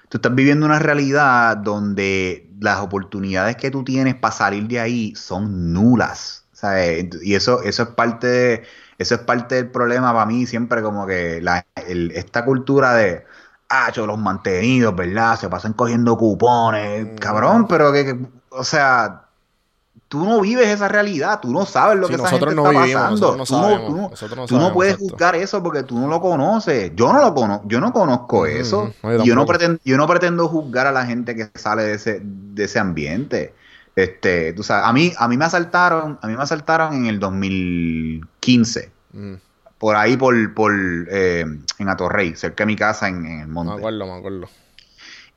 tú 0.09 0.17
estás 0.17 0.33
viviendo 0.33 0.65
una 0.65 0.79
realidad 0.79 1.57
donde 1.57 2.49
las 2.61 2.79
oportunidades 2.79 3.57
que 3.57 3.69
tú 3.71 3.83
tienes 3.83 4.15
para 4.15 4.33
salir 4.33 4.67
de 4.67 4.79
ahí 4.79 5.13
son 5.15 5.73
nulas. 5.73 6.43
¿sabes? 6.53 7.07
Y 7.21 7.35
eso, 7.35 7.61
eso 7.63 7.83
es 7.83 7.89
parte 7.89 8.27
de- 8.27 8.63
eso 8.97 9.15
es 9.15 9.21
parte 9.21 9.55
del 9.55 9.69
problema 9.71 10.13
para 10.13 10.25
mí, 10.25 10.45
siempre 10.45 10.81
como 10.81 11.05
que 11.05 11.41
la, 11.41 11.65
el- 11.87 12.11
esta 12.11 12.45
cultura 12.45 12.93
de 12.93 13.25
ah, 13.69 13.91
yo, 13.91 14.05
los 14.05 14.17
mantenidos, 14.19 14.95
¿verdad? 14.95 15.37
Se 15.39 15.49
pasan 15.49 15.73
cogiendo 15.73 16.15
cupones, 16.17 17.07
Mm. 17.13 17.15
cabrón, 17.17 17.67
pero 17.67 17.91
que, 17.91 18.05
que- 18.05 18.19
o 18.51 18.63
sea, 18.63 19.24
tú 20.19 20.25
no 20.25 20.41
vives 20.41 20.67
esa 20.67 20.87
realidad, 20.87 21.39
tú 21.41 21.51
no 21.51 21.65
sabes 21.65 21.97
lo 21.99 22.07
Sí, 22.07 22.13
que 22.13 22.15
esa 22.15 22.23
nosotros 22.23 22.53
gente 22.53 22.55
no 22.63 22.71
está 22.71 22.81
vivimos, 22.83 23.03
pasando. 23.03 23.37
nosotros 23.37 23.67
no 23.69 23.85
Tú 23.85 23.91
no- 23.95 24.09
tú 24.09 24.15
Tú 24.47 24.55
sabemos, 24.55 24.73
puedes 24.73 24.93
exacto. 24.93 25.09
juzgar 25.11 25.35
eso 25.35 25.63
porque 25.63 25.83
tú 25.83 25.99
no 25.99 26.07
lo 26.07 26.21
conoces. 26.21 26.91
Yo 26.95 27.11
no 27.13 27.19
lo 27.21 27.33
conozco, 27.33 27.67
yo 27.67 27.79
no 27.81 27.91
conozco 27.93 28.45
eso. 28.45 28.93
yo 29.03 29.23
y 29.23 29.27
yo 29.27 29.35
no 29.35 29.45
pretendo, 29.45 29.79
yo 29.83 29.97
no 29.97 30.07
pretendo 30.07 30.47
juzgar 30.47 30.87
a 30.87 30.91
la 30.91 31.05
gente 31.05 31.35
que 31.35 31.49
sale 31.55 31.83
de 31.83 31.93
ese, 31.95 32.21
de 32.23 32.63
ese 32.63 32.79
ambiente. 32.79 33.53
Este, 33.95 34.53
tú 34.53 34.63
sabes, 34.63 34.85
a 34.87 34.93
mí, 34.93 35.13
a 35.17 35.27
mí 35.27 35.37
me 35.37 35.45
asaltaron, 35.45 36.19
a 36.21 36.27
mí 36.27 36.35
me 36.35 36.43
asaltaron 36.43 36.93
en 36.93 37.05
el 37.07 37.19
2015, 37.19 38.91
Mm, 39.13 39.35
por 39.77 39.95
ahí 39.95 40.17
por, 40.17 40.53
por 40.53 40.73
eh, 41.09 41.45
en 41.79 41.89
Atorrey, 41.89 42.35
cerca 42.35 42.63
de 42.63 42.67
mi 42.67 42.75
casa 42.75 43.07
en, 43.07 43.25
en 43.25 43.39
el 43.41 43.47
me 43.47 43.53
monte. 43.53 43.73
acuerdo, 43.77 44.05
me 44.05 44.13
acuerdo. 44.17 44.49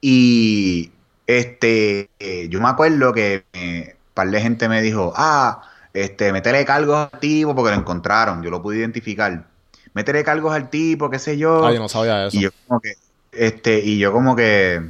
Y 0.00 0.90
este, 1.26 2.10
eh, 2.18 2.48
yo 2.48 2.60
me 2.60 2.68
acuerdo 2.68 3.12
que 3.12 3.44
eh, 3.52 3.96
par 4.18 4.28
de 4.30 4.40
gente 4.40 4.68
me 4.68 4.82
dijo, 4.82 5.12
ah, 5.16 5.62
este, 5.94 6.32
métele 6.32 6.64
cargos 6.64 7.08
al 7.12 7.20
tipo 7.20 7.54
porque 7.54 7.70
lo 7.70 7.76
encontraron, 7.80 8.42
yo 8.42 8.50
lo 8.50 8.60
pude 8.60 8.78
identificar. 8.78 9.44
Métele 9.94 10.24
cargos 10.24 10.52
al 10.52 10.68
tipo, 10.70 11.08
qué 11.08 11.18
sé 11.20 11.38
yo. 11.38 11.64
Ah, 11.64 11.72
yo 11.72 11.78
no 11.78 11.88
sabía 11.88 12.26
eso. 12.26 12.36
y 12.36 12.40
yo 12.40 12.50
como 12.66 12.80
que, 12.80 12.94
este, 13.32 13.78
y 13.78 13.98
yo 13.98 14.12
como 14.12 14.34
que, 14.34 14.82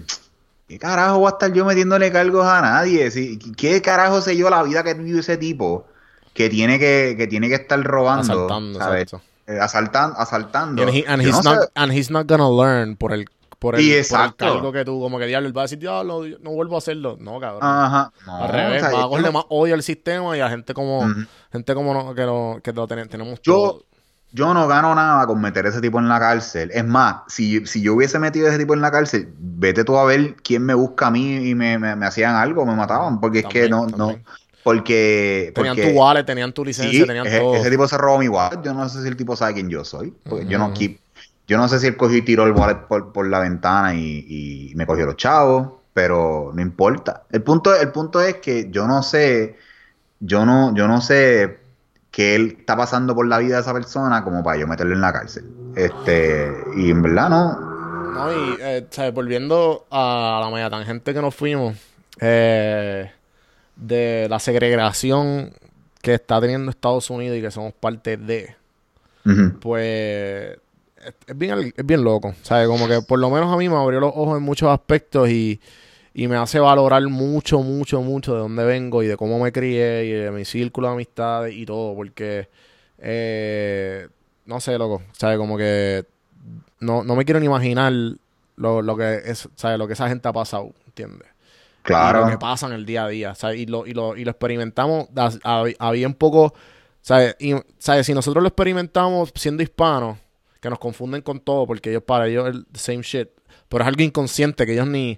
¿qué 0.67 0.79
carajo 0.79 1.19
voy 1.19 1.27
a 1.27 1.31
estar 1.31 1.53
yo 1.53 1.65
metiéndole 1.67 2.11
cargos 2.11 2.47
a 2.47 2.61
nadie? 2.63 3.11
Si- 3.11 3.39
¿Qué 3.57 3.83
carajo 3.83 4.21
sé 4.23 4.35
yo 4.37 4.49
la 4.51 4.63
vida 4.63 4.83
que 4.83 4.95
vive 4.95 5.21
ese 5.21 5.37
tipo? 5.37 5.87
Que 6.35 6.49
tiene 6.49 6.79
que, 6.79 7.15
que 7.19 7.27
tiene 7.27 7.49
que 7.49 7.57
estar 7.57 7.81
robando, 7.83 8.23
Asaltando, 8.33 8.79
¿sabes? 8.79 9.13
Eh, 9.47 9.59
asaltan- 9.61 10.15
asaltando. 10.17 10.83
And, 10.83 10.93
he- 10.95 11.05
and 11.07 11.23
Yo 11.23 11.29
he's 11.31 11.45
no 11.45 11.53
not, 11.55 11.63
sé- 11.65 11.69
and 11.75 11.93
he's 11.93 12.11
not 12.11 12.27
gonna 12.27 12.49
learn 12.51 12.97
por 12.97 13.13
el, 13.13 13.27
por 13.59 13.75
el, 13.75 13.81
Y 13.81 13.85
por 13.87 13.93
el 13.95 13.99
exacto. 14.01 14.37
cargo 14.47 14.73
que 14.73 14.85
tú, 14.85 15.01
como 15.01 15.19
que 15.19 15.27
diablo, 15.27 15.49
él 15.49 15.57
va 15.57 15.63
a 15.63 15.65
decir, 15.65 15.79
diablo, 15.79 16.23
no 16.41 16.51
vuelvo 16.53 16.77
a 16.77 16.79
hacerlo. 16.79 17.17
No, 17.21 17.41
cabrón. 17.41 17.61
Ajá. 17.63 18.13
No, 18.27 18.37
Al 18.45 18.49
revés, 18.51 18.83
o 18.83 18.87
sea, 18.87 18.95
va 18.95 18.99
a 18.99 19.03
yo 19.03 19.09
cogerle 19.09 19.29
no- 19.29 19.33
más 19.33 19.45
odio 19.49 19.75
al 19.75 19.83
sistema 19.83 20.37
y 20.37 20.41
a 20.41 20.49
gente 20.49 20.75
como, 20.75 21.05
gente 21.53 21.75
como 21.75 21.93
no- 21.95 22.15
que 22.15 22.23
lo, 22.23 22.61
que 22.63 22.73
lo 22.73 22.87
ten- 22.87 23.09
tenemos 23.09 23.41
Yo- 23.43 23.53
todo. 23.53 23.85
Yo 24.31 24.53
no 24.53 24.69
gano 24.69 24.95
nada 24.95 25.27
con 25.27 25.41
meter 25.41 25.65
ese 25.65 25.81
tipo 25.81 25.99
en 25.99 26.07
la 26.07 26.21
cárcel. 26.21 26.71
Es 26.75 26.85
más, 26.85 27.23
si, 27.29 27.65
si 27.67 27.81
yo 27.81 27.95
hubiese 27.95 28.19
metido 28.19 28.47
ese 28.47 28.59
tipo 28.59 28.75
en 28.75 28.83
la 28.83 28.91
cárcel, 28.91 29.33
vete 29.39 29.85
tú 29.85 29.97
a 29.97 30.05
ver 30.05 30.37
quién 30.43 30.67
me 30.67 30.75
busca 30.75 31.07
a 31.07 31.11
mí 31.11 31.49
y 31.49 31.55
me, 31.55 31.79
me- 31.79 31.97
me 31.97 32.05
hacían 32.05 32.35
algo, 32.35 32.67
me 32.67 32.75
mataban. 32.77 33.21
Porque 33.21 33.39
es 33.39 33.47
que 33.47 33.69
También, 33.71 33.97
no, 33.97 34.11
no, 34.13 34.19
porque, 34.63 35.51
Tenían 35.55 35.75
porque 35.77 35.91
tu 35.93 35.99
wallet, 35.99 36.25
tenían 36.25 36.53
tu 36.53 36.63
licencia, 36.65 37.01
sí, 37.01 37.07
tenían 37.07 37.27
ese, 37.27 37.39
todo. 37.41 37.55
ese 37.57 37.71
tipo 37.71 37.89
se 37.89 37.97
robó 37.97 38.19
mi 38.19 38.29
wallet. 38.29 38.61
Yo 38.63 38.75
no 38.75 38.87
sé 38.91 39.01
si 39.03 39.09
el 39.09 39.17
tipo 39.17 39.35
sabe 39.35 39.55
quién 39.55 39.71
yo 39.71 39.83
soy. 39.85 40.13
Porque 40.29 40.45
yo 40.47 40.59
no 40.59 40.75
keep- 40.75 40.99
yo 41.49 41.57
no 41.57 41.67
sé 41.67 41.81
si 41.81 41.87
él 41.87 41.97
cogió 41.97 42.19
y 42.19 42.23
tiró 42.23 42.45
el 42.45 42.53
wallet 42.53 42.87
por, 42.87 43.11
por 43.13 43.27
la 43.27 43.41
ventana 43.41 43.95
y, 43.95 44.71
y 44.71 44.75
me 44.77 44.87
cogió 44.87 45.07
los 45.07 45.17
chavos, 45.17 45.71
pero 45.95 46.53
no 46.55 46.61
importa. 46.61 47.25
El 47.31 47.43
punto, 47.43 47.75
el 47.75 47.91
punto 47.91 48.21
es 48.21 48.37
que 48.37 48.71
yo 48.71 48.87
no 48.87 49.03
sé, 49.03 49.57
yo 50.21 50.45
no, 50.45 50.75
yo 50.75 50.87
no 50.87 51.01
sé 51.01 51.59
qué 52.11 52.35
él 52.35 52.57
está 52.61 52.77
pasando 52.77 53.15
por 53.15 53.27
la 53.27 53.39
vida 53.39 53.57
de 53.57 53.63
esa 53.63 53.73
persona 53.73 54.23
como 54.23 54.45
para 54.45 54.59
yo 54.59 54.67
meterlo 54.67 54.95
en 54.95 55.01
la 55.01 55.13
cárcel. 55.13 55.45
Este, 55.75 56.53
y 56.77 56.91
en 56.91 57.03
verdad 57.03 57.31
no. 57.31 57.61
No, 58.13 58.33
y, 58.33 58.57
eh, 58.61 58.87
¿sabes? 58.91 59.15
volviendo 59.15 59.87
a 59.91 60.41
la 60.45 60.51
media 60.51 60.69
tangente 60.69 61.15
que 61.15 61.23
nos 61.23 61.35
fuimos, 61.35 61.77
eh, 62.21 63.11
de 63.77 64.27
la 64.29 64.39
segregación 64.39 65.53
que 66.03 66.15
está 66.15 66.41
teniendo 66.41 66.71
Estados 66.71 67.09
Unidos 67.11 67.39
y 67.39 67.41
que 67.41 67.51
somos 67.51 67.73
parte 67.73 68.17
de, 68.17 68.55
pues 69.61 70.59
es, 71.27 71.39
bien, 71.39 71.73
es 71.77 71.87
bien 71.87 72.03
loco, 72.05 72.35
¿sabes? 72.43 72.67
Como 72.69 72.87
que 72.89 73.01
por 73.03 73.19
lo 73.19 73.31
menos 73.31 73.53
a 73.53 73.57
mí 73.57 73.69
me 73.69 73.77
abrió 73.77 74.01
los 74.01 74.13
ojos 74.15 74.37
en 74.39 74.43
muchos 74.45 74.69
aspectos 74.71 75.29
y, 75.31 75.61
y 76.15 76.29
me 76.29 76.37
hace 76.37 76.59
valorar 76.61 77.03
mucho, 77.09 77.61
mucho, 77.61 78.01
mucho 78.03 78.35
de 78.35 78.41
dónde 78.41 78.65
vengo 78.65 79.03
y 79.03 79.07
de 79.07 79.17
cómo 79.17 79.39
me 79.39 79.53
crié 79.53 80.05
y 80.07 80.11
de 80.13 80.31
mi 80.31 80.45
círculo 80.45 80.89
de 80.89 80.95
amistades 80.95 81.55
y 81.55 81.65
todo, 81.67 81.95
porque, 81.95 82.49
eh, 82.99 84.09
no 84.47 84.61
sé, 84.61 84.77
loco, 84.79 85.03
¿sabes? 85.13 85.39
Como 85.39 85.57
que 85.57 86.05
no, 86.81 87.03
no 87.05 87.17
me 87.17 87.25
quiero 87.25 87.41
ni 87.41 87.47
imaginar 87.47 87.93
lo, 88.57 88.83
lo 88.83 88.97
que 88.97 89.23
es, 89.25 89.49
¿sabes? 89.57 89.79
Lo 89.79 89.87
que 89.87 89.93
esa 89.95 90.09
gente 90.09 90.29
ha 90.29 90.33
pasado, 90.33 90.73
¿entiendes? 90.87 91.29
y 91.29 91.91
lo 91.91 91.93
Claro. 91.99 92.27
que 92.27 92.37
pasa 92.39 92.67
en 92.67 92.75
el 92.75 92.85
día 92.85 93.05
a 93.05 93.09
día, 93.09 93.35
¿sabes? 93.35 93.61
Y 93.61 93.67
lo, 93.67 93.87
y 93.87 93.95
lo, 93.95 94.15
y 94.15 94.23
lo 94.25 94.31
experimentamos 94.31 95.09
a, 95.17 95.31
a- 95.43 95.65
a 95.79 95.91
bien 95.93 96.13
poco, 96.13 96.53
¿sabes? 97.01 97.35
Y, 97.39 97.55
¿sabes? 97.79 98.05
Si 98.05 98.13
nosotros 98.13 98.43
lo 98.43 98.49
experimentamos 98.49 99.33
siendo 99.35 99.63
hispanos, 99.63 100.19
que 100.61 100.71
nos 100.71 100.79
confunden 100.79 101.23
con 101.23 101.41
todo, 101.41 101.67
porque 101.67 101.91
ellos 101.91 102.03
para 102.05 102.27
ellos 102.29 102.49
el 102.49 102.67
same 102.75 103.03
shit, 103.03 103.29
pero 103.69 103.83
es 103.85 103.89
algo 103.89 104.03
inconsciente 104.03 104.67
que 104.67 104.73
ellos 104.73 104.87
ni, 104.89 105.15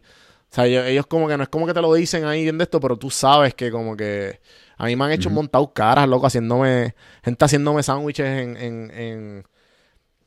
o 0.50 0.54
sea, 0.54 0.66
ellos, 0.66 0.86
ellos 0.86 1.06
como 1.06 1.28
que 1.28 1.36
no 1.36 1.42
es 1.42 1.48
como 1.48 1.66
que 1.66 1.74
te 1.74 1.80
lo 1.82 1.92
dicen 1.94 2.24
ahí 2.24 2.44
de 2.50 2.62
esto, 2.62 2.80
pero 2.80 2.96
tú 2.96 3.10
sabes 3.10 3.54
que 3.54 3.70
como 3.70 3.96
que 3.96 4.40
a 4.76 4.86
mí 4.86 4.96
me 4.96 5.04
han 5.04 5.12
hecho 5.12 5.30
Ujú. 5.30 5.36
montado 5.36 5.72
caras, 5.72 6.08
loco, 6.08 6.26
haciéndome, 6.26 6.94
gente 7.22 7.44
haciéndome 7.44 7.82
sándwiches 7.82 8.26
en, 8.26 8.56
en, 8.56 8.90
en, 8.92 9.44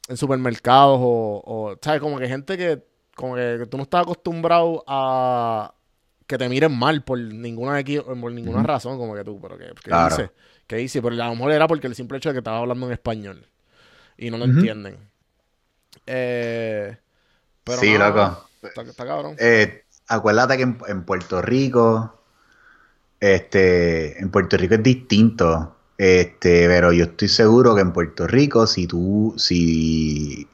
en 0.07 0.17
supermercados 0.17 0.99
o, 1.01 1.41
o, 1.45 1.75
¿sabes? 1.81 2.01
Como 2.01 2.19
que 2.19 2.27
gente 2.27 2.57
que, 2.57 2.83
como 3.15 3.35
que 3.35 3.65
tú 3.69 3.77
no 3.77 3.83
estás 3.83 4.01
acostumbrado 4.01 4.83
a 4.87 5.73
que 6.27 6.37
te 6.37 6.49
miren 6.49 6.77
mal 6.77 7.03
por 7.03 7.19
ninguna, 7.19 7.79
equi- 7.81 8.03
por 8.21 8.31
ninguna 8.31 8.63
razón, 8.63 8.97
como 8.97 9.15
que 9.15 9.23
tú, 9.23 9.39
pero 9.41 9.57
¿qué, 9.57 9.67
qué 9.83 9.89
Claro. 9.89 10.15
hice? 10.15 10.31
¿Qué 10.67 10.81
hice? 10.81 11.01
Pero 11.01 11.15
a 11.21 11.27
lo 11.27 11.35
mejor 11.35 11.51
era 11.51 11.67
porque 11.67 11.87
el 11.87 11.95
simple 11.95 12.17
hecho 12.17 12.29
de 12.29 12.33
que 12.35 12.39
estaba 12.39 12.59
hablando 12.59 12.87
en 12.87 12.93
español 12.93 13.47
y 14.17 14.29
no 14.31 14.37
lo 14.37 14.45
entienden. 14.45 14.97
Eh, 16.05 16.97
Pero 17.63 17.77
sí, 17.77 17.93
nada, 17.93 18.09
loco. 18.09 18.49
Está, 18.61 18.81
está 18.81 19.05
cabrón. 19.05 19.35
Eh, 19.39 19.83
acuérdate 20.07 20.57
que 20.57 20.63
en, 20.63 20.77
en 20.87 21.03
Puerto 21.03 21.41
Rico, 21.41 22.21
este, 23.19 24.19
en 24.19 24.29
Puerto 24.29 24.57
Rico 24.57 24.75
es 24.75 24.83
distinto. 24.83 25.75
Este, 25.97 26.67
pero 26.67 26.91
yo 26.91 27.05
estoy 27.05 27.27
seguro 27.27 27.75
que 27.75 27.81
en 27.81 27.93
Puerto 27.93 28.27
Rico, 28.27 28.67
si 28.67 28.87
tú, 28.87 29.33
si 29.37 30.47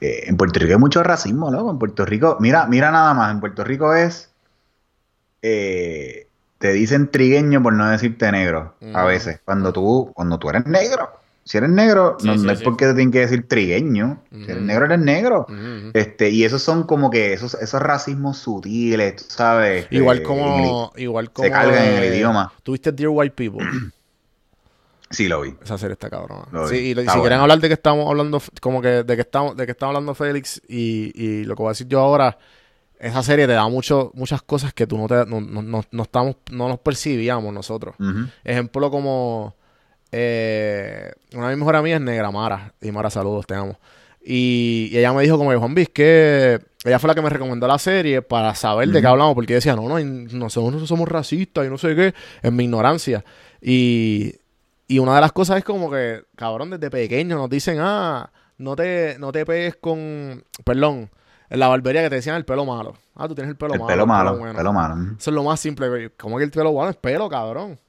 eh, 0.00 0.24
en 0.26 0.36
Puerto 0.36 0.58
Rico 0.58 0.72
hay 0.72 0.78
mucho 0.78 1.02
racismo, 1.02 1.50
loco. 1.50 1.70
En 1.70 1.78
Puerto 1.78 2.04
Rico, 2.04 2.38
mira, 2.40 2.66
mira 2.66 2.90
nada 2.90 3.14
más, 3.14 3.32
en 3.32 3.40
Puerto 3.40 3.62
Rico 3.64 3.94
es 3.94 4.34
eh, 5.46 6.26
te 6.58 6.72
dicen 6.72 7.10
trigueño 7.10 7.62
por 7.62 7.74
no 7.74 7.90
decirte 7.90 8.32
negro 8.32 8.74
a 8.94 9.04
veces. 9.04 9.40
Cuando 9.44 9.70
tú, 9.74 10.10
cuando 10.14 10.38
tú 10.38 10.48
eres 10.48 10.64
negro. 10.64 11.10
Si 11.44 11.58
eres 11.58 11.68
negro, 11.70 12.16
Sí, 12.18 12.26
no, 12.26 12.38
sí, 12.38 12.46
no 12.46 12.52
es 12.52 12.58
sí. 12.60 12.64
porque 12.64 12.86
te 12.86 12.94
tienen 12.94 13.10
que 13.12 13.20
decir 13.20 13.46
trigueño. 13.46 14.22
Si 14.30 14.50
eres 14.50 14.62
negro, 14.62 14.86
eres 14.86 14.98
negro. 14.98 15.46
Este, 15.92 16.30
y 16.30 16.42
esos 16.44 16.62
son 16.62 16.84
como 16.84 17.10
que 17.10 17.32
esos, 17.34 17.54
esos 17.54 17.82
racismos 17.82 18.38
sutiles, 18.38 19.16
tú 19.16 19.24
sabes. 19.28 19.86
Igual 19.90 20.18
eh, 20.18 20.22
como, 20.22 20.92
igual 20.96 21.30
como 21.32 21.46
se 21.46 21.52
cargan 21.52 21.84
en 21.84 21.94
el 22.02 22.14
idioma. 22.14 22.52
¿Tuviste 22.62 22.92
Dear 22.92 23.10
White 23.10 23.34
People? 23.36 23.64
Sí, 25.10 25.28
lo 25.28 25.42
vi. 25.42 25.54
Esa 25.62 25.78
serie 25.78 25.92
está 25.92 26.10
cabrona. 26.10 26.46
Lo 26.50 26.66
Sí, 26.66 26.76
vi. 26.76 26.80
y 26.88 26.90
Está 26.98 27.12
si 27.12 27.20
quieren 27.20 27.38
hablar 27.38 27.60
de 27.60 27.68
que 27.68 27.74
estamos 27.74 28.08
hablando, 28.08 28.42
como 28.60 28.80
que 28.82 29.04
de 29.04 29.14
que 29.14 29.20
estamos, 29.22 29.56
de 29.56 29.64
que 29.66 29.72
estamos 29.72 29.90
hablando 29.94 30.14
Félix 30.14 30.60
y, 30.66 31.12
y 31.14 31.44
lo 31.44 31.54
que 31.54 31.62
voy 31.62 31.68
a 31.68 31.72
decir 31.72 31.86
yo 31.86 32.00
ahora, 32.00 32.36
esa 32.98 33.22
serie 33.22 33.46
te 33.46 33.52
da 33.52 33.68
mucho, 33.68 34.10
muchas 34.14 34.42
cosas 34.42 34.72
que 34.72 34.86
tú 34.88 34.96
no 34.98 35.06
te, 35.06 35.26
no, 35.26 35.40
no- 35.40 35.62
no- 35.62 35.84
no 35.88 36.02
estamos, 36.02 36.36
no 36.50 36.68
nos 36.68 36.80
percibíamos 36.80 37.52
nosotros. 37.52 37.94
Ejemplo 38.42 38.90
como 38.90 39.54
eh, 40.16 41.10
una 41.34 41.48
de 41.48 41.56
mis 41.56 41.58
mejores 41.58 41.80
amigas 41.80 41.98
es 41.98 42.06
Negra 42.06 42.30
Mara. 42.30 42.72
Y 42.80 42.92
Mara, 42.92 43.10
saludos, 43.10 43.46
te 43.48 43.54
amo. 43.54 43.80
Y, 44.24 44.88
y 44.92 44.98
ella 44.98 45.12
me 45.12 45.22
dijo 45.24 45.36
como 45.36 45.52
Juan 45.58 45.74
Bis, 45.74 45.88
que 45.88 46.60
ella 46.84 46.98
fue 47.00 47.08
la 47.08 47.16
que 47.16 47.22
me 47.22 47.30
recomendó 47.30 47.66
la 47.66 47.78
serie 47.78 48.22
para 48.22 48.54
saber 48.54 48.88
de 48.90 49.00
qué 49.00 49.06
hablamos, 49.08 49.34
porque 49.34 49.54
decía, 49.54 49.74
no, 49.74 49.88
no, 49.88 49.98
nosotros 49.98 50.80
no 50.80 50.86
somos 50.86 51.08
racistas 51.08 51.66
y 51.66 51.68
no 51.68 51.78
sé 51.78 51.96
qué, 51.96 52.14
en 52.42 52.54
mi 52.54 52.62
ignorancia. 52.64 53.24
Y, 53.60 54.36
y 54.86 55.00
una 55.00 55.16
de 55.16 55.20
las 55.20 55.32
cosas 55.32 55.58
es 55.58 55.64
como 55.64 55.90
que, 55.90 56.22
cabrón, 56.36 56.70
desde 56.70 56.90
pequeño 56.90 57.36
nos 57.36 57.50
dicen, 57.50 57.78
ah, 57.80 58.30
no 58.56 58.76
te, 58.76 59.16
no 59.18 59.32
te 59.32 59.44
pegues 59.44 59.74
con, 59.76 60.44
perdón, 60.64 61.10
en 61.50 61.58
la 61.58 61.66
barbería 61.66 62.02
que 62.02 62.10
te 62.10 62.16
decían 62.16 62.36
el 62.36 62.44
pelo 62.44 62.64
malo. 62.64 62.94
Ah, 63.16 63.26
tú 63.26 63.34
tienes 63.34 63.50
el 63.50 63.56
pelo 63.56 63.74
El 63.74 63.80
malo. 63.80 63.88
pelo 63.88 64.06
malo, 64.06 64.38
bueno. 64.38 64.56
pelo 64.56 64.72
malo. 64.72 64.94
Eso 65.18 65.30
es 65.30 65.34
lo 65.34 65.42
más 65.42 65.58
simple. 65.58 66.10
¿Cómo 66.16 66.38
que 66.38 66.44
el 66.44 66.50
pelo 66.52 66.70
bueno 66.70 66.90
es 66.90 66.96
pelo, 66.96 67.28
cabrón? 67.28 67.80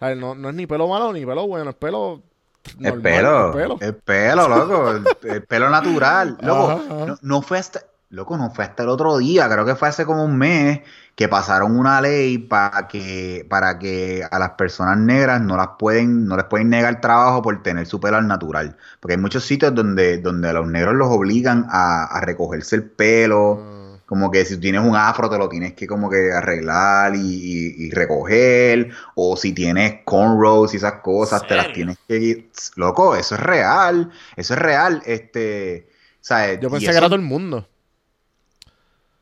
O 0.00 0.06
sea, 0.06 0.14
no, 0.14 0.34
no 0.34 0.48
es 0.48 0.54
ni 0.54 0.66
pelo 0.66 0.88
malo 0.88 1.12
ni 1.12 1.26
pelo 1.26 1.46
bueno, 1.46 1.70
es 1.70 1.76
pelo. 1.76 2.22
Es 2.64 2.76
normal, 2.78 3.52
pelo, 3.52 3.78
es 3.80 3.92
pelo. 3.92 4.48
loco, 4.48 4.90
el, 5.22 5.30
el 5.30 5.42
pelo 5.44 5.68
natural. 5.68 6.38
Loco, 6.40 6.70
Ajá, 6.70 6.82
ajá. 6.86 7.06
No, 7.06 7.18
no 7.20 7.42
fue 7.42 7.58
hasta, 7.58 7.80
loco, 8.10 8.36
no 8.36 8.50
fue 8.50 8.64
hasta 8.64 8.82
el 8.82 8.88
otro 8.88 9.18
día, 9.18 9.48
creo 9.48 9.64
que 9.64 9.74
fue 9.76 9.88
hace 9.88 10.06
como 10.06 10.24
un 10.24 10.36
mes 10.38 10.80
que 11.14 11.28
pasaron 11.28 11.78
una 11.78 12.00
ley 12.00 12.38
para 12.38 12.88
que, 12.88 13.46
para 13.50 13.78
que 13.78 14.26
a 14.30 14.38
las 14.38 14.52
personas 14.52 14.96
negras 14.96 15.42
no 15.42 15.56
las 15.58 15.68
pueden, 15.78 16.26
no 16.26 16.34
les 16.36 16.46
pueden 16.46 16.70
negar 16.70 17.02
trabajo 17.02 17.42
por 17.42 17.62
tener 17.62 17.86
su 17.86 18.00
pelo 18.00 18.16
al 18.16 18.26
natural. 18.26 18.78
Porque 19.00 19.14
hay 19.14 19.20
muchos 19.20 19.44
sitios 19.44 19.74
donde, 19.74 20.16
donde 20.16 20.48
a 20.48 20.54
los 20.54 20.66
negros 20.66 20.94
los 20.94 21.08
obligan 21.08 21.66
a, 21.68 22.04
a 22.04 22.20
recogerse 22.22 22.76
el 22.76 22.84
pelo. 22.84 23.62
Como 24.10 24.28
que 24.28 24.44
si 24.44 24.58
tienes 24.58 24.80
un 24.82 24.96
afro 24.96 25.30
te 25.30 25.38
lo 25.38 25.48
tienes 25.48 25.74
que 25.74 25.86
como 25.86 26.10
que 26.10 26.32
arreglar 26.32 27.14
y, 27.14 27.20
y- 27.20 27.86
y 27.86 27.90
recoger. 27.92 28.90
O 29.14 29.36
si 29.36 29.52
tienes 29.52 30.00
cornrows 30.04 30.74
y 30.74 30.78
esas 30.78 30.94
cosas, 30.94 31.46
te 31.46 31.54
las 31.54 31.72
tienes 31.72 31.96
que... 32.08 32.50
Loco, 32.74 33.14
eso 33.14 33.36
es 33.36 33.40
real. 33.40 34.10
Eso 34.34 34.54
es 34.54 34.58
real. 34.58 35.00
Este... 35.06 35.88
¿sabes? 36.20 36.58
Yo 36.60 36.68
pensé 36.68 36.86
que 36.86 36.96
era 36.96 37.06
todo 37.06 37.14
el 37.14 37.22
mundo. 37.22 37.68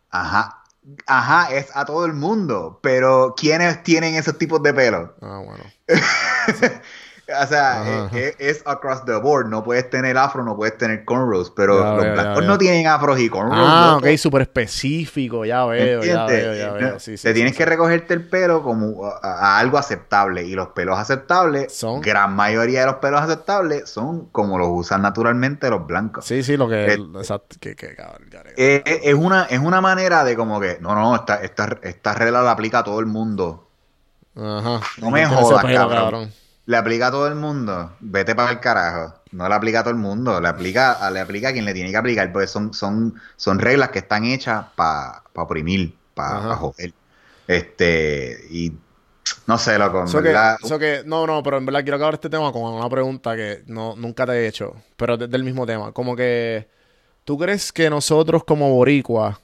Ajá. 0.08 0.64
Ajá, 1.06 1.52
es 1.54 1.66
a 1.76 1.84
todo 1.84 2.06
el 2.06 2.14
mundo. 2.14 2.80
Pero 2.82 3.34
¿quiénes 3.36 3.82
tienen 3.82 4.14
esos 4.14 4.38
tipos 4.38 4.62
de 4.62 4.72
pelo? 4.72 5.14
Ah, 5.20 5.42
bueno. 5.44 5.64
O 7.30 7.46
sea, 7.46 7.82
Ajá, 7.82 8.10
eh, 8.18 8.28
eh, 8.28 8.34
es, 8.38 8.62
across 8.64 9.04
the 9.04 9.12
board. 9.16 9.48
No 9.48 9.62
puedes 9.62 9.90
tener 9.90 10.16
afro, 10.16 10.42
no 10.44 10.56
puedes 10.56 10.78
tener 10.78 11.04
cornrows. 11.04 11.50
Pero 11.50 11.78
Ya 11.84 11.92
los 11.92 12.02
veo, 12.04 12.12
blancos 12.14 12.44
no 12.46 12.56
tienen 12.56 12.86
afros 12.86 13.20
y 13.20 13.28
cornrows. 13.28 13.58
Ah, 13.70 13.96
loco. 13.96 14.06
ok, 14.08 14.16
súper 14.16 14.42
específico. 14.42 15.44
Ya 15.44 15.64
veo, 15.66 16.02
ya 16.02 16.24
veo, 16.24 16.54
ya 16.54 16.66
No, 16.68 16.74
veo. 16.74 16.98
Sí, 17.00 17.18
sí, 17.18 17.22
te 17.22 17.28
sí, 17.28 17.34
tienes 17.34 17.54
que 17.54 17.66
recogerte 17.66 18.14
el 18.14 18.26
pelo 18.26 18.62
como 18.62 19.04
a, 19.06 19.18
a 19.22 19.58
algo 19.58 19.76
aceptable. 19.76 20.42
Y 20.44 20.54
los 20.54 20.68
pelos 20.68 20.98
aceptables, 20.98 21.70
Son- 21.74 22.00
gran 22.00 22.34
mayoría 22.34 22.80
de 22.80 22.86
los 22.86 22.96
pelos 22.96 23.20
aceptables 23.20 23.90
son 23.90 24.26
como 24.30 24.56
los 24.58 24.68
usan 24.70 25.02
naturalmente 25.02 25.68
los 25.68 25.86
blancos. 25.86 26.24
Sí, 26.24 26.42
sí, 26.42 26.56
lo 26.56 26.66
que. 26.66 26.94
Exacto, 26.94 27.56
que, 27.60 27.76
que 27.76 27.94
cabrón. 27.94 28.28
ya, 28.30 28.42
ya, 28.44 28.50
Eh, 28.56 28.82
es, 29.04 29.14
una, 29.14 29.44
es 29.44 29.58
una 29.58 29.82
manera 29.82 30.24
de 30.24 30.34
como 30.34 30.60
que, 30.60 30.78
no, 30.80 30.94
no, 30.94 31.14
esta, 31.14 31.42
esta, 31.42 31.78
esta 31.82 32.14
regla 32.14 32.40
la 32.40 32.52
aplica 32.52 32.78
a 32.78 32.84
todo 32.84 33.00
el 33.00 33.06
mundo. 33.06 33.68
Ajá. 34.34 34.80
No 34.98 35.10
me 35.10 35.26
jodas, 35.26 35.62
pelo, 35.64 35.88
cabrón. 35.90 36.32
Le 36.68 36.76
aplica 36.76 37.06
a 37.06 37.10
todo 37.10 37.26
el 37.28 37.34
mundo. 37.34 37.96
Vete 38.00 38.34
para 38.34 38.50
el 38.52 38.60
carajo. 38.60 39.14
No 39.32 39.48
le 39.48 39.54
aplica 39.54 39.80
a 39.80 39.82
todo 39.82 39.92
el 39.94 39.98
mundo. 40.00 40.38
Le 40.38 40.48
aplica, 40.48 40.92
a- 40.92 41.10
le 41.10 41.18
aplica 41.20 41.48
a 41.48 41.52
quien 41.52 41.64
le 41.64 41.72
tiene 41.72 41.90
que 41.90 41.96
aplicar. 41.96 42.30
Porque 42.30 42.46
son, 42.46 42.74
son, 42.74 43.14
son 43.36 43.58
reglas 43.58 43.88
que 43.88 44.00
están 44.00 44.24
hechas 44.26 44.66
para 44.76 45.22
oprimir, 45.34 45.94
para 46.12 46.38
Ajá. 46.38 46.56
joder. 46.56 46.92
Este, 47.46 48.38
y 48.50 48.72
no 49.46 49.56
sé, 49.56 49.78
loco. 49.78 50.00
En 50.02 50.08
So 50.08 50.18
que, 50.18 50.28
verdad, 50.28 50.58
so 50.62 50.78
que- 50.78 51.02
no, 51.06 51.26
no, 51.26 51.42
pero 51.42 51.56
en 51.56 51.64
verdad 51.64 51.82
quiero 51.82 51.96
acabar 51.96 52.14
este 52.14 52.28
tema 52.28 52.52
con 52.52 52.62
una 52.62 52.88
pregunta 52.90 53.34
que 53.34 53.62
no, 53.66 53.96
nunca 53.96 54.26
te 54.26 54.32
he 54.32 54.46
hecho, 54.48 54.74
pero 54.96 55.16
de- 55.16 55.26
del 55.28 55.44
mismo 55.44 55.64
tema. 55.64 55.92
Como 55.92 56.14
que, 56.14 56.68
¿tú 57.24 57.38
crees 57.38 57.72
que 57.72 57.88
nosotros 57.88 58.44
como 58.44 58.74
boricuas, 58.74 59.38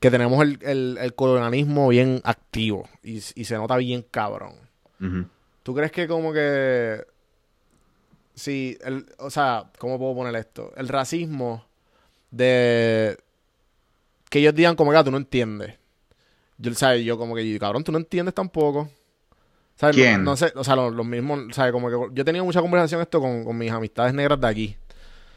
que 0.00 0.10
tenemos 0.10 0.42
el, 0.42 0.58
el- 0.62 0.98
el 0.98 1.14
colonialismo 1.14 1.88
bien 1.88 2.22
activo 2.24 2.88
y, 3.02 3.16
y 3.16 3.44
se 3.44 3.56
nota 3.56 3.76
bien 3.76 4.04
cabrón. 4.10 4.54
¿Tú 5.68 5.74
crees 5.74 5.92
que 5.92 6.08
como 6.08 6.32
que, 6.32 7.04
sí, 8.34 8.78
el, 8.82 9.04
o 9.18 9.28
sea, 9.28 9.64
¿cómo 9.76 9.98
puedo 9.98 10.14
poner 10.14 10.34
esto? 10.36 10.72
El 10.78 10.88
racismo 10.88 11.62
de 12.30 13.18
que 14.30 14.38
ellos 14.38 14.54
digan 14.54 14.76
como 14.76 14.90
que 14.92 14.96
"Ah, 14.96 15.04
tú 15.04 15.10
no 15.10 15.18
entiendes. 15.18 15.74
Yo, 16.56 16.72
¿sabes? 16.72 17.04
Yo 17.04 17.18
como 17.18 17.34
que, 17.34 17.58
cabrón, 17.58 17.84
tú 17.84 17.92
no 17.92 17.98
entiendes 17.98 18.34
tampoco. 18.34 18.88
¿Sabes? 19.76 19.94
No- 19.94 20.02
¿Quién? 20.02 20.24
No, 20.24 20.36
sé, 20.38 20.54
o 20.56 20.64
sea, 20.64 20.74
los, 20.74 20.94
los 20.94 21.04
mismos, 21.04 21.54
¿sabes? 21.54 21.70
Como 21.70 21.88
que 21.90 22.14
yo 22.14 22.22
he 22.22 22.24
tenido 22.24 22.46
mucha 22.46 22.62
conversación 22.62 23.02
esto 23.02 23.20
con, 23.20 23.44
con 23.44 23.58
mis 23.58 23.70
amistades 23.70 24.14
negras 24.14 24.40
de 24.40 24.46
aquí. 24.46 24.76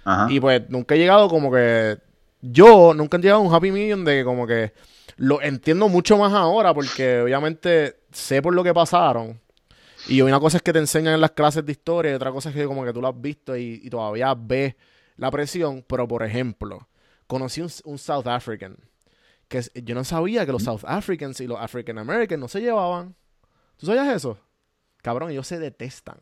Ajá. 0.05 0.31
Y 0.31 0.39
pues 0.39 0.61
nunca 0.69 0.95
he 0.95 0.97
llegado 0.97 1.27
como 1.27 1.51
que. 1.51 1.97
Yo 2.41 2.93
nunca 2.93 3.17
he 3.17 3.19
llegado 3.19 3.41
a 3.41 3.43
un 3.43 3.53
happy 3.53 3.69
medium 3.69 4.05
de 4.05 4.19
que 4.19 4.23
como 4.23 4.47
que 4.47 4.71
lo 5.17 5.41
entiendo 5.41 5.89
mucho 5.89 6.17
más 6.17 6.31
ahora 6.31 6.73
porque 6.73 7.19
obviamente 7.19 7.97
sé 8.13 8.41
por 8.41 8.55
lo 8.55 8.63
que 8.63 8.73
pasaron. 8.73 9.41
Y 10.07 10.21
una 10.21 10.39
cosa 10.39 10.57
es 10.57 10.63
que 10.63 10.73
te 10.73 10.79
enseñan 10.79 11.13
en 11.13 11.21
las 11.21 11.31
clases 11.31 11.65
de 11.65 11.71
historia 11.71 12.11
y 12.11 12.15
otra 12.15 12.31
cosa 12.31 12.49
es 12.49 12.55
que 12.55 12.65
como 12.65 12.83
que 12.83 12.91
tú 12.91 13.01
lo 13.01 13.07
has 13.07 13.21
visto 13.21 13.55
y, 13.55 13.89
todavía 13.89 14.33
ves 14.35 14.75
la 15.15 15.31
presión. 15.31 15.83
Pero 15.87 16.07
por 16.07 16.23
ejemplo, 16.23 16.87
conocí 17.27 17.61
un, 17.61 17.69
un 17.85 17.97
South 17.97 18.27
African 18.27 18.77
que 19.47 19.61
yo 19.83 19.95
no 19.95 20.03
sabía 20.03 20.45
que 20.45 20.51
los 20.53 20.63
South 20.63 20.83
Africans 20.85 21.39
y 21.41 21.47
los 21.47 21.59
African 21.59 21.97
Americans 21.97 22.39
no 22.39 22.47
se 22.47 22.61
llevaban. 22.61 23.15
¿Tú 23.77 23.85
sabías 23.85 24.07
eso? 24.15 24.37
Cabrón, 25.01 25.31
ellos 25.31 25.45
se 25.45 25.59
detestan. 25.59 26.17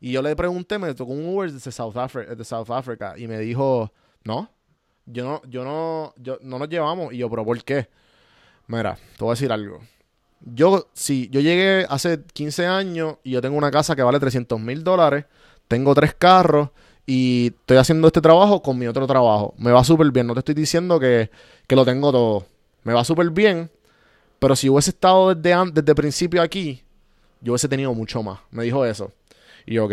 Y 0.00 0.12
yo 0.12 0.22
le 0.22 0.36
pregunté, 0.36 0.78
me 0.78 0.94
tocó 0.94 1.12
un 1.12 1.26
Uber 1.26 1.50
desde 1.50 1.72
South, 1.72 1.96
Afri- 1.96 2.36
de 2.36 2.44
South 2.44 2.70
Africa 2.70 3.14
y 3.16 3.26
me 3.26 3.38
dijo, 3.38 3.92
no, 4.22 4.48
yo 5.06 5.24
no, 5.24 5.42
yo 5.48 5.64
no, 5.64 6.14
yo 6.16 6.38
no 6.40 6.58
nos 6.60 6.68
llevamos. 6.68 7.12
Y 7.12 7.18
yo, 7.18 7.28
pero 7.28 7.44
¿por 7.44 7.62
qué? 7.64 7.88
Mira, 8.68 8.94
te 8.94 9.24
voy 9.24 9.30
a 9.30 9.34
decir 9.34 9.50
algo. 9.50 9.80
Yo, 10.40 10.88
si 10.92 11.28
yo 11.30 11.40
llegué 11.40 11.86
hace 11.88 12.22
15 12.32 12.66
años 12.66 13.16
y 13.24 13.32
yo 13.32 13.40
tengo 13.42 13.56
una 13.56 13.70
casa 13.70 13.96
que 13.96 14.02
vale 14.02 14.20
300 14.20 14.60
mil 14.60 14.84
dólares, 14.84 15.24
tengo 15.66 15.94
tres 15.94 16.14
carros 16.14 16.70
y 17.06 17.54
estoy 17.60 17.78
haciendo 17.78 18.06
este 18.06 18.20
trabajo 18.20 18.62
con 18.62 18.78
mi 18.78 18.86
otro 18.86 19.06
trabajo. 19.06 19.54
Me 19.58 19.72
va 19.72 19.82
súper 19.84 20.10
bien, 20.10 20.26
no 20.26 20.34
te 20.34 20.40
estoy 20.40 20.54
diciendo 20.54 21.00
que, 21.00 21.30
que 21.66 21.76
lo 21.76 21.84
tengo 21.84 22.12
todo. 22.12 22.46
Me 22.84 22.92
va 22.92 23.04
súper 23.04 23.30
bien, 23.30 23.70
pero 24.38 24.54
si 24.54 24.68
hubiese 24.68 24.90
estado 24.90 25.34
desde, 25.34 25.72
desde 25.72 25.94
principio 25.94 26.42
aquí, 26.42 26.82
yo 27.40 27.52
hubiese 27.52 27.68
tenido 27.68 27.92
mucho 27.94 28.22
más. 28.22 28.40
Me 28.50 28.64
dijo 28.64 28.84
eso. 28.84 29.12
Y 29.66 29.74
yo, 29.74 29.86
ok. 29.86 29.92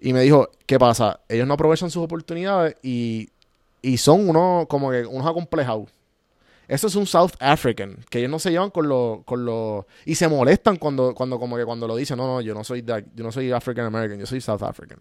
Y 0.00 0.12
me 0.12 0.22
dijo, 0.22 0.48
¿qué 0.66 0.78
pasa? 0.78 1.20
Ellos 1.28 1.46
no 1.46 1.54
aprovechan 1.54 1.90
sus 1.90 2.02
oportunidades 2.02 2.76
y, 2.82 3.30
y 3.82 3.98
son 3.98 4.28
unos, 4.28 4.66
como 4.66 4.90
que, 4.90 5.04
unos 5.06 5.26
acomplejados. 5.26 5.88
Eso 6.70 6.86
es 6.86 6.94
un 6.94 7.04
South 7.04 7.32
African, 7.40 7.96
que 8.08 8.20
ellos 8.20 8.30
no 8.30 8.38
se 8.38 8.52
llevan 8.52 8.70
con 8.70 8.88
los, 8.88 9.24
con 9.24 9.44
los, 9.44 9.86
y 10.04 10.14
se 10.14 10.28
molestan 10.28 10.76
cuando, 10.76 11.16
cuando, 11.16 11.36
como 11.40 11.56
que 11.56 11.64
cuando 11.64 11.88
lo 11.88 11.96
dicen, 11.96 12.16
no, 12.16 12.28
no, 12.28 12.40
yo 12.40 12.54
no 12.54 12.62
soy, 12.62 12.84
yo 12.84 13.24
no 13.24 13.32
soy 13.32 13.50
African 13.50 13.86
American, 13.86 14.20
yo 14.20 14.26
soy 14.26 14.40
South 14.40 14.62
African. 14.62 15.00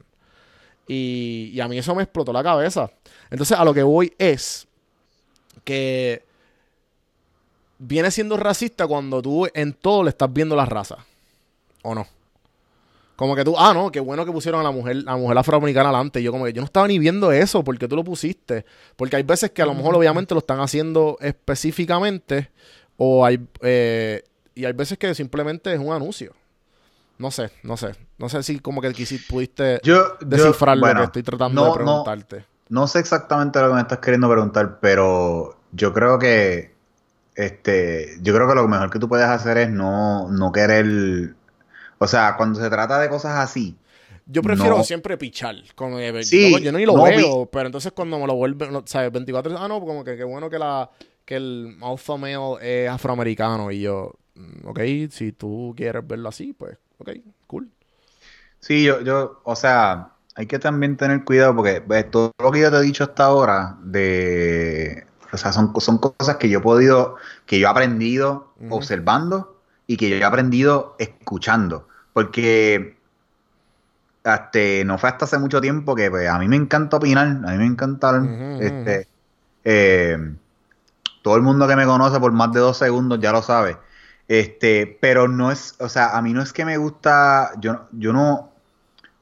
Y, 0.87 1.51
y 1.53 1.59
a 1.59 1.67
mí 1.67 1.77
eso 1.77 1.93
me 1.93 2.01
explotó 2.01 2.33
la 2.33 2.41
cabeza. 2.41 2.89
Entonces, 3.29 3.55
a 3.55 3.63
lo 3.63 3.75
que 3.75 3.83
voy 3.83 4.11
es 4.17 4.67
que 5.63 6.23
viene 7.77 8.09
siendo 8.09 8.35
racista 8.35 8.87
cuando 8.87 9.21
tú 9.21 9.47
en 9.53 9.73
todo 9.73 10.01
le 10.01 10.09
estás 10.09 10.33
viendo 10.33 10.55
la 10.55 10.65
raza. 10.65 11.05
¿O 11.83 11.93
no? 11.93 12.07
Como 13.19 13.35
que 13.35 13.43
tú, 13.43 13.53
ah, 13.57 13.73
no, 13.73 13.91
qué 13.91 13.99
bueno 13.99 14.25
que 14.25 14.31
pusieron 14.31 14.61
a 14.61 14.63
la 14.63 14.71
mujer, 14.71 14.95
a 15.05 15.11
la 15.11 15.17
mujer 15.17 15.37
afroamericana 15.37 15.89
adelante. 15.89 16.23
Yo 16.23 16.31
como 16.31 16.45
que 16.45 16.53
yo 16.53 16.61
no 16.61 16.65
estaba 16.65 16.87
ni 16.87 16.97
viendo 16.99 17.33
eso, 17.33 17.65
porque 17.65 17.85
tú 17.85 17.97
lo 17.97 18.03
pusiste? 18.05 18.65
Porque 18.95 19.17
hay 19.17 19.23
veces 19.23 19.51
que 19.51 19.61
a 19.61 19.65
lo 19.65 19.73
mejor 19.73 19.93
obviamente 19.93 20.33
lo 20.33 20.39
están 20.39 20.61
haciendo 20.61 21.17
específicamente, 21.19 22.49
o 22.95 23.25
hay, 23.25 23.45
eh, 23.61 24.23
y 24.55 24.63
hay 24.63 24.71
veces 24.71 24.97
que 24.97 25.13
simplemente 25.13 25.73
es 25.73 25.79
un 25.79 25.91
anuncio. 25.91 26.33
No 27.17 27.29
sé, 27.29 27.51
no 27.63 27.75
sé. 27.75 27.91
No 28.17 28.29
sé 28.29 28.41
si 28.41 28.59
como 28.61 28.79
que 28.81 28.93
quisiste, 28.93 29.27
pudiste 29.29 29.81
Yo, 29.83 30.17
yo- 30.21 30.25
descifrar 30.25 30.77
lo 30.77 30.81
bueno, 30.85 31.01
que 31.01 31.05
estoy 31.07 31.23
tratando 31.23 31.59
no- 31.61 31.65
de 31.65 31.69
no- 31.71 31.75
preguntarte. 31.75 32.45
No 32.69 32.87
sé 32.87 32.99
exactamente 32.99 33.59
lo 33.59 33.67
que 33.67 33.73
me 33.75 33.81
estás 33.81 33.99
queriendo 33.99 34.29
preguntar, 34.29 34.79
pero 34.79 35.57
yo 35.73 35.91
creo 35.91 36.17
que 36.19 36.73
este, 37.35 38.17
yo 38.21 38.33
creo 38.33 38.47
que 38.47 38.55
lo 38.55 38.67
mejor 38.67 38.89
que 38.89 38.99
tú 38.99 39.09
puedes 39.09 39.25
hacer 39.27 39.57
es 39.57 39.69
no, 39.69 40.29
no 40.29 40.51
querer, 40.53 41.35
o 41.99 42.07
sea, 42.07 42.35
cuando 42.35 42.59
se 42.59 42.69
trata 42.69 42.99
de 42.99 43.09
cosas 43.09 43.37
así, 43.37 43.77
Yo 44.25 44.41
prefiero 44.41 44.77
No. 44.77 44.83
siempre 44.83 45.17
pichar. 45.17 45.55
Con, 45.75 45.93
Sí, 46.23 46.51
yo, 46.51 46.57
yo 46.59 46.71
ni 46.71 46.85
lo 46.85 46.95
no, 46.95 47.03
veo, 47.03 47.49
pero 47.51 47.65
entonces 47.65 47.91
cuando 47.93 48.19
me 48.19 48.27
lo 48.27 48.35
vuelven, 48.35 48.81
¿sabes? 48.85 49.11
24, 49.11 49.57
ah, 49.57 49.67
no, 49.67 49.79
como 49.79 50.03
que 50.03 50.15
qué 50.15 50.23
bueno 50.23 50.49
que 50.49 50.59
la 50.59 50.89
que 51.25 51.35
el 51.35 51.77
alpha 51.81 52.17
male 52.17 52.57
es 52.61 52.89
afroamericano. 52.89 53.71
Y 53.71 53.81
yo, 53.81 54.13
mm, 54.35 54.67
ok, 54.67 54.79
si 55.11 55.31
tú 55.31 55.73
quieres 55.77 56.05
verlo 56.07 56.29
así, 56.29 56.53
pues, 56.53 56.77
ok, 56.97 57.09
cool. 57.47 57.69
Sí, 58.59 58.83
yo, 58.83 59.01
yo, 59.01 59.41
o 59.43 59.55
sea, 59.55 60.09
hay 60.35 60.45
que 60.47 60.57
también 60.59 60.97
tener 60.97 61.23
cuidado 61.23 61.55
porque 61.55 61.81
pues, 61.81 62.09
todo 62.09 62.31
lo 62.39 62.51
que 62.51 62.61
yo 62.61 62.71
te 62.71 62.77
he 62.77 62.81
dicho 62.81 63.03
hasta 63.03 63.25
ahora 63.25 63.77
de, 63.83 65.05
o 65.31 65.37
sea, 65.37 65.51
son, 65.53 65.73
son 65.79 65.97
cosas 65.99 66.37
que 66.37 66.49
yo 66.49 66.59
he 66.59 66.61
podido, 66.61 67.15
que 67.45 67.59
yo 67.59 67.67
he 67.67 67.69
aprendido 67.69 68.53
observando 68.69 69.58
y 69.89 69.97
que 69.97 70.07
yo 70.07 70.17
he 70.17 70.23
aprendido 70.23 70.95
escuchando, 70.99 71.87
porque 72.13 72.95
hasta, 74.23 74.59
no 74.85 74.99
fue 74.99 75.09
hasta 75.09 75.25
hace 75.25 75.39
mucho 75.39 75.59
tiempo 75.59 75.95
que 75.95 76.11
pues, 76.11 76.29
a 76.29 76.37
mí 76.37 76.47
me 76.47 76.57
encanta 76.57 76.97
opinar, 76.97 77.25
a 77.25 77.51
mí 77.51 77.57
me 77.57 77.65
encanta, 77.65 78.21
este, 78.59 79.07
eh, 79.63 80.35
todo 81.23 81.35
el 81.37 81.41
mundo 81.41 81.67
que 81.67 81.75
me 81.75 81.87
conoce 81.87 82.19
por 82.19 82.31
más 82.31 82.51
de 82.51 82.59
dos 82.59 82.77
segundos 82.77 83.19
ya 83.19 83.31
lo 83.31 83.41
sabe. 83.41 83.77
Este, 84.27 84.95
pero 85.01 85.27
no 85.27 85.51
es, 85.51 85.73
o 85.79 85.89
sea, 85.89 86.15
a 86.15 86.21
mí 86.21 86.33
no 86.33 86.43
es 86.43 86.53
que 86.53 86.65
me 86.65 86.77
gusta, 86.77 87.49
yo, 87.59 87.87
yo 87.91 88.13
no, 88.13 88.51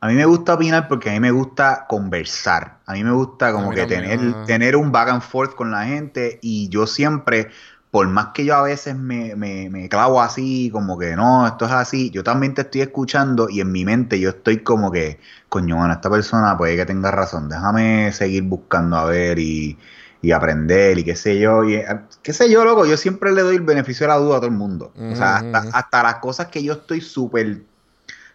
a 0.01 0.07
mí 0.07 0.15
me 0.15 0.25
gusta 0.25 0.55
opinar 0.55 0.89
porque 0.89 1.11
a 1.11 1.13
mí 1.13 1.21
me 1.21 1.31
gusta 1.31 1.85
conversar. 1.87 2.79
A 2.85 2.91
mí 2.91 3.05
me 3.05 3.11
gusta 3.11 3.53
como 3.53 3.71
que 3.71 3.85
tener, 3.85 4.19
tener 4.45 4.75
un 4.75 4.91
back 4.91 5.07
and 5.07 5.21
forth 5.21 5.55
con 5.55 5.71
la 5.71 5.85
gente 5.85 6.39
y 6.41 6.67
yo 6.67 6.85
siempre, 6.87 7.51
por 7.97 8.07
más 8.09 8.27
que 8.27 8.45
yo 8.45 8.53
a 8.53 8.61
veces 8.61 8.95
me, 8.95 9.35
me, 9.35 9.71
me 9.71 9.89
clavo 9.89 10.21
así, 10.21 10.69
como 10.71 10.99
que 10.99 11.15
no, 11.15 11.47
esto 11.47 11.65
es 11.65 11.71
así, 11.71 12.11
yo 12.11 12.23
también 12.23 12.53
te 12.53 12.61
estoy 12.61 12.81
escuchando 12.81 13.49
y 13.49 13.59
en 13.59 13.71
mi 13.71 13.85
mente 13.85 14.19
yo 14.19 14.29
estoy 14.29 14.59
como 14.59 14.91
que, 14.91 15.19
coño, 15.49 15.77
bueno, 15.77 15.95
esta 15.95 16.07
persona 16.07 16.55
puede 16.55 16.75
que 16.75 16.85
tenga 16.85 17.09
razón, 17.09 17.49
déjame 17.49 18.13
seguir 18.13 18.43
buscando 18.43 18.97
a 18.97 19.05
ver 19.05 19.39
y, 19.39 19.79
y 20.21 20.31
aprender 20.31 20.99
y 20.99 21.05
qué 21.05 21.15
sé 21.15 21.39
yo, 21.39 21.63
y, 21.63 21.77
eh, 21.77 21.87
qué 22.21 22.33
sé 22.33 22.51
yo, 22.51 22.63
loco, 22.63 22.85
yo 22.85 22.97
siempre 22.97 23.31
le 23.31 23.41
doy 23.41 23.55
el 23.55 23.63
beneficio 23.63 24.03
de 24.05 24.13
la 24.13 24.19
duda 24.19 24.35
a 24.35 24.41
todo 24.41 24.51
el 24.51 24.55
mundo. 24.55 24.93
O 24.95 25.15
sea, 25.15 25.37
hasta, 25.37 25.65
hasta 25.75 26.03
las 26.03 26.15
cosas 26.17 26.49
que 26.49 26.61
yo 26.61 26.73
estoy 26.73 27.01
súper, 27.01 27.63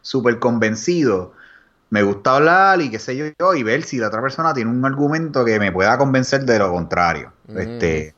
súper 0.01 0.41
convencido, 0.41 1.35
me 1.89 2.03
gusta 2.03 2.35
hablar 2.35 2.81
y 2.81 2.91
qué 2.91 2.99
sé 2.99 3.17
yo, 3.17 3.55
y 3.55 3.63
ver 3.63 3.85
si 3.85 3.99
la 3.99 4.09
otra 4.09 4.23
persona 4.23 4.55
tiene 4.55 4.73
un 4.73 4.85
argumento 4.85 5.45
que 5.45 5.61
me 5.61 5.71
pueda 5.71 5.97
convencer 5.99 6.45
de 6.47 6.59
lo 6.59 6.73
contrario. 6.73 7.33
Este, 7.55 8.17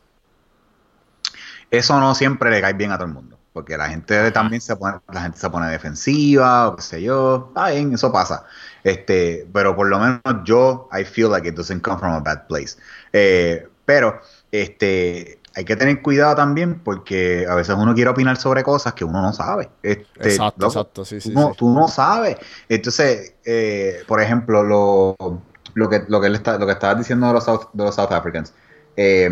eso 1.78 1.98
no 2.00 2.14
siempre 2.14 2.50
le 2.50 2.60
cae 2.60 2.72
bien 2.74 2.92
a 2.92 2.96
todo 2.96 3.06
el 3.06 3.14
mundo, 3.14 3.38
porque 3.52 3.76
la 3.76 3.88
gente 3.88 4.30
también 4.32 4.60
se 4.60 4.76
pone, 4.76 4.98
la 5.12 5.22
gente 5.22 5.38
se 5.38 5.48
pone 5.50 5.70
defensiva 5.70 6.68
o 6.68 6.76
qué 6.76 6.82
sé 6.82 7.02
yo, 7.02 7.46
está 7.48 7.70
bien, 7.70 7.92
eso 7.94 8.12
pasa. 8.12 8.44
Este, 8.82 9.46
pero 9.52 9.74
por 9.76 9.88
lo 9.88 9.98
menos 9.98 10.20
yo, 10.44 10.88
I 10.92 11.04
feel 11.04 11.30
like 11.30 11.48
it 11.48 11.54
doesn't 11.54 11.80
come 11.82 11.98
from 11.98 12.12
a 12.12 12.20
bad 12.20 12.46
place. 12.48 12.76
Eh, 13.12 13.66
pero, 13.84 14.20
este, 14.52 15.40
hay 15.56 15.64
que 15.64 15.76
tener 15.76 16.02
cuidado 16.02 16.34
también 16.34 16.80
porque 16.80 17.46
a 17.48 17.54
veces 17.54 17.76
uno 17.78 17.94
quiere 17.94 18.10
opinar 18.10 18.36
sobre 18.36 18.62
cosas 18.64 18.94
que 18.94 19.04
uno 19.04 19.22
no 19.22 19.32
sabe. 19.32 19.70
Este, 19.82 20.28
Exacto, 20.28 20.66
loco, 20.66 20.80
exacto, 20.80 21.04
sí, 21.04 21.20
sí. 21.20 21.32
tú, 21.32 21.40
no, 21.40 21.50
sí. 21.50 21.56
tú 21.58 21.70
no 21.70 21.86
sabes. 21.88 22.36
Entonces, 22.68 23.34
eh, 23.44 24.02
por 24.08 24.20
ejemplo, 24.20 24.62
lo, 24.64 25.16
lo 25.74 25.88
que 25.88 26.04
lo 26.08 26.20
que 26.20 26.26
él 26.26 26.34
está, 26.34 26.58
lo 26.58 26.66
que 26.66 26.72
estabas 26.72 26.98
diciendo 26.98 27.28
de 27.28 27.34
los 27.34 27.44
South, 27.44 27.68
de 27.72 27.84
los 27.84 27.94
South 27.94 28.10
Africans. 28.12 28.52
eh, 28.96 29.30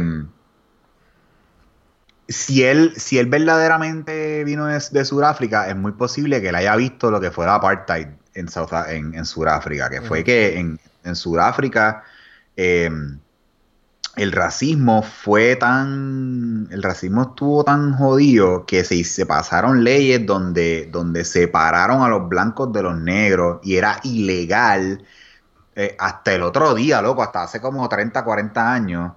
si 2.28 2.64
él, 2.64 2.92
si 2.96 3.18
él 3.18 3.26
verdaderamente 3.26 4.44
vino 4.44 4.66
de, 4.66 4.82
de 4.90 5.04
Sudáfrica, 5.04 5.68
es 5.68 5.76
muy 5.76 5.92
posible 5.92 6.40
que 6.40 6.48
él 6.48 6.54
haya 6.54 6.76
visto 6.76 7.10
lo 7.10 7.20
que 7.20 7.30
fue 7.30 7.46
la 7.46 7.56
apartheid 7.56 8.08
en, 8.34 8.48
South, 8.48 8.72
en, 8.88 9.14
en 9.14 9.24
Sudáfrica, 9.24 9.90
que 9.90 10.00
fue 10.00 10.24
que 10.24 10.58
en, 10.58 10.78
en 11.04 11.16
Sudáfrica 11.16 12.04
eh, 12.56 12.90
el 14.16 14.32
racismo 14.32 15.02
fue 15.02 15.56
tan, 15.56 16.68
el 16.70 16.82
racismo 16.82 17.22
estuvo 17.22 17.64
tan 17.64 17.94
jodido 17.94 18.66
que 18.66 18.84
se, 18.84 19.02
se 19.04 19.24
pasaron 19.24 19.84
leyes 19.84 20.26
donde, 20.26 20.88
donde 20.92 21.24
separaron 21.24 22.02
a 22.02 22.08
los 22.08 22.28
blancos 22.28 22.72
de 22.72 22.82
los 22.82 22.98
negros 22.98 23.60
y 23.62 23.76
era 23.76 24.00
ilegal 24.02 25.02
eh, 25.74 25.96
hasta 25.98 26.34
el 26.34 26.42
otro 26.42 26.74
día, 26.74 27.00
loco, 27.00 27.22
hasta 27.22 27.44
hace 27.44 27.60
como 27.60 27.88
30, 27.88 28.22
40 28.22 28.72
años, 28.72 29.12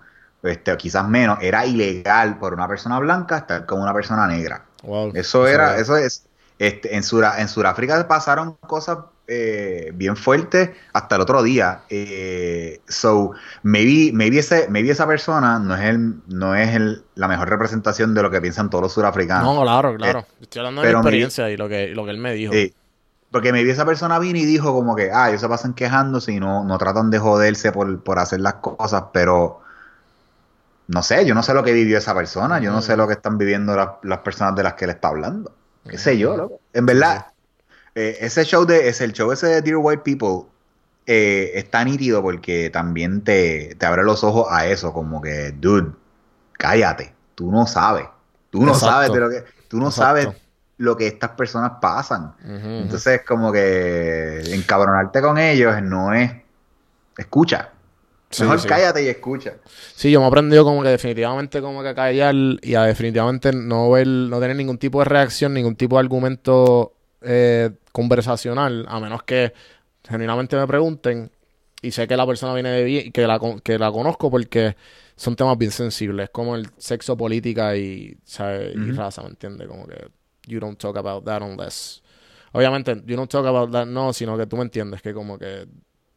este, 0.47 0.72
o 0.72 0.77
quizás 0.77 1.07
menos, 1.07 1.38
era 1.41 1.65
ilegal 1.65 2.38
por 2.39 2.53
una 2.53 2.67
persona 2.67 2.99
blanca 2.99 3.38
estar 3.39 3.65
con 3.65 3.81
una 3.81 3.93
persona 3.93 4.27
negra. 4.27 4.65
Wow, 4.84 5.11
Eso 5.13 5.47
era, 5.47 5.76
es- 5.76 5.81
eso 5.84 5.97
es, 5.97 6.26
este, 6.59 6.95
en, 6.95 7.03
Sura, 7.03 7.39
en 7.41 7.47
Sudáfrica 7.47 8.07
pasaron 8.07 8.55
cosas 8.67 8.99
eh, 9.27 9.91
bien 9.95 10.15
fuertes 10.15 10.69
hasta 10.93 11.15
el 11.15 11.22
otro 11.22 11.41
día. 11.43 11.81
Eh, 11.89 12.81
so, 12.88 13.31
maybe, 13.63 14.11
maybe, 14.13 14.39
ese, 14.39 14.67
maybe 14.69 14.91
esa 14.91 15.07
persona 15.07 15.57
no 15.59 15.76
es, 15.76 15.81
el, 15.81 16.22
no 16.27 16.55
es 16.55 16.76
el, 16.76 17.03
la 17.15 17.27
mejor 17.27 17.49
representación 17.49 18.13
de 18.13 18.22
lo 18.22 18.30
que 18.31 18.39
piensan 18.41 18.69
todos 18.69 18.84
los 18.84 18.93
surafricanos. 18.93 19.55
No, 19.55 19.61
claro, 19.63 19.95
claro. 19.95 20.26
Estoy 20.41 20.59
hablando 20.59 20.81
de 20.81 20.88
mi 20.89 20.93
me- 20.93 20.99
experiencia 20.99 21.49
y 21.49 21.57
lo 21.57 21.67
que, 21.67 21.88
lo 21.89 22.05
que 22.05 22.11
él 22.11 22.17
me 22.19 22.34
dijo. 22.34 22.53
Porque 23.31 23.51
maybe 23.51 23.72
esa 23.72 23.85
persona 23.85 24.17
vino 24.19 24.39
y 24.39 24.45
dijo 24.45 24.73
como 24.73 24.95
que, 24.95 25.11
ah, 25.11 25.30
ellos 25.30 25.41
se 25.41 25.49
pasan 25.49 25.73
quejándose 25.73 26.31
y 26.31 26.39
no, 26.39 26.63
no 26.63 26.77
tratan 26.77 27.09
de 27.09 27.19
joderse 27.19 27.72
por, 27.72 28.01
por 28.03 28.19
hacer 28.19 28.39
las 28.39 28.55
cosas, 28.55 29.05
pero 29.11 29.61
no 30.87 31.01
sé, 31.03 31.25
yo 31.25 31.33
no 31.35 31.43
sé 31.43 31.53
lo 31.53 31.63
que 31.63 31.73
vivió 31.73 31.97
esa 31.97 32.13
persona, 32.13 32.59
yo 32.59 32.71
no 32.71 32.81
sé 32.81 32.93
Ujú. 32.93 33.01
lo 33.01 33.07
que 33.07 33.13
están 33.13 33.37
viviendo 33.37 33.75
las, 33.75 33.89
las 34.03 34.19
personas 34.19 34.55
de 34.55 34.63
las 34.63 34.73
que 34.75 34.85
él 34.85 34.91
está 34.91 35.09
hablando. 35.09 35.51
¿Qué 35.87 35.97
sé 35.97 36.17
yo, 36.17 36.35
loco? 36.35 36.59
En 36.73 36.85
verdad, 36.85 37.27
eh, 37.95 38.17
ese 38.21 38.43
show 38.43 38.65
de, 38.65 38.87
es 38.89 39.01
el 39.01 39.13
show 39.13 39.31
ese 39.31 39.47
de 39.47 39.61
Dear 39.61 39.77
White 39.77 40.03
People 40.03 40.49
eh, 41.05 41.51
está 41.55 41.83
nítido 41.85 42.21
porque 42.21 42.69
también 42.71 43.21
te, 43.23 43.75
te 43.75 43.85
abre 43.85 44.03
los 44.03 44.23
ojos 44.23 44.47
a 44.49 44.65
eso, 44.67 44.93
como 44.93 45.21
que, 45.21 45.51
dude, 45.51 45.91
cállate, 46.53 47.13
tú 47.35 47.51
no 47.51 47.67
sabes, 47.67 48.05
tú 48.49 48.65
no 48.65 48.73
Exacto. 48.73 48.85
sabes 48.91 49.11
de 49.13 49.19
lo 49.19 49.29
que, 49.29 49.43
tú 49.67 49.77
no 49.77 49.87
Exacto. 49.87 50.23
sabes 50.23 50.41
lo 50.77 50.97
que 50.97 51.07
estas 51.07 51.31
personas 51.31 51.73
pasan. 51.81 52.35
Ujú, 52.43 52.55
ujú. 52.55 52.67
Entonces, 52.83 53.21
como 53.25 53.51
que 53.51 54.41
encabronarte 54.53 55.21
con 55.21 55.37
ellos 55.37 55.81
no 55.81 56.13
es. 56.13 56.31
Escucha. 57.17 57.71
Sí, 58.35 58.43
Mejor 58.43 58.59
sí. 58.59 58.67
cállate 58.67 59.03
y 59.03 59.07
escucha. 59.07 59.55
Sí, 59.95 60.11
yo 60.11 60.19
me 60.19 60.25
he 60.25 60.27
aprendido 60.27 60.63
como 60.65 60.83
que 60.83 60.89
definitivamente 60.89 61.61
como 61.61 61.81
que 61.81 61.89
a 61.89 61.95
callar 61.95 62.35
y 62.61 62.75
a 62.75 62.83
definitivamente 62.83 63.53
no 63.53 63.89
ver, 63.91 64.07
no 64.07 64.39
tener 64.39 64.55
ningún 64.57 64.77
tipo 64.77 64.99
de 64.99 65.05
reacción, 65.05 65.53
ningún 65.53 65.75
tipo 65.75 65.95
de 65.95 66.01
argumento 66.01 66.93
eh, 67.21 67.71
conversacional, 67.93 68.85
a 68.89 68.99
menos 68.99 69.23
que 69.23 69.53
genuinamente 70.03 70.57
me 70.57 70.67
pregunten 70.67 71.31
y 71.81 71.91
sé 71.91 72.07
que 72.07 72.17
la 72.17 72.25
persona 72.27 72.53
viene 72.53 72.69
de 72.71 72.83
bien, 72.83 73.11
que 73.11 73.25
la, 73.25 73.39
que 73.63 73.79
la 73.79 73.91
conozco 73.91 74.29
porque 74.29 74.75
son 75.15 75.35
temas 75.35 75.57
bien 75.57 75.71
sensibles, 75.71 76.29
como 76.29 76.55
el 76.55 76.67
sexo, 76.77 77.15
política 77.15 77.77
y, 77.77 78.17
¿sabes? 78.25 78.75
y 78.75 78.91
raza, 78.91 79.21
¿me 79.21 79.29
entiendes? 79.29 79.67
Como 79.67 79.87
que 79.87 80.09
you 80.47 80.59
don't 80.59 80.77
talk 80.77 80.97
about 80.97 81.23
that 81.23 81.41
unless... 81.41 82.01
Obviamente, 82.51 83.01
you 83.05 83.15
don't 83.15 83.29
talk 83.29 83.45
about 83.45 83.71
that, 83.71 83.85
no, 83.85 84.13
sino 84.13 84.37
que 84.37 84.45
tú 84.45 84.55
me 84.57 84.63
entiendes, 84.63 85.01
que 85.01 85.13
como 85.13 85.37
que 85.37 85.67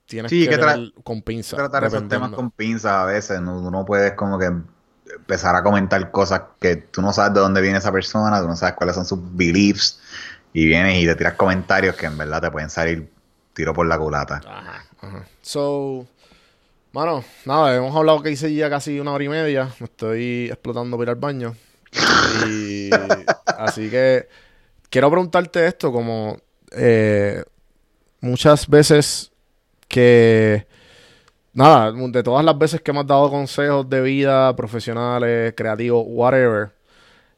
tienes 0.09 0.31
Sí, 0.31 0.45
que, 0.45 0.51
que 0.51 0.61
tra- 0.61 0.93
con 1.05 1.23
pinza. 1.23 1.57
Tratar 1.57 1.85
esos 1.85 2.09
temas 2.09 2.31
con 2.31 2.51
pinzas 2.51 2.93
a 2.93 3.05
veces. 3.05 3.41
No, 3.41 3.61
tú 3.63 3.71
no 3.71 3.85
puedes 3.85 4.13
como 4.15 4.39
que 4.39 4.47
empezar 4.47 5.55
a 5.55 5.63
comentar 5.63 6.11
cosas 6.11 6.43
que 6.61 6.77
tú 6.77 7.01
no 7.03 7.13
sabes 7.13 7.35
de 7.35 7.41
dónde 7.41 7.61
viene 7.61 7.79
esa 7.79 7.93
persona, 7.93 8.41
tú 8.41 8.49
no 8.49 8.57
sabes 8.57 8.75
cuáles 8.75 8.95
son 8.97 9.05
sus 9.05 9.19
beliefs. 9.37 10.01
Y 10.53 10.67
vienes 10.67 11.03
y 11.03 11.07
te 11.07 11.15
tiras 11.15 11.35
comentarios 11.35 11.95
que 11.95 12.07
en 12.07 12.17
verdad 12.19 12.41
te 12.41 12.51
pueden 12.51 12.71
salir 12.71 13.11
tiro 13.53 13.75
por 13.75 13.87
la 13.87 13.99
culata. 13.99 14.41
Ajá, 14.47 14.85
ajá. 15.01 15.27
So, 15.43 16.07
mano, 16.93 17.25
nada, 17.45 17.77
hemos 17.77 17.95
hablado 17.95 18.23
que 18.23 18.31
hice 18.31 18.53
ya 18.55 18.71
casi 18.71 18.99
una 19.01 19.13
hora 19.13 19.25
y 19.25 19.29
media. 19.29 19.71
Me 19.81 19.87
estoy 19.87 20.47
explotando 20.49 20.97
para 20.97 21.11
ir 21.11 21.17
al 21.17 21.21
baño. 21.21 21.57
Y 22.47 22.91
así 23.59 23.91
que 23.91 24.29
quiero 24.91 25.11
preguntarte 25.11 25.67
esto, 25.67 25.93
como 25.93 26.39
eh, 26.73 27.45
muchas 28.21 28.69
veces 28.69 29.28
que 29.89 30.67
nada, 31.53 31.93
de 31.93 32.23
todas 32.23 32.45
las 32.45 32.57
veces 32.57 32.81
que 32.81 32.93
me 32.93 33.01
has 33.01 33.07
dado 33.07 33.31
consejos 33.31 33.89
de 33.89 34.01
vida, 34.03 34.55
profesionales, 34.55 35.55
creativos, 35.57 36.05
whatever, 36.07 36.73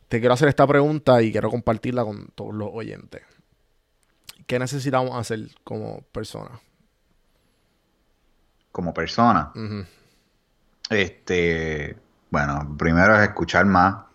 te 0.08 0.20
quiero 0.20 0.34
hacer 0.34 0.48
esta 0.48 0.66
pregunta 0.66 1.22
y 1.22 1.32
quiero 1.32 1.48
compartirla 1.50 2.04
con 2.04 2.28
todos 2.34 2.54
los 2.54 2.68
oyentes. 2.72 3.22
¿qué 4.50 4.58
necesitamos 4.58 5.16
hacer 5.16 5.48
como 5.62 6.02
persona? 6.10 6.50
Como 8.72 8.92
persona. 8.92 9.52
Este, 10.90 11.96
bueno, 12.30 12.74
primero 12.76 13.14
es 13.14 13.28
escuchar 13.28 13.64
más, 13.66 14.06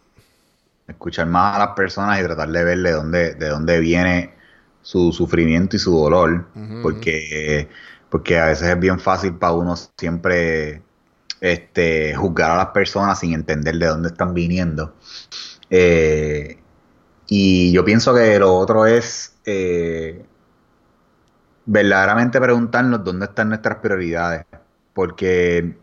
escuchar 0.89 1.27
más 1.27 1.55
a 1.55 1.59
las 1.59 1.67
personas 1.69 2.19
y 2.19 2.23
tratar 2.23 2.49
de 2.49 2.63
ver 2.65 2.79
de 2.79 2.91
dónde, 2.91 3.33
de 3.35 3.47
dónde 3.47 3.79
viene 3.79 4.33
su 4.81 5.13
sufrimiento 5.13 5.77
y 5.77 5.79
su 5.79 5.97
dolor, 5.97 6.49
porque, 6.83 7.69
porque 8.15 8.39
a 8.39 8.45
veces 8.45 8.69
es 8.69 8.79
bien 8.79 8.97
fácil 8.97 9.35
para 9.35 9.51
uno 9.51 9.75
siempre 9.75 10.81
este, 11.41 12.15
juzgar 12.15 12.51
a 12.51 12.55
las 12.55 12.67
personas 12.67 13.19
sin 13.19 13.33
entender 13.33 13.75
de 13.75 13.87
dónde 13.87 14.07
están 14.07 14.33
viniendo. 14.33 14.95
Eh, 15.69 16.57
y 17.27 17.73
yo 17.73 17.83
pienso 17.83 18.15
que 18.15 18.39
lo 18.39 18.55
otro 18.55 18.85
es 18.85 19.35
eh, 19.45 20.25
verdaderamente 21.65 22.39
preguntarnos 22.39 23.03
dónde 23.03 23.25
están 23.25 23.49
nuestras 23.49 23.79
prioridades, 23.79 24.45
porque 24.93 25.75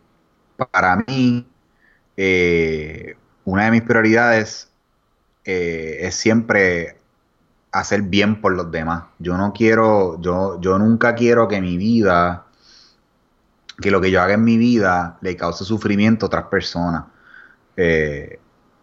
para 0.70 1.04
mí, 1.06 1.46
eh, 2.16 3.14
una 3.44 3.66
de 3.66 3.70
mis 3.72 3.82
prioridades 3.82 4.72
es 5.44 6.14
siempre 6.14 6.96
hacer 7.72 8.02
bien 8.02 8.40
por 8.40 8.52
los 8.52 8.70
demás. 8.70 9.04
Yo 9.18 9.36
no 9.36 9.52
quiero, 9.52 10.20
yo, 10.20 10.60
yo 10.60 10.78
nunca 10.78 11.14
quiero 11.14 11.48
que 11.48 11.60
mi 11.60 11.76
vida, 11.76 12.44
que 13.80 13.90
lo 13.90 14.00
que 14.00 14.10
yo 14.10 14.20
haga 14.20 14.34
en 14.34 14.44
mi 14.44 14.58
vida 14.58 15.18
le 15.22 15.36
cause 15.36 15.64
sufrimiento 15.64 16.26
a 16.26 16.28
otras 16.28 16.44
personas. 16.44 17.04
Eh, 17.76 18.38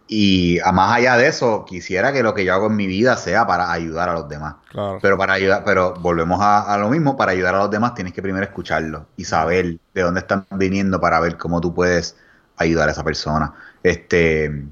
y 0.08 0.58
a 0.58 0.72
más 0.72 0.96
allá 0.96 1.16
de 1.16 1.28
eso, 1.28 1.64
quisiera 1.64 2.12
que 2.12 2.24
lo 2.24 2.34
que 2.34 2.44
yo 2.44 2.52
hago 2.52 2.66
en 2.66 2.74
mi 2.74 2.88
vida 2.88 3.16
sea 3.16 3.46
para 3.46 3.70
ayudar 3.70 4.08
a 4.08 4.14
los 4.14 4.28
demás. 4.28 4.56
Claro. 4.70 4.98
Pero 5.00 5.16
para 5.16 5.34
ayudar, 5.34 5.62
pero 5.64 5.94
volvemos 5.94 6.40
a, 6.40 6.62
a 6.62 6.76
lo 6.76 6.90
mismo, 6.90 7.16
para 7.16 7.30
ayudar 7.30 7.54
a 7.54 7.58
los 7.58 7.70
demás 7.70 7.94
tienes 7.94 8.12
que 8.12 8.20
primero 8.20 8.44
escucharlo 8.44 9.06
y 9.16 9.24
saber 9.24 9.78
de 9.94 10.02
dónde 10.02 10.18
están 10.18 10.46
viniendo 10.50 11.00
para 11.00 11.20
ver 11.20 11.36
cómo 11.36 11.60
tú 11.60 11.72
puedes 11.72 12.16
ayudar 12.56 12.88
a 12.88 12.92
esa 12.92 13.04
persona. 13.04 13.54
Este 13.84 14.64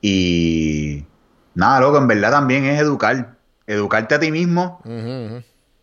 y 0.00 1.04
nada, 1.58 1.80
loco, 1.80 1.98
en 1.98 2.06
verdad 2.06 2.30
también 2.30 2.64
es 2.64 2.80
educar, 2.80 3.34
educarte 3.66 4.14
a 4.14 4.20
ti 4.20 4.30
mismo 4.30 4.80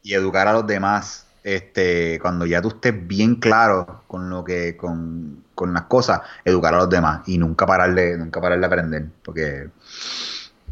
y 0.02 0.14
educar 0.14 0.48
a 0.48 0.54
los 0.54 0.66
demás. 0.66 1.22
Este, 1.44 2.18
cuando 2.22 2.48
ya 2.48 2.60
tú 2.60 2.70
estés 2.70 3.08
bien 3.08 3.36
claro 3.36 4.02
con 4.08 4.30
lo 4.32 4.44
que, 4.44 4.76
con, 4.76 5.44
con 5.54 5.74
las 5.76 5.84
cosas, 5.84 6.22
educar 6.44 6.74
a 6.74 6.78
los 6.78 6.90
demás 6.90 7.22
y 7.28 7.38
nunca 7.38 7.68
pararle, 7.68 8.18
nunca 8.18 8.42
parar 8.42 8.60
de 8.60 8.66
aprender, 8.66 9.06
porque 9.24 9.68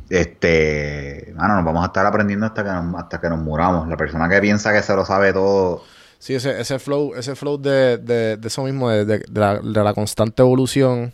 este, 0.09 1.33
mano, 1.35 1.55
nos 1.55 1.65
vamos 1.65 1.83
a 1.83 1.87
estar 1.87 2.05
aprendiendo 2.05 2.45
hasta 2.45 2.63
que 2.63 2.69
nos, 2.71 2.95
hasta 3.01 3.19
que 3.21 3.29
nos 3.29 3.39
muramos. 3.39 3.87
La 3.87 3.97
persona 3.97 4.27
que 4.29 4.39
piensa 4.41 4.73
que 4.73 4.81
se 4.81 4.95
lo 4.95 5.05
sabe 5.05 5.33
todo, 5.33 5.83
Sí, 6.19 6.35
ese, 6.35 6.59
ese 6.61 6.79
flow, 6.79 7.13
ese 7.15 7.35
flow 7.35 7.57
de, 7.61 7.97
de, 7.97 8.37
de 8.37 8.47
eso 8.47 8.63
mismo, 8.63 8.89
de, 8.89 9.03
de- 9.03 9.25
de 9.29 9.39
la, 9.41 9.59
de 9.59 9.83
la 9.83 9.93
constante 9.93 10.41
evolución 10.41 11.13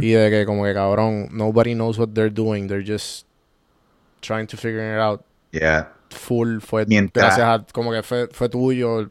y 0.00 0.12
de 0.12 0.30
que 0.30 0.46
como 0.46 0.64
que 0.64 0.72
cabrón, 0.72 1.28
nobody 1.30 1.74
knows 1.74 1.98
what 1.98 2.08
they're 2.14 2.30
doing, 2.32 2.66
they're 2.66 2.82
just 2.82 3.25
trying 4.26 4.46
to 4.46 4.56
figure 4.56 4.94
it 4.94 5.00
out. 5.00 5.22
yeah. 5.52 5.88
Full 6.10 6.60
fue 6.60 6.86
Mientras- 6.86 7.36
gracias 7.36 7.48
a, 7.60 7.66
como 7.72 7.92
que 7.92 8.02
fue, 8.02 8.28
fue 8.32 8.48
tuyo, 8.48 9.10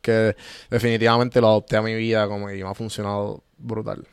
que 0.00 0.36
definitivamente 0.70 1.40
lo 1.40 1.48
adopté 1.48 1.76
a 1.76 1.82
mi 1.82 1.94
vida 1.94 2.26
como 2.26 2.48
que 2.48 2.54
me 2.62 2.68
ha 2.68 2.74
funcionado 2.74 3.42
brutal. 3.58 4.06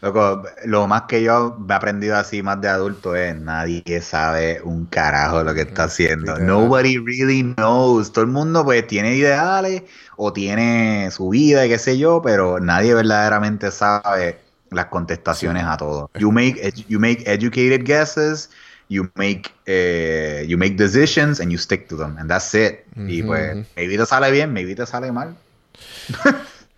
Loco, 0.00 0.44
lo 0.64 0.86
más 0.86 1.02
que 1.02 1.22
yo 1.24 1.58
he 1.68 1.72
aprendido 1.72 2.16
así 2.16 2.40
más 2.40 2.60
de 2.60 2.68
adulto 2.68 3.16
es 3.16 3.34
nadie 3.36 3.82
sabe 4.00 4.62
un 4.62 4.86
carajo 4.86 5.42
lo 5.42 5.52
que 5.54 5.62
está 5.62 5.84
haciendo. 5.84 6.32
literal. 6.34 6.46
Nobody 6.46 6.98
really 6.98 7.42
knows. 7.56 8.12
Todo 8.12 8.24
el 8.24 8.30
mundo 8.30 8.64
pues 8.64 8.86
tiene 8.86 9.16
ideales 9.16 9.82
o 10.16 10.32
tiene 10.32 11.10
su 11.10 11.28
vida 11.30 11.66
y 11.66 11.68
qué 11.68 11.78
sé 11.78 11.98
yo, 11.98 12.22
pero 12.22 12.60
nadie 12.60 12.94
verdaderamente 12.94 13.72
sabe 13.72 14.38
las 14.70 14.86
contestaciones 14.86 15.64
a 15.64 15.76
todo. 15.76 16.10
You 16.18 16.30
make 16.30 16.72
you 16.88 17.00
make 17.00 17.24
educated 17.26 17.84
guesses, 17.84 18.50
you 18.88 19.10
make 19.14 19.50
eh, 19.66 20.44
you 20.48 20.56
make 20.56 20.76
decisions 20.76 21.40
and 21.40 21.50
you 21.50 21.58
stick 21.58 21.88
to 21.88 21.96
them 21.96 22.16
and 22.18 22.28
that's 22.28 22.54
it. 22.54 22.84
Y 22.96 23.22
pues 23.22 23.66
maybe 23.76 23.96
te 23.96 24.06
sale 24.06 24.30
bien, 24.30 24.52
maybe 24.52 24.74
te 24.74 24.86
sale 24.86 25.12
mal. 25.12 25.36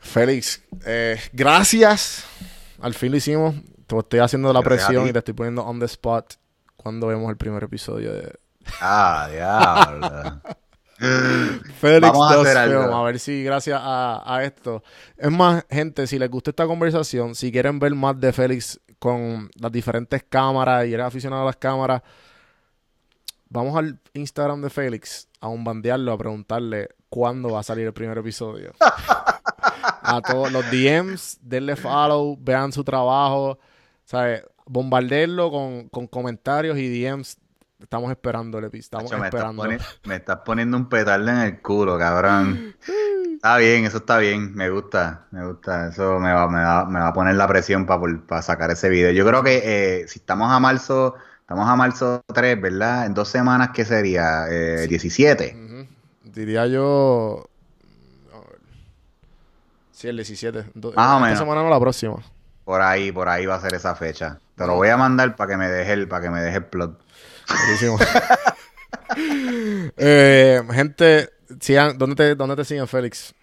Félix, 0.01 0.63
eh, 0.85 1.19
gracias. 1.33 2.25
Al 2.81 2.95
fin 2.95 3.13
lo 3.13 3.19
hicimos. 3.19 3.55
Te 3.87 3.99
estoy 3.99 4.21
haciendo 4.21 4.53
la 4.53 4.61
Gracias 4.61 4.87
presión 4.87 5.09
y 5.09 5.13
te 5.13 5.19
estoy 5.19 5.35
poniendo 5.35 5.65
on 5.65 5.81
the 5.81 5.87
spot 5.87 6.35
cuando 6.77 7.09
vemos 7.09 7.29
el 7.31 7.37
primer 7.37 7.65
episodio 7.65 8.13
de 8.13 8.33
Ah, 8.81 9.29
diablo. 9.31 10.43
Félix 11.81 12.13
Vamos 12.13 12.31
a 12.31 12.41
hacer 12.41 12.57
algo. 12.59 12.95
A 12.95 13.05
ver 13.05 13.19
si 13.19 13.43
gracias 13.43 13.81
a, 13.83 14.23
a 14.25 14.45
esto. 14.45 14.83
Es 15.17 15.31
más, 15.31 15.65
gente, 15.71 16.07
si 16.07 16.19
les 16.19 16.31
gusta 16.31 16.51
esta 16.51 16.67
conversación, 16.67 17.35
si 17.35 17.51
quieren 17.51 17.79
ver 17.79 17.95
más 17.95 18.21
de 18.21 18.33
Félix 18.33 18.79
con 19.01 19.51
las 19.59 19.73
diferentes 19.73 20.23
cámaras 20.23 20.87
y 20.87 20.95
eres 20.95 21.07
aficionado 21.07 21.43
a 21.43 21.47
las 21.47 21.57
cámaras, 21.57 22.03
vamos 23.49 23.77
al 23.77 23.99
Instagram 24.15 24.63
de 24.63 24.71
Félix 24.71 25.27
a 25.41 25.49
bombardearlo, 25.49 26.13
a 26.13 26.19
preguntarle 26.19 26.91
cuándo 27.09 27.51
va 27.51 27.61
a 27.61 27.65
salir 27.65 27.87
el 27.87 27.93
primer 27.93 28.17
episodio. 28.19 28.73
a 28.79 30.21
todos 30.23 30.53
los 30.53 30.65
DMs, 30.71 31.39
denle 31.43 31.77
follow, 31.77 32.37
vean 32.41 32.73
su 32.73 32.85
trabajo, 32.85 33.59
¿sabes? 34.05 34.45
Bombardearlo 34.67 35.51
con, 35.51 35.89
con 35.89 36.07
comentarios 36.07 36.79
y 36.79 37.03
DMs. 37.03 37.39
Estamos 37.81 38.11
esperando 38.11 38.59
episodio. 38.59 39.07
Estamos 39.07 39.11
Macho, 39.13 39.21
me, 39.21 39.27
estás 39.29 39.41
esperando. 39.51 39.85
me 40.05 40.17
estás 40.17 40.39
poniendo 40.45 40.77
un 40.77 40.89
petardo 40.89 41.29
en 41.31 41.39
el 41.39 41.61
culo, 41.63 41.99
cabrón. 41.99 42.75
Está 43.35 43.57
bien, 43.57 43.87
eso 43.87 43.99
está 43.99 44.19
bien, 44.19 44.55
me 44.55 44.69
gusta, 44.69 45.27
me 45.31 45.47
gusta. 45.47 45.89
Eso 45.89 46.19
me 46.19 46.33
va, 46.33 46.47
me 46.49 46.63
va, 46.63 46.85
me 46.85 47.01
va 47.01 47.09
a 47.09 47.13
poner 47.15 47.35
la 47.37 47.49
presión 47.49 47.87
para 47.87 48.43
sacar 48.43 48.71
ese 48.71 48.89
video. 48.91 49.13
Yo 49.13 49.27
creo 49.27 49.43
que 49.43 49.63
eh, 50.03 50.09
si 50.09 50.19
estamos 50.19 50.53
a 50.53 50.61
marzo, 50.61 51.15
estamos 51.41 51.67
a 51.69 51.75
marzo 51.75 52.23
3, 52.33 52.61
¿verdad? 52.61 53.07
En 53.07 53.15
dos 53.15 53.29
semanas, 53.29 53.71
¿qué 53.73 53.85
sería? 53.87 54.45
Eh, 54.51 54.87
17. 54.87 55.57
Ujú. 55.57 55.87
Diría 56.35 56.67
yo. 56.67 57.49
ver. 58.31 58.59
Sí, 59.91 60.09
el 60.09 60.17
17. 60.17 60.67
Do- 60.75 60.93
Más 60.93 61.07
o 61.13 61.15
esta 61.15 61.21
menos. 61.21 61.39
semana 61.39 61.63
no 61.63 61.71
la 61.71 61.81
próxima. 61.81 62.17
Por 62.65 62.83
ahí, 62.83 63.11
por 63.11 63.29
ahí 63.31 63.47
va 63.47 63.55
a 63.55 63.61
ser 63.61 63.73
esa 63.75 63.95
fecha. 63.97 64.39
Te 64.55 64.67
lo 64.67 64.75
voy 64.75 64.91
a 64.91 64.99
mandar 64.99 65.35
para 65.35 65.51
que 65.53 65.57
me 65.57 65.69
deje 65.69 65.95
el, 65.95 66.07
para 66.09 66.23
que 66.25 66.31
me 66.31 66.43
deje 66.43 66.59
el 66.59 66.65
plot. 66.67 67.01
Eh, 69.97 70.63
gente, 70.71 71.31
sigan, 71.59 71.99
¿dónde 71.99 72.15
te, 72.15 72.37
¿dónde 72.37 72.55
te 72.55 72.65
siguen, 72.65 72.87
Félix? 72.87 73.35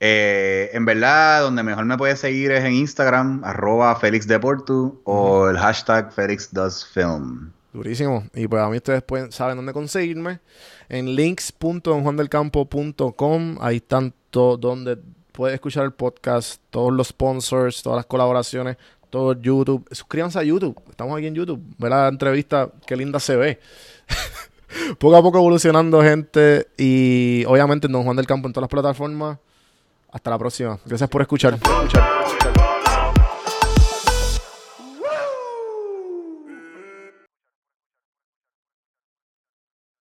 Eh, 0.00 0.70
en 0.72 0.86
verdad, 0.86 1.42
donde 1.42 1.62
mejor 1.62 1.84
me 1.84 1.98
puedes 1.98 2.20
seguir 2.20 2.52
es 2.52 2.64
en 2.64 2.72
Instagram, 2.72 3.44
arroba 3.44 3.94
Félix 3.96 4.26
Deportu 4.26 5.02
o 5.04 5.50
el 5.50 5.58
hashtag 5.58 6.10
Félix 6.12 6.50
Does 6.52 6.86
Film. 6.86 7.52
Durísimo. 7.72 8.24
Y 8.34 8.48
pues 8.48 8.62
a 8.62 8.68
mí 8.68 8.78
ustedes 8.78 9.02
pueden, 9.02 9.30
saben 9.30 9.56
dónde 9.56 9.72
conseguirme. 9.72 10.40
En 10.88 11.14
links.donjuandelcampo.com. 11.14 13.58
Ahí 13.60 13.76
están 13.76 14.12
todo 14.30 14.56
donde 14.56 14.98
puedes 15.32 15.54
escuchar 15.54 15.84
el 15.84 15.92
podcast, 15.92 16.60
todos 16.70 16.92
los 16.92 17.06
sponsors, 17.08 17.82
todas 17.82 17.98
las 17.98 18.06
colaboraciones, 18.06 18.78
todo 19.10 19.32
YouTube. 19.34 19.86
Suscríbanse 19.90 20.38
a 20.38 20.42
YouTube. 20.42 20.80
Estamos 20.90 21.16
aquí 21.16 21.26
en 21.26 21.34
YouTube. 21.34 21.62
Ve 21.78 21.88
la 21.88 22.08
entrevista, 22.08 22.70
qué 22.86 22.96
linda 22.96 23.20
se 23.20 23.36
ve. 23.36 23.60
poco 24.98 25.16
a 25.16 25.22
poco 25.22 25.38
evolucionando, 25.38 26.02
gente. 26.02 26.68
Y 26.76 27.44
obviamente 27.46 27.86
en 27.86 27.92
Don 27.92 28.04
Juan 28.04 28.16
del 28.16 28.26
Campo 28.26 28.48
en 28.48 28.52
todas 28.52 28.64
las 28.64 28.70
plataformas. 28.70 29.38
Hasta 30.10 30.30
la 30.30 30.38
próxima. 30.38 30.78
Gracias 30.86 31.08
por 31.10 31.22
escuchar. 31.22 31.54
escuchar. 31.54 32.47